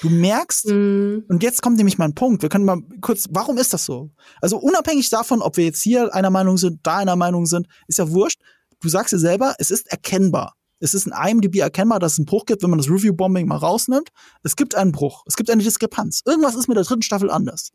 Du 0.02 0.10
merkst, 0.10 0.68
mm. 0.68 1.26
und 1.28 1.44
jetzt 1.44 1.62
kommt 1.62 1.78
nämlich 1.78 1.98
mein 1.98 2.16
Punkt. 2.16 2.42
Wir 2.42 2.50
können 2.50 2.66
mal 2.66 2.82
kurz, 3.02 3.28
warum 3.30 3.58
ist 3.58 3.74
das 3.74 3.86
so? 3.86 4.12
Also 4.42 4.58
unabhängig 4.58 5.10
davon, 5.10 5.42
ob 5.42 5.58
wir 5.58 5.66
jetzt 5.66 5.82
hier 5.82 6.14
einer 6.16 6.30
Meinung 6.30 6.58
sind, 6.58 6.80
da 6.84 6.98
einer 6.98 7.16
Meinung 7.16 7.46
sind, 7.46 7.68
ist 7.88 8.00
ja 8.00 8.10
wurscht. 8.10 8.40
Du 8.80 8.90
sagst 8.90 9.14
dir 9.14 9.20
selber, 9.20 9.56
es 9.60 9.70
ist 9.70 9.92
erkennbar. 9.92 10.56
Es 10.80 10.96
ist 10.96 11.06
in 11.06 11.14
IMDb 11.14 11.58
erkennbar, 11.58 12.00
dass 12.00 12.14
es 12.14 12.20
einen 12.20 12.26
Bruch 12.26 12.46
gibt, 12.46 12.64
wenn 12.64 12.72
man 12.72 12.80
das 12.80 12.90
Review-Bombing 12.90 13.48
mal 13.48 13.58
rausnimmt. 13.58 14.10
Es 14.42 14.56
gibt 14.56 14.74
einen 14.74 14.92
Bruch. 14.92 15.24
Es 15.28 15.36
gibt 15.36 15.52
eine 15.52 15.64
Diskrepanz. 15.64 16.22
Irgendwas 16.26 16.56
ist 16.56 16.68
mit 16.68 16.78
der 16.78 16.84
dritten 16.84 17.04
Staffel 17.04 17.30
anders. 17.30 17.72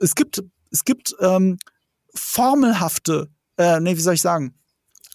Es 0.00 0.14
gibt, 0.14 0.42
es 0.70 0.84
gibt 0.84 1.14
ähm, 1.20 1.58
formelhafte, 2.14 3.28
äh, 3.58 3.80
nee, 3.80 3.96
wie 3.96 4.00
soll 4.00 4.14
ich 4.14 4.22
sagen, 4.22 4.57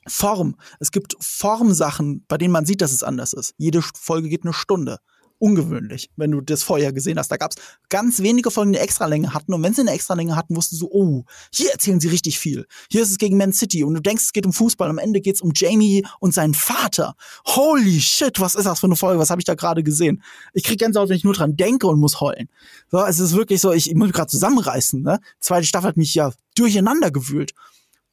Form. 0.08 0.56
Es 0.80 0.92
gibt 0.92 1.16
Formsachen, 1.20 2.26
bei 2.28 2.38
denen 2.38 2.52
man 2.52 2.66
sieht, 2.66 2.82
dass 2.82 2.92
es 2.92 3.04
anders 3.04 3.34
ist. 3.34 3.54
Jede 3.58 3.82
Folge 3.82 4.30
geht 4.30 4.44
eine 4.44 4.54
Stunde. 4.54 5.00
Ungewöhnlich, 5.40 6.10
wenn 6.16 6.32
du 6.32 6.40
das 6.40 6.64
vorher 6.64 6.94
gesehen 6.94 7.20
hast. 7.20 7.30
Da 7.30 7.36
gab 7.36 7.52
es 7.52 7.58
ganz 7.90 8.22
wenige 8.22 8.50
Folgen, 8.50 8.72
die 8.72 8.78
eine 8.78 8.86
Extralänge 8.86 9.34
hatten. 9.34 9.54
Und 9.54 9.62
wenn 9.62 9.74
sie 9.74 9.82
eine 9.82 9.92
Extralänge 9.92 10.38
hatten, 10.38 10.56
wusstest 10.56 10.82
du, 10.82 10.88
oh, 10.90 11.26
hier 11.52 11.70
erzählen 11.72 12.00
sie 12.00 12.08
richtig 12.08 12.40
viel. 12.40 12.66
Hier 12.90 13.02
ist 13.02 13.12
es 13.12 13.18
gegen 13.18 13.36
Man 13.36 13.52
City 13.52 13.84
und 13.84 13.94
du 13.94 14.00
denkst, 14.00 14.24
es 14.24 14.32
geht 14.32 14.46
um 14.46 14.54
Fußball. 14.54 14.90
Am 14.90 15.00
Ende 15.00 15.20
geht 15.20 15.36
es 15.36 15.42
um 15.42 15.52
Jamie 15.54 16.06
und 16.22 16.34
seinen 16.34 16.54
Vater. 16.54 17.16
Holy 17.46 18.00
shit, 18.00 18.40
was 18.40 18.56
ist 18.56 18.66
das 18.66 18.80
für 18.80 18.86
eine 18.86 18.96
Folge? 18.96 19.20
Was 19.20 19.32
habe 19.32 19.42
ich 19.42 19.46
da 19.46 19.56
gerade 19.56 19.84
gesehen? 19.84 20.24
Ich 20.54 20.64
krieg 20.64 20.80
Gänsehaut, 20.80 21.10
wenn 21.10 21.18
ich 21.18 21.26
nur 21.26 21.34
dran 21.34 21.58
denke 21.58 21.88
und 21.88 22.00
muss 22.00 22.22
heulen. 22.22 22.48
So, 22.90 23.04
es 23.04 23.20
ist 23.20 23.36
wirklich 23.36 23.60
so, 23.60 23.74
ich, 23.74 23.90
ich 23.90 23.96
muss 23.96 24.14
gerade 24.14 24.32
zusammenreißen. 24.32 25.02
Ne? 25.02 25.20
Zweite 25.42 25.68
Staffel 25.68 25.90
hat 25.90 25.98
mich 25.98 26.16
ja 26.16 26.32
durcheinander 26.56 27.12
gewühlt. 27.12 27.54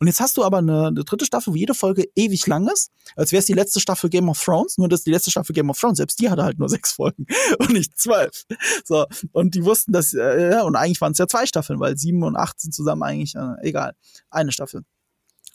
Und 0.00 0.06
jetzt 0.06 0.20
hast 0.20 0.38
du 0.38 0.44
aber 0.44 0.58
eine, 0.58 0.86
eine 0.86 1.04
dritte 1.04 1.26
Staffel, 1.26 1.52
wo 1.52 1.56
jede 1.56 1.74
Folge 1.74 2.08
ewig 2.16 2.46
lang 2.46 2.66
ist, 2.68 2.90
als 3.16 3.32
wäre 3.32 3.40
es 3.40 3.46
die 3.46 3.52
letzte 3.52 3.80
Staffel 3.80 4.08
Game 4.08 4.30
of 4.30 4.42
Thrones, 4.42 4.78
nur 4.78 4.88
dass 4.88 5.02
die 5.02 5.10
letzte 5.10 5.30
Staffel 5.30 5.52
Game 5.52 5.68
of 5.68 5.78
Thrones, 5.78 5.98
selbst 5.98 6.18
die 6.20 6.30
hatte 6.30 6.42
halt 6.42 6.58
nur 6.58 6.68
sechs 6.70 6.92
Folgen 6.92 7.26
und 7.58 7.70
nicht 7.70 7.98
zwölf. 7.98 8.46
So, 8.84 9.04
und 9.32 9.54
die 9.54 9.64
wussten, 9.64 9.92
dass, 9.92 10.14
äh, 10.14 10.62
und 10.64 10.74
eigentlich 10.74 11.02
waren 11.02 11.12
es 11.12 11.18
ja 11.18 11.28
zwei 11.28 11.44
Staffeln, 11.44 11.80
weil 11.80 11.98
sieben 11.98 12.22
und 12.22 12.34
acht 12.34 12.58
sind 12.60 12.72
zusammen 12.72 13.02
eigentlich, 13.02 13.34
äh, 13.34 13.54
egal, 13.60 13.94
eine 14.30 14.52
Staffel. 14.52 14.84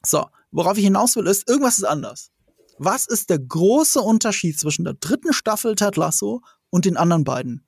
So, 0.05 0.27
worauf 0.51 0.77
ich 0.77 0.83
hinaus 0.83 1.15
will, 1.15 1.25
ist, 1.25 1.49
irgendwas 1.49 1.79
ist 1.79 1.85
anders. 1.85 2.29
Was 2.77 3.07
ist 3.07 3.31
der 3.31 3.39
große 3.39 3.99
Unterschied 3.99 4.59
zwischen 4.59 4.85
der 4.85 4.93
dritten 4.93 5.33
Staffel 5.33 5.73
Ted 5.75 5.95
Lasso 5.95 6.41
und 6.69 6.85
den 6.85 6.97
anderen 6.97 7.23
beiden? 7.23 7.64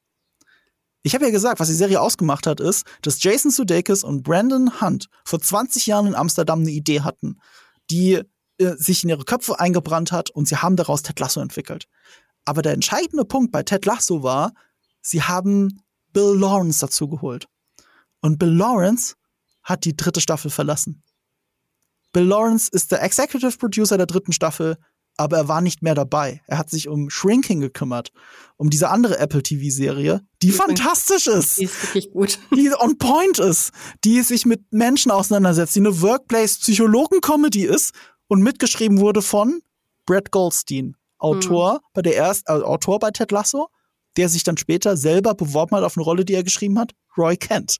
Ich 1.07 1.15
habe 1.15 1.23
ja 1.23 1.31
gesagt, 1.31 1.61
was 1.61 1.69
die 1.69 1.73
Serie 1.73 2.01
ausgemacht 2.01 2.45
hat, 2.47 2.59
ist, 2.59 2.85
dass 3.01 3.23
Jason 3.23 3.49
Sudeikis 3.49 4.03
und 4.03 4.23
Brandon 4.23 4.81
Hunt 4.81 5.07
vor 5.23 5.39
20 5.39 5.85
Jahren 5.85 6.05
in 6.05 6.15
Amsterdam 6.15 6.59
eine 6.59 6.71
Idee 6.71 6.99
hatten, 6.99 7.39
die 7.89 8.15
äh, 8.57 8.75
sich 8.75 9.05
in 9.05 9.09
ihre 9.09 9.23
Köpfe 9.23 9.57
eingebrannt 9.57 10.11
hat 10.11 10.31
und 10.31 10.49
sie 10.49 10.57
haben 10.57 10.75
daraus 10.75 11.03
Ted 11.03 11.17
Lasso 11.21 11.39
entwickelt. 11.39 11.87
Aber 12.43 12.61
der 12.61 12.73
entscheidende 12.73 13.23
Punkt 13.23 13.53
bei 13.53 13.63
Ted 13.63 13.85
Lasso 13.85 14.21
war, 14.21 14.51
sie 15.01 15.23
haben 15.23 15.81
Bill 16.11 16.35
Lawrence 16.37 16.81
dazu 16.81 17.07
geholt. 17.07 17.47
Und 18.19 18.37
Bill 18.37 18.53
Lawrence 18.53 19.15
hat 19.63 19.85
die 19.85 19.95
dritte 19.95 20.19
Staffel 20.19 20.51
verlassen. 20.51 21.03
Bill 22.11 22.25
Lawrence 22.25 22.69
ist 22.69 22.91
der 22.91 23.01
Executive 23.01 23.57
Producer 23.57 23.95
der 23.95 24.07
dritten 24.07 24.33
Staffel, 24.33 24.75
aber 25.17 25.37
er 25.37 25.47
war 25.47 25.61
nicht 25.61 25.81
mehr 25.81 25.95
dabei. 25.95 26.41
Er 26.45 26.59
hat 26.59 26.69
sich 26.69 26.87
um 26.87 27.09
Shrinking 27.09 27.59
gekümmert, 27.59 28.11
um 28.55 28.69
diese 28.69 28.89
andere 28.89 29.17
Apple 29.17 29.41
TV-Serie, 29.41 30.21
die, 30.41 30.47
die 30.47 30.53
fantastisch 30.53 31.25
ist. 31.27 31.57
Die 31.57 31.65
ist 31.65 31.83
wirklich 31.83 32.11
gut. 32.11 32.39
Die 32.55 32.71
on 32.79 32.97
point 32.97 33.39
ist, 33.39 33.71
die 34.03 34.21
sich 34.21 34.45
mit 34.45 34.71
Menschen 34.71 35.11
auseinandersetzt, 35.11 35.75
die 35.75 35.79
eine 35.79 36.01
Workplace-Psychologen-Comedy 36.01 37.65
ist 37.65 37.93
und 38.27 38.41
mitgeschrieben 38.41 38.99
wurde 38.99 39.21
von 39.21 39.61
Brad 40.05 40.31
Goldstein, 40.31 40.95
Autor 41.17 41.73
mhm. 41.73 41.79
bei 41.93 42.01
der 42.03 42.15
ersten, 42.15 42.51
äh, 42.51 42.63
Autor 42.63 42.99
bei 42.99 43.11
Ted 43.11 43.31
Lasso, 43.31 43.69
der 44.17 44.29
sich 44.29 44.43
dann 44.43 44.57
später 44.57 44.97
selber 44.97 45.33
beworben 45.33 45.75
hat 45.75 45.83
auf 45.83 45.97
eine 45.97 46.03
Rolle, 46.03 46.25
die 46.25 46.33
er 46.33 46.43
geschrieben 46.43 46.77
hat, 46.77 46.93
Roy 47.17 47.37
Kent. 47.37 47.77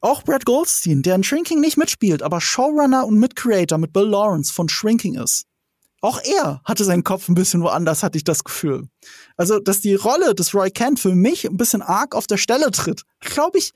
Auch 0.00 0.24
Brad 0.24 0.44
Goldstein, 0.44 1.02
der 1.02 1.14
in 1.14 1.22
Shrinking 1.22 1.60
nicht 1.60 1.76
mitspielt, 1.76 2.22
aber 2.22 2.40
Showrunner 2.40 3.06
und 3.06 3.18
Mitcreator 3.18 3.78
mit 3.78 3.92
Bill 3.92 4.08
Lawrence 4.08 4.52
von 4.52 4.68
Shrinking 4.68 5.14
ist 5.14 5.46
auch 6.02 6.20
er 6.22 6.60
hatte 6.64 6.84
seinen 6.84 7.04
Kopf 7.04 7.28
ein 7.28 7.34
bisschen 7.34 7.62
woanders, 7.62 8.02
hatte 8.02 8.18
ich 8.18 8.24
das 8.24 8.44
Gefühl. 8.44 8.88
Also, 9.36 9.58
dass 9.60 9.80
die 9.80 9.94
Rolle 9.94 10.34
des 10.34 10.54
Roy 10.54 10.70
Kent 10.70 11.00
für 11.00 11.14
mich 11.14 11.46
ein 11.46 11.56
bisschen 11.56 11.80
arg 11.80 12.14
auf 12.14 12.26
der 12.26 12.36
Stelle 12.36 12.70
tritt, 12.70 13.04
glaube 13.20 13.58
ich, 13.58 13.72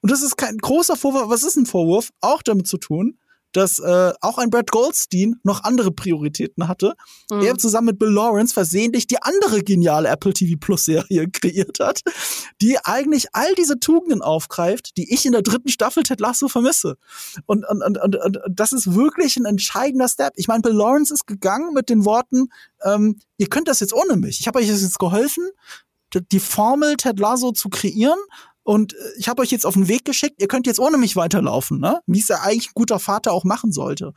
und 0.00 0.10
das 0.10 0.22
ist 0.22 0.36
kein 0.36 0.58
großer 0.58 0.96
Vorwurf, 0.96 1.28
was 1.28 1.42
ist 1.42 1.56
ein 1.56 1.66
Vorwurf, 1.66 2.10
auch 2.20 2.42
damit 2.42 2.66
zu 2.68 2.78
tun, 2.78 3.18
dass 3.52 3.78
äh, 3.78 4.12
auch 4.20 4.38
ein 4.38 4.50
Brad 4.50 4.70
Goldstein 4.70 5.36
noch 5.42 5.64
andere 5.64 5.90
Prioritäten 5.90 6.68
hatte. 6.68 6.94
Mhm. 7.30 7.42
Er 7.42 7.56
zusammen 7.56 7.86
mit 7.86 7.98
Bill 7.98 8.10
Lawrence 8.10 8.52
versehentlich 8.52 9.06
die 9.06 9.22
andere 9.22 9.62
geniale 9.62 10.08
Apple 10.08 10.32
TV 10.32 10.56
Plus 10.58 10.84
Serie 10.84 11.28
kreiert 11.32 11.78
hat, 11.80 12.02
die 12.60 12.78
eigentlich 12.84 13.26
all 13.32 13.54
diese 13.54 13.78
Tugenden 13.78 14.22
aufgreift, 14.22 14.96
die 14.96 15.12
ich 15.12 15.24
in 15.26 15.32
der 15.32 15.42
dritten 15.42 15.68
Staffel 15.68 16.02
Ted 16.02 16.20
Lasso 16.20 16.48
vermisse. 16.48 16.96
Und, 17.46 17.66
und, 17.68 17.82
und, 17.82 17.98
und, 17.98 18.16
und 18.16 18.38
das 18.50 18.72
ist 18.72 18.94
wirklich 18.94 19.36
ein 19.36 19.44
entscheidender 19.44 20.08
Step. 20.08 20.32
Ich 20.36 20.48
meine, 20.48 20.62
Bill 20.62 20.72
Lawrence 20.72 21.12
ist 21.12 21.26
gegangen 21.26 21.72
mit 21.74 21.88
den 21.88 22.04
Worten, 22.04 22.48
ähm, 22.84 23.18
ihr 23.38 23.48
könnt 23.48 23.68
das 23.68 23.80
jetzt 23.80 23.92
ohne 23.92 24.16
mich. 24.16 24.40
Ich 24.40 24.46
habe 24.46 24.58
euch 24.58 24.68
jetzt 24.68 24.98
geholfen, 24.98 25.48
die 26.32 26.40
Formel 26.40 26.96
Ted 26.96 27.18
Lasso 27.18 27.52
zu 27.52 27.68
kreieren 27.68 28.18
und 28.68 28.92
äh, 28.92 28.96
ich 29.16 29.30
habe 29.30 29.40
euch 29.40 29.50
jetzt 29.50 29.64
auf 29.64 29.72
den 29.72 29.88
Weg 29.88 30.04
geschickt, 30.04 30.42
ihr 30.42 30.46
könnt 30.46 30.66
jetzt 30.66 30.78
ohne 30.78 30.98
mich 30.98 31.16
weiterlaufen, 31.16 31.80
ne? 31.80 32.02
Wie 32.06 32.18
es 32.18 32.28
ja 32.28 32.40
eigentlich 32.42 32.68
ein 32.68 32.74
guter 32.74 32.98
Vater 32.98 33.32
auch 33.32 33.44
machen 33.44 33.72
sollte. 33.72 34.12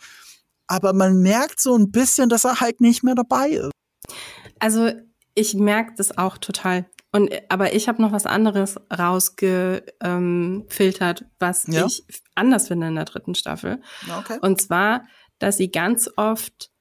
Aber 0.68 0.92
man 0.92 1.22
merkt 1.22 1.62
so 1.62 1.74
ein 1.74 1.90
bisschen, 1.90 2.28
dass 2.28 2.44
er 2.44 2.60
halt 2.60 2.82
nicht 2.82 3.02
mehr 3.02 3.16
dabei 3.16 3.52
ist. 3.52 3.72
Also 4.60 4.92
ich 5.36 5.54
merke 5.54 5.94
das 5.96 6.18
auch 6.18 6.38
total. 6.38 6.86
Und 7.14 7.32
aber 7.48 7.74
ich 7.74 7.88
habe 7.88 8.02
noch 8.02 8.12
was 8.12 8.26
anderes 8.26 8.76
rausgefiltert, 8.92 11.22
ähm, 11.22 11.28
was 11.40 11.68
ja? 11.68 11.86
ich 11.86 12.04
anders 12.36 12.68
finde 12.68 12.88
in 12.88 12.96
der 12.96 13.06
dritten 13.06 13.36
Staffel. 13.36 13.82
Okay. 14.20 14.38
Und 14.42 14.62
zwar, 14.62 15.06
dass 15.40 15.56
sie 15.56 15.72
ganz 15.72 16.10
oft 16.18 16.72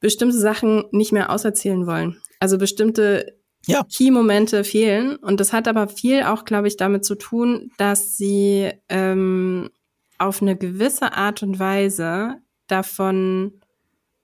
bestimmte 0.00 0.40
Sachen 0.40 0.86
nicht 0.90 1.12
mehr 1.12 1.30
auserzählen 1.30 1.86
wollen. 1.86 2.20
Also 2.40 2.58
bestimmte 2.58 3.38
ja. 3.66 3.84
Key-Momente 3.84 4.64
fehlen. 4.64 5.16
Und 5.16 5.40
das 5.40 5.52
hat 5.52 5.68
aber 5.68 5.88
viel 5.88 6.22
auch, 6.22 6.44
glaube 6.44 6.68
ich, 6.68 6.76
damit 6.76 7.04
zu 7.04 7.14
tun, 7.14 7.70
dass 7.78 8.16
sie 8.16 8.72
ähm, 8.88 9.70
auf 10.18 10.42
eine 10.42 10.56
gewisse 10.56 11.12
Art 11.12 11.42
und 11.42 11.58
Weise 11.58 12.36
davon 12.66 13.60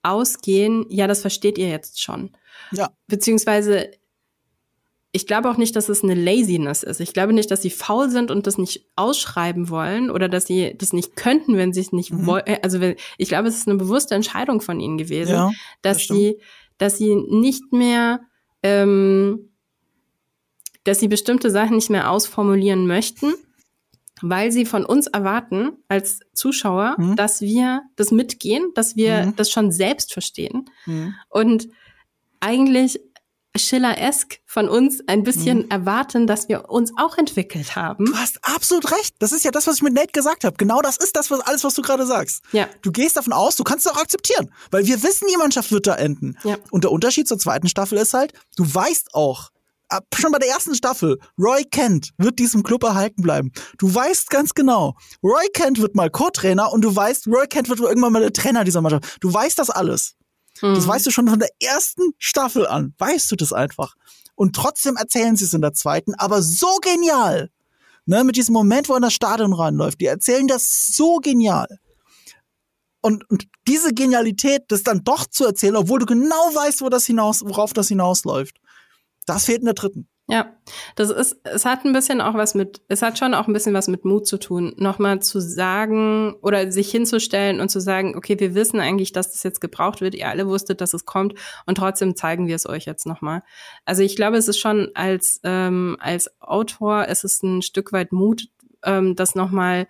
ausgehen, 0.03 0.85
ja, 0.89 1.07
das 1.07 1.21
versteht 1.21 1.57
ihr 1.57 1.69
jetzt 1.69 2.01
schon. 2.01 2.31
Ja. 2.71 2.89
Beziehungsweise, 3.07 3.91
ich 5.11 5.27
glaube 5.27 5.49
auch 5.49 5.57
nicht, 5.57 5.75
dass 5.75 5.89
es 5.89 6.03
eine 6.03 6.15
Laziness 6.15 6.83
ist. 6.83 7.01
Ich 7.01 7.13
glaube 7.13 7.33
nicht, 7.33 7.51
dass 7.51 7.61
sie 7.61 7.69
faul 7.69 8.09
sind 8.09 8.31
und 8.31 8.47
das 8.47 8.57
nicht 8.57 8.87
ausschreiben 8.95 9.69
wollen 9.69 10.09
oder 10.09 10.29
dass 10.29 10.45
sie 10.45 10.75
das 10.77 10.93
nicht 10.93 11.15
könnten, 11.15 11.57
wenn 11.57 11.73
sie 11.73 11.81
es 11.81 11.91
nicht 11.91 12.13
mhm. 12.13 12.25
wollen. 12.25 12.43
Also 12.63 12.79
ich 13.17 13.27
glaube, 13.27 13.47
es 13.47 13.57
ist 13.57 13.67
eine 13.67 13.77
bewusste 13.77 14.15
Entscheidung 14.15 14.61
von 14.61 14.79
ihnen 14.79 14.97
gewesen, 14.97 15.33
ja, 15.33 15.51
dass 15.81 16.07
das 16.07 16.07
sie, 16.07 16.39
dass 16.77 16.97
sie 16.97 17.15
nicht 17.15 17.71
mehr, 17.71 18.21
ähm, 18.63 19.49
dass 20.83 20.99
sie 20.99 21.07
bestimmte 21.07 21.51
Sachen 21.51 21.75
nicht 21.75 21.89
mehr 21.89 22.09
ausformulieren 22.09 22.87
möchten 22.87 23.33
weil 24.21 24.51
sie 24.51 24.65
von 24.65 24.85
uns 24.85 25.07
erwarten 25.07 25.71
als 25.87 26.19
Zuschauer, 26.33 26.95
mhm. 26.97 27.15
dass 27.15 27.41
wir 27.41 27.81
das 27.95 28.11
mitgehen, 28.11 28.71
dass 28.75 28.95
wir 28.95 29.25
mhm. 29.27 29.35
das 29.35 29.51
schon 29.51 29.71
selbst 29.71 30.13
verstehen 30.13 30.69
mhm. 30.85 31.15
und 31.29 31.67
eigentlich 32.39 32.99
Schiller-esk 33.55 34.39
von 34.45 34.69
uns 34.69 35.01
ein 35.07 35.23
bisschen 35.23 35.59
mhm. 35.59 35.69
erwarten, 35.69 36.27
dass 36.27 36.47
wir 36.47 36.69
uns 36.69 36.91
auch 36.97 37.17
entwickelt 37.17 37.75
haben. 37.75 38.05
Du 38.05 38.15
hast 38.15 38.39
absolut 38.43 38.91
recht. 38.91 39.15
Das 39.19 39.31
ist 39.31 39.43
ja 39.43 39.51
das, 39.51 39.67
was 39.67 39.77
ich 39.77 39.81
mit 39.81 39.93
Nate 39.93 40.11
gesagt 40.13 40.43
habe. 40.43 40.55
Genau 40.57 40.81
das 40.81 40.97
ist 40.97 41.15
das, 41.15 41.29
was 41.31 41.41
alles, 41.41 41.63
was 41.63 41.73
du 41.73 41.81
gerade 41.81 42.05
sagst. 42.05 42.43
Ja. 42.51 42.67
Du 42.81 42.91
gehst 42.91 43.17
davon 43.17 43.33
aus, 43.33 43.55
du 43.55 43.63
kannst 43.63 43.85
es 43.85 43.91
auch 43.91 43.97
akzeptieren, 43.97 44.51
weil 44.71 44.85
wir 44.85 45.03
wissen, 45.03 45.27
die 45.31 45.37
Mannschaft 45.37 45.71
wird 45.71 45.87
da 45.87 45.95
enden. 45.95 46.37
Ja. 46.43 46.57
Und 46.71 46.83
der 46.83 46.91
Unterschied 46.91 47.27
zur 47.27 47.39
zweiten 47.39 47.67
Staffel 47.67 47.97
ist 47.97 48.13
halt, 48.13 48.33
du 48.55 48.63
weißt 48.73 49.13
auch, 49.13 49.49
schon 50.15 50.31
bei 50.31 50.39
der 50.39 50.49
ersten 50.49 50.75
Staffel, 50.75 51.19
Roy 51.37 51.65
Kent 51.65 52.11
wird 52.17 52.39
diesem 52.39 52.63
Club 52.63 52.83
erhalten 52.83 53.21
bleiben. 53.21 53.51
Du 53.77 53.93
weißt 53.93 54.29
ganz 54.29 54.53
genau, 54.53 54.95
Roy 55.21 55.47
Kent 55.53 55.81
wird 55.81 55.95
mal 55.95 56.09
Co-Trainer 56.09 56.71
und 56.71 56.81
du 56.81 56.95
weißt, 56.95 57.27
Roy 57.27 57.47
Kent 57.47 57.69
wird 57.69 57.79
irgendwann 57.79 58.13
mal 58.13 58.21
der 58.21 58.33
Trainer 58.33 58.63
dieser 58.63 58.81
Mannschaft. 58.81 59.17
Du 59.19 59.33
weißt 59.33 59.59
das 59.59 59.69
alles. 59.69 60.15
Mhm. 60.61 60.75
Das 60.75 60.87
weißt 60.87 61.05
du 61.05 61.11
schon 61.11 61.27
von 61.27 61.39
der 61.39 61.49
ersten 61.61 62.13
Staffel 62.17 62.67
an. 62.67 62.93
Weißt 62.97 63.31
du 63.31 63.35
das 63.35 63.53
einfach. 63.53 63.95
Und 64.35 64.55
trotzdem 64.55 64.95
erzählen 64.95 65.35
sie 65.35 65.45
es 65.45 65.53
in 65.53 65.61
der 65.61 65.73
zweiten, 65.73 66.15
aber 66.15 66.41
so 66.41 66.77
genial. 66.81 67.49
Ne, 68.05 68.23
mit 68.23 68.35
diesem 68.35 68.53
Moment, 68.53 68.89
wo 68.89 68.93
er 68.93 68.97
in 68.97 69.03
das 69.03 69.13
Stadion 69.13 69.53
reinläuft. 69.53 70.01
Die 70.01 70.07
erzählen 70.07 70.47
das 70.47 70.87
so 70.87 71.17
genial. 71.17 71.79
Und, 72.99 73.29
und 73.29 73.47
diese 73.67 73.93
Genialität, 73.93 74.63
das 74.69 74.83
dann 74.83 75.03
doch 75.03 75.27
zu 75.27 75.45
erzählen, 75.45 75.75
obwohl 75.75 75.99
du 75.99 76.05
genau 76.07 76.35
weißt, 76.53 76.81
wo 76.81 76.89
das 76.89 77.05
hinaus, 77.05 77.41
worauf 77.41 77.73
das 77.73 77.87
hinausläuft 77.87 78.59
das 79.25 79.45
fehlt 79.45 79.59
in 79.59 79.65
der 79.65 79.73
dritten. 79.73 80.07
Ja, 80.31 80.49
das 80.95 81.09
ist, 81.09 81.41
es 81.43 81.65
hat 81.65 81.83
ein 81.83 81.91
bisschen 81.91 82.21
auch 82.21 82.35
was 82.35 82.55
mit, 82.55 82.81
es 82.87 83.01
hat 83.01 83.19
schon 83.19 83.33
auch 83.33 83.47
ein 83.47 83.53
bisschen 83.53 83.73
was 83.73 83.89
mit 83.89 84.05
Mut 84.05 84.25
zu 84.25 84.37
tun, 84.37 84.73
nochmal 84.77 85.21
zu 85.21 85.41
sagen 85.41 86.35
oder 86.41 86.71
sich 86.71 86.89
hinzustellen 86.89 87.59
und 87.59 87.67
zu 87.67 87.81
sagen, 87.81 88.15
okay, 88.15 88.39
wir 88.39 88.55
wissen 88.55 88.79
eigentlich, 88.79 89.11
dass 89.11 89.33
das 89.33 89.43
jetzt 89.43 89.59
gebraucht 89.59 89.99
wird, 89.99 90.15
ihr 90.15 90.29
alle 90.29 90.47
wusstet, 90.47 90.79
dass 90.79 90.93
es 90.93 91.05
kommt 91.05 91.33
und 91.65 91.75
trotzdem 91.75 92.15
zeigen 92.15 92.47
wir 92.47 92.55
es 92.55 92.65
euch 92.65 92.85
jetzt 92.85 93.05
nochmal. 93.05 93.43
Also 93.83 94.03
ich 94.03 94.15
glaube, 94.15 94.37
es 94.37 94.47
ist 94.47 94.57
schon 94.57 94.91
als, 94.93 95.41
ähm, 95.43 95.97
als 95.99 96.31
Autor, 96.39 97.09
es 97.09 97.25
ist 97.25 97.43
ein 97.43 97.61
Stück 97.61 97.91
weit 97.91 98.13
Mut, 98.13 98.47
ähm, 98.83 99.17
das 99.17 99.35
nochmal 99.35 99.85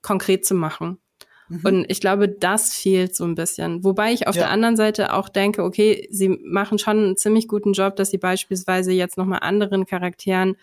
konkret 0.00 0.46
zu 0.46 0.54
machen. 0.54 1.02
Mhm. 1.50 1.60
Und 1.64 1.84
ich 1.90 2.00
glaube, 2.00 2.28
das 2.28 2.74
fehlt 2.74 3.14
so 3.14 3.24
ein 3.24 3.34
bisschen. 3.34 3.82
Wobei 3.82 4.12
ich 4.12 4.28
auf 4.28 4.36
ja. 4.36 4.42
der 4.42 4.50
anderen 4.50 4.76
Seite 4.76 5.12
auch 5.12 5.28
denke, 5.28 5.64
okay, 5.64 6.06
sie 6.10 6.28
machen 6.28 6.78
schon 6.78 6.98
einen 6.98 7.16
ziemlich 7.16 7.48
guten 7.48 7.72
Job, 7.72 7.96
dass 7.96 8.10
sie 8.10 8.18
beispielsweise 8.18 8.92
jetzt 8.92 9.18
nochmal 9.18 9.40
anderen 9.42 9.84
Charakteren 9.84 10.56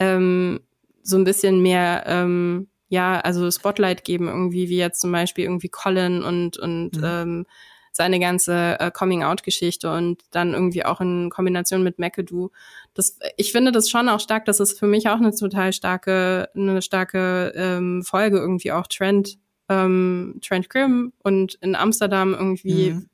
ähm, 0.00 0.60
so 1.02 1.16
ein 1.16 1.24
bisschen 1.24 1.60
mehr, 1.60 2.04
ähm, 2.06 2.68
ja, 2.88 3.20
also 3.20 3.50
Spotlight 3.50 4.04
geben, 4.04 4.28
irgendwie, 4.28 4.70
wie 4.70 4.78
jetzt 4.78 5.00
zum 5.00 5.12
Beispiel 5.12 5.44
irgendwie 5.44 5.68
Colin 5.68 6.22
und, 6.22 6.56
und 6.56 6.96
mhm. 6.96 7.04
ähm, 7.04 7.46
seine 7.92 8.18
ganze 8.18 8.80
äh, 8.80 8.90
Coming-out-Geschichte 8.90 9.92
und 9.92 10.22
dann 10.30 10.54
irgendwie 10.54 10.84
auch 10.84 11.02
in 11.02 11.28
Kombination 11.28 11.82
mit 11.82 11.98
McAdoo. 11.98 12.48
Das, 12.94 13.18
ich 13.36 13.52
finde 13.52 13.70
das 13.70 13.90
schon 13.90 14.08
auch 14.08 14.20
stark, 14.20 14.46
das 14.46 14.60
ist 14.60 14.78
für 14.78 14.86
mich 14.86 15.10
auch 15.10 15.16
eine 15.16 15.34
total 15.34 15.74
starke, 15.74 16.48
eine 16.54 16.80
starke 16.80 17.52
ähm, 17.54 18.02
Folge 18.02 18.38
irgendwie 18.38 18.72
auch 18.72 18.86
Trend 18.86 19.38
ähm, 19.72 20.38
Trent 20.42 20.70
Grimm 20.70 21.12
und 21.22 21.54
in 21.54 21.74
Amsterdam 21.74 22.34
irgendwie 22.34 22.92
mhm. 22.92 23.08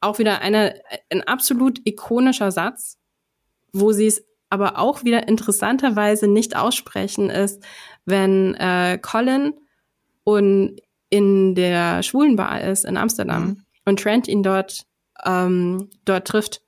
auch 0.00 0.18
wieder 0.18 0.40
eine, 0.40 0.80
ein 1.10 1.22
absolut 1.22 1.80
ikonischer 1.84 2.50
Satz, 2.50 2.98
wo 3.72 3.92
sie 3.92 4.06
es 4.06 4.24
aber 4.50 4.78
auch 4.78 5.04
wieder 5.04 5.28
interessanterweise 5.28 6.26
nicht 6.26 6.56
aussprechen, 6.56 7.28
ist, 7.30 7.62
wenn 8.06 8.54
äh, 8.54 8.98
Colin 9.00 9.54
und 10.24 10.80
in 11.10 11.54
der 11.54 12.02
Schwulenbar 12.02 12.62
ist 12.62 12.84
in 12.84 12.96
Amsterdam 12.96 13.44
mhm. 13.44 13.62
und 13.84 14.00
Trent 14.00 14.28
ihn 14.28 14.42
dort 14.42 14.86
ähm, 15.24 15.90
dort 16.04 16.26
trifft. 16.26 16.62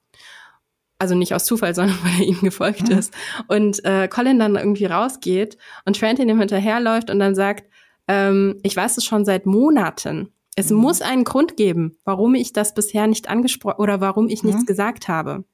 Also 0.98 1.14
nicht 1.14 1.34
aus 1.34 1.44
Zufall, 1.44 1.74
sondern 1.74 1.98
weil 2.02 2.20
er 2.20 2.26
ihm 2.26 2.40
gefolgt 2.40 2.88
mhm. 2.88 2.98
ist. 2.98 3.14
Und 3.48 3.84
äh, 3.84 4.08
Colin 4.08 4.38
dann 4.38 4.56
irgendwie 4.56 4.86
rausgeht 4.86 5.56
und 5.84 5.98
Trent 5.98 6.18
ihm 6.18 6.38
hinterherläuft 6.38 7.10
und 7.10 7.18
dann 7.18 7.34
sagt, 7.34 7.69
ähm, 8.10 8.58
ich 8.64 8.76
weiß 8.76 8.96
es 8.96 9.04
schon 9.04 9.24
seit 9.24 9.46
Monaten. 9.46 10.32
Es 10.56 10.70
mhm. 10.70 10.78
muss 10.78 11.00
einen 11.00 11.22
Grund 11.22 11.56
geben, 11.56 11.96
warum 12.04 12.34
ich 12.34 12.52
das 12.52 12.74
bisher 12.74 13.06
nicht 13.06 13.28
angesprochen 13.28 13.80
oder 13.80 14.00
warum 14.00 14.28
ich 14.28 14.42
nichts 14.42 14.62
mhm. 14.62 14.66
gesagt 14.66 15.06
habe. 15.06 15.44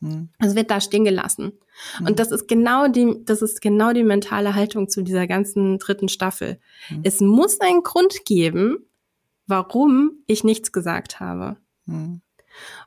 Mhm. 0.00 0.28
Es 0.38 0.54
wird 0.54 0.70
da 0.70 0.82
stehen 0.82 1.04
gelassen. 1.04 1.52
Und 2.00 2.10
mhm. 2.10 2.16
das 2.16 2.32
ist 2.32 2.48
genau 2.48 2.86
die, 2.86 3.24
das 3.24 3.40
ist 3.40 3.62
genau 3.62 3.94
die 3.94 4.04
mentale 4.04 4.54
Haltung 4.54 4.90
zu 4.90 5.00
dieser 5.00 5.26
ganzen 5.26 5.78
dritten 5.78 6.10
Staffel. 6.10 6.60
Mhm. 6.90 7.00
Es 7.02 7.20
muss 7.20 7.62
einen 7.62 7.82
Grund 7.82 8.26
geben, 8.26 8.84
warum 9.46 10.22
ich 10.26 10.44
nichts 10.44 10.72
gesagt 10.72 11.18
habe. 11.18 11.56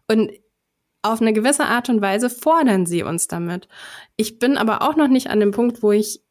Und 0.08 0.32
auf 1.02 1.20
eine 1.20 1.34
gewisse 1.34 1.66
Art 1.66 1.90
und 1.90 2.02
Weise 2.02 2.30
fordern 2.30 2.86
sie 2.86 3.02
uns 3.02 3.28
damit. 3.28 3.68
Ich 4.18 4.38
bin 4.38 4.56
aber 4.58 4.84
auch 4.84 4.96
noch 4.96 5.08
nicht 5.08 5.32
an 5.32 5.40
dem 5.40 5.52
Punkt, 5.52 5.82
wo 5.82 5.94
ich 5.94 6.22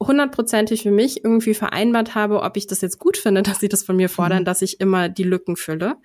hundertprozentig 0.00 0.82
für 0.82 0.90
mich 0.90 1.24
irgendwie 1.24 1.54
vereinbart 1.54 2.14
habe, 2.14 2.42
ob 2.42 2.56
ich 2.56 2.66
das 2.66 2.80
jetzt 2.80 2.98
gut 2.98 3.16
finde, 3.16 3.42
dass 3.44 3.60
sie 3.60 3.68
das 3.68 3.82
von 3.82 3.96
mir 3.96 4.08
fordern, 4.08 4.40
mhm. 4.40 4.44
dass 4.44 4.62
ich 4.62 4.80
immer 4.80 5.08
die 5.08 5.24
Lücken 5.24 5.56
fülle 5.56 5.96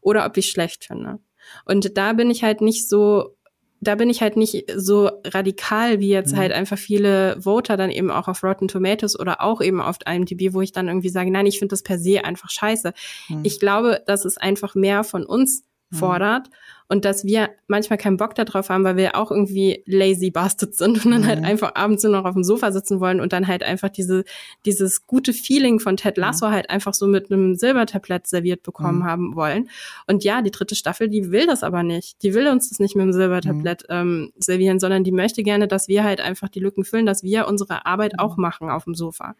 oder 0.00 0.26
ob 0.26 0.36
ich 0.36 0.50
schlecht 0.50 0.84
finde. 0.84 1.18
Und 1.64 1.96
da 1.96 2.12
bin 2.12 2.30
ich 2.30 2.44
halt 2.44 2.60
nicht 2.60 2.88
so, 2.88 3.36
da 3.80 3.94
bin 3.94 4.10
ich 4.10 4.20
halt 4.20 4.36
nicht 4.36 4.70
so 4.76 5.10
radikal 5.24 6.00
wie 6.00 6.10
jetzt 6.10 6.32
mhm. 6.34 6.38
halt 6.38 6.52
einfach 6.52 6.78
viele 6.78 7.40
Voter 7.40 7.76
dann 7.76 7.90
eben 7.90 8.10
auch 8.10 8.28
auf 8.28 8.44
Rotten 8.44 8.68
Tomatoes 8.68 9.18
oder 9.18 9.40
auch 9.40 9.60
eben 9.60 9.80
auf 9.80 9.96
IMDb, 10.06 10.52
wo 10.52 10.60
ich 10.60 10.72
dann 10.72 10.88
irgendwie 10.88 11.08
sage, 11.08 11.30
nein, 11.30 11.46
ich 11.46 11.58
finde 11.58 11.72
das 11.72 11.82
per 11.82 11.98
se 11.98 12.24
einfach 12.24 12.50
scheiße. 12.50 12.92
Mhm. 13.28 13.40
Ich 13.42 13.58
glaube, 13.58 14.02
dass 14.06 14.24
es 14.24 14.36
einfach 14.36 14.74
mehr 14.74 15.02
von 15.02 15.24
uns 15.24 15.64
mhm. 15.90 15.96
fordert 15.96 16.50
und 16.90 17.04
dass 17.04 17.24
wir 17.24 17.50
manchmal 17.68 17.98
keinen 17.98 18.16
Bock 18.16 18.34
darauf 18.34 18.68
haben, 18.68 18.82
weil 18.82 18.96
wir 18.96 19.14
auch 19.14 19.30
irgendwie 19.30 19.84
lazy 19.86 20.32
Bastards 20.32 20.78
sind 20.78 21.04
und 21.04 21.12
dann 21.12 21.24
halt 21.24 21.38
mhm. 21.38 21.44
halt 21.44 21.52
einfach 21.52 21.76
abends 21.76 22.02
nur 22.02 22.10
noch 22.10 22.24
auf 22.24 22.34
dem 22.34 22.42
Sofa 22.42 22.72
sitzen 22.72 22.98
wollen 22.98 23.20
und 23.20 23.32
dann 23.32 23.46
halt 23.46 23.62
einfach 23.62 23.90
diese, 23.90 24.24
dieses 24.66 25.06
gute 25.06 25.32
Feeling 25.32 25.78
von 25.78 25.96
Ted. 25.96 26.18
Lasso 26.18 26.48
mhm. 26.48 26.50
halt 26.50 26.68
einfach 26.68 26.92
so 26.92 27.06
mit 27.06 27.30
einem 27.30 27.54
Silbertablett 27.54 28.26
serviert 28.26 28.64
bekommen 28.64 28.98
mhm. 28.98 29.04
haben 29.04 29.36
wollen. 29.36 29.70
Und 30.08 30.24
ja, 30.24 30.42
die 30.42 30.50
dritte 30.50 30.74
Staffel, 30.74 31.08
die 31.08 31.30
will 31.30 31.46
das 31.46 31.62
aber 31.62 31.84
nicht. 31.84 32.20
Die 32.24 32.34
will 32.34 32.48
uns 32.48 32.70
das 32.70 32.80
nicht 32.80 32.96
mit 32.96 33.04
dem 33.04 33.12
Silbertablett 33.12 33.84
mhm. 33.88 33.94
ähm, 33.94 34.32
servieren, 34.38 34.80
sondern 34.80 35.04
die 35.04 35.12
möchte 35.12 35.44
gerne, 35.44 35.68
dass 35.68 35.86
wir 35.86 36.02
halt 36.02 36.20
einfach 36.20 36.48
die 36.48 36.60
Lücken 36.60 36.84
füllen, 36.84 37.06
dass 37.06 37.22
wir 37.22 37.46
unsere 37.46 37.86
Arbeit 37.86 38.18
auch 38.18 38.36
mhm. 38.36 38.42
machen 38.42 38.68
auf 38.68 38.82
dem 38.82 38.96
Sofa. 38.96 39.36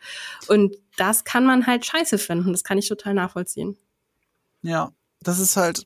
Und 0.46 0.76
das 0.96 1.24
kann 1.24 1.44
man 1.44 1.66
halt 1.66 1.84
scheiße 1.84 2.18
finden. 2.18 2.52
Das 2.52 2.62
kann 2.62 2.78
ich 2.78 2.88
total 2.88 3.14
nachvollziehen. 3.14 3.76
Ja, 4.62 4.92
das 5.22 5.40
ist 5.40 5.56
halt, 5.56 5.84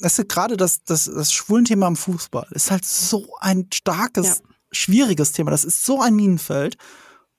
weißt 0.00 0.20
du, 0.20 0.24
gerade 0.24 0.56
das, 0.56 0.82
das, 0.84 1.04
das 1.04 1.32
Schwulenthema 1.32 1.88
im 1.88 1.96
Fußball 1.96 2.46
ist 2.50 2.70
halt 2.70 2.84
so 2.84 3.26
ein 3.40 3.68
starkes, 3.72 4.26
ja. 4.26 4.34
schwieriges 4.72 5.32
Thema. 5.32 5.50
Das 5.50 5.64
ist 5.64 5.84
so 5.84 6.00
ein 6.00 6.14
Minenfeld. 6.14 6.76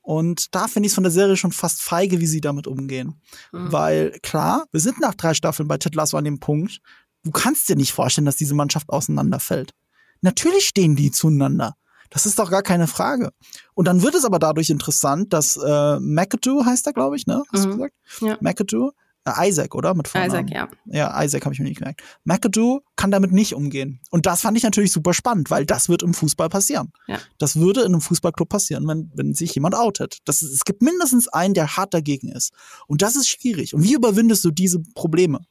Und 0.02 0.56
da 0.56 0.68
finde 0.68 0.88
ich 0.88 0.92
es 0.92 0.96
von 0.96 1.04
der 1.04 1.12
Serie 1.12 1.38
schon 1.38 1.52
fast 1.52 1.82
feige, 1.82 2.20
wie 2.20 2.28
sie 2.28 2.42
damit 2.42 2.68
umgehen. 2.68 3.22
Mhm. 3.52 3.72
Weil 3.72 4.20
klar, 4.24 4.66
wir 4.72 4.80
sind 4.80 5.00
nach 5.00 5.14
drei 5.14 5.34
Staffeln 5.34 5.68
bei 5.68 5.78
Ted 5.78 5.96
Lasso 5.96 6.18
an 6.18 6.24
dem 6.24 6.40
Punkt, 6.40 6.82
du 7.24 7.32
kannst 7.32 7.70
dir 7.70 7.76
nicht 7.76 7.92
vorstellen, 7.92 8.26
dass 8.26 8.38
diese 8.38 8.56
Mannschaft 8.56 8.90
auseinanderfällt. 8.90 9.74
Natürlich 10.22 10.68
stehen 10.68 10.96
die 10.96 11.12
zueinander. 11.12 11.76
Das 12.10 12.26
ist 12.26 12.40
doch 12.40 12.50
gar 12.50 12.64
keine 12.64 12.88
Frage. 12.88 13.32
Und 13.76 13.88
dann 13.88 14.02
wird 14.02 14.16
es 14.16 14.26
aber 14.26 14.40
dadurch 14.40 14.70
interessant, 14.70 15.32
dass 15.32 15.58
äh, 15.58 16.00
McAdoo 16.00 16.66
heißt 16.66 16.88
er, 16.88 16.94
glaube 16.94 17.16
ich, 17.16 17.28
ne? 17.28 17.44
Hast 17.54 17.66
mhm. 17.66 17.70
du 17.70 17.76
gesagt? 17.76 17.96
Ja. 18.22 18.38
McAdoo, 18.42 18.92
Isaac, 19.26 19.76
oder? 19.76 19.94
Mit 19.94 20.08
Vornamen. 20.08 20.48
Isaac, 20.48 20.50
ja. 20.52 20.70
Ja, 20.86 21.24
Isaac 21.24 21.46
habe 21.46 21.54
ich 21.54 21.60
mir 21.60 21.66
nicht 21.66 21.80
gemerkt. 21.80 22.02
McAdoo 22.24 22.82
kann 22.96 23.12
damit 23.12 23.32
nicht 23.32 23.54
umgehen. 23.54 24.00
Und 24.10 24.26
das 24.26 24.42
fand 24.42 24.58
ich 24.58 24.64
natürlich 24.64 24.92
super 24.92 25.14
spannend, 25.14 25.52
weil 25.52 25.66
das 25.66 25.90
wird 25.90 26.04
im 26.04 26.14
Fußball 26.14 26.50
passieren. 26.50 26.92
Ja. 27.08 27.20
Das 27.38 27.58
würde 27.58 27.82
in 27.82 27.88
einem 27.88 28.02
Fußballclub 28.02 28.50
passieren, 28.50 28.88
wenn, 28.88 29.12
wenn 29.14 29.34
sich 29.34 29.54
jemand 29.56 29.76
outet. 29.76 30.20
Das 30.26 30.42
ist, 30.42 30.52
es 30.52 30.66
gibt 30.66 30.82
mindestens 30.82 31.28
einen, 31.28 31.54
der 31.54 31.78
hart 31.78 31.94
dagegen 31.94 32.30
ist. 32.30 32.54
Und 32.88 33.02
das 33.02 33.16
ist 33.16 33.28
schwierig. 33.30 33.74
Und 33.74 33.84
wie 33.84 33.94
überwindest 33.94 34.44
du 34.46 34.52
diese 34.52 34.80
Probleme? 34.96 35.42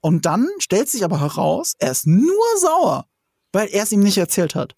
Und 0.00 0.26
dann 0.26 0.48
stellt 0.58 0.88
sich 0.88 1.04
aber 1.04 1.20
heraus, 1.20 1.74
er 1.78 1.92
ist 1.92 2.06
nur 2.06 2.44
sauer, 2.60 3.06
weil 3.52 3.68
er 3.68 3.84
es 3.84 3.92
ihm 3.92 4.00
nicht 4.00 4.18
erzählt 4.18 4.54
hat. 4.54 4.74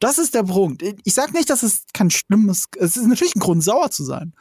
Das 0.00 0.18
ist 0.18 0.34
der 0.34 0.44
Punkt. 0.44 0.82
Ich 1.04 1.14
sage 1.14 1.32
nicht, 1.32 1.50
dass 1.50 1.62
es 1.62 1.82
kein 1.92 2.10
schlimmes, 2.10 2.66
es 2.76 2.96
ist 2.96 3.06
natürlich 3.06 3.34
ein 3.36 3.40
Grund, 3.40 3.64
sauer 3.64 3.90
zu 3.90 4.04
sein. 4.04 4.34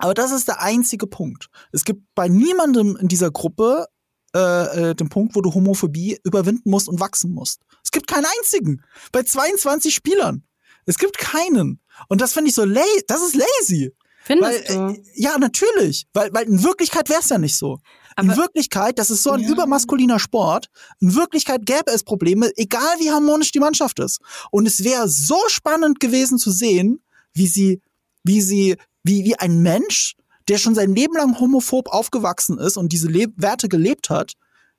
Aber 0.00 0.14
das 0.14 0.32
ist 0.32 0.48
der 0.48 0.60
einzige 0.60 1.06
Punkt. 1.06 1.48
Es 1.72 1.84
gibt 1.84 2.02
bei 2.14 2.28
niemandem 2.28 2.96
in 2.96 3.08
dieser 3.08 3.30
Gruppe 3.30 3.86
äh, 4.34 4.90
äh, 4.90 4.94
den 4.94 5.08
Punkt, 5.08 5.34
wo 5.34 5.40
du 5.40 5.52
Homophobie 5.52 6.18
überwinden 6.24 6.70
musst 6.70 6.88
und 6.88 7.00
wachsen 7.00 7.32
musst. 7.32 7.62
Es 7.82 7.90
gibt 7.90 8.06
keinen 8.06 8.26
einzigen. 8.38 8.82
Bei 9.12 9.22
22 9.22 9.94
Spielern. 9.94 10.44
Es 10.86 10.98
gibt 10.98 11.18
keinen. 11.18 11.80
Und 12.08 12.20
das 12.20 12.32
finde 12.32 12.48
ich 12.48 12.54
so 12.54 12.64
lazy. 12.64 13.02
Das 13.06 13.22
ist 13.22 13.34
lazy. 13.34 13.92
Findest 14.22 14.68
weil, 14.68 14.94
du? 14.94 14.94
Äh, 14.94 15.02
ja, 15.14 15.38
natürlich. 15.38 16.06
Weil, 16.12 16.32
weil 16.32 16.46
in 16.46 16.62
Wirklichkeit 16.62 17.08
wäre 17.08 17.20
es 17.20 17.28
ja 17.28 17.38
nicht 17.38 17.56
so. 17.56 17.78
Aber 18.16 18.32
in 18.32 18.36
Wirklichkeit, 18.36 18.98
das 18.98 19.10
ist 19.10 19.22
so 19.22 19.32
ein 19.32 19.40
ja. 19.40 19.48
übermaskuliner 19.48 20.18
Sport. 20.18 20.68
In 21.00 21.14
Wirklichkeit 21.14 21.64
gäbe 21.64 21.90
es 21.90 22.04
Probleme, 22.04 22.50
egal 22.56 22.98
wie 22.98 23.10
harmonisch 23.10 23.52
die 23.52 23.60
Mannschaft 23.60 23.98
ist. 23.98 24.20
Und 24.50 24.66
es 24.66 24.84
wäre 24.84 25.08
so 25.08 25.38
spannend 25.48 26.00
gewesen 26.00 26.38
zu 26.38 26.50
sehen, 26.50 27.02
wie 27.32 27.46
sie, 27.46 27.80
wie 28.24 28.40
sie, 28.42 28.76
wie, 29.02 29.24
wie 29.24 29.36
ein 29.36 29.62
Mensch, 29.62 30.16
der 30.48 30.58
schon 30.58 30.74
sein 30.74 30.94
Leben 30.94 31.14
lang 31.14 31.38
homophob 31.38 31.88
aufgewachsen 31.88 32.58
ist 32.58 32.76
und 32.76 32.92
diese 32.92 33.08
Le 33.08 33.26
Werte 33.36 33.68
gelebt 33.68 34.10
hat, 34.10 34.34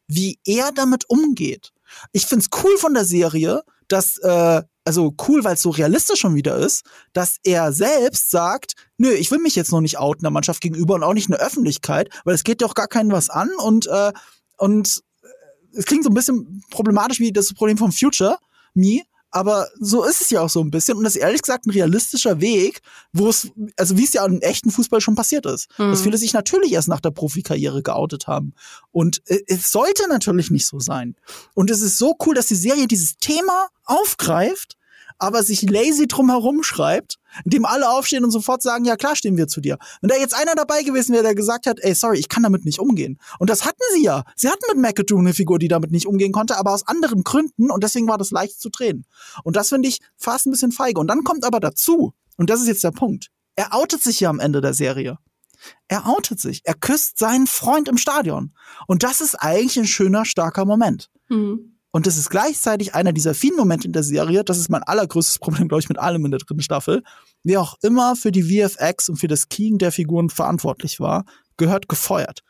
wie 0.08 0.40
er 0.46 0.72
damit 0.72 1.10
umgeht. 1.10 1.72
Ich 2.12 2.26
find's 2.26 2.48
cool 2.64 2.78
von 2.78 2.94
der 2.94 3.06
Serie, 3.06 3.64
dass 3.88 4.18
äh, 4.18 4.62
also 4.84 5.14
cool, 5.28 5.44
weil 5.44 5.54
es 5.54 5.62
so 5.62 5.70
realistisch 5.70 6.20
schon 6.20 6.36
wieder 6.36 6.58
ist, 6.58 6.84
dass 7.14 7.38
er 7.44 7.72
selbst 7.72 8.32
sagt, 8.32 8.74
nö, 8.98 9.12
ich 9.12 9.30
will 9.32 9.40
mich 9.40 9.56
jetzt 9.56 9.72
noch 9.72 9.82
nicht 9.82 10.00
outen 10.00 10.24
der 10.24 10.32
Mannschaft 10.32 10.62
gegenüber 10.62 10.96
und 10.96 11.04
auch 11.04 11.14
nicht 11.14 11.28
in 11.30 11.36
der 11.36 11.46
Öffentlichkeit, 11.46 12.10
weil 12.24 12.36
es 12.36 12.44
geht 12.44 12.62
doch 12.62 12.74
gar 12.74 12.88
keinen 12.88 13.12
was 13.12 13.30
an 13.30 13.50
und 13.58 13.88
äh, 13.88 14.12
und 14.58 15.04
äh, 15.22 15.78
es 15.78 15.86
klingt 15.86 16.04
so 16.04 16.10
ein 16.10 16.16
bisschen 16.16 16.64
problematisch 16.72 17.20
wie 17.20 17.32
das 17.32 17.54
Problem 17.54 17.78
vom 17.78 17.92
Future 17.92 18.38
Me, 18.74 19.02
aber 19.32 19.68
so 19.80 20.04
ist 20.04 20.22
es 20.22 20.30
ja 20.30 20.42
auch 20.42 20.50
so 20.50 20.62
ein 20.62 20.72
bisschen 20.72 20.98
und 20.98 21.04
das 21.04 21.16
ist 21.16 21.22
ehrlich 21.22 21.42
gesagt 21.42 21.66
ein 21.66 21.72
realistischer 21.72 22.42
Weg, 22.42 22.82
wo 23.14 23.30
es, 23.30 23.50
also 23.78 23.98
wie 23.98 24.04
es 24.04 24.14
ja 24.14 24.26
im 24.26 24.42
echten 24.42 24.72
Fußball 24.72 25.02
schon 25.02 25.16
passiert 25.16 25.46
ist, 25.46 25.68
mhm. 25.78 25.92
dass 25.92 26.02
viele 26.02 26.18
sich 26.18 26.34
natürlich 26.34 26.74
erst 26.74 26.90
nach 26.90 27.00
der 27.00 27.12
Profikarriere 27.12 27.82
geoutet 27.82 28.28
haben. 28.28 28.54
Und 28.92 29.22
äh, 29.26 29.40
es 29.48 29.72
sollte 29.72 30.08
natürlich 30.08 30.52
nicht 30.52 30.68
so 30.68 30.80
sein. 30.80 31.16
Und 31.54 31.72
es 31.72 31.82
ist 31.82 31.98
so 31.98 32.16
cool, 32.26 32.36
dass 32.36 32.48
die 32.48 32.56
Serie 32.56 32.88
dieses 32.88 33.18
Thema 33.18 33.70
aufgreift 33.86 34.78
aber 35.22 35.44
sich 35.44 35.62
lazy 35.62 36.08
drum 36.08 36.30
herum 36.30 36.64
schreibt, 36.64 37.18
indem 37.46 37.66
alle 37.66 37.90
aufstehen 37.90 38.24
und 38.24 38.32
sofort 38.32 38.64
sagen, 38.64 38.86
ja 38.86 38.96
klar 38.96 39.16
stehen 39.16 39.38
wir 39.38 39.48
zu 39.48 39.62
dir. 39.62 39.78
Wenn 40.02 40.10
da 40.10 40.16
jetzt 40.16 40.34
einer 40.34 40.56
dabei 40.56 40.82
gewesen 40.82 41.14
wäre, 41.14 41.24
der 41.24 41.36
gesagt 41.36 41.68
hat, 41.68 41.78
ey, 41.80 41.94
sorry, 41.94 42.18
ich 42.18 42.28
kann 42.28 42.42
damit 42.42 42.66
nicht 42.66 42.80
umgehen. 42.80 43.20
Und 43.38 43.50
das 43.50 43.64
hatten 43.64 43.82
sie 43.94 44.04
ja. 44.04 44.24
Sie 44.36 44.50
hatten 44.50 44.64
mit 44.74 44.78
McAdoo 44.78 45.20
eine 45.20 45.34
Figur, 45.34 45.60
die 45.60 45.68
damit 45.68 45.92
nicht 45.92 46.08
umgehen 46.08 46.32
konnte, 46.32 46.58
aber 46.58 46.74
aus 46.74 46.88
anderen 46.88 47.24
Gründen 47.24 47.70
und 47.70 47.84
deswegen 47.84 48.08
war 48.08 48.18
das 48.18 48.32
leicht 48.32 48.60
zu 48.60 48.70
drehen. 48.70 49.06
Und 49.44 49.56
das 49.56 49.70
finde 49.70 49.90
ich 49.90 50.00
fast 50.18 50.48
ein 50.48 50.52
bisschen 50.52 50.72
feige. 50.72 51.00
Und 51.00 51.08
dann 51.08 51.24
kommt 51.24 51.46
aber 51.46 51.60
dazu, 51.60 52.14
und 52.38 52.50
das 52.50 52.60
ist 52.60 52.68
jetzt 52.68 52.84
der 52.84 52.92
Punkt, 52.92 53.28
er 53.56 53.76
outet 53.76 54.02
sich 54.02 54.20
ja 54.22 54.30
am 54.30 54.40
Ende 54.40 54.60
der 54.60 54.74
Serie. 54.74 55.20
Er 55.88 56.08
outet 56.08 56.40
sich. 56.40 56.62
Er 56.64 56.74
küsst 56.74 57.20
seinen 57.20 57.46
Freund 57.46 57.88
im 57.88 57.98
Stadion. 57.98 58.56
Und 58.88 59.04
das 59.04 59.22
ist 59.22 59.36
eigentlich 59.36 59.78
ein 59.78 59.86
schöner, 59.86 60.26
starker 60.26 60.66
Moment. 60.66 61.12
Mhm. 61.30 61.71
Und 61.92 62.08
das 62.08 62.18
ist 62.18 62.30
gleichzeitig 62.30 62.96
einer 62.96 63.12
dieser 63.12 63.34
vielen 63.34 63.58
Momente 63.58 63.86
in 63.86 63.94
der 63.94 64.04
Serie, 64.04 64.44
das 64.44 64.58
ist 64.58 64.70
mein 64.70 64.84
allergrößtes 64.84 65.40
Problem, 65.40 65.68
glaube 65.68 65.82
ich, 65.82 65.90
mit 65.90 66.00
allem 66.00 66.24
in 66.26 66.32
der 66.32 66.40
dritten 66.40 66.62
Staffel, 66.62 67.04
wer 67.44 67.62
auch 67.62 67.76
immer 67.82 68.16
für 68.16 68.32
die 68.32 68.44
VFX 68.44 69.10
und 69.10 69.18
für 69.18 69.28
das 69.28 69.50
Keying 69.50 69.78
der 69.78 69.92
Figuren 69.92 70.30
verantwortlich 70.30 71.00
war, 71.00 71.26
gehört 71.58 71.90
gefeuert. 71.90 72.44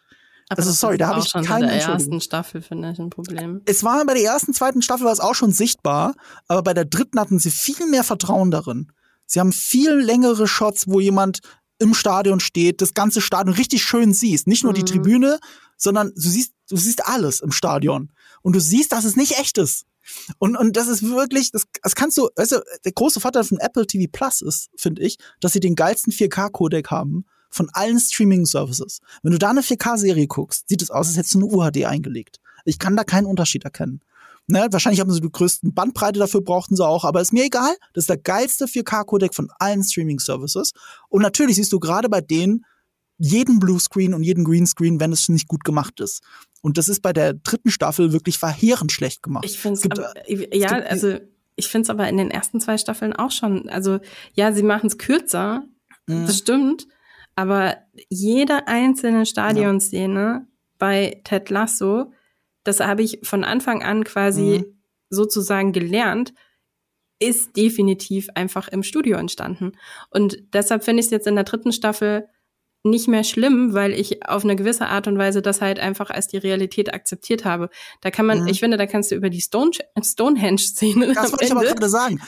Aber 0.50 0.60
also 0.60 0.72
sorry, 0.72 0.98
da 0.98 1.08
habe 1.08 1.22
ich 1.22 1.30
schon 1.30 1.46
keine 1.46 1.68
bei 1.68 1.78
der 1.78 1.82
ersten 1.82 2.20
Staffel 2.20 2.62
finde 2.62 2.92
ich 2.92 3.00
ein 3.00 3.10
Problem. 3.10 3.62
Es 3.66 3.84
war 3.84 4.06
bei 4.06 4.14
der 4.14 4.24
ersten, 4.24 4.54
zweiten 4.54 4.82
Staffel 4.82 5.06
war 5.06 5.14
es 5.14 5.22
auch 5.22 5.34
schon 5.34 5.54
sichtbar, 5.54 6.14
aber 6.48 6.62
bei 6.62 6.74
der 6.74 6.86
dritten 6.86 7.20
hatten 7.20 7.40
sie 7.40 7.52
viel 7.52 7.88
mehr 7.88 8.04
Vertrauen 8.04 8.52
darin. 8.52 8.92
Sie 9.26 9.40
haben 9.40 9.54
viel 9.54 9.94
längere 9.94 10.48
Shots, 10.48 10.90
wo 10.90 11.00
jemand 11.00 11.40
im 11.80 11.94
Stadion 11.94 12.42
steht, 12.42 12.82
das 12.82 12.94
ganze 12.94 13.22
Stadion 13.22 13.56
richtig 13.56 13.82
schön 13.82 14.14
siehst, 14.14 14.46
nicht 14.46 14.64
nur 14.64 14.74
mhm. 14.74 14.76
die 14.76 14.86
Tribüne, 14.86 15.40
sondern 15.78 16.12
du 16.14 16.30
siehst 16.30 16.54
du 16.70 16.76
siehst 16.76 17.08
alles 17.08 17.40
im 17.40 17.52
Stadion 17.52 18.12
und 18.42 18.56
du 18.56 18.60
siehst, 18.60 18.92
dass 18.92 19.06
es 19.06 19.16
nicht 19.16 19.40
echt 19.40 19.58
ist. 19.58 19.86
Und, 20.40 20.56
und 20.56 20.76
das 20.76 20.88
ist 20.88 21.04
wirklich, 21.04 21.52
das, 21.52 21.64
das 21.82 21.96
kannst 21.96 22.18
du, 22.18 22.30
weißt 22.36 22.54
du, 22.54 22.62
der 22.84 22.92
große 22.92 23.20
Vorteil 23.20 23.44
von 23.44 23.60
Apple 23.60 23.86
TV 23.86 24.10
Plus 24.12 24.42
ist, 24.42 24.70
finde 24.76 25.02
ich, 25.04 25.18
dass 25.40 25.54
sie 25.54 25.60
den 25.60 25.76
geilsten 25.76 26.12
4K-Codec 26.12 26.90
haben 26.90 27.26
von 27.50 27.70
allen 27.74 28.00
Streaming-Services. 28.00 29.02
Wenn 29.24 29.34
du 29.34 29.38
da 29.38 29.50
eine 29.52 29.62
4K-Serie 29.62 30.28
guckst, 30.28 30.68
sieht 30.70 30.82
es 30.82 30.90
aus, 30.90 31.08
als 31.08 31.18
hättest 31.18 31.36
du 31.36 31.40
eine 31.40 31.48
UHD 31.48 31.86
eingelegt. 31.86 32.40
Ich 32.66 32.80
kann 32.80 32.96
da 32.96 33.04
keinen 33.04 33.26
Unterschied 33.26 33.64
erkennen. 33.64 34.02
Ne, 34.48 34.68
wahrscheinlich 34.72 35.00
haben 35.00 35.12
sie 35.12 35.22
die 35.22 35.32
größten 35.32 35.74
Bandbreite 35.74 36.20
dafür, 36.20 36.42
brauchten 36.42 36.76
sie 36.76 36.86
auch, 36.86 37.06
aber 37.06 37.22
ist 37.22 37.32
mir 37.32 37.46
egal. 37.46 37.74
Das 37.94 38.04
ist 38.04 38.10
der 38.10 38.18
geilste 38.18 38.66
4K-Codec 38.66 39.36
von 39.36 39.50
allen 39.60 39.84
Streaming-Services. 39.84 40.72
Und 41.10 41.22
natürlich 41.22 41.58
siehst 41.58 41.72
du 41.72 41.80
gerade 41.80 42.10
bei 42.10 42.22
denen 42.22 42.66
jeden 43.24 43.60
Bluescreen 43.60 44.16
und 44.16 44.24
jeden 44.24 44.44
Greenscreen, 44.44 45.00
wenn 45.00 45.12
es 45.12 45.30
nicht 45.30 45.48
gut 45.48 45.64
gemacht 45.64 46.00
ist. 46.00 46.24
Und 46.62 46.80
das 46.80 46.90
ist 46.90 47.02
bei 47.02 47.14
der 47.14 47.36
dritten 47.36 47.70
Staffel 47.70 48.14
wirklich 48.14 48.40
verheerend 48.40 48.92
schlecht 48.92 49.22
gemacht. 49.22 49.46
Ich 49.46 49.60
finde 49.60 49.80
es, 49.80 50.48
ja, 50.54 50.70
also 50.70 51.20
ich 51.56 51.68
finde 51.68 51.84
es 51.84 51.90
aber 51.92 52.10
in 52.10 52.18
den 52.18 52.32
ersten 52.32 52.60
zwei 52.60 52.80
Staffeln 52.80 53.14
auch 53.14 53.30
schon. 53.30 53.70
Also 53.70 54.00
ja, 54.34 54.52
sie 54.52 54.64
machen 54.64 54.88
es 54.88 54.98
kürzer, 54.98 55.64
mhm. 56.08 56.26
das 56.26 56.40
stimmt, 56.40 56.88
aber 57.36 57.78
jede 58.10 58.68
einzelne 58.68 59.28
Stadionszene 59.28 60.20
ja. 60.20 60.48
bei 60.80 61.22
Ted 61.24 61.52
Lasso, 61.52 62.12
das 62.64 62.80
habe 62.80 63.04
ich 63.04 63.20
von 63.22 63.44
Anfang 63.44 63.84
an 63.84 64.04
quasi 64.04 64.66
mhm. 64.66 64.82
sozusagen 65.12 65.74
gelernt, 65.74 66.34
ist 67.20 67.56
definitiv 67.56 68.30
einfach 68.34 68.68
im 68.68 68.82
Studio 68.82 69.18
entstanden. 69.18 69.74
Und 70.10 70.40
deshalb 70.54 70.84
finde 70.84 71.02
ich 71.02 71.06
es 71.06 71.12
jetzt 71.12 71.28
in 71.28 71.36
der 71.36 71.44
dritten 71.44 71.72
Staffel 71.72 72.28
nicht 72.84 73.08
mehr 73.08 73.24
schlimm, 73.24 73.74
weil 73.74 73.94
ich 73.94 74.28
auf 74.28 74.44
eine 74.44 74.56
gewisse 74.56 74.88
Art 74.88 75.08
und 75.08 75.18
Weise 75.18 75.42
das 75.42 75.62
halt 75.62 75.80
einfach 75.80 76.10
als 76.10 76.28
die 76.28 76.38
Realität 76.38 76.94
akzeptiert 76.94 77.46
habe. 77.46 77.70
Da 78.02 78.10
kann 78.10 78.26
man, 78.26 78.42
mhm. 78.42 78.48
ich 78.48 78.60
finde, 78.60 78.78
da 78.78 78.88
kannst 78.88 79.12
du 79.12 79.16
über 79.16 79.30
die 79.30 79.42
Stone, 79.42 79.72
Stonehenge-Szene. 80.02 81.14
Das 81.14 81.32
wollte 81.32 81.46
ich 81.46 81.52
aber 81.52 81.62
gerade 81.62 81.90
sagen. 81.90 82.20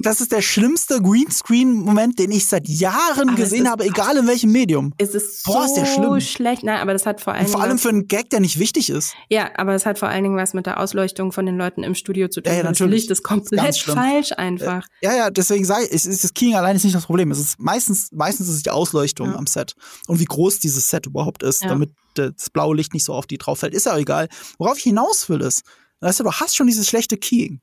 Das 0.00 0.20
ist 0.20 0.32
der 0.32 0.40
schlimmste 0.40 1.02
Greenscreen-Moment, 1.02 2.18
den 2.18 2.30
ich 2.30 2.46
seit 2.46 2.68
Jahren 2.68 3.28
aber 3.30 3.36
gesehen 3.36 3.68
habe, 3.68 3.84
egal 3.84 4.16
in 4.16 4.26
welchem 4.26 4.50
Medium. 4.50 4.94
Es 4.96 5.14
ist 5.14 5.44
Boah, 5.44 5.66
so 5.66 5.66
ist 5.66 5.74
der 5.74 5.86
schlimm. 5.86 6.20
schlecht. 6.20 6.62
Nein, 6.62 6.78
aber 6.78 6.92
das 6.92 7.04
hat 7.04 7.20
vor 7.20 7.34
allem. 7.34 7.46
vor 7.46 7.60
allem 7.60 7.78
für 7.78 7.90
einen 7.90 8.08
Gag, 8.08 8.30
der 8.30 8.40
nicht 8.40 8.58
wichtig 8.58 8.88
ist. 8.88 9.14
Ja, 9.28 9.50
aber 9.56 9.74
es 9.74 9.84
hat 9.84 9.98
vor 9.98 10.08
allen 10.08 10.22
Dingen 10.22 10.36
was 10.36 10.54
mit 10.54 10.66
der 10.66 10.80
Ausleuchtung 10.80 11.32
von 11.32 11.44
den 11.44 11.58
Leuten 11.58 11.82
im 11.82 11.94
Studio 11.94 12.28
zu 12.28 12.40
tun. 12.40 12.52
Ja, 12.52 12.60
ja 12.60 12.64
natürlich. 12.64 13.06
Das 13.06 13.08
Licht 13.08 13.10
ist 13.10 13.22
komplett 13.22 13.76
falsch 13.78 14.32
einfach. 14.32 14.86
Ja, 15.02 15.14
ja, 15.14 15.30
deswegen 15.30 15.64
sage 15.64 15.84
ich, 15.84 15.92
ist 15.92 16.24
das 16.24 16.32
Keying 16.32 16.54
allein 16.54 16.76
ist 16.76 16.84
nicht 16.84 16.96
das 16.96 17.06
Problem. 17.06 17.30
Es 17.30 17.38
ist 17.38 17.60
meistens, 17.60 18.10
meistens 18.12 18.48
ist 18.48 18.56
es 18.56 18.62
die 18.62 18.70
Ausleuchtung 18.70 19.32
ja. 19.32 19.36
am 19.36 19.46
Set 19.46 19.74
und 20.06 20.20
wie 20.20 20.24
groß 20.24 20.58
dieses 20.58 20.88
Set 20.88 21.06
überhaupt 21.06 21.42
ist, 21.42 21.62
ja. 21.62 21.68
damit 21.68 21.92
das 22.14 22.50
blaue 22.50 22.76
Licht 22.76 22.94
nicht 22.94 23.04
so 23.04 23.14
auf 23.14 23.26
die 23.26 23.38
drauf 23.38 23.60
fällt. 23.60 23.74
Ist 23.74 23.86
ja 23.86 23.96
egal. 23.96 24.28
Worauf 24.58 24.78
ich 24.78 24.84
hinaus 24.84 25.28
will, 25.28 25.40
ist, 25.40 25.62
weißt 26.00 26.20
du, 26.20 26.24
du 26.24 26.32
hast 26.32 26.56
schon 26.56 26.66
dieses 26.66 26.88
schlechte 26.88 27.16
Keying. 27.16 27.60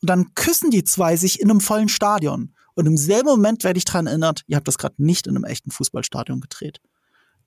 Und 0.00 0.10
dann 0.10 0.34
küssen 0.34 0.70
die 0.70 0.84
zwei 0.84 1.16
sich 1.16 1.40
in 1.40 1.50
einem 1.50 1.60
vollen 1.60 1.88
Stadion. 1.88 2.54
Und 2.74 2.86
im 2.86 2.96
selben 2.96 3.28
Moment 3.28 3.64
werde 3.64 3.78
ich 3.78 3.84
daran 3.84 4.06
erinnert, 4.06 4.42
ihr 4.46 4.56
habt 4.56 4.68
das 4.68 4.78
gerade 4.78 4.94
nicht 4.98 5.26
in 5.26 5.36
einem 5.36 5.44
echten 5.44 5.70
Fußballstadion 5.70 6.40
gedreht. 6.40 6.80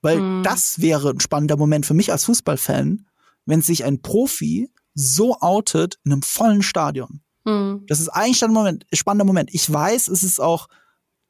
Weil 0.02 0.20
mhm. 0.20 0.44
das 0.44 0.80
wäre 0.80 1.10
ein 1.10 1.20
spannender 1.20 1.58
Moment 1.58 1.86
für 1.86 1.94
mich 1.94 2.12
als 2.12 2.26
Fußballfan, 2.26 3.08
wenn 3.45 3.62
sich 3.62 3.84
ein 3.84 4.02
Profi 4.02 4.70
so 4.94 5.40
outet 5.40 5.98
in 6.04 6.12
einem 6.12 6.22
vollen 6.22 6.62
Stadion. 6.62 7.22
Mhm. 7.45 7.86
Das 7.88 8.00
ist 8.00 8.10
eigentlich 8.10 8.44
ein 8.44 8.52
Moment, 8.52 8.86
ein 8.91 8.98
spannender 8.98 9.26
Moment. 9.26 9.50
Ich 9.54 9.72
weiß, 9.72 10.08
es 10.08 10.24
ist 10.24 10.40
auch 10.40 10.68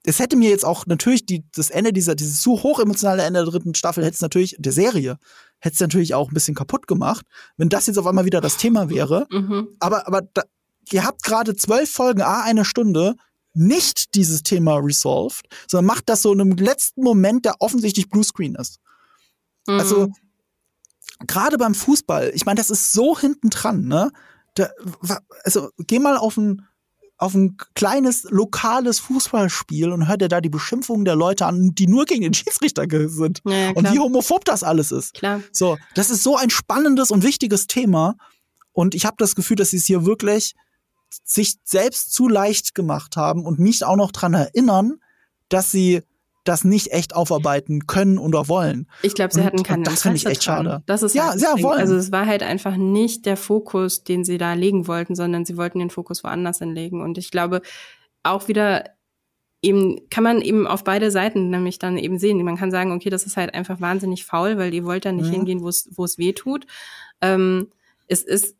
es 0.06 0.20
hätte 0.20 0.36
mir 0.36 0.50
jetzt 0.50 0.66
auch 0.66 0.86
natürlich 0.86 1.26
die, 1.26 1.46
das 1.56 1.70
Ende 1.70 1.94
dieser, 1.94 2.16
dieses 2.16 2.42
zu 2.42 2.62
hoch 2.64 2.80
emotionale 2.80 3.24
Ende 3.24 3.44
der 3.44 3.52
dritten 3.52 3.74
Staffel 3.74 4.04
hätte 4.04 4.16
es 4.16 4.22
natürlich, 4.22 4.56
der 4.60 4.74
Serie, 4.74 5.18
hätte 5.60 5.76
es 5.76 5.80
natürlich 5.80 6.14
auch 6.14 6.30
ein 6.30 6.34
bisschen 6.34 6.56
kaputt 6.56 6.88
gemacht, 6.88 7.26
wenn 7.58 7.70
das 7.70 7.88
jetzt 7.88 7.98
auf 7.98 8.06
einmal 8.06 8.26
wieder 8.26 8.42
das 8.42 8.58
Thema 8.58 8.90
wäre. 8.90 9.28
Mhm. 9.30 9.70
Aber, 9.80 10.08
aber 10.08 10.22
da, 10.34 10.44
ihr 10.92 11.06
habt 11.06 11.24
gerade 11.24 11.56
zwölf 11.56 11.90
Folgen, 11.90 12.22
a 12.22 12.42
eine 12.42 12.66
Stunde, 12.66 13.16
nicht 13.54 14.16
dieses 14.16 14.44
Thema 14.44 14.78
resolved, 14.78 15.46
sondern 15.68 15.86
macht 15.86 16.10
das 16.10 16.22
so 16.22 16.34
in 16.34 16.42
einem 16.42 16.58
letzten 16.58 17.04
Moment, 17.04 17.46
der 17.46 17.56
offensichtlich 17.60 18.10
Bluescreen 18.10 18.56
ist. 18.56 18.80
Mhm. 19.68 19.80
Also, 19.80 20.12
gerade 21.28 21.58
beim 21.58 21.76
Fußball, 21.76 22.32
ich 22.34 22.46
meine, 22.46 22.58
das 22.58 22.70
ist 22.70 22.92
so 22.92 23.18
hinten 23.18 23.50
dran, 23.50 23.86
ne? 23.86 24.12
Da, 24.56 24.70
also 25.44 25.70
geh 25.78 25.98
mal 25.98 26.18
auf 26.18 26.38
ein 26.38 26.68
auf 27.24 27.34
ein 27.34 27.56
kleines 27.74 28.24
lokales 28.30 29.00
Fußballspiel 29.00 29.91
und 29.91 30.10
hört 30.10 30.22
dir 30.22 30.28
da 30.28 30.41
die 30.41 30.50
Beschimpfungen 30.50 31.06
der 31.06 31.16
Leute 31.16 31.45
an, 31.45 31.74
die 31.74 31.88
nur 31.88 32.04
gegen 32.04 32.22
den 32.22 32.34
Schiedsrichter 32.34 32.86
sind. 33.08 33.41
Ja, 33.45 33.54
ja, 33.54 33.72
und 33.72 33.91
wie 33.94 34.00
homophob 34.00 34.44
das 34.44 34.62
alles 34.62 34.91
ist. 34.91 35.14
Klar. 35.14 35.41
So, 35.54 35.78
das 35.95 36.10
ist 36.10 36.22
so 36.22 36.36
ein 36.36 36.50
spannendes 36.50 37.12
und 37.12 37.24
wichtiges 37.24 37.68
Thema. 37.68 38.16
Und 38.74 38.94
ich 38.94 39.06
habe 39.06 39.16
das 39.20 39.36
Gefühl, 39.36 39.56
dass 39.56 39.70
sie 39.70 39.78
es 39.78 39.86
hier 39.86 40.06
wirklich 40.06 40.54
sich 41.24 41.56
selbst 41.64 42.12
zu 42.12 42.28
leicht 42.28 42.76
gemacht 42.76 43.16
haben 43.16 43.45
und 43.45 43.58
mich 43.58 43.86
auch 43.86 43.95
noch 43.95 44.12
dran 44.12 44.34
erinnern, 44.34 44.95
dass 45.48 45.72
sie 45.72 46.02
das 46.44 46.64
nicht 46.64 46.91
echt 46.91 47.15
aufarbeiten 47.15 47.88
können 47.88 48.18
oder 48.18 48.48
wollen. 48.48 48.88
Ich 49.02 49.14
glaube, 49.14 49.34
sie 49.34 49.40
und, 49.40 49.45
hatten 49.45 49.64
keinen 49.64 49.84
Das 49.84 50.02
finde 50.02 50.18
ich 50.18 50.26
echt 50.26 50.45
dran. 50.45 50.65
schade. 50.65 50.84
Das 50.86 51.03
ist 51.03 51.15
ja, 51.15 51.30
halt 51.30 51.40
sehr 51.40 51.61
wollen. 51.61 51.80
Also 51.80 51.95
es 51.95 52.11
war 52.11 52.26
halt 52.26 52.44
einfach 52.44 52.76
nicht 52.76 53.26
der 53.26 53.38
Fokus, 53.38 54.03
den 54.03 54.26
sie 54.26 54.38
da 54.38 54.53
legen 54.53 54.88
wollten, 54.88 55.15
sondern 55.15 55.45
sie 55.45 55.57
wollten 55.57 55.80
den 55.80 55.90
Fokus 55.90 56.24
woanders 56.24 56.60
hinlegen. 56.60 57.02
Und 57.02 57.18
ich 57.18 57.32
glaube, 57.32 57.61
auch 58.24 58.48
wieder 58.48 58.84
eben 59.61 60.10
kann 60.10 60.24
man 60.24 60.41
eben 60.41 60.68
auf 60.68 60.84
beide 60.84 61.10
Seiten 61.10 61.49
nämlich 61.49 61.80
dann 61.80 61.98
eben 61.98 62.20
sehen. 62.20 62.44
Man 62.44 62.57
kann 62.57 62.72
sagen, 62.72 62.91
okay, 62.91 63.10
das 63.10 63.26
ist 63.26 63.38
halt 63.38 63.53
einfach 63.53 63.80
wahnsinnig 63.80 64.26
faul, 64.26 64.57
weil 64.57 64.74
ihr 64.74 64.84
wollt 64.84 65.06
da 65.06 65.11
nicht 65.11 65.30
mhm. 65.30 65.34
hingehen, 65.34 65.61
wo 65.61 65.70
es 65.70 65.90
wo 65.95 66.03
es 66.03 66.18
weh 66.18 66.34
tut. 66.34 66.68
Ähm, 67.22 67.70
es 68.07 68.22
ist 68.22 68.57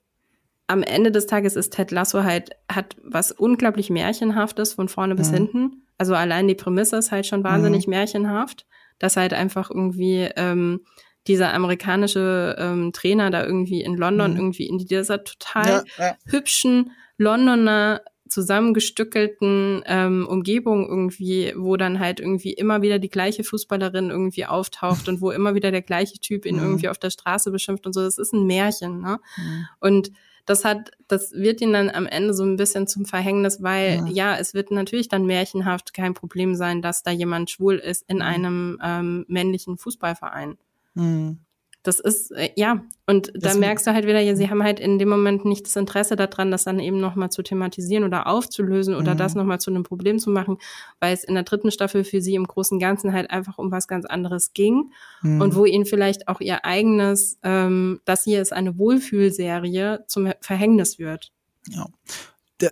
am 0.68 0.84
Ende 0.84 1.12
des 1.12 1.28
Tages 1.28 1.56
ist 1.56 1.74
Ted 1.74 1.92
Lasso 1.92 2.24
halt 2.24 2.52
hat 2.72 2.96
was 3.04 3.32
unglaublich 3.32 3.90
märchenhaftes 3.90 4.74
von 4.74 4.88
vorne 4.88 5.14
mhm. 5.14 5.18
bis 5.18 5.30
hinten 5.30 5.84
also 5.98 6.16
allein 6.16 6.48
die 6.48 6.56
Prämisse 6.56 6.98
ist 6.98 7.12
halt 7.12 7.26
schon 7.26 7.44
wahnsinnig 7.44 7.88
mhm. 7.88 7.92
märchenhaft, 7.92 8.66
dass 9.00 9.18
halt 9.18 9.34
einfach 9.34 9.70
irgendwie 9.70 10.30
ähm, 10.36 10.82
dieser 11.28 11.54
amerikanische 11.54 12.56
ähm, 12.60 12.92
Trainer 12.92 13.30
da 13.32 13.46
irgendwie 13.46 13.82
in 13.82 13.96
London 13.96 14.32
mhm. 14.32 14.38
irgendwie 14.38 14.68
in 14.68 14.78
dieser 14.80 15.24
total 15.24 15.84
ja, 15.98 16.06
ja. 16.06 16.18
hübschen 16.26 16.92
Londoner 17.18 18.02
zusammengestückelten 18.28 19.84
ähm, 19.86 20.28
Umgebung 20.28 20.88
irgendwie, 20.90 21.54
wo 21.56 21.78
dann 21.78 22.00
halt 22.00 22.20
irgendwie 22.20 22.52
immer 22.52 22.82
wieder 22.82 22.98
die 22.98 23.10
gleiche 23.10 23.44
Fußballerin 23.44 24.10
irgendwie 24.10 24.46
auftaucht 24.46 25.08
und 25.08 25.22
wo 25.22 25.30
immer 25.30 25.54
wieder 25.54 25.70
der 25.72 25.84
gleiche 25.84 26.20
Typ 26.20 26.46
ihn 26.46 26.56
mhm. 26.56 26.64
irgendwie 26.64 26.90
auf 26.90 26.98
der 26.98 27.12
Straße 27.12 27.52
beschimpft 27.52 27.86
und 27.86 27.94
so. 27.94 28.02
Das 28.02 28.18
ist 28.18 28.34
ein 28.34 28.48
Märchen, 28.48 29.02
ne? 29.02 29.20
Mhm. 29.38 29.68
Und 29.80 30.12
das 30.46 30.66
hat, 30.66 30.92
das 31.08 31.32
wird 31.32 31.62
ihnen 31.62 31.74
dann 31.74 31.90
am 31.90 32.06
Ende 32.06 32.34
so 32.34 32.44
ein 32.44 32.58
bisschen 32.58 32.88
zum 32.88 33.06
Verhängnis, 33.06 33.64
weil 33.64 34.04
ja, 34.08 34.34
ja 34.34 34.38
es 34.38 34.54
wird 34.54 34.72
natürlich 34.72 35.08
dann 35.08 35.26
märchenhaft 35.26 35.94
kein 35.94 36.14
Problem 36.14 36.56
sein, 36.56 36.82
dass 36.82 37.04
da 37.04 37.12
jemand 37.12 37.50
schwul 37.50 37.76
ist 37.76 38.04
in 38.10 38.18
mhm. 38.18 38.22
einem 38.24 38.80
ähm, 38.84 39.26
männlichen 39.28 39.78
Fußballverein. 39.78 40.58
Mhm. 40.96 41.40
Das 41.84 42.00
ist, 42.00 42.32
äh, 42.32 42.50
ja, 42.56 42.82
und 43.06 43.34
da 43.36 43.54
merkst 43.56 43.86
du 43.86 43.94
halt 43.94 44.08
wieder, 44.08 44.22
ja, 44.22 44.36
sie 44.36 44.50
haben 44.50 44.64
halt 44.64 44.80
in 44.80 44.98
dem 44.98 45.10
Moment 45.10 45.44
nicht 45.44 45.66
das 45.66 45.76
Interesse 45.76 46.16
daran, 46.16 46.50
das 46.50 46.64
dann 46.64 46.80
eben 46.80 47.02
nochmal 47.02 47.30
zu 47.30 47.44
thematisieren 47.44 48.06
oder 48.06 48.28
aufzulösen 48.28 48.96
oder 48.96 49.14
mhm. 49.14 49.18
das 49.18 49.36
nochmal 49.36 49.60
zu 49.60 49.70
einem 49.70 49.84
Problem 49.84 50.18
zu 50.18 50.30
machen, 50.30 50.58
weil 51.02 51.14
es 51.14 51.26
in 51.26 51.34
der 51.34 51.44
dritten 51.44 51.72
Staffel 51.72 52.06
für 52.06 52.22
sie 52.22 52.36
im 52.36 52.48
Großen 52.48 52.76
und 52.76 52.80
Ganzen 52.80 53.12
halt 53.12 53.30
einfach 53.32 53.58
um 53.58 53.70
was 53.70 53.90
ganz 53.90 54.06
anderes 54.06 54.54
ging 54.54 54.92
mhm. 55.22 55.42
und 55.42 55.56
wo 55.56 55.66
ihnen 55.66 55.86
vielleicht 55.86 56.30
auch 56.30 56.40
ihr 56.40 56.64
eigenes, 56.64 57.38
ähm, 57.44 58.00
das 58.06 58.24
hier 58.24 58.42
ist 58.42 58.54
eine 58.54 58.78
Wohlfühlserie, 58.78 60.06
zum 60.08 60.32
Verhängnis 60.40 61.00
wird. 61.00 61.32
Ja. 61.70 61.88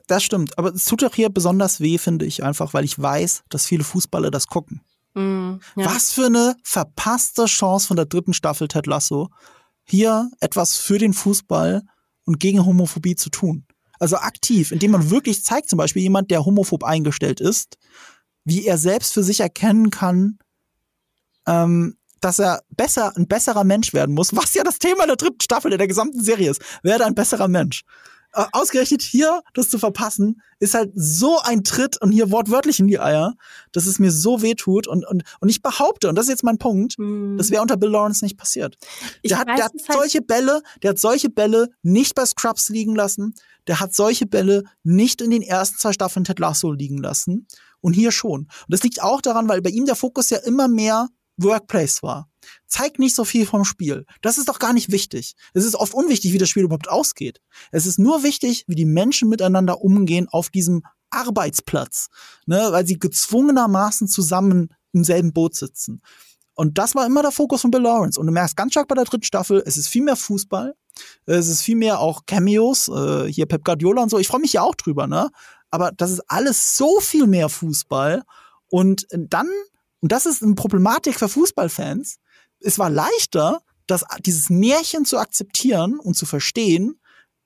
Das 0.08 0.24
stimmt, 0.24 0.58
aber 0.58 0.74
es 0.74 0.86
tut 0.86 1.02
doch 1.02 1.14
hier 1.14 1.28
besonders 1.28 1.82
weh, 1.82 1.98
finde 1.98 2.26
ich 2.26 2.44
einfach, 2.44 2.74
weil 2.74 2.86
ich 2.86 2.98
weiß, 2.98 3.44
dass 3.50 3.66
viele 3.66 3.84
Fußballer 3.84 4.32
das 4.32 4.48
gucken. 4.48 4.80
Mm, 5.14 5.56
ja. 5.76 5.86
Was 5.86 6.12
für 6.12 6.28
eine 6.28 6.56
verpasste 6.64 7.46
Chance 7.46 7.88
von 7.88 7.98
der 7.98 8.06
dritten 8.06 8.34
Staffel 8.34 8.68
Ted 8.68 8.88
Lasso, 8.88 9.30
hier 9.84 10.30
etwas 10.40 10.78
für 10.78 10.98
den 10.98 11.14
Fußball 11.14 11.84
und 12.26 12.40
gegen 12.40 12.66
Homophobie 12.66 13.16
zu 13.16 13.30
tun. 13.30 13.66
Also 14.00 14.18
aktiv, 14.18 14.72
indem 14.72 14.92
man 14.92 15.12
wirklich 15.12 15.44
zeigt, 15.44 15.70
zum 15.70 15.78
Beispiel 15.78 16.02
jemand, 16.02 16.32
der 16.32 16.44
homophob 16.44 16.84
eingestellt 16.84 17.40
ist, 17.40 17.78
wie 18.44 18.66
er 18.66 18.78
selbst 18.78 19.14
für 19.14 19.22
sich 19.22 19.42
erkennen 19.42 19.92
kann, 19.92 20.40
ähm, 21.46 21.98
dass 22.20 22.40
er 22.40 22.62
besser, 22.70 23.16
ein 23.16 23.28
besserer 23.28 23.64
Mensch 23.64 23.94
werden 23.94 24.16
muss, 24.16 24.36
was 24.36 24.54
ja 24.54 24.64
das 24.64 24.80
Thema 24.80 25.06
der 25.06 25.18
dritten 25.18 25.42
Staffel 25.42 25.76
der 25.78 25.88
gesamten 25.88 26.24
Serie 26.24 26.50
ist. 26.50 26.62
Werde 26.84 27.06
ein 27.06 27.16
besserer 27.16 27.48
Mensch. 27.48 27.84
Äh, 28.34 28.46
ausgerechnet 28.54 29.02
hier 29.02 29.42
das 29.54 29.70
zu 29.70 29.78
verpassen, 29.78 30.42
ist 30.60 30.74
halt 30.74 30.92
so 30.96 31.40
ein 31.40 31.64
Tritt 31.64 32.02
und 32.02 32.12
hier 32.12 32.32
wortwörtlich 32.32 32.80
in 32.80 32.88
die 32.88 33.00
Eier, 33.00 33.36
dass 33.74 33.86
es 33.86 34.00
mir 34.00 34.12
so 34.12 34.42
weh 34.42 34.54
tut. 34.54 34.88
Und, 34.88 35.06
und, 35.06 35.24
und 35.42 35.50
ich 35.50 35.62
behaupte, 35.62 36.08
und 36.08 36.16
das 36.16 36.26
ist 36.26 36.30
jetzt 36.30 36.44
mein 36.44 36.58
Punkt, 36.58 36.94
hm. 36.94 37.36
das 37.38 37.52
wäre 37.52 37.62
unter 37.62 37.76
Bill 37.76 37.90
Lawrence 37.90 38.24
nicht 38.24 38.38
passiert. 38.38 38.78
Ich 39.22 39.30
der 39.30 39.40
hat, 39.40 39.48
der 39.48 39.66
hat 39.66 39.74
halt 39.74 39.94
solche 39.94 40.22
Bälle, 40.22 40.62
der 40.82 40.92
hat 40.92 41.00
solche 41.00 41.30
Bälle 41.30 41.70
nicht 41.82 42.16
bei 42.16 42.26
Scrubs 42.26 42.70
liegen 42.70 42.96
lassen. 42.96 43.34
Der 43.68 43.80
hat 43.80 43.94
solche 43.94 44.26
Bälle 44.26 44.64
nicht 44.84 45.22
in 45.22 45.30
den 45.30 45.42
ersten 45.42 45.78
zwei 45.78 45.92
Staffeln 45.92 46.24
Ted 46.24 46.40
Lasso 46.40 46.72
liegen 46.72 46.98
lassen. 46.98 47.48
Und 47.82 47.94
hier 47.94 48.12
schon. 48.12 48.42
Und 48.42 48.66
das 48.70 48.84
liegt 48.84 49.02
auch 49.02 49.22
daran, 49.22 49.50
weil 49.50 49.62
bei 49.62 49.72
ihm 49.72 49.86
der 49.86 49.96
Fokus 49.96 50.30
ja 50.30 50.38
immer 50.38 50.68
mehr 50.68 51.10
Workplace 51.38 52.04
war. 52.04 52.30
Zeig 52.68 53.00
nicht 53.00 53.16
so 53.16 53.24
viel 53.24 53.46
vom 53.46 53.66
Spiel. 53.66 54.06
Das 54.22 54.38
ist 54.38 54.50
doch 54.50 54.60
gar 54.60 54.74
nicht 54.74 54.92
wichtig. 54.92 55.36
Es 55.54 55.66
ist 55.66 55.76
oft 55.76 55.94
unwichtig, 55.94 56.34
wie 56.34 56.38
das 56.38 56.50
Spiel 56.50 56.64
überhaupt 56.64 56.90
ausgeht. 56.90 57.40
Es 57.72 57.86
ist 57.86 58.00
nur 58.00 58.24
wichtig, 58.24 58.66
wie 58.68 58.76
die 58.76 58.86
Menschen 58.86 59.30
miteinander 59.30 59.82
umgehen 59.82 60.28
auf 60.30 60.50
diesem 60.50 60.84
Arbeitsplatz, 61.12 62.08
ne, 62.46 62.68
weil 62.72 62.88
sie 62.88 62.98
gezwungenermaßen 62.98 64.08
zusammen 64.08 64.70
im 64.94 65.04
selben 65.04 65.34
Boot 65.34 65.56
sitzen. 65.56 66.02
Und 66.54 66.78
das 66.78 66.96
war 66.96 67.06
immer 67.06 67.22
der 67.22 67.32
Fokus 67.32 67.62
von 67.62 67.72
Bill 67.72 67.82
Lawrence. 67.82 68.20
Und 68.20 68.28
du 68.28 68.34
merkst 68.34 68.56
ganz 68.56 68.72
stark 68.74 68.88
bei 68.88 68.96
der 68.96 69.06
dritten 69.06 69.24
Staffel, 69.24 69.64
es 69.66 69.78
ist 69.78 69.88
viel 69.88 70.04
mehr 70.04 70.16
Fußball, 70.16 70.74
es 71.26 71.48
ist 71.48 71.62
viel 71.62 71.76
mehr 71.76 72.00
auch 72.00 72.26
Cameos, 72.26 72.88
äh, 72.88 73.26
hier 73.32 73.46
Pep 73.46 73.64
Guardiola 73.64 74.04
und 74.04 74.10
so. 74.10 74.20
Ich 74.20 74.28
freue 74.28 74.42
mich 74.42 74.54
ja 74.54 74.62
auch 74.62 74.76
drüber, 74.76 75.08
ne? 75.08 75.30
Aber 75.70 75.92
das 75.92 76.12
ist 76.12 76.22
alles 76.28 76.78
so 76.78 77.00
viel 77.00 77.28
mehr 77.28 77.50
Fußball. 77.50 78.24
Und 78.68 79.08
dann 79.12 79.48
und 80.02 80.12
das 80.12 80.26
ist 80.26 80.44
eine 80.44 80.56
Problematik 80.56 81.18
für 81.18 81.30
Fußballfans. 81.30 82.18
Es 82.60 82.78
war 82.78 82.90
leichter, 82.90 83.62
das, 83.88 84.04
dieses 84.26 84.50
Märchen 84.50 85.06
zu 85.06 85.18
akzeptieren 85.18 86.00
und 86.00 86.16
zu 86.16 86.26
verstehen, 86.26 87.00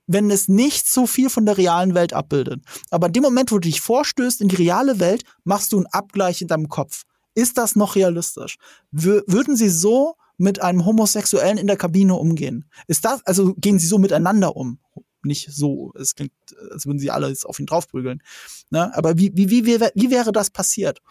wenn 0.08 0.30
es 0.30 0.48
nicht 0.48 0.88
so 0.88 1.08
viel 1.08 1.30
von 1.30 1.46
der 1.46 1.58
realen 1.58 1.96
Welt 1.96 2.14
abbildet. 2.14 2.62
Aber 2.92 3.08
in 3.08 3.14
dem 3.14 3.24
Moment, 3.24 3.52
wo 3.52 3.56
du 3.56 3.68
dich 3.68 3.82
vorstößt 3.82 4.42
in 4.42 4.50
die 4.50 4.56
reale 4.56 5.00
Welt, 5.00 5.24
machst 5.44 5.74
du 5.74 5.78
einen 5.78 5.88
Abgleich 5.88 6.42
in 6.42 6.48
deinem 6.48 6.70
Kopf. 6.70 7.04
Ist 7.34 7.58
das 7.58 7.76
noch 7.76 7.96
realistisch? 7.96 8.58
W 8.92 9.22
würden 9.28 9.56
sie 9.56 9.70
so 9.70 10.16
mit 10.38 10.62
einem 10.62 10.86
Homosexuellen 10.86 11.58
in 11.58 11.68
der 11.68 11.78
Kabine 11.78 12.16
umgehen? 12.16 12.70
Ist 12.88 13.04
das, 13.04 13.26
also 13.26 13.54
gehen 13.56 13.80
sie 13.80 13.88
so 13.88 13.98
miteinander 13.98 14.56
um? 14.56 14.80
Nicht 15.24 15.50
so, 15.52 15.92
es 15.96 16.14
klingt, 16.14 16.34
als 16.72 16.86
würden 16.86 17.00
sie 17.00 17.10
alle 17.10 17.30
jetzt 17.30 17.46
auf 17.46 17.60
ihn 17.60 17.66
draufprügeln. 17.66 18.22
Ne? 18.70 18.96
Aber 18.96 19.18
wie, 19.18 19.32
wie, 19.36 19.50
wie, 19.50 19.66
wie, 19.66 19.80
wie 19.96 20.12
wäre 20.12 20.32
das 20.32 20.52
passiert? 20.52 21.02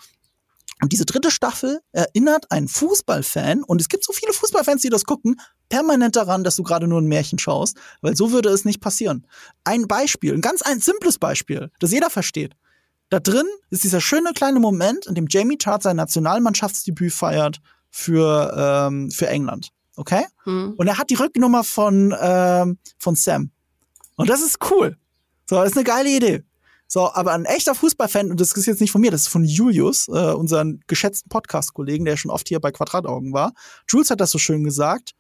Und 0.83 0.93
diese 0.93 1.05
dritte 1.05 1.31
Staffel 1.31 1.81
erinnert 1.93 2.51
einen 2.51 2.69
Fußballfan, 2.69 3.63
und 3.63 3.81
es 3.81 3.89
gibt 3.89 4.05
so 4.05 4.13
viele 4.13 4.33
Fußballfans, 4.33 4.83
die 4.83 4.91
das 4.91 5.05
gucken, 5.05 5.41
permanent 5.69 6.17
daran, 6.17 6.45
dass 6.45 6.57
du 6.57 6.63
gerade 6.63 6.87
nur 6.87 7.01
ein 7.01 7.07
Märchen 7.07 7.39
schaust, 7.39 7.77
weil 8.01 8.17
so 8.17 8.33
würde 8.33 8.49
es 8.49 8.65
nicht 8.65 8.81
passieren. 8.81 9.27
Ein 9.65 9.87
Beispiel, 9.87 10.35
ein 10.35 10.41
ganz 10.41 10.63
ein 10.63 10.81
simples 10.81 11.19
Beispiel, 11.19 11.71
das 11.79 11.93
jeder 11.93 12.11
versteht. 12.11 12.55
Da 13.11 13.21
drin 13.21 13.47
ist 13.71 13.85
dieser 13.85 14.01
schöne 14.01 14.33
kleine 14.33 14.61
Moment, 14.61 15.07
in 15.07 15.15
dem 15.15 15.27
Jamie 15.29 15.59
Tart 15.59 15.83
sein 15.83 15.97
Nationalmannschaftsdebüt 15.97 17.13
feiert 17.13 17.61
für, 17.91 18.53
ähm, 18.57 19.11
für 19.11 19.29
England. 19.29 19.71
Okay? 19.97 20.25
Mhm. 20.45 20.75
Und 20.77 20.87
er 20.87 20.99
hat 20.99 21.11
die 21.11 21.15
Rücknummer 21.15 21.63
von, 21.65 22.15
ähm, 22.21 22.79
von 22.99 23.15
Sam. 23.15 23.51
Und 24.17 24.29
das 24.29 24.43
ist 24.43 24.59
cool. 24.71 24.97
So, 25.49 25.57
das 25.57 25.71
ist 25.71 25.77
eine 25.77 25.85
geile 25.85 26.09
Idee. 26.09 26.43
So, 26.87 27.13
aber 27.13 27.33
ein 27.33 27.45
echter 27.45 27.75
Fußballfan, 27.75 28.31
und 28.31 28.41
das 28.41 28.53
ist 28.53 28.67
jetzt 28.67 28.81
nicht 28.81 28.91
von 28.91 29.01
mir, 29.01 29.11
das 29.11 29.23
ist 29.23 29.29
von 29.29 29.45
Julius, 29.45 30.09
äh, 30.09 30.33
unseren 30.33 30.81
geschätzten 30.87 31.29
Podcast-Kollegen, 31.29 32.05
der 32.05 32.17
schon 32.17 32.31
oft 32.31 32.49
hier 32.49 32.61
bei 32.61 32.71
Quadrataugen 32.71 33.33
war. 33.33 33.53
Jules 33.89 34.11
hat 34.11 34.21
das 34.21 34.31
so 34.31 34.39
schön 34.39 34.65
gesagt. 34.65 35.13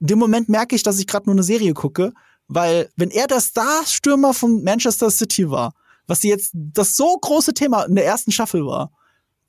In 0.00 0.06
dem 0.06 0.18
Moment 0.18 0.48
merke 0.48 0.76
ich, 0.76 0.82
dass 0.82 0.98
ich 0.98 1.06
gerade 1.06 1.26
nur 1.26 1.34
eine 1.34 1.42
Serie 1.42 1.74
gucke, 1.74 2.12
weil 2.46 2.88
wenn 2.96 3.10
er 3.10 3.26
der 3.26 3.40
Star-Stürmer 3.40 4.32
von 4.32 4.62
Manchester 4.62 5.10
City 5.10 5.50
war, 5.50 5.74
was 6.06 6.22
jetzt 6.22 6.52
das 6.54 6.96
so 6.96 7.16
große 7.18 7.52
Thema 7.52 7.82
in 7.84 7.94
der 7.94 8.06
ersten 8.06 8.32
Staffel 8.32 8.64
war, 8.64 8.90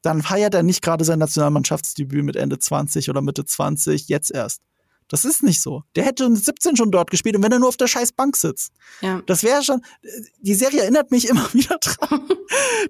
dann 0.02 0.22
feiert 0.22 0.54
er 0.54 0.64
nicht 0.64 0.82
gerade 0.82 1.06
sein 1.06 1.20
Nationalmannschaftsdebüt 1.20 2.24
mit 2.24 2.36
Ende 2.36 2.60
20 2.60 3.10
oder 3.10 3.22
Mitte 3.22 3.46
20, 3.46 4.08
jetzt 4.08 4.32
erst. 4.32 4.62
Das 5.10 5.26
ist 5.26 5.44
nicht 5.44 5.62
so. 5.62 5.84
Der 5.96 6.06
hätte 6.06 6.30
mit 6.30 6.44
17 6.44 6.78
schon 6.78 6.92
dort 6.92 7.12
gespielt 7.12 7.36
und 7.36 7.44
wenn 7.44 7.52
er 7.52 7.60
nur 7.60 7.68
auf 7.68 7.78
der 7.78 7.88
scheiß 7.88 8.14
Bank 8.14 8.38
sitzt. 8.38 8.72
Ja. 9.02 9.22
Das 9.26 9.44
wäre 9.44 9.64
schon, 9.64 9.82
die 10.40 10.54
Serie 10.54 10.82
erinnert 10.82 11.12
mich 11.12 11.28
immer 11.28 11.48
wieder 11.54 11.78
dran, 11.80 12.30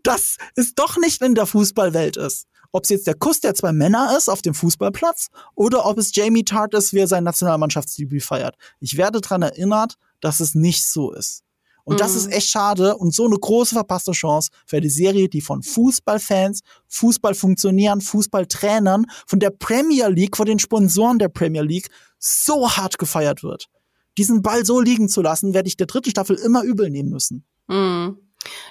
dass 0.04 0.38
es 0.56 0.76
doch 0.76 0.98
nicht 0.98 1.22
in 1.22 1.34
der 1.34 1.46
Fußballwelt 1.46 2.18
ist. 2.18 2.46
Ob 2.72 2.84
es 2.84 2.90
jetzt 2.90 3.08
der 3.08 3.16
Kuss 3.16 3.40
der 3.40 3.56
zwei 3.56 3.72
Männer 3.72 4.16
ist 4.16 4.30
auf 4.30 4.44
dem 4.44 4.54
Fußballplatz 4.54 5.30
oder 5.56 5.86
ob 5.86 5.98
es 5.98 6.14
Jamie 6.14 6.44
Tart 6.44 6.76
ist, 6.76 6.94
wie 6.94 7.00
er 7.00 7.08
sein 7.08 7.24
Nationalmannschaftsdebüt 7.24 8.24
feiert. 8.24 8.56
Ich 8.80 8.98
werde 8.98 9.22
daran 9.22 9.42
erinnert, 9.42 9.96
dass 10.20 10.40
es 10.40 10.54
nicht 10.54 10.86
so 10.86 11.12
ist. 11.12 11.44
Und 11.90 11.96
mhm. 11.96 12.00
das 12.00 12.16
ist 12.16 12.32
echt 12.32 12.50
schade 12.50 12.96
und 12.98 13.16
so 13.16 13.26
eine 13.26 13.36
große 13.36 13.74
verpasste 13.74 14.12
Chance 14.12 14.52
für 14.68 14.80
die 14.80 14.90
Serie, 14.90 15.28
die 15.28 15.42
von 15.42 15.64
Fußballfans, 15.64 16.62
Fußballfunktionären, 16.88 18.02
Fußballtrainern, 18.02 19.08
von 19.26 19.40
der 19.40 19.50
Premier 19.50 20.08
League, 20.08 20.38
von 20.38 20.46
den 20.46 20.60
Sponsoren 20.60 21.18
der 21.18 21.30
Premier 21.30 21.64
League 21.64 21.90
so 22.20 22.70
hart 22.70 23.00
gefeiert 23.00 23.44
wird. 23.44 23.68
diesen 24.18 24.42
Ball 24.42 24.66
so 24.66 24.82
liegen 24.82 25.08
zu 25.08 25.22
lassen, 25.22 25.54
werde 25.54 25.70
ich 25.70 25.78
der 25.78 25.88
dritten 25.88 26.10
Staffel 26.10 26.36
immer 26.36 26.64
übel 26.64 26.90
nehmen 26.90 27.10
müssen. 27.10 27.46
Mhm. 27.68 28.18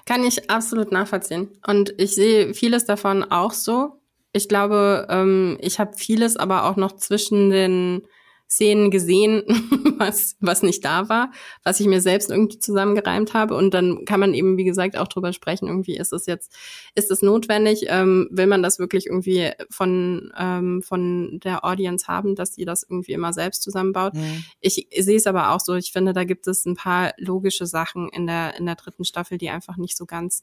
Kann 0.04 0.24
ich 0.24 0.50
absolut 0.50 0.92
nachvollziehen. 0.92 1.48
Und 1.66 1.94
ich 1.96 2.14
sehe 2.14 2.52
vieles 2.52 2.84
davon 2.84 3.24
auch 3.24 3.52
so. 3.52 4.00
Ich 4.32 4.48
glaube, 4.48 5.06
ähm, 5.08 5.56
ich 5.60 5.78
habe 5.78 5.96
vieles 5.96 6.36
aber 6.36 6.64
auch 6.64 6.76
noch 6.76 6.96
zwischen 6.96 7.50
den 7.50 8.02
Szenen 8.48 8.90
gesehen, 8.90 9.42
was, 9.98 10.36
was 10.40 10.62
nicht 10.62 10.82
da 10.84 11.08
war, 11.10 11.30
was 11.64 11.80
ich 11.80 11.86
mir 11.86 12.00
selbst 12.00 12.30
irgendwie 12.30 12.58
zusammengereimt 12.58 13.34
habe. 13.34 13.54
Und 13.54 13.74
dann 13.74 14.06
kann 14.06 14.20
man 14.20 14.32
eben, 14.32 14.56
wie 14.56 14.64
gesagt, 14.64 14.96
auch 14.96 15.08
drüber 15.08 15.34
sprechen, 15.34 15.68
irgendwie 15.68 15.96
ist 15.96 16.14
es 16.14 16.24
jetzt, 16.24 16.56
ist 16.94 17.10
es 17.10 17.20
notwendig? 17.20 17.84
Ähm, 17.88 18.28
will 18.30 18.46
man 18.46 18.62
das 18.62 18.78
wirklich 18.78 19.06
irgendwie 19.06 19.50
von, 19.68 20.32
ähm, 20.38 20.82
von 20.82 21.40
der 21.44 21.64
Audience 21.64 22.06
haben, 22.08 22.34
dass 22.34 22.54
sie 22.54 22.64
das 22.64 22.84
irgendwie 22.84 23.12
immer 23.12 23.34
selbst 23.34 23.62
zusammenbaut? 23.62 24.14
Mhm. 24.14 24.44
Ich, 24.60 24.86
ich 24.90 25.04
sehe 25.04 25.16
es 25.16 25.26
aber 25.26 25.50
auch 25.50 25.60
so, 25.60 25.74
ich 25.74 25.92
finde, 25.92 26.14
da 26.14 26.24
gibt 26.24 26.46
es 26.46 26.64
ein 26.64 26.74
paar 26.74 27.12
logische 27.18 27.66
Sachen 27.66 28.08
in 28.08 28.26
der, 28.26 28.56
in 28.56 28.64
der 28.64 28.76
dritten 28.76 29.04
Staffel, 29.04 29.36
die 29.36 29.50
einfach 29.50 29.76
nicht 29.76 29.96
so 29.96 30.06
ganz 30.06 30.42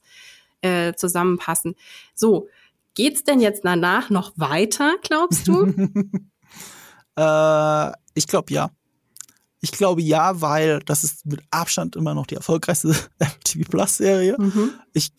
äh, 0.61 0.93
zusammenpassen. 0.93 1.75
So, 2.13 2.49
geht's 2.93 3.23
denn 3.23 3.39
jetzt 3.39 3.65
danach 3.65 4.11
noch 4.11 4.33
weiter, 4.35 4.95
glaubst 5.01 5.47
du? 5.47 5.73
Äh, 7.15 7.91
ich 8.13 8.27
glaube 8.27 8.53
ja. 8.53 8.71
Ich 9.61 9.71
glaube 9.71 10.01
ja, 10.01 10.41
weil 10.41 10.79
das 10.81 11.03
ist 11.03 11.25
mit 11.25 11.41
Abstand 11.49 11.95
immer 11.95 12.13
noch 12.13 12.27
die 12.27 12.35
erfolgreichste 12.35 12.95
TV 13.43 13.69
Plus 13.69 13.97
Serie. 13.97 14.35
Mhm. 14.37 14.71
Ich, 14.93 15.11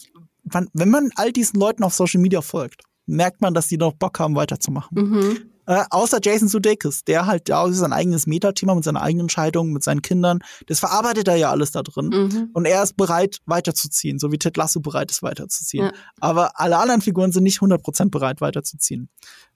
man, 0.44 0.68
wenn 0.72 0.90
man 0.90 1.10
all 1.16 1.32
diesen 1.32 1.58
Leuten 1.58 1.82
auf 1.82 1.94
Social 1.94 2.20
Media 2.20 2.42
folgt, 2.42 2.82
merkt 3.06 3.40
man, 3.40 3.54
dass 3.54 3.68
die 3.68 3.78
noch 3.78 3.94
Bock 3.94 4.18
haben, 4.18 4.36
weiterzumachen. 4.36 4.98
Mhm. 4.98 5.50
Äh, 5.66 5.84
außer 5.90 6.18
Jason 6.22 6.48
Sudeikis, 6.48 7.04
der 7.04 7.26
halt 7.26 7.48
ja 7.48 7.70
sein 7.72 7.92
eigenes 7.92 8.26
Metathema 8.26 8.74
mit 8.74 8.84
seiner 8.84 9.02
eigenen 9.02 9.24
Entscheidung, 9.24 9.72
mit 9.72 9.82
seinen 9.82 10.02
Kindern, 10.02 10.40
das 10.66 10.80
verarbeitet 10.80 11.28
er 11.28 11.36
ja 11.36 11.50
alles 11.50 11.72
da 11.72 11.82
drin. 11.82 12.08
Mhm. 12.08 12.50
Und 12.52 12.64
er 12.64 12.82
ist 12.82 12.96
bereit, 12.96 13.38
weiterzuziehen, 13.46 14.18
so 14.18 14.32
wie 14.32 14.38
Ted 14.38 14.56
Lasso 14.56 14.80
bereit 14.80 15.10
ist, 15.10 15.22
weiterzuziehen. 15.22 15.86
Ja. 15.86 15.92
Aber 16.20 16.58
alle 16.60 16.78
anderen 16.78 17.02
Figuren 17.02 17.32
sind 17.32 17.42
nicht 17.42 17.60
100% 17.60 18.10
bereit, 18.10 18.40
weiterzuziehen. 18.40 19.08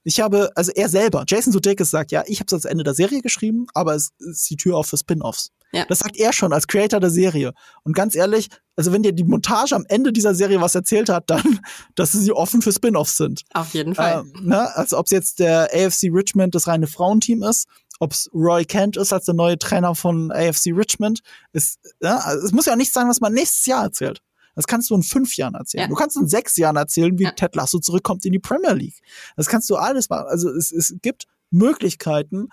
Ich 0.03 0.21
habe, 0.21 0.51
also 0.55 0.73
er 0.75 0.89
selber, 0.89 1.25
Jason 1.29 1.53
Sudeikis 1.53 1.91
sagt, 1.91 2.11
ja, 2.11 2.25
ich 2.27 2.41
habe 2.41 2.47
es 2.47 2.63
das 2.63 2.65
Ende 2.65 2.85
der 2.85 2.95
Serie 2.95 3.21
geschrieben, 3.21 3.67
aber 3.75 3.95
es 3.95 4.11
ist 4.19 4.49
die 4.51 4.57
Tür 4.57 4.77
auf 4.77 4.87
für 4.87 4.97
Spin-offs. 4.97 5.51
Ja. 5.73 5.85
Das 5.87 6.01
sagt 6.01 6.17
er 6.17 6.33
schon 6.33 6.53
als 6.53 6.67
Creator 6.67 7.01
der 7.01 7.11
Serie. 7.11 7.53
Und 7.85 7.95
ganz 7.95 8.15
ehrlich, 8.15 8.49
also 8.81 8.93
wenn 8.93 9.03
dir 9.03 9.13
die 9.13 9.25
Montage 9.25 9.77
am 9.77 9.85
Ende 9.89 10.11
dieser 10.11 10.35
Serie 10.35 10.59
was 10.63 10.75
erzählt 10.75 11.11
hat, 11.11 11.29
dann, 11.29 11.61
dass 11.97 12.13
sie 12.13 12.33
offen 12.33 12.63
für 12.63 12.73
Spin-offs 12.73 13.19
sind. 13.19 13.43
Auf 13.53 13.75
jeden 13.75 13.95
Fall. 13.95 14.25
Äh, 14.25 14.41
ne? 14.41 14.75
Also 14.75 14.97
ob 14.97 15.05
es 15.05 15.11
jetzt 15.11 15.39
der 15.39 15.69
AFC 15.75 16.05
Richmond 16.05 16.55
das 16.55 16.67
reine 16.67 16.87
Frauenteam 16.87 17.43
ist, 17.43 17.69
ob 17.99 18.13
es 18.13 18.31
Roy 18.33 18.65
Kent 18.65 18.97
ist 18.97 19.13
als 19.13 19.27
der 19.27 19.35
neue 19.35 19.59
Trainer 19.59 19.95
von 19.95 20.33
AFC 20.33 20.69
Richmond, 20.69 21.21
ist, 21.53 21.79
ja, 22.01 22.21
also 22.21 22.47
es 22.47 22.53
muss 22.53 22.65
ja 22.65 22.73
auch 22.73 22.79
nicht 22.79 22.91
sein, 22.91 23.07
was 23.07 23.21
man 23.21 23.35
nächstes 23.35 23.67
Jahr 23.67 23.83
erzählt. 23.83 24.23
Das 24.55 24.67
kannst 24.67 24.89
du 24.89 24.95
in 24.95 25.03
fünf 25.03 25.37
Jahren 25.37 25.57
erzählen. 25.57 25.83
Ja. 25.83 25.89
Du 25.89 25.95
kannst 25.95 26.17
in 26.17 26.27
sechs 26.27 26.57
Jahren 26.57 26.77
erzählen, 26.77 27.19
wie 27.19 27.25
ja. 27.25 27.33
Ted 27.33 27.55
Lasso 27.57 27.81
zurückkommt 27.81 28.25
in 28.25 28.33
die 28.33 28.39
Premier 28.39 28.73
League. 28.73 29.03
Das 29.37 29.49
kannst 29.49 29.69
du 29.69 29.77
alles 29.77 30.09
machen. 30.09 30.25
Also 30.29 30.49
es, 30.49 30.73
es 30.73 30.95
gibt 31.03 31.27
Möglichkeiten. 31.51 32.49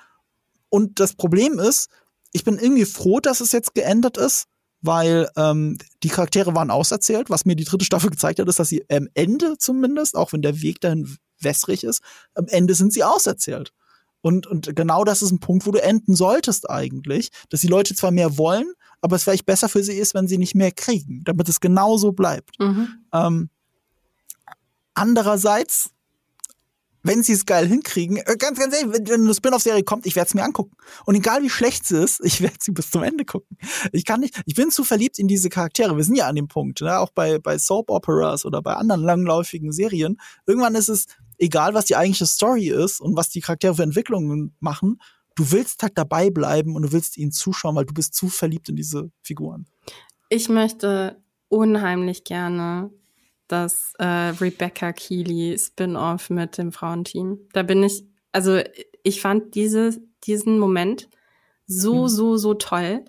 Und 0.68 1.00
das 1.00 1.14
Problem 1.14 1.58
ist, 1.58 1.88
ich 2.34 2.44
bin 2.44 2.60
irgendwie 2.60 2.84
froh, 2.84 3.22
dass 3.22 3.40
es 3.40 3.54
jetzt 3.54 3.74
geändert 3.74 4.18
ist, 4.18 4.48
weil 4.82 5.30
ähm, 5.36 5.78
die 6.04 6.10
Charaktere 6.10 6.56
waren 6.56 6.72
auserzählt. 6.72 7.30
Was 7.30 7.46
mir 7.46 7.56
die 7.56 7.64
dritte 7.64 7.86
Staffel 7.86 8.10
gezeigt 8.10 8.40
hat, 8.40 8.48
ist, 8.48 8.60
dass 8.60 8.70
sie 8.70 8.86
am 8.90 9.08
Ende 9.14 9.58
zumindest, 9.58 10.16
auch 10.16 10.34
wenn 10.34 10.42
der 10.42 10.62
Weg 10.62 10.82
dahin 10.82 11.18
wässrig 11.40 11.84
ist, 11.84 12.02
am 12.36 12.48
Ende 12.48 12.74
sind 12.74 12.94
sie 12.94 13.04
auserzählt. 13.04 13.74
Und, 14.22 14.48
und 14.48 14.76
genau 14.76 15.04
das 15.04 15.22
ist 15.22 15.32
ein 15.32 15.40
Punkt, 15.40 15.66
wo 15.66 15.72
du 15.72 15.82
enden 15.82 16.16
solltest 16.16 16.70
eigentlich, 16.70 17.30
dass 17.50 17.62
die 17.62 17.68
Leute 17.68 17.96
zwar 17.96 18.12
mehr 18.12 18.38
wollen, 18.38 18.74
aber 19.02 19.16
es 19.16 19.24
vielleicht 19.24 19.46
besser 19.46 19.70
für 19.70 19.84
sie 19.84 19.94
ist, 19.94 20.14
wenn 20.16 20.28
sie 20.28 20.38
nicht 20.38 20.56
mehr 20.56 20.72
kriegen, 20.72 21.22
damit 21.24 21.48
es 21.50 21.60
genauso 21.60 22.12
bleibt. 22.12 22.60
Mhm. 22.60 22.88
Ähm, 23.14 23.50
andererseits, 24.96 25.92
wenn 27.08 27.24
sie 27.24 27.34
es 27.34 27.46
geil 27.46 27.68
hinkriegen, 27.68 28.18
äh, 28.18 28.36
ganz, 28.38 28.60
ganz 28.60 28.76
ehrlich, 28.76 29.10
wenn 29.10 29.22
eine 29.22 29.34
Spin-off-Serie 29.34 29.84
kommt, 29.84 30.06
ich 30.06 30.16
werde 30.16 30.28
es 30.28 30.34
mir 30.34 30.44
angucken. 30.44 30.76
Und 31.06 31.16
egal 31.16 31.42
wie 31.42 31.50
schlecht 31.50 31.86
sie 31.86 31.98
ist, 31.98 32.20
ich 32.24 32.42
werde 32.42 32.58
sie 32.60 32.72
bis 32.72 32.92
zum 32.92 33.04
Ende 33.04 33.26
gucken. 33.26 33.58
Ich 33.92 34.06
kann 34.06 34.20
nicht, 34.20 34.42
ich 34.46 34.56
bin 34.56 34.72
zu 34.72 34.84
verliebt 34.84 35.18
in 35.20 35.28
diese 35.28 35.50
Charaktere. 35.50 35.96
Wir 35.96 36.04
sind 36.04 36.16
ja 36.16 36.28
an 36.28 36.36
dem 36.36 36.48
Punkt, 36.48 36.82
ne? 36.82 37.00
auch 37.00 37.12
bei, 37.12 37.40
bei 37.40 37.58
Soap-Operas 37.58 38.46
oder 38.46 38.62
bei 38.62 38.74
anderen 38.74 39.02
langläufigen 39.02 39.72
Serien. 39.72 40.18
Irgendwann 40.46 40.76
ist 40.76 40.90
es, 40.90 41.06
egal 41.38 41.74
was 41.74 41.86
die 41.86 41.96
eigentliche 41.96 42.26
Story 42.26 42.68
ist 42.70 43.00
und 43.00 43.16
was 43.16 43.30
die 43.30 43.42
Charaktere 43.42 43.76
für 43.76 43.84
Entwicklungen 43.84 44.56
machen, 44.60 45.00
du 45.36 45.52
willst 45.52 45.84
halt 45.84 45.98
dabei 45.98 46.30
bleiben 46.30 46.76
und 46.76 46.82
du 46.82 46.92
willst 46.92 47.18
ihnen 47.18 47.32
zuschauen, 47.32 47.76
weil 47.76 47.86
du 47.86 47.94
bist 47.94 48.16
zu 48.16 48.28
verliebt 48.28 48.70
in 48.70 48.76
diese 48.76 49.12
Figuren. 49.22 49.68
Ich 50.30 50.50
möchte 50.50 51.22
unheimlich 51.48 52.24
gerne 52.24 52.92
das 53.48 53.94
äh, 54.00 54.06
Rebecca 54.06 54.94
Keeley 54.94 55.58
Spin-off 55.58 56.30
mit 56.30 56.58
dem 56.58 56.72
Frauenteam. 56.72 57.40
Da 57.54 57.64
bin 57.64 57.84
ich, 57.84 58.04
also 58.32 58.60
ich 59.04 59.22
fand 59.22 59.56
diese, 59.56 60.02
diesen 60.24 60.60
Moment 60.60 61.10
so, 61.66 62.04
hm. 62.04 62.08
so, 62.08 62.38
so 62.38 62.54
toll. 62.54 63.06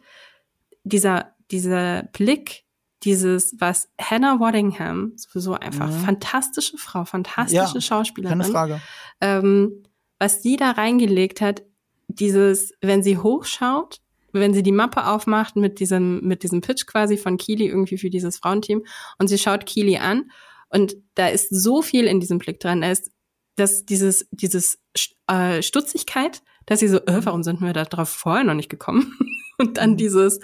Dieser, 0.85 1.35
dieser 1.51 2.05
Blick, 2.13 2.65
dieses, 3.05 3.55
was 3.59 3.89
Hannah 4.01 4.41
Waddingham, 4.41 5.13
sowieso 5.17 5.55
einfach 5.55 5.89
mhm. 5.89 6.01
fantastische 6.01 6.79
Frau, 6.79 7.05
fantastische 7.05 7.75
ja, 7.75 7.81
Schauspielerin. 7.81 8.41
Keine 8.41 8.53
Frage. 8.53 8.81
Ähm, 9.21 9.85
was 10.19 10.43
sie 10.43 10.57
da 10.57 10.73
reingelegt 10.73 11.41
hat 11.41 11.63
dieses, 12.09 12.73
wenn 12.81 13.03
sie 13.03 13.19
hochschaut, 13.19 14.01
wenn 14.41 14.55
sie 14.55 14.63
die 14.63 14.73
Mappe 14.73 15.07
aufmacht 15.07 15.57
mit 15.57 15.81
diesem, 15.81 16.21
mit 16.21 16.43
diesem 16.43 16.61
Pitch 16.61 16.87
quasi 16.87 17.17
von 17.17 17.37
Keely 17.37 17.67
irgendwie 17.67 17.99
für 17.99 18.11
dieses 18.11 18.39
Frauenteam 18.39 18.85
und 19.19 19.29
sie 19.29 19.39
schaut 19.39 19.67
Keely 19.67 19.99
an 19.99 20.31
und 20.71 20.97
da 21.15 21.29
ist 21.29 21.49
so 21.51 21.83
viel 21.83 22.07
in 22.07 22.21
diesem 22.21 22.39
Blick 22.39 22.61
dran. 22.61 22.83
Da 22.83 22.91
ist 22.91 23.11
das, 23.57 23.85
dieses, 23.85 24.29
dieses 24.31 24.79
äh, 25.27 25.63
Stutzigkeit, 25.63 26.43
dass 26.67 26.81
sie 26.81 26.89
so, 26.89 26.99
äh, 26.99 27.25
warum 27.25 27.43
sind 27.43 27.61
wir 27.61 27.73
da 27.73 27.85
drauf 27.85 28.09
vorher 28.09 28.45
noch 28.45 28.55
nicht 28.55 28.69
gekommen? 28.69 29.17
Und 29.59 29.77
dann 29.77 29.93
mhm. 29.93 29.97
dieses, 29.97 30.41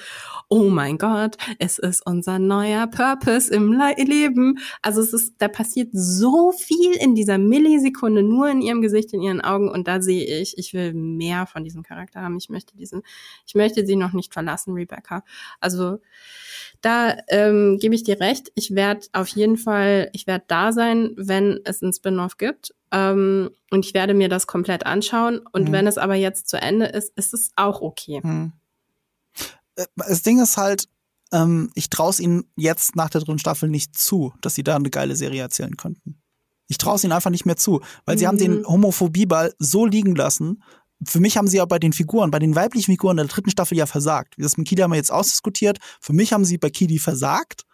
oh 0.49 0.69
mein 0.69 0.99
Gott, 0.99 1.37
es 1.59 1.79
ist 1.79 2.05
unser 2.05 2.39
neuer 2.39 2.87
Purpose 2.89 3.53
im 3.53 3.73
Le 3.73 3.95
Leben. 3.97 4.59
Also 4.83 5.01
es 5.01 5.13
ist, 5.13 5.35
da 5.39 5.49
passiert 5.49 5.91
so 5.93 6.53
viel 6.53 6.93
in 6.93 7.15
dieser 7.15 7.39
Millisekunde 7.39 8.23
nur 8.23 8.49
in 8.49 8.61
ihrem 8.61 8.83
Gesicht, 8.83 9.13
in 9.13 9.23
ihren 9.23 9.41
Augen. 9.41 9.69
Und 9.69 9.89
da 9.89 10.03
sehe 10.03 10.41
ich, 10.41 10.59
ich 10.59 10.75
will 10.75 10.95
mehr 10.95 11.47
von 11.47 11.65
diesem 11.65 11.83
Charakter 11.83 12.23
haben. 12.23 12.37
Ich 12.37 12.51
möchte 12.51 12.77
diesen, 12.77 13.03
ich 13.47 13.55
möchte 13.55 13.87
sie 13.87 13.97
noch 13.97 14.13
nicht 14.13 14.33
verlassen, 14.33 14.75
Rebecca. 14.75 15.25
Also 15.61 15.99
da 16.81 17.17
ähm, 17.29 17.79
gebe 17.81 17.95
ich 17.95 18.03
dir 18.03 18.21
recht. 18.21 18.51
Ich 18.55 18.75
werde 18.75 19.07
auf 19.13 19.29
jeden 19.29 19.57
Fall, 19.57 20.11
ich 20.13 20.27
werde 20.27 20.45
da 20.49 20.73
sein, 20.73 21.13
wenn 21.17 21.61
es 21.65 21.83
ein 21.83 21.93
Spin-off 21.93 22.37
gibt. 22.37 22.75
Ähm, 22.91 23.51
und 23.71 23.85
ich 23.85 23.95
werde 23.95 24.15
mir 24.15 24.29
das 24.29 24.47
komplett 24.47 24.85
anschauen. 24.85 25.41
Und 25.53 25.69
mhm. 25.69 25.73
wenn 25.73 25.87
es 25.87 25.99
aber 25.99 26.15
jetzt 26.15 26.49
zu 26.49 26.61
Ende 26.61 26.87
ist, 26.87 27.17
ist 27.17 27.33
es 27.33 27.53
auch 27.57 27.81
okay. 27.81 28.21
Mhm. 28.23 28.53
Äh, 29.77 29.87
das 29.97 30.23
Ding 30.23 30.41
ist 30.41 30.57
halt, 30.57 30.89
ähm, 31.33 31.71
ich 31.75 31.91
traue 31.91 32.11
es 32.11 32.21
ihnen 32.21 32.45
jetzt 32.57 32.97
nach 32.97 33.11
der 33.11 33.21
dritten 33.21 33.39
Staffel 33.39 33.69
nicht 33.69 33.99
zu, 33.99 34.33
dass 34.41 34.55
sie 34.55 34.63
da 34.63 34.77
eine 34.77 34.91
geile 34.91 35.17
Serie 35.17 35.43
erzählen 35.43 35.77
könnten. 35.77 36.21
Ich 36.69 36.79
traue 36.79 36.97
es 36.97 37.05
ihnen 37.05 37.13
einfach 37.13 37.31
nicht 37.31 37.45
mehr 37.45 37.57
zu, 37.57 37.81
weil 38.05 38.17
mhm. 38.17 38.19
sie 38.19 38.27
haben 38.27 38.39
den 38.39 38.59
mhm. 38.61 38.67
Homophobieball 38.67 39.55
so 39.59 39.87
liegen 39.87 40.15
lassen. 40.15 40.63
Für 41.07 41.21
mich 41.21 41.37
haben 41.37 41.49
sie 41.49 41.59
ja 41.59 41.65
bei 41.65 41.79
den 41.79 41.93
Figuren, 41.93 42.31
bei 42.31 42.39
den 42.39 42.55
weiblichen 42.55 42.93
Figuren 42.93 43.17
der 43.17 43.27
dritten 43.27 43.51
Staffel 43.51 43.77
ja 43.77 43.87
versagt. 43.87 44.35
Das 44.39 44.57
mit 44.57 44.67
Kili 44.67 44.81
haben 44.81 44.93
wir 44.93 44.97
jetzt 44.97 45.13
ausdiskutiert. 45.13 45.79
Für 46.01 46.13
mich 46.13 46.33
haben 46.33 46.45
sie 46.45 46.57
bei 46.57 46.71
Kili 46.71 46.99
versagt. 46.99 47.65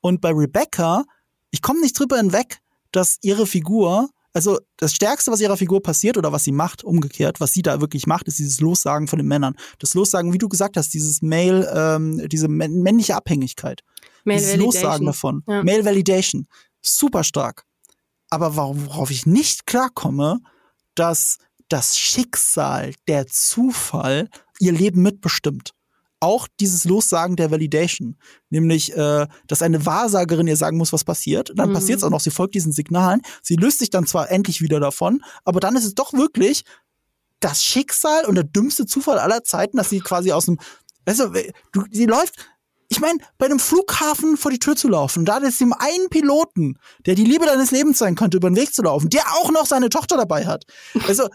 Und 0.00 0.20
bei 0.20 0.30
Rebecca, 0.30 1.04
ich 1.50 1.62
komme 1.62 1.80
nicht 1.80 1.98
drüber 1.98 2.18
hinweg, 2.18 2.60
dass 2.92 3.18
ihre 3.22 3.46
Figur 3.46 4.10
also 4.34 4.58
das 4.76 4.92
Stärkste, 4.92 5.30
was 5.30 5.40
ihrer 5.40 5.56
Figur 5.56 5.80
passiert 5.80 6.16
oder 6.18 6.32
was 6.32 6.44
sie 6.44 6.52
macht, 6.52 6.82
umgekehrt, 6.82 7.40
was 7.40 7.52
sie 7.52 7.62
da 7.62 7.80
wirklich 7.80 8.06
macht, 8.06 8.26
ist 8.26 8.38
dieses 8.38 8.60
Lossagen 8.60 9.06
von 9.06 9.18
den 9.18 9.28
Männern. 9.28 9.54
Das 9.78 9.94
Lossagen, 9.94 10.32
wie 10.32 10.38
du 10.38 10.48
gesagt 10.48 10.76
hast, 10.76 10.92
dieses 10.92 11.22
Male, 11.22 11.72
ähm, 11.74 12.28
diese 12.28 12.48
männliche 12.48 13.14
Abhängigkeit. 13.14 13.82
Male 14.24 14.38
dieses 14.40 14.54
Validation. 14.54 14.82
Lossagen 14.82 15.06
davon. 15.06 15.42
Ja. 15.46 15.62
Male 15.62 15.84
Validation. 15.84 16.48
Super 16.82 17.22
stark. 17.22 17.64
Aber 18.28 18.56
worauf 18.56 19.10
ich 19.10 19.24
nicht 19.24 19.66
klarkomme, 19.66 20.40
dass 20.96 21.38
das 21.68 21.96
Schicksal, 21.96 22.92
der 23.06 23.28
Zufall 23.28 24.28
ihr 24.58 24.72
Leben 24.72 25.02
mitbestimmt 25.02 25.74
auch 26.24 26.48
dieses 26.60 26.84
Lossagen 26.84 27.36
der 27.36 27.50
Validation, 27.50 28.16
nämlich, 28.50 28.96
äh, 28.96 29.26
dass 29.46 29.62
eine 29.62 29.84
Wahrsagerin 29.84 30.46
ihr 30.46 30.56
sagen 30.56 30.78
muss, 30.78 30.92
was 30.92 31.04
passiert. 31.04 31.52
Dann 31.54 31.70
mhm. 31.70 31.74
passiert 31.74 31.98
es 31.98 32.04
auch 32.04 32.10
noch, 32.10 32.20
sie 32.20 32.30
folgt 32.30 32.54
diesen 32.54 32.72
Signalen, 32.72 33.20
sie 33.42 33.56
löst 33.56 33.78
sich 33.78 33.90
dann 33.90 34.06
zwar 34.06 34.30
endlich 34.30 34.62
wieder 34.62 34.80
davon, 34.80 35.22
aber 35.44 35.60
dann 35.60 35.76
ist 35.76 35.84
es 35.84 35.94
doch 35.94 36.12
wirklich 36.14 36.64
das 37.40 37.62
Schicksal 37.62 38.24
und 38.24 38.36
der 38.36 38.44
dümmste 38.44 38.86
Zufall 38.86 39.18
aller 39.18 39.44
Zeiten, 39.44 39.76
dass 39.76 39.90
sie 39.90 40.00
quasi 40.00 40.32
aus 40.32 40.46
dem, 40.46 40.58
weißt 41.04 41.20
du, 41.20 41.32
du 41.72 41.84
sie 41.90 42.06
läuft, 42.06 42.34
ich 42.88 43.00
meine, 43.00 43.18
bei 43.38 43.46
einem 43.46 43.58
Flughafen 43.58 44.36
vor 44.36 44.50
die 44.50 44.58
Tür 44.58 44.76
zu 44.76 44.88
laufen, 44.88 45.24
da 45.24 45.38
ist 45.38 45.60
ihm 45.60 45.72
einen 45.72 46.08
Piloten, 46.10 46.78
der 47.06 47.14
die 47.14 47.24
Liebe 47.24 47.44
deines 47.44 47.70
Lebens 47.70 47.98
sein 47.98 48.14
könnte, 48.14 48.36
über 48.36 48.48
den 48.48 48.56
Weg 48.56 48.72
zu 48.74 48.82
laufen, 48.82 49.10
der 49.10 49.22
auch 49.34 49.50
noch 49.50 49.66
seine 49.66 49.88
Tochter 49.88 50.16
dabei 50.16 50.46
hat. 50.46 50.64
Also, 51.08 51.28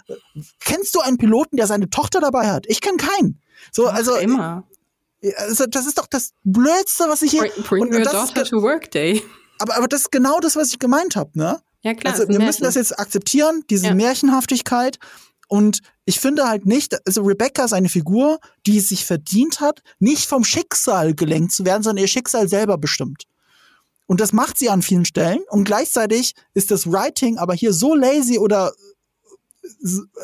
kennst 0.59 0.95
du 0.95 1.01
einen 1.01 1.17
Piloten, 1.17 1.57
der 1.57 1.67
seine 1.67 1.89
Tochter 1.89 2.21
dabei 2.21 2.49
hat? 2.49 2.65
Ich 2.67 2.81
kenne 2.81 2.97
keinen. 2.97 3.41
So, 3.71 3.87
also 3.87 4.15
immer. 4.15 4.63
Also 5.37 5.65
das 5.65 5.85
ist 5.85 5.97
doch 5.97 6.07
das 6.07 6.31
Blödste, 6.43 7.05
was 7.07 7.21
ich 7.21 7.31
hier. 7.31 7.41
Bring, 7.67 7.89
bring 7.89 7.93
your 7.93 8.03
daughter 8.03 8.43
to 8.43 8.61
work 8.61 8.89
day. 8.91 9.21
Aber, 9.59 9.75
aber 9.75 9.87
das 9.87 10.01
ist 10.01 10.11
genau 10.11 10.39
das, 10.39 10.55
was 10.55 10.69
ich 10.69 10.79
gemeint 10.79 11.15
habe, 11.15 11.31
ne? 11.37 11.61
Ja, 11.81 11.93
klar. 11.93 12.13
Also 12.13 12.27
wir 12.27 12.39
müssen 12.39 12.63
das 12.63 12.75
jetzt 12.75 12.97
akzeptieren, 12.97 13.63
diese 13.69 13.87
ja. 13.87 13.95
Märchenhaftigkeit. 13.95 14.97
Und 15.47 15.79
ich 16.05 16.19
finde 16.19 16.47
halt 16.47 16.65
nicht, 16.65 16.95
also 17.07 17.23
Rebecca 17.23 17.65
ist 17.65 17.73
eine 17.73 17.89
Figur, 17.89 18.39
die 18.65 18.77
es 18.77 18.89
sich 18.89 19.05
verdient 19.05 19.59
hat, 19.59 19.81
nicht 19.97 20.27
vom 20.27 20.43
Schicksal 20.43 21.15
gelenkt 21.15 21.53
zu 21.53 21.65
werden, 21.65 21.83
sondern 21.83 22.03
ihr 22.03 22.07
Schicksal 22.07 22.47
selber 22.47 22.77
bestimmt. 22.77 23.23
Und 24.05 24.21
das 24.21 24.33
macht 24.33 24.57
sie 24.57 24.69
an 24.69 24.81
vielen 24.81 25.05
Stellen. 25.05 25.39
Und 25.49 25.65
gleichzeitig 25.65 26.33
ist 26.53 26.71
das 26.71 26.91
Writing 26.91 27.37
aber 27.37 27.53
hier 27.53 27.73
so 27.73 27.95
lazy 27.95 28.39
oder 28.39 28.73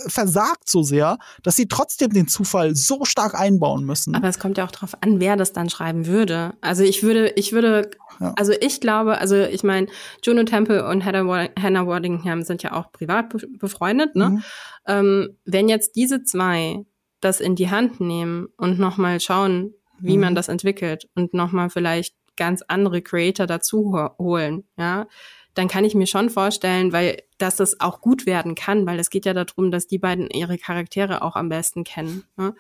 versagt 0.07 0.69
so 0.69 0.83
sehr, 0.83 1.17
dass 1.43 1.55
sie 1.55 1.67
trotzdem 1.67 2.11
den 2.11 2.27
Zufall 2.27 2.75
so 2.75 3.05
stark 3.05 3.35
einbauen 3.35 3.85
müssen. 3.85 4.15
Aber 4.15 4.27
es 4.27 4.39
kommt 4.39 4.57
ja 4.57 4.65
auch 4.65 4.71
darauf 4.71 5.01
an, 5.01 5.19
wer 5.19 5.35
das 5.35 5.53
dann 5.53 5.69
schreiben 5.69 6.05
würde. 6.07 6.53
Also 6.61 6.83
ich 6.83 7.03
würde, 7.03 7.29
ich 7.35 7.51
würde, 7.51 7.91
ja. 8.19 8.33
also 8.37 8.53
ich 8.59 8.81
glaube, 8.81 9.17
also 9.17 9.35
ich 9.35 9.63
meine, 9.63 9.87
Juno 10.23 10.43
Temple 10.43 10.87
und 10.87 11.05
Hannah 11.05 11.87
Waddingham 11.87 12.43
sind 12.43 12.63
ja 12.63 12.73
auch 12.73 12.91
privat 12.91 13.35
befreundet, 13.59 14.15
ne? 14.15 14.29
Mhm. 14.29 14.43
Ähm, 14.87 15.37
wenn 15.45 15.69
jetzt 15.69 15.95
diese 15.95 16.23
zwei 16.23 16.85
das 17.21 17.39
in 17.39 17.55
die 17.55 17.69
Hand 17.69 17.99
nehmen 17.99 18.47
und 18.57 18.79
nochmal 18.79 19.19
schauen, 19.19 19.73
wie 19.99 20.15
mhm. 20.15 20.23
man 20.23 20.35
das 20.35 20.47
entwickelt 20.47 21.09
und 21.15 21.33
nochmal 21.33 21.69
vielleicht 21.69 22.15
ganz 22.37 22.61
andere 22.67 23.01
Creator 23.01 23.47
dazu 23.47 23.97
holen, 24.19 24.65
ja, 24.77 25.07
dann 25.55 25.67
kann 25.67 25.85
ich 25.85 25.95
mir 25.95 26.05
schon 26.05 26.29
vorstellen, 26.29 26.93
weil 26.93 27.23
dass 27.37 27.55
das 27.55 27.79
auch 27.79 28.01
gut 28.01 28.25
werden 28.25 28.55
kann, 28.55 28.85
weil 28.85 28.99
es 28.99 29.09
geht 29.09 29.25
ja 29.25 29.33
darum, 29.33 29.71
dass 29.71 29.87
die 29.87 29.97
beiden 29.97 30.29
ihre 30.29 30.57
Charaktere 30.57 31.21
auch 31.21 31.35
am 31.35 31.49
besten 31.49 31.83
kennen. 31.83 32.23
Ne? 32.37 32.55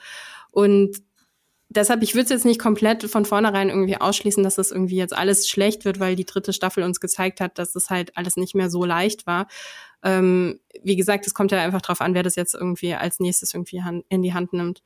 Und 0.51 0.97
deshalb, 1.69 2.03
ich 2.03 2.13
würde 2.13 2.23
es 2.23 2.29
jetzt 2.29 2.45
nicht 2.45 2.59
komplett 2.59 3.03
von 3.03 3.25
vornherein 3.25 3.69
irgendwie 3.69 3.97
ausschließen, 3.97 4.43
dass 4.43 4.55
das 4.55 4.71
irgendwie 4.71 4.95
jetzt 4.95 5.15
alles 5.15 5.47
schlecht 5.47 5.85
wird, 5.85 5.99
weil 5.99 6.15
die 6.15 6.25
dritte 6.25 6.53
Staffel 6.53 6.83
uns 6.83 6.99
gezeigt 6.99 7.41
hat, 7.41 7.59
dass 7.59 7.73
das 7.73 7.89
halt 7.89 8.17
alles 8.17 8.37
nicht 8.37 8.55
mehr 8.55 8.69
so 8.69 8.85
leicht 8.85 9.27
war. 9.27 9.47
Ähm, 10.05 10.59
wie 10.83 10.95
gesagt, 10.95 11.25
es 11.25 11.33
kommt 11.33 11.51
ja 11.51 11.59
einfach 11.59 11.81
drauf 11.81 11.99
an, 11.99 12.13
wer 12.13 12.21
das 12.21 12.35
jetzt 12.35 12.53
irgendwie 12.53 12.93
als 12.93 13.19
nächstes 13.19 13.55
irgendwie 13.55 13.81
in 14.07 14.21
die 14.21 14.35
Hand 14.35 14.53
nimmt. 14.53 14.83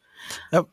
Ja, 0.52 0.66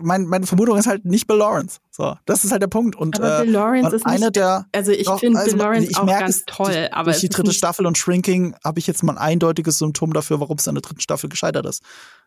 mein, 0.00 0.26
meine 0.26 0.46
Vermutung 0.46 0.76
ist 0.76 0.88
halt 0.88 1.04
nicht 1.04 1.28
Bill 1.28 1.36
Lawrence. 1.36 1.78
So, 1.90 2.16
das 2.26 2.44
ist 2.44 2.50
halt 2.50 2.62
der 2.62 2.68
Punkt. 2.68 2.96
Und 2.96 3.20
aber 3.20 3.42
Bill 3.42 3.52
Lawrence 3.52 3.92
äh, 3.92 3.96
ist 3.96 4.06
eine 4.06 4.32
der. 4.32 4.66
Also 4.72 4.90
ich 4.90 5.08
finde 5.08 5.38
also, 5.38 5.52
Bill 5.52 5.64
Lawrence 5.64 5.96
auch 5.96 6.06
ganz 6.06 6.42
toll, 6.46 6.72
durch, 6.72 6.94
aber 6.94 7.12
durch 7.12 7.20
die 7.20 7.28
dritte 7.28 7.52
Staffel 7.52 7.86
und 7.86 7.96
Shrinking 7.96 8.56
habe 8.64 8.80
ich 8.80 8.88
jetzt 8.88 9.04
mal 9.04 9.12
ein 9.12 9.18
eindeutiges 9.18 9.78
Symptom 9.78 10.12
dafür, 10.12 10.40
warum 10.40 10.58
es 10.58 10.66
an 10.66 10.74
der 10.74 10.82
dritten 10.82 11.00
Staffel 11.00 11.28
gescheitert 11.28 11.64
ist. 11.66 11.82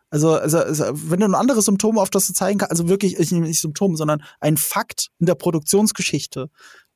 Also, 0.10 0.34
also, 0.35 0.60
also 0.60 0.85
wenn 0.93 1.19
du 1.19 1.26
ein 1.26 1.35
anderes 1.35 1.65
Symptom 1.65 1.97
auf 1.97 2.10
das 2.10 2.27
du 2.27 2.34
zeigen 2.34 2.60
kannst, 2.60 2.72
also 2.72 2.88
wirklich 2.88 3.19
nicht 3.31 3.60
Symptom, 3.60 3.97
sondern 3.97 4.23
ein 4.39 4.56
Fakt 4.56 5.10
in 5.19 5.26
der 5.26 5.35
Produktionsgeschichte, 5.35 6.49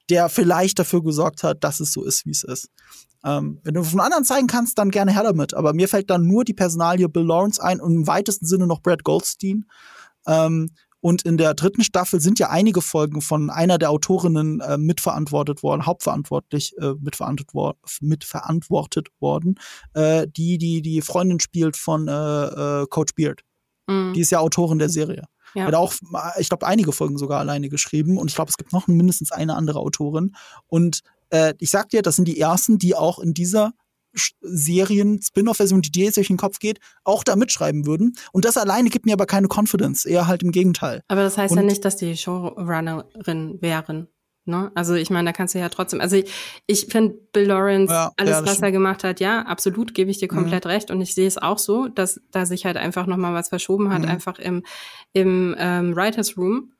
der 0.10 0.30
vielleicht 0.30 0.80
dafür 0.80 1.04
gesorgt 1.04 1.44
hat, 1.44 1.64
dass 1.66 1.82
es 1.82 1.92
so 1.92 2.06
ist, 2.06 2.26
wie 2.26 2.32
es 2.32 2.44
ist. 2.44 2.70
Ähm, 3.24 3.60
wenn 3.64 3.74
du 3.74 3.84
von 3.84 4.00
anderen 4.00 4.24
zeigen 4.24 4.48
kannst, 4.48 4.78
dann 4.78 4.92
gerne 4.92 5.14
her 5.14 5.24
damit. 5.24 5.54
Aber 5.54 5.74
mir 5.74 5.88
fällt 5.88 6.10
dann 6.10 6.28
nur 6.28 6.46
die 6.46 6.54
Personalie 6.54 7.10
Bill 7.10 7.26
Lawrence 7.26 7.62
ein 7.62 7.82
und 7.82 7.94
im 7.94 8.08
weitesten 8.08 8.46
Sinne 8.46 8.68
noch 8.68 8.82
Brad 8.82 9.04
Goldstein. 9.04 9.66
Ähm, 10.26 10.72
und 11.02 11.22
in 11.22 11.38
der 11.38 11.54
dritten 11.54 11.84
Staffel 11.84 12.20
sind 12.20 12.40
ja 12.40 12.50
einige 12.50 12.82
Folgen 12.82 13.22
von 13.22 13.50
einer 13.50 13.78
der 13.78 13.90
Autorinnen 13.90 14.60
äh, 14.60 14.78
mitverantwortet 14.78 15.64
worden, 15.64 15.86
hauptverantwortlich 15.86 16.78
äh, 16.78 16.94
mitverantwortet, 17.00 17.54
wor 17.54 17.76
mitverantwortet 18.02 19.08
worden, 19.20 19.56
äh, 19.94 20.28
die 20.28 20.58
die 20.58 20.82
die 20.82 21.02
Freundin 21.02 21.40
spielt 21.40 21.78
von 21.78 22.08
äh, 22.08 22.12
äh, 22.82 22.86
Coach 22.90 23.16
Beard. 23.16 23.42
Mhm. 23.88 24.14
Die 24.14 24.22
ist 24.22 24.32
ja 24.32 24.40
Autorin 24.40 24.80
der 24.80 24.90
Serie. 24.90 25.24
Ja. 25.56 25.66
Hat 25.66 25.74
auch, 25.74 25.94
ich 26.38 26.50
glaube, 26.50 26.68
einige 26.68 26.92
Folgen 26.92 27.18
sogar 27.18 27.40
alleine 27.40 27.70
geschrieben 27.70 28.18
und 28.18 28.30
ich 28.30 28.36
glaube, 28.36 28.50
es 28.50 28.58
gibt 28.58 28.72
noch 28.74 28.88
mindestens 28.88 29.32
eine 29.32 29.56
andere 29.56 29.80
Autorin. 29.80 30.36
Und 30.68 31.02
äh, 31.30 31.54
ich 31.60 31.70
sag 31.70 31.90
dir, 31.90 32.02
das 32.02 32.16
sind 32.16 32.28
die 32.28 32.40
ersten, 32.40 32.78
die 32.78 32.96
auch 32.96 33.20
in 33.20 33.34
dieser 33.34 33.74
Serien, 34.42 35.22
Spin-off-Version, 35.22 35.82
die 35.82 35.92
dir 35.92 36.06
jetzt 36.06 36.18
durch 36.18 36.28
den 36.28 36.38
Kopf 36.38 36.60
geht, 36.60 36.80
auch 37.04 37.24
da 37.24 37.36
mitschreiben 37.36 37.86
würden. 37.86 38.16
Und 38.32 38.46
das 38.46 38.58
alleine 38.58 38.90
gibt 38.90 39.06
mir 39.06 39.14
aber 39.14 39.26
keine 39.26 39.48
Confidence, 39.48 40.06
eher 40.06 40.28
halt 40.28 40.42
im 40.44 40.52
Gegenteil. 40.52 41.02
Aber 41.08 41.22
das 41.22 41.38
heißt 41.38 41.52
und 41.52 41.58
ja 41.58 41.64
nicht, 41.64 41.86
dass 41.86 41.96
die 41.96 42.18
Showrunnerin 42.18 43.62
wären. 43.62 44.08
Ne? 44.46 44.72
Also 44.74 44.96
ich 44.96 45.12
meine, 45.12 45.30
da 45.30 45.34
kannst 45.34 45.54
du 45.54 45.60
ja 45.60 45.70
trotzdem, 45.70 46.02
also 46.02 46.16
ich, 46.16 46.32
ich 46.66 46.88
finde 46.88 47.16
Bill 47.32 47.46
Lawrence, 47.46 47.94
ja, 47.94 48.12
alles, 48.18 48.32
ja, 48.32 48.42
was 48.42 48.50
stimmt. 48.52 48.64
er 48.64 48.72
gemacht 48.72 49.04
hat, 49.04 49.20
ja, 49.20 49.44
absolut, 49.44 49.94
gebe 49.94 50.10
ich 50.10 50.18
dir 50.18 50.28
komplett 50.28 50.66
mhm. 50.66 50.72
recht. 50.72 50.92
Und 50.92 51.02
ich 51.02 51.14
sehe 51.14 51.28
es 51.28 51.38
auch 51.38 51.60
so, 51.60 51.88
dass 51.88 52.20
da 52.32 52.46
sich 52.46 52.66
halt 52.66 52.78
einfach 52.78 53.06
nochmal 53.06 53.34
was 53.34 53.50
verschoben 53.50 53.94
hat, 53.94 54.02
mhm. 54.02 54.10
einfach 54.10 54.40
im, 54.40 54.64
im 55.14 55.56
ähm, 55.60 55.96
Writers 55.96 56.36
Room. 56.36 56.74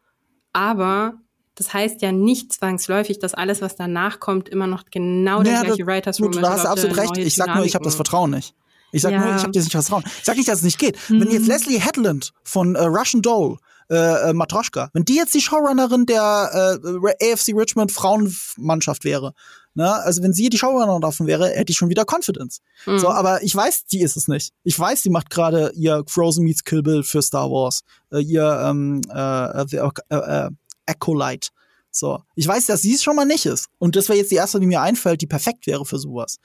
Aber 0.52 1.22
das 1.60 1.74
heißt 1.74 2.02
ja 2.02 2.14
nicht 2.14 2.54
zwangsläufig, 2.54 3.20
dass 3.20 3.34
alles, 3.34 3.62
was 3.62 3.76
danach 3.76 4.22
kommt, 4.22 4.48
immer 4.48 4.66
noch 4.66 4.86
genau 4.90 5.44
der 5.44 5.62
gleiche 5.62 5.86
Writers 5.86 6.22
Room 6.22 6.32
ist. 6.32 6.42
Du 6.42 6.48
hast 6.48 6.66
absolut 6.66 6.96
recht. 6.96 7.18
Ich 7.18 7.36
sag 7.36 7.54
nur, 7.54 7.66
ich 7.66 7.76
habe 7.76 7.84
das 7.84 7.96
Vertrauen 7.96 8.32
nicht. 8.32 8.56
Ich 8.94 9.02
sag 9.02 9.12
ja. 9.12 9.20
nur, 9.20 9.36
ich 9.36 9.42
habe 9.42 9.52
dir 9.52 9.60
nicht 9.60 9.72
Vertrauen. 9.72 10.04
Ich 10.06 10.24
sag 10.24 10.38
nicht, 10.38 10.48
dass 10.48 10.60
es 10.60 10.64
nicht 10.64 10.80
geht. 10.80 10.98
Mhm. 11.10 11.20
Wenn 11.20 11.32
jetzt 11.32 11.48
Leslie 11.48 11.78
Headland 11.78 12.32
von 12.44 12.76
äh, 12.76 12.84
Russian 12.84 13.22
Doll 13.22 13.58
äh, 13.90 14.30
äh, 14.30 14.34
Matroschka, 14.34 14.90
wenn 14.94 15.04
die 15.04 15.16
jetzt 15.16 15.34
die 15.34 15.42
Showrunnerin 15.42 16.06
der 16.06 16.80
äh, 16.82 17.34
AFC 17.34 17.50
Richmond 17.54 17.92
Frauenmannschaft 17.92 19.04
wäre, 19.04 19.34
ne, 19.74 19.94
also 19.94 20.24
wenn 20.24 20.32
sie 20.32 20.48
die 20.48 20.58
Showrunnerin 20.58 21.02
davon 21.02 21.28
wäre, 21.28 21.50
hätte 21.50 21.72
ich 21.74 21.78
schon 21.78 21.90
wieder 21.90 22.06
Confidence. 22.06 22.62
Mhm. 22.86 23.00
So, 23.00 23.10
aber 23.10 23.44
ich 23.44 23.54
weiß, 23.54 23.84
die 23.88 24.00
ist 24.00 24.16
es 24.16 24.30
nicht. 24.30 24.54
Ich 24.64 24.80
weiß, 24.80 25.02
die 25.02 25.10
macht 25.10 25.30
gerade 25.30 25.74
ihr 25.76 26.06
Frozen 26.08 26.46
meets 26.46 26.64
Kill 26.64 26.84
Bill 26.84 27.04
für 27.04 27.22
Star 27.22 27.52
Wars, 27.52 27.82
äh, 28.14 28.20
ihr 28.20 28.64
ähm, 28.64 29.02
äh, 29.14 29.62
äh, 29.62 29.90
äh, 30.10 30.50
Acolyte. 30.90 31.50
So. 31.92 32.20
Ich 32.36 32.48
weiß, 32.48 32.68
dass 32.68 32.82
sie 32.82 32.94
es 32.94 33.04
schon 33.04 33.16
mal 33.16 33.26
nicht 33.26 33.46
ist. 33.46 33.68
Und 33.80 33.96
das 33.96 34.10
wäre 34.10 34.20
jetzt 34.20 34.32
die 34.32 34.36
erste, 34.36 34.60
die 34.60 34.68
mir 34.68 34.82
einfällt, 34.82 35.22
die 35.22 35.28
perfekt 35.28 35.66
wäre 35.66 35.86
für 35.86 35.98
sowas. 35.98 36.38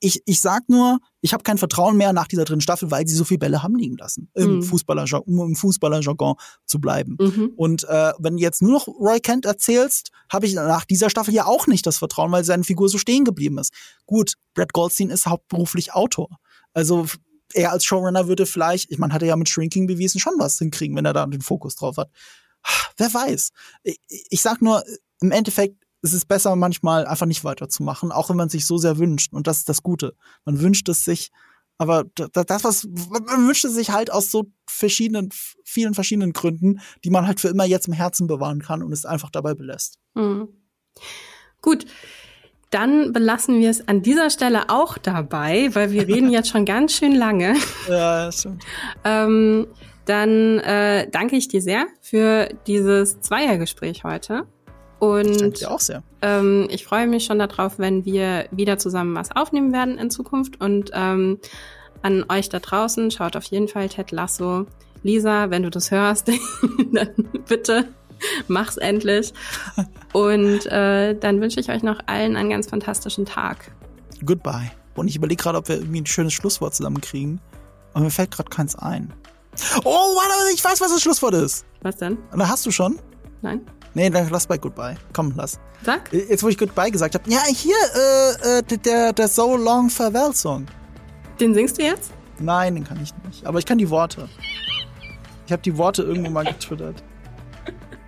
Ich, 0.00 0.22
ich 0.24 0.40
sag 0.40 0.68
nur, 0.68 0.98
ich 1.20 1.32
habe 1.34 1.42
kein 1.42 1.58
Vertrauen 1.58 1.96
mehr 1.96 2.12
nach 2.12 2.26
dieser 2.26 2.44
dritten 2.44 2.62
Staffel, 2.62 2.90
weil 2.90 3.06
sie 3.06 3.14
so 3.14 3.24
viele 3.24 3.38
Bälle 3.38 3.62
haben 3.62 3.76
liegen 3.76 3.96
lassen. 3.98 4.30
Im 4.34 4.56
mhm. 4.56 4.62
Fußballer, 4.62 5.06
um 5.26 5.40
im 5.48 5.56
Fußballerjargon 5.56 6.36
zu 6.64 6.80
bleiben. 6.80 7.16
Mhm. 7.20 7.52
Und 7.56 7.84
äh, 7.84 8.12
wenn 8.18 8.36
du 8.36 8.42
jetzt 8.42 8.62
nur 8.62 8.72
noch 8.72 8.88
Roy 8.88 9.20
Kent 9.20 9.44
erzählst, 9.44 10.10
habe 10.32 10.46
ich 10.46 10.54
nach 10.54 10.84
dieser 10.84 11.10
Staffel 11.10 11.34
ja 11.34 11.44
auch 11.44 11.66
nicht 11.66 11.86
das 11.86 11.98
Vertrauen, 11.98 12.32
weil 12.32 12.44
seine 12.44 12.64
Figur 12.64 12.88
so 12.88 12.98
stehen 12.98 13.24
geblieben 13.24 13.58
ist. 13.58 13.72
Gut, 14.06 14.34
Brad 14.54 14.72
Goldstein 14.72 15.10
ist 15.10 15.26
hauptberuflich 15.26 15.92
Autor. 15.92 16.38
Also 16.72 17.06
er 17.52 17.72
als 17.72 17.84
Showrunner 17.84 18.28
würde 18.28 18.46
vielleicht, 18.46 18.90
ich 18.90 18.98
meine, 18.98 19.12
hat 19.12 19.22
er 19.22 19.28
ja 19.28 19.36
mit 19.36 19.48
Shrinking 19.48 19.86
bewiesen, 19.86 20.20
schon 20.20 20.34
was 20.38 20.58
hinkriegen, 20.58 20.96
wenn 20.96 21.04
er 21.04 21.12
da 21.12 21.26
den 21.26 21.42
Fokus 21.42 21.76
drauf 21.76 21.96
hat. 21.96 22.10
Wer 22.96 23.12
weiß. 23.12 23.52
Ich, 23.82 23.98
ich 24.08 24.42
sag 24.42 24.62
nur, 24.62 24.82
im 25.20 25.30
Endeffekt 25.32 25.76
ist 26.02 26.12
es 26.12 26.24
besser, 26.24 26.56
manchmal 26.56 27.06
einfach 27.06 27.26
nicht 27.26 27.44
weiterzumachen, 27.44 28.12
auch 28.12 28.30
wenn 28.30 28.36
man 28.36 28.48
sich 28.48 28.66
so 28.66 28.78
sehr 28.78 28.98
wünscht. 28.98 29.32
Und 29.32 29.46
das 29.46 29.58
ist 29.58 29.68
das 29.68 29.82
Gute. 29.82 30.14
Man 30.44 30.60
wünscht 30.60 30.88
es 30.88 31.04
sich, 31.04 31.30
aber 31.78 32.04
das, 32.14 32.64
was 32.64 32.84
man 32.84 33.46
wünscht 33.46 33.64
es 33.64 33.74
sich 33.74 33.90
halt 33.90 34.10
aus 34.12 34.30
so 34.30 34.46
verschiedenen, 34.66 35.30
vielen 35.64 35.94
verschiedenen 35.94 36.32
Gründen, 36.32 36.80
die 37.04 37.10
man 37.10 37.26
halt 37.26 37.40
für 37.40 37.48
immer 37.48 37.64
jetzt 37.64 37.88
im 37.88 37.94
Herzen 37.94 38.26
bewahren 38.26 38.62
kann 38.62 38.82
und 38.82 38.92
es 38.92 39.04
einfach 39.04 39.30
dabei 39.30 39.54
belässt. 39.54 39.98
Mhm. 40.14 40.48
Gut. 41.60 41.86
Dann 42.70 43.12
belassen 43.12 43.60
wir 43.60 43.70
es 43.70 43.86
an 43.86 44.02
dieser 44.02 44.28
Stelle 44.28 44.70
auch 44.70 44.98
dabei, 44.98 45.74
weil 45.74 45.92
wir 45.92 46.08
reden 46.08 46.30
jetzt 46.30 46.48
schon 46.48 46.64
ganz 46.64 46.92
schön 46.94 47.14
lange. 47.14 47.54
Ja, 47.88 48.30
stimmt. 48.32 48.64
ähm, 49.04 49.66
dann 50.06 50.58
äh, 50.60 51.08
danke 51.10 51.36
ich 51.36 51.48
dir 51.48 51.60
sehr 51.60 51.86
für 52.00 52.48
dieses 52.66 53.20
Zweiergespräch 53.20 54.04
heute. 54.04 54.46
Und 54.98 55.30
ich 55.30 55.38
danke 55.38 55.58
dir 55.58 55.70
auch 55.70 55.80
sehr. 55.80 56.02
Ähm, 56.22 56.68
ich 56.70 56.86
freue 56.86 57.06
mich 57.06 57.24
schon 57.24 57.38
darauf, 57.38 57.78
wenn 57.78 58.04
wir 58.04 58.46
wieder 58.50 58.78
zusammen 58.78 59.14
was 59.14 59.34
aufnehmen 59.34 59.72
werden 59.72 59.98
in 59.98 60.10
Zukunft. 60.10 60.60
Und 60.60 60.90
ähm, 60.94 61.38
an 62.02 62.24
euch 62.28 62.48
da 62.48 62.60
draußen, 62.60 63.10
schaut 63.10 63.36
auf 63.36 63.44
jeden 63.44 63.68
Fall 63.68 63.88
Ted 63.88 64.10
Lasso. 64.12 64.66
Lisa, 65.02 65.50
wenn 65.50 65.62
du 65.62 65.70
das 65.70 65.90
hörst, 65.90 66.28
dann 66.92 67.08
bitte 67.46 67.88
mach's 68.48 68.76
endlich. 68.76 69.32
Und 70.12 70.66
äh, 70.66 71.14
dann 71.14 71.40
wünsche 71.40 71.60
ich 71.60 71.70
euch 71.70 71.82
noch 71.82 72.00
allen 72.06 72.36
einen 72.36 72.50
ganz 72.50 72.68
fantastischen 72.68 73.26
Tag. 73.26 73.72
Goodbye. 74.24 74.70
Und 74.94 75.08
ich 75.08 75.16
überlege 75.16 75.42
gerade, 75.42 75.58
ob 75.58 75.68
wir 75.68 75.76
irgendwie 75.76 76.00
ein 76.00 76.06
schönes 76.06 76.32
Schlusswort 76.32 76.74
zusammenkriegen. 76.74 77.40
Aber 77.92 78.04
mir 78.04 78.10
fällt 78.10 78.30
gerade 78.30 78.48
keins 78.48 78.74
ein. 78.76 79.12
Oh, 79.84 79.90
warte, 80.16 80.54
ich 80.54 80.64
weiß, 80.64 80.80
was 80.80 80.90
das 80.92 81.02
Schlusswort 81.02 81.34
ist. 81.34 81.64
Was 81.82 81.96
denn? 81.96 82.18
Na, 82.34 82.48
hast 82.48 82.66
du 82.66 82.70
schon? 82.70 82.98
Nein. 83.42 83.60
Nee, 83.94 84.10
dann 84.10 84.28
lass 84.28 84.46
bei 84.46 84.58
Goodbye. 84.58 84.96
Komm, 85.12 85.32
lass. 85.36 85.58
Sag. 85.82 86.12
Jetzt, 86.12 86.42
wo 86.42 86.48
ich 86.48 86.58
Goodbye 86.58 86.90
gesagt 86.90 87.14
habe. 87.14 87.30
Ja, 87.30 87.40
hier, 87.46 87.76
äh, 87.94 88.58
äh, 88.58 88.62
der, 88.62 89.12
der 89.12 89.28
So 89.28 89.56
Long 89.56 89.88
Farewell 89.88 90.34
Song. 90.34 90.66
Den 91.40 91.54
singst 91.54 91.78
du 91.78 91.82
jetzt? 91.82 92.10
Nein, 92.38 92.74
den 92.74 92.84
kann 92.84 93.00
ich 93.02 93.12
nicht. 93.26 93.46
Aber 93.46 93.58
ich 93.58 93.66
kann 93.66 93.78
die 93.78 93.88
Worte. 93.88 94.28
Ich 95.46 95.52
habe 95.52 95.62
die 95.62 95.76
Worte 95.78 96.02
irgendwo 96.02 96.30
mal 96.30 96.44
getwittert. 96.44 97.02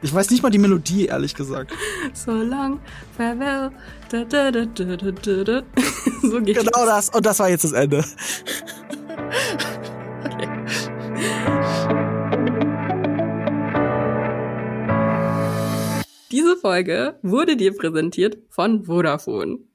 Ich 0.00 0.14
weiß 0.14 0.30
nicht 0.30 0.42
mal 0.42 0.50
die 0.50 0.58
Melodie, 0.58 1.06
ehrlich 1.06 1.34
gesagt. 1.34 1.72
So 2.14 2.32
long, 2.32 2.80
farewell. 3.16 3.70
Da, 4.10 4.24
da, 4.24 4.50
da, 4.50 4.64
da, 4.64 4.84
da, 4.96 5.44
da. 5.44 5.62
so 6.22 6.40
geht 6.40 6.58
Genau 6.58 6.86
das. 6.86 7.08
Und 7.10 7.26
das 7.26 7.38
war 7.38 7.48
jetzt 7.48 7.64
das 7.64 7.72
Ende. 7.72 8.04
Diese 16.31 16.57
Folge 16.57 17.19
wurde 17.23 17.57
dir 17.57 17.74
präsentiert 17.74 18.39
von 18.51 18.85
Vodafone. 18.85 19.68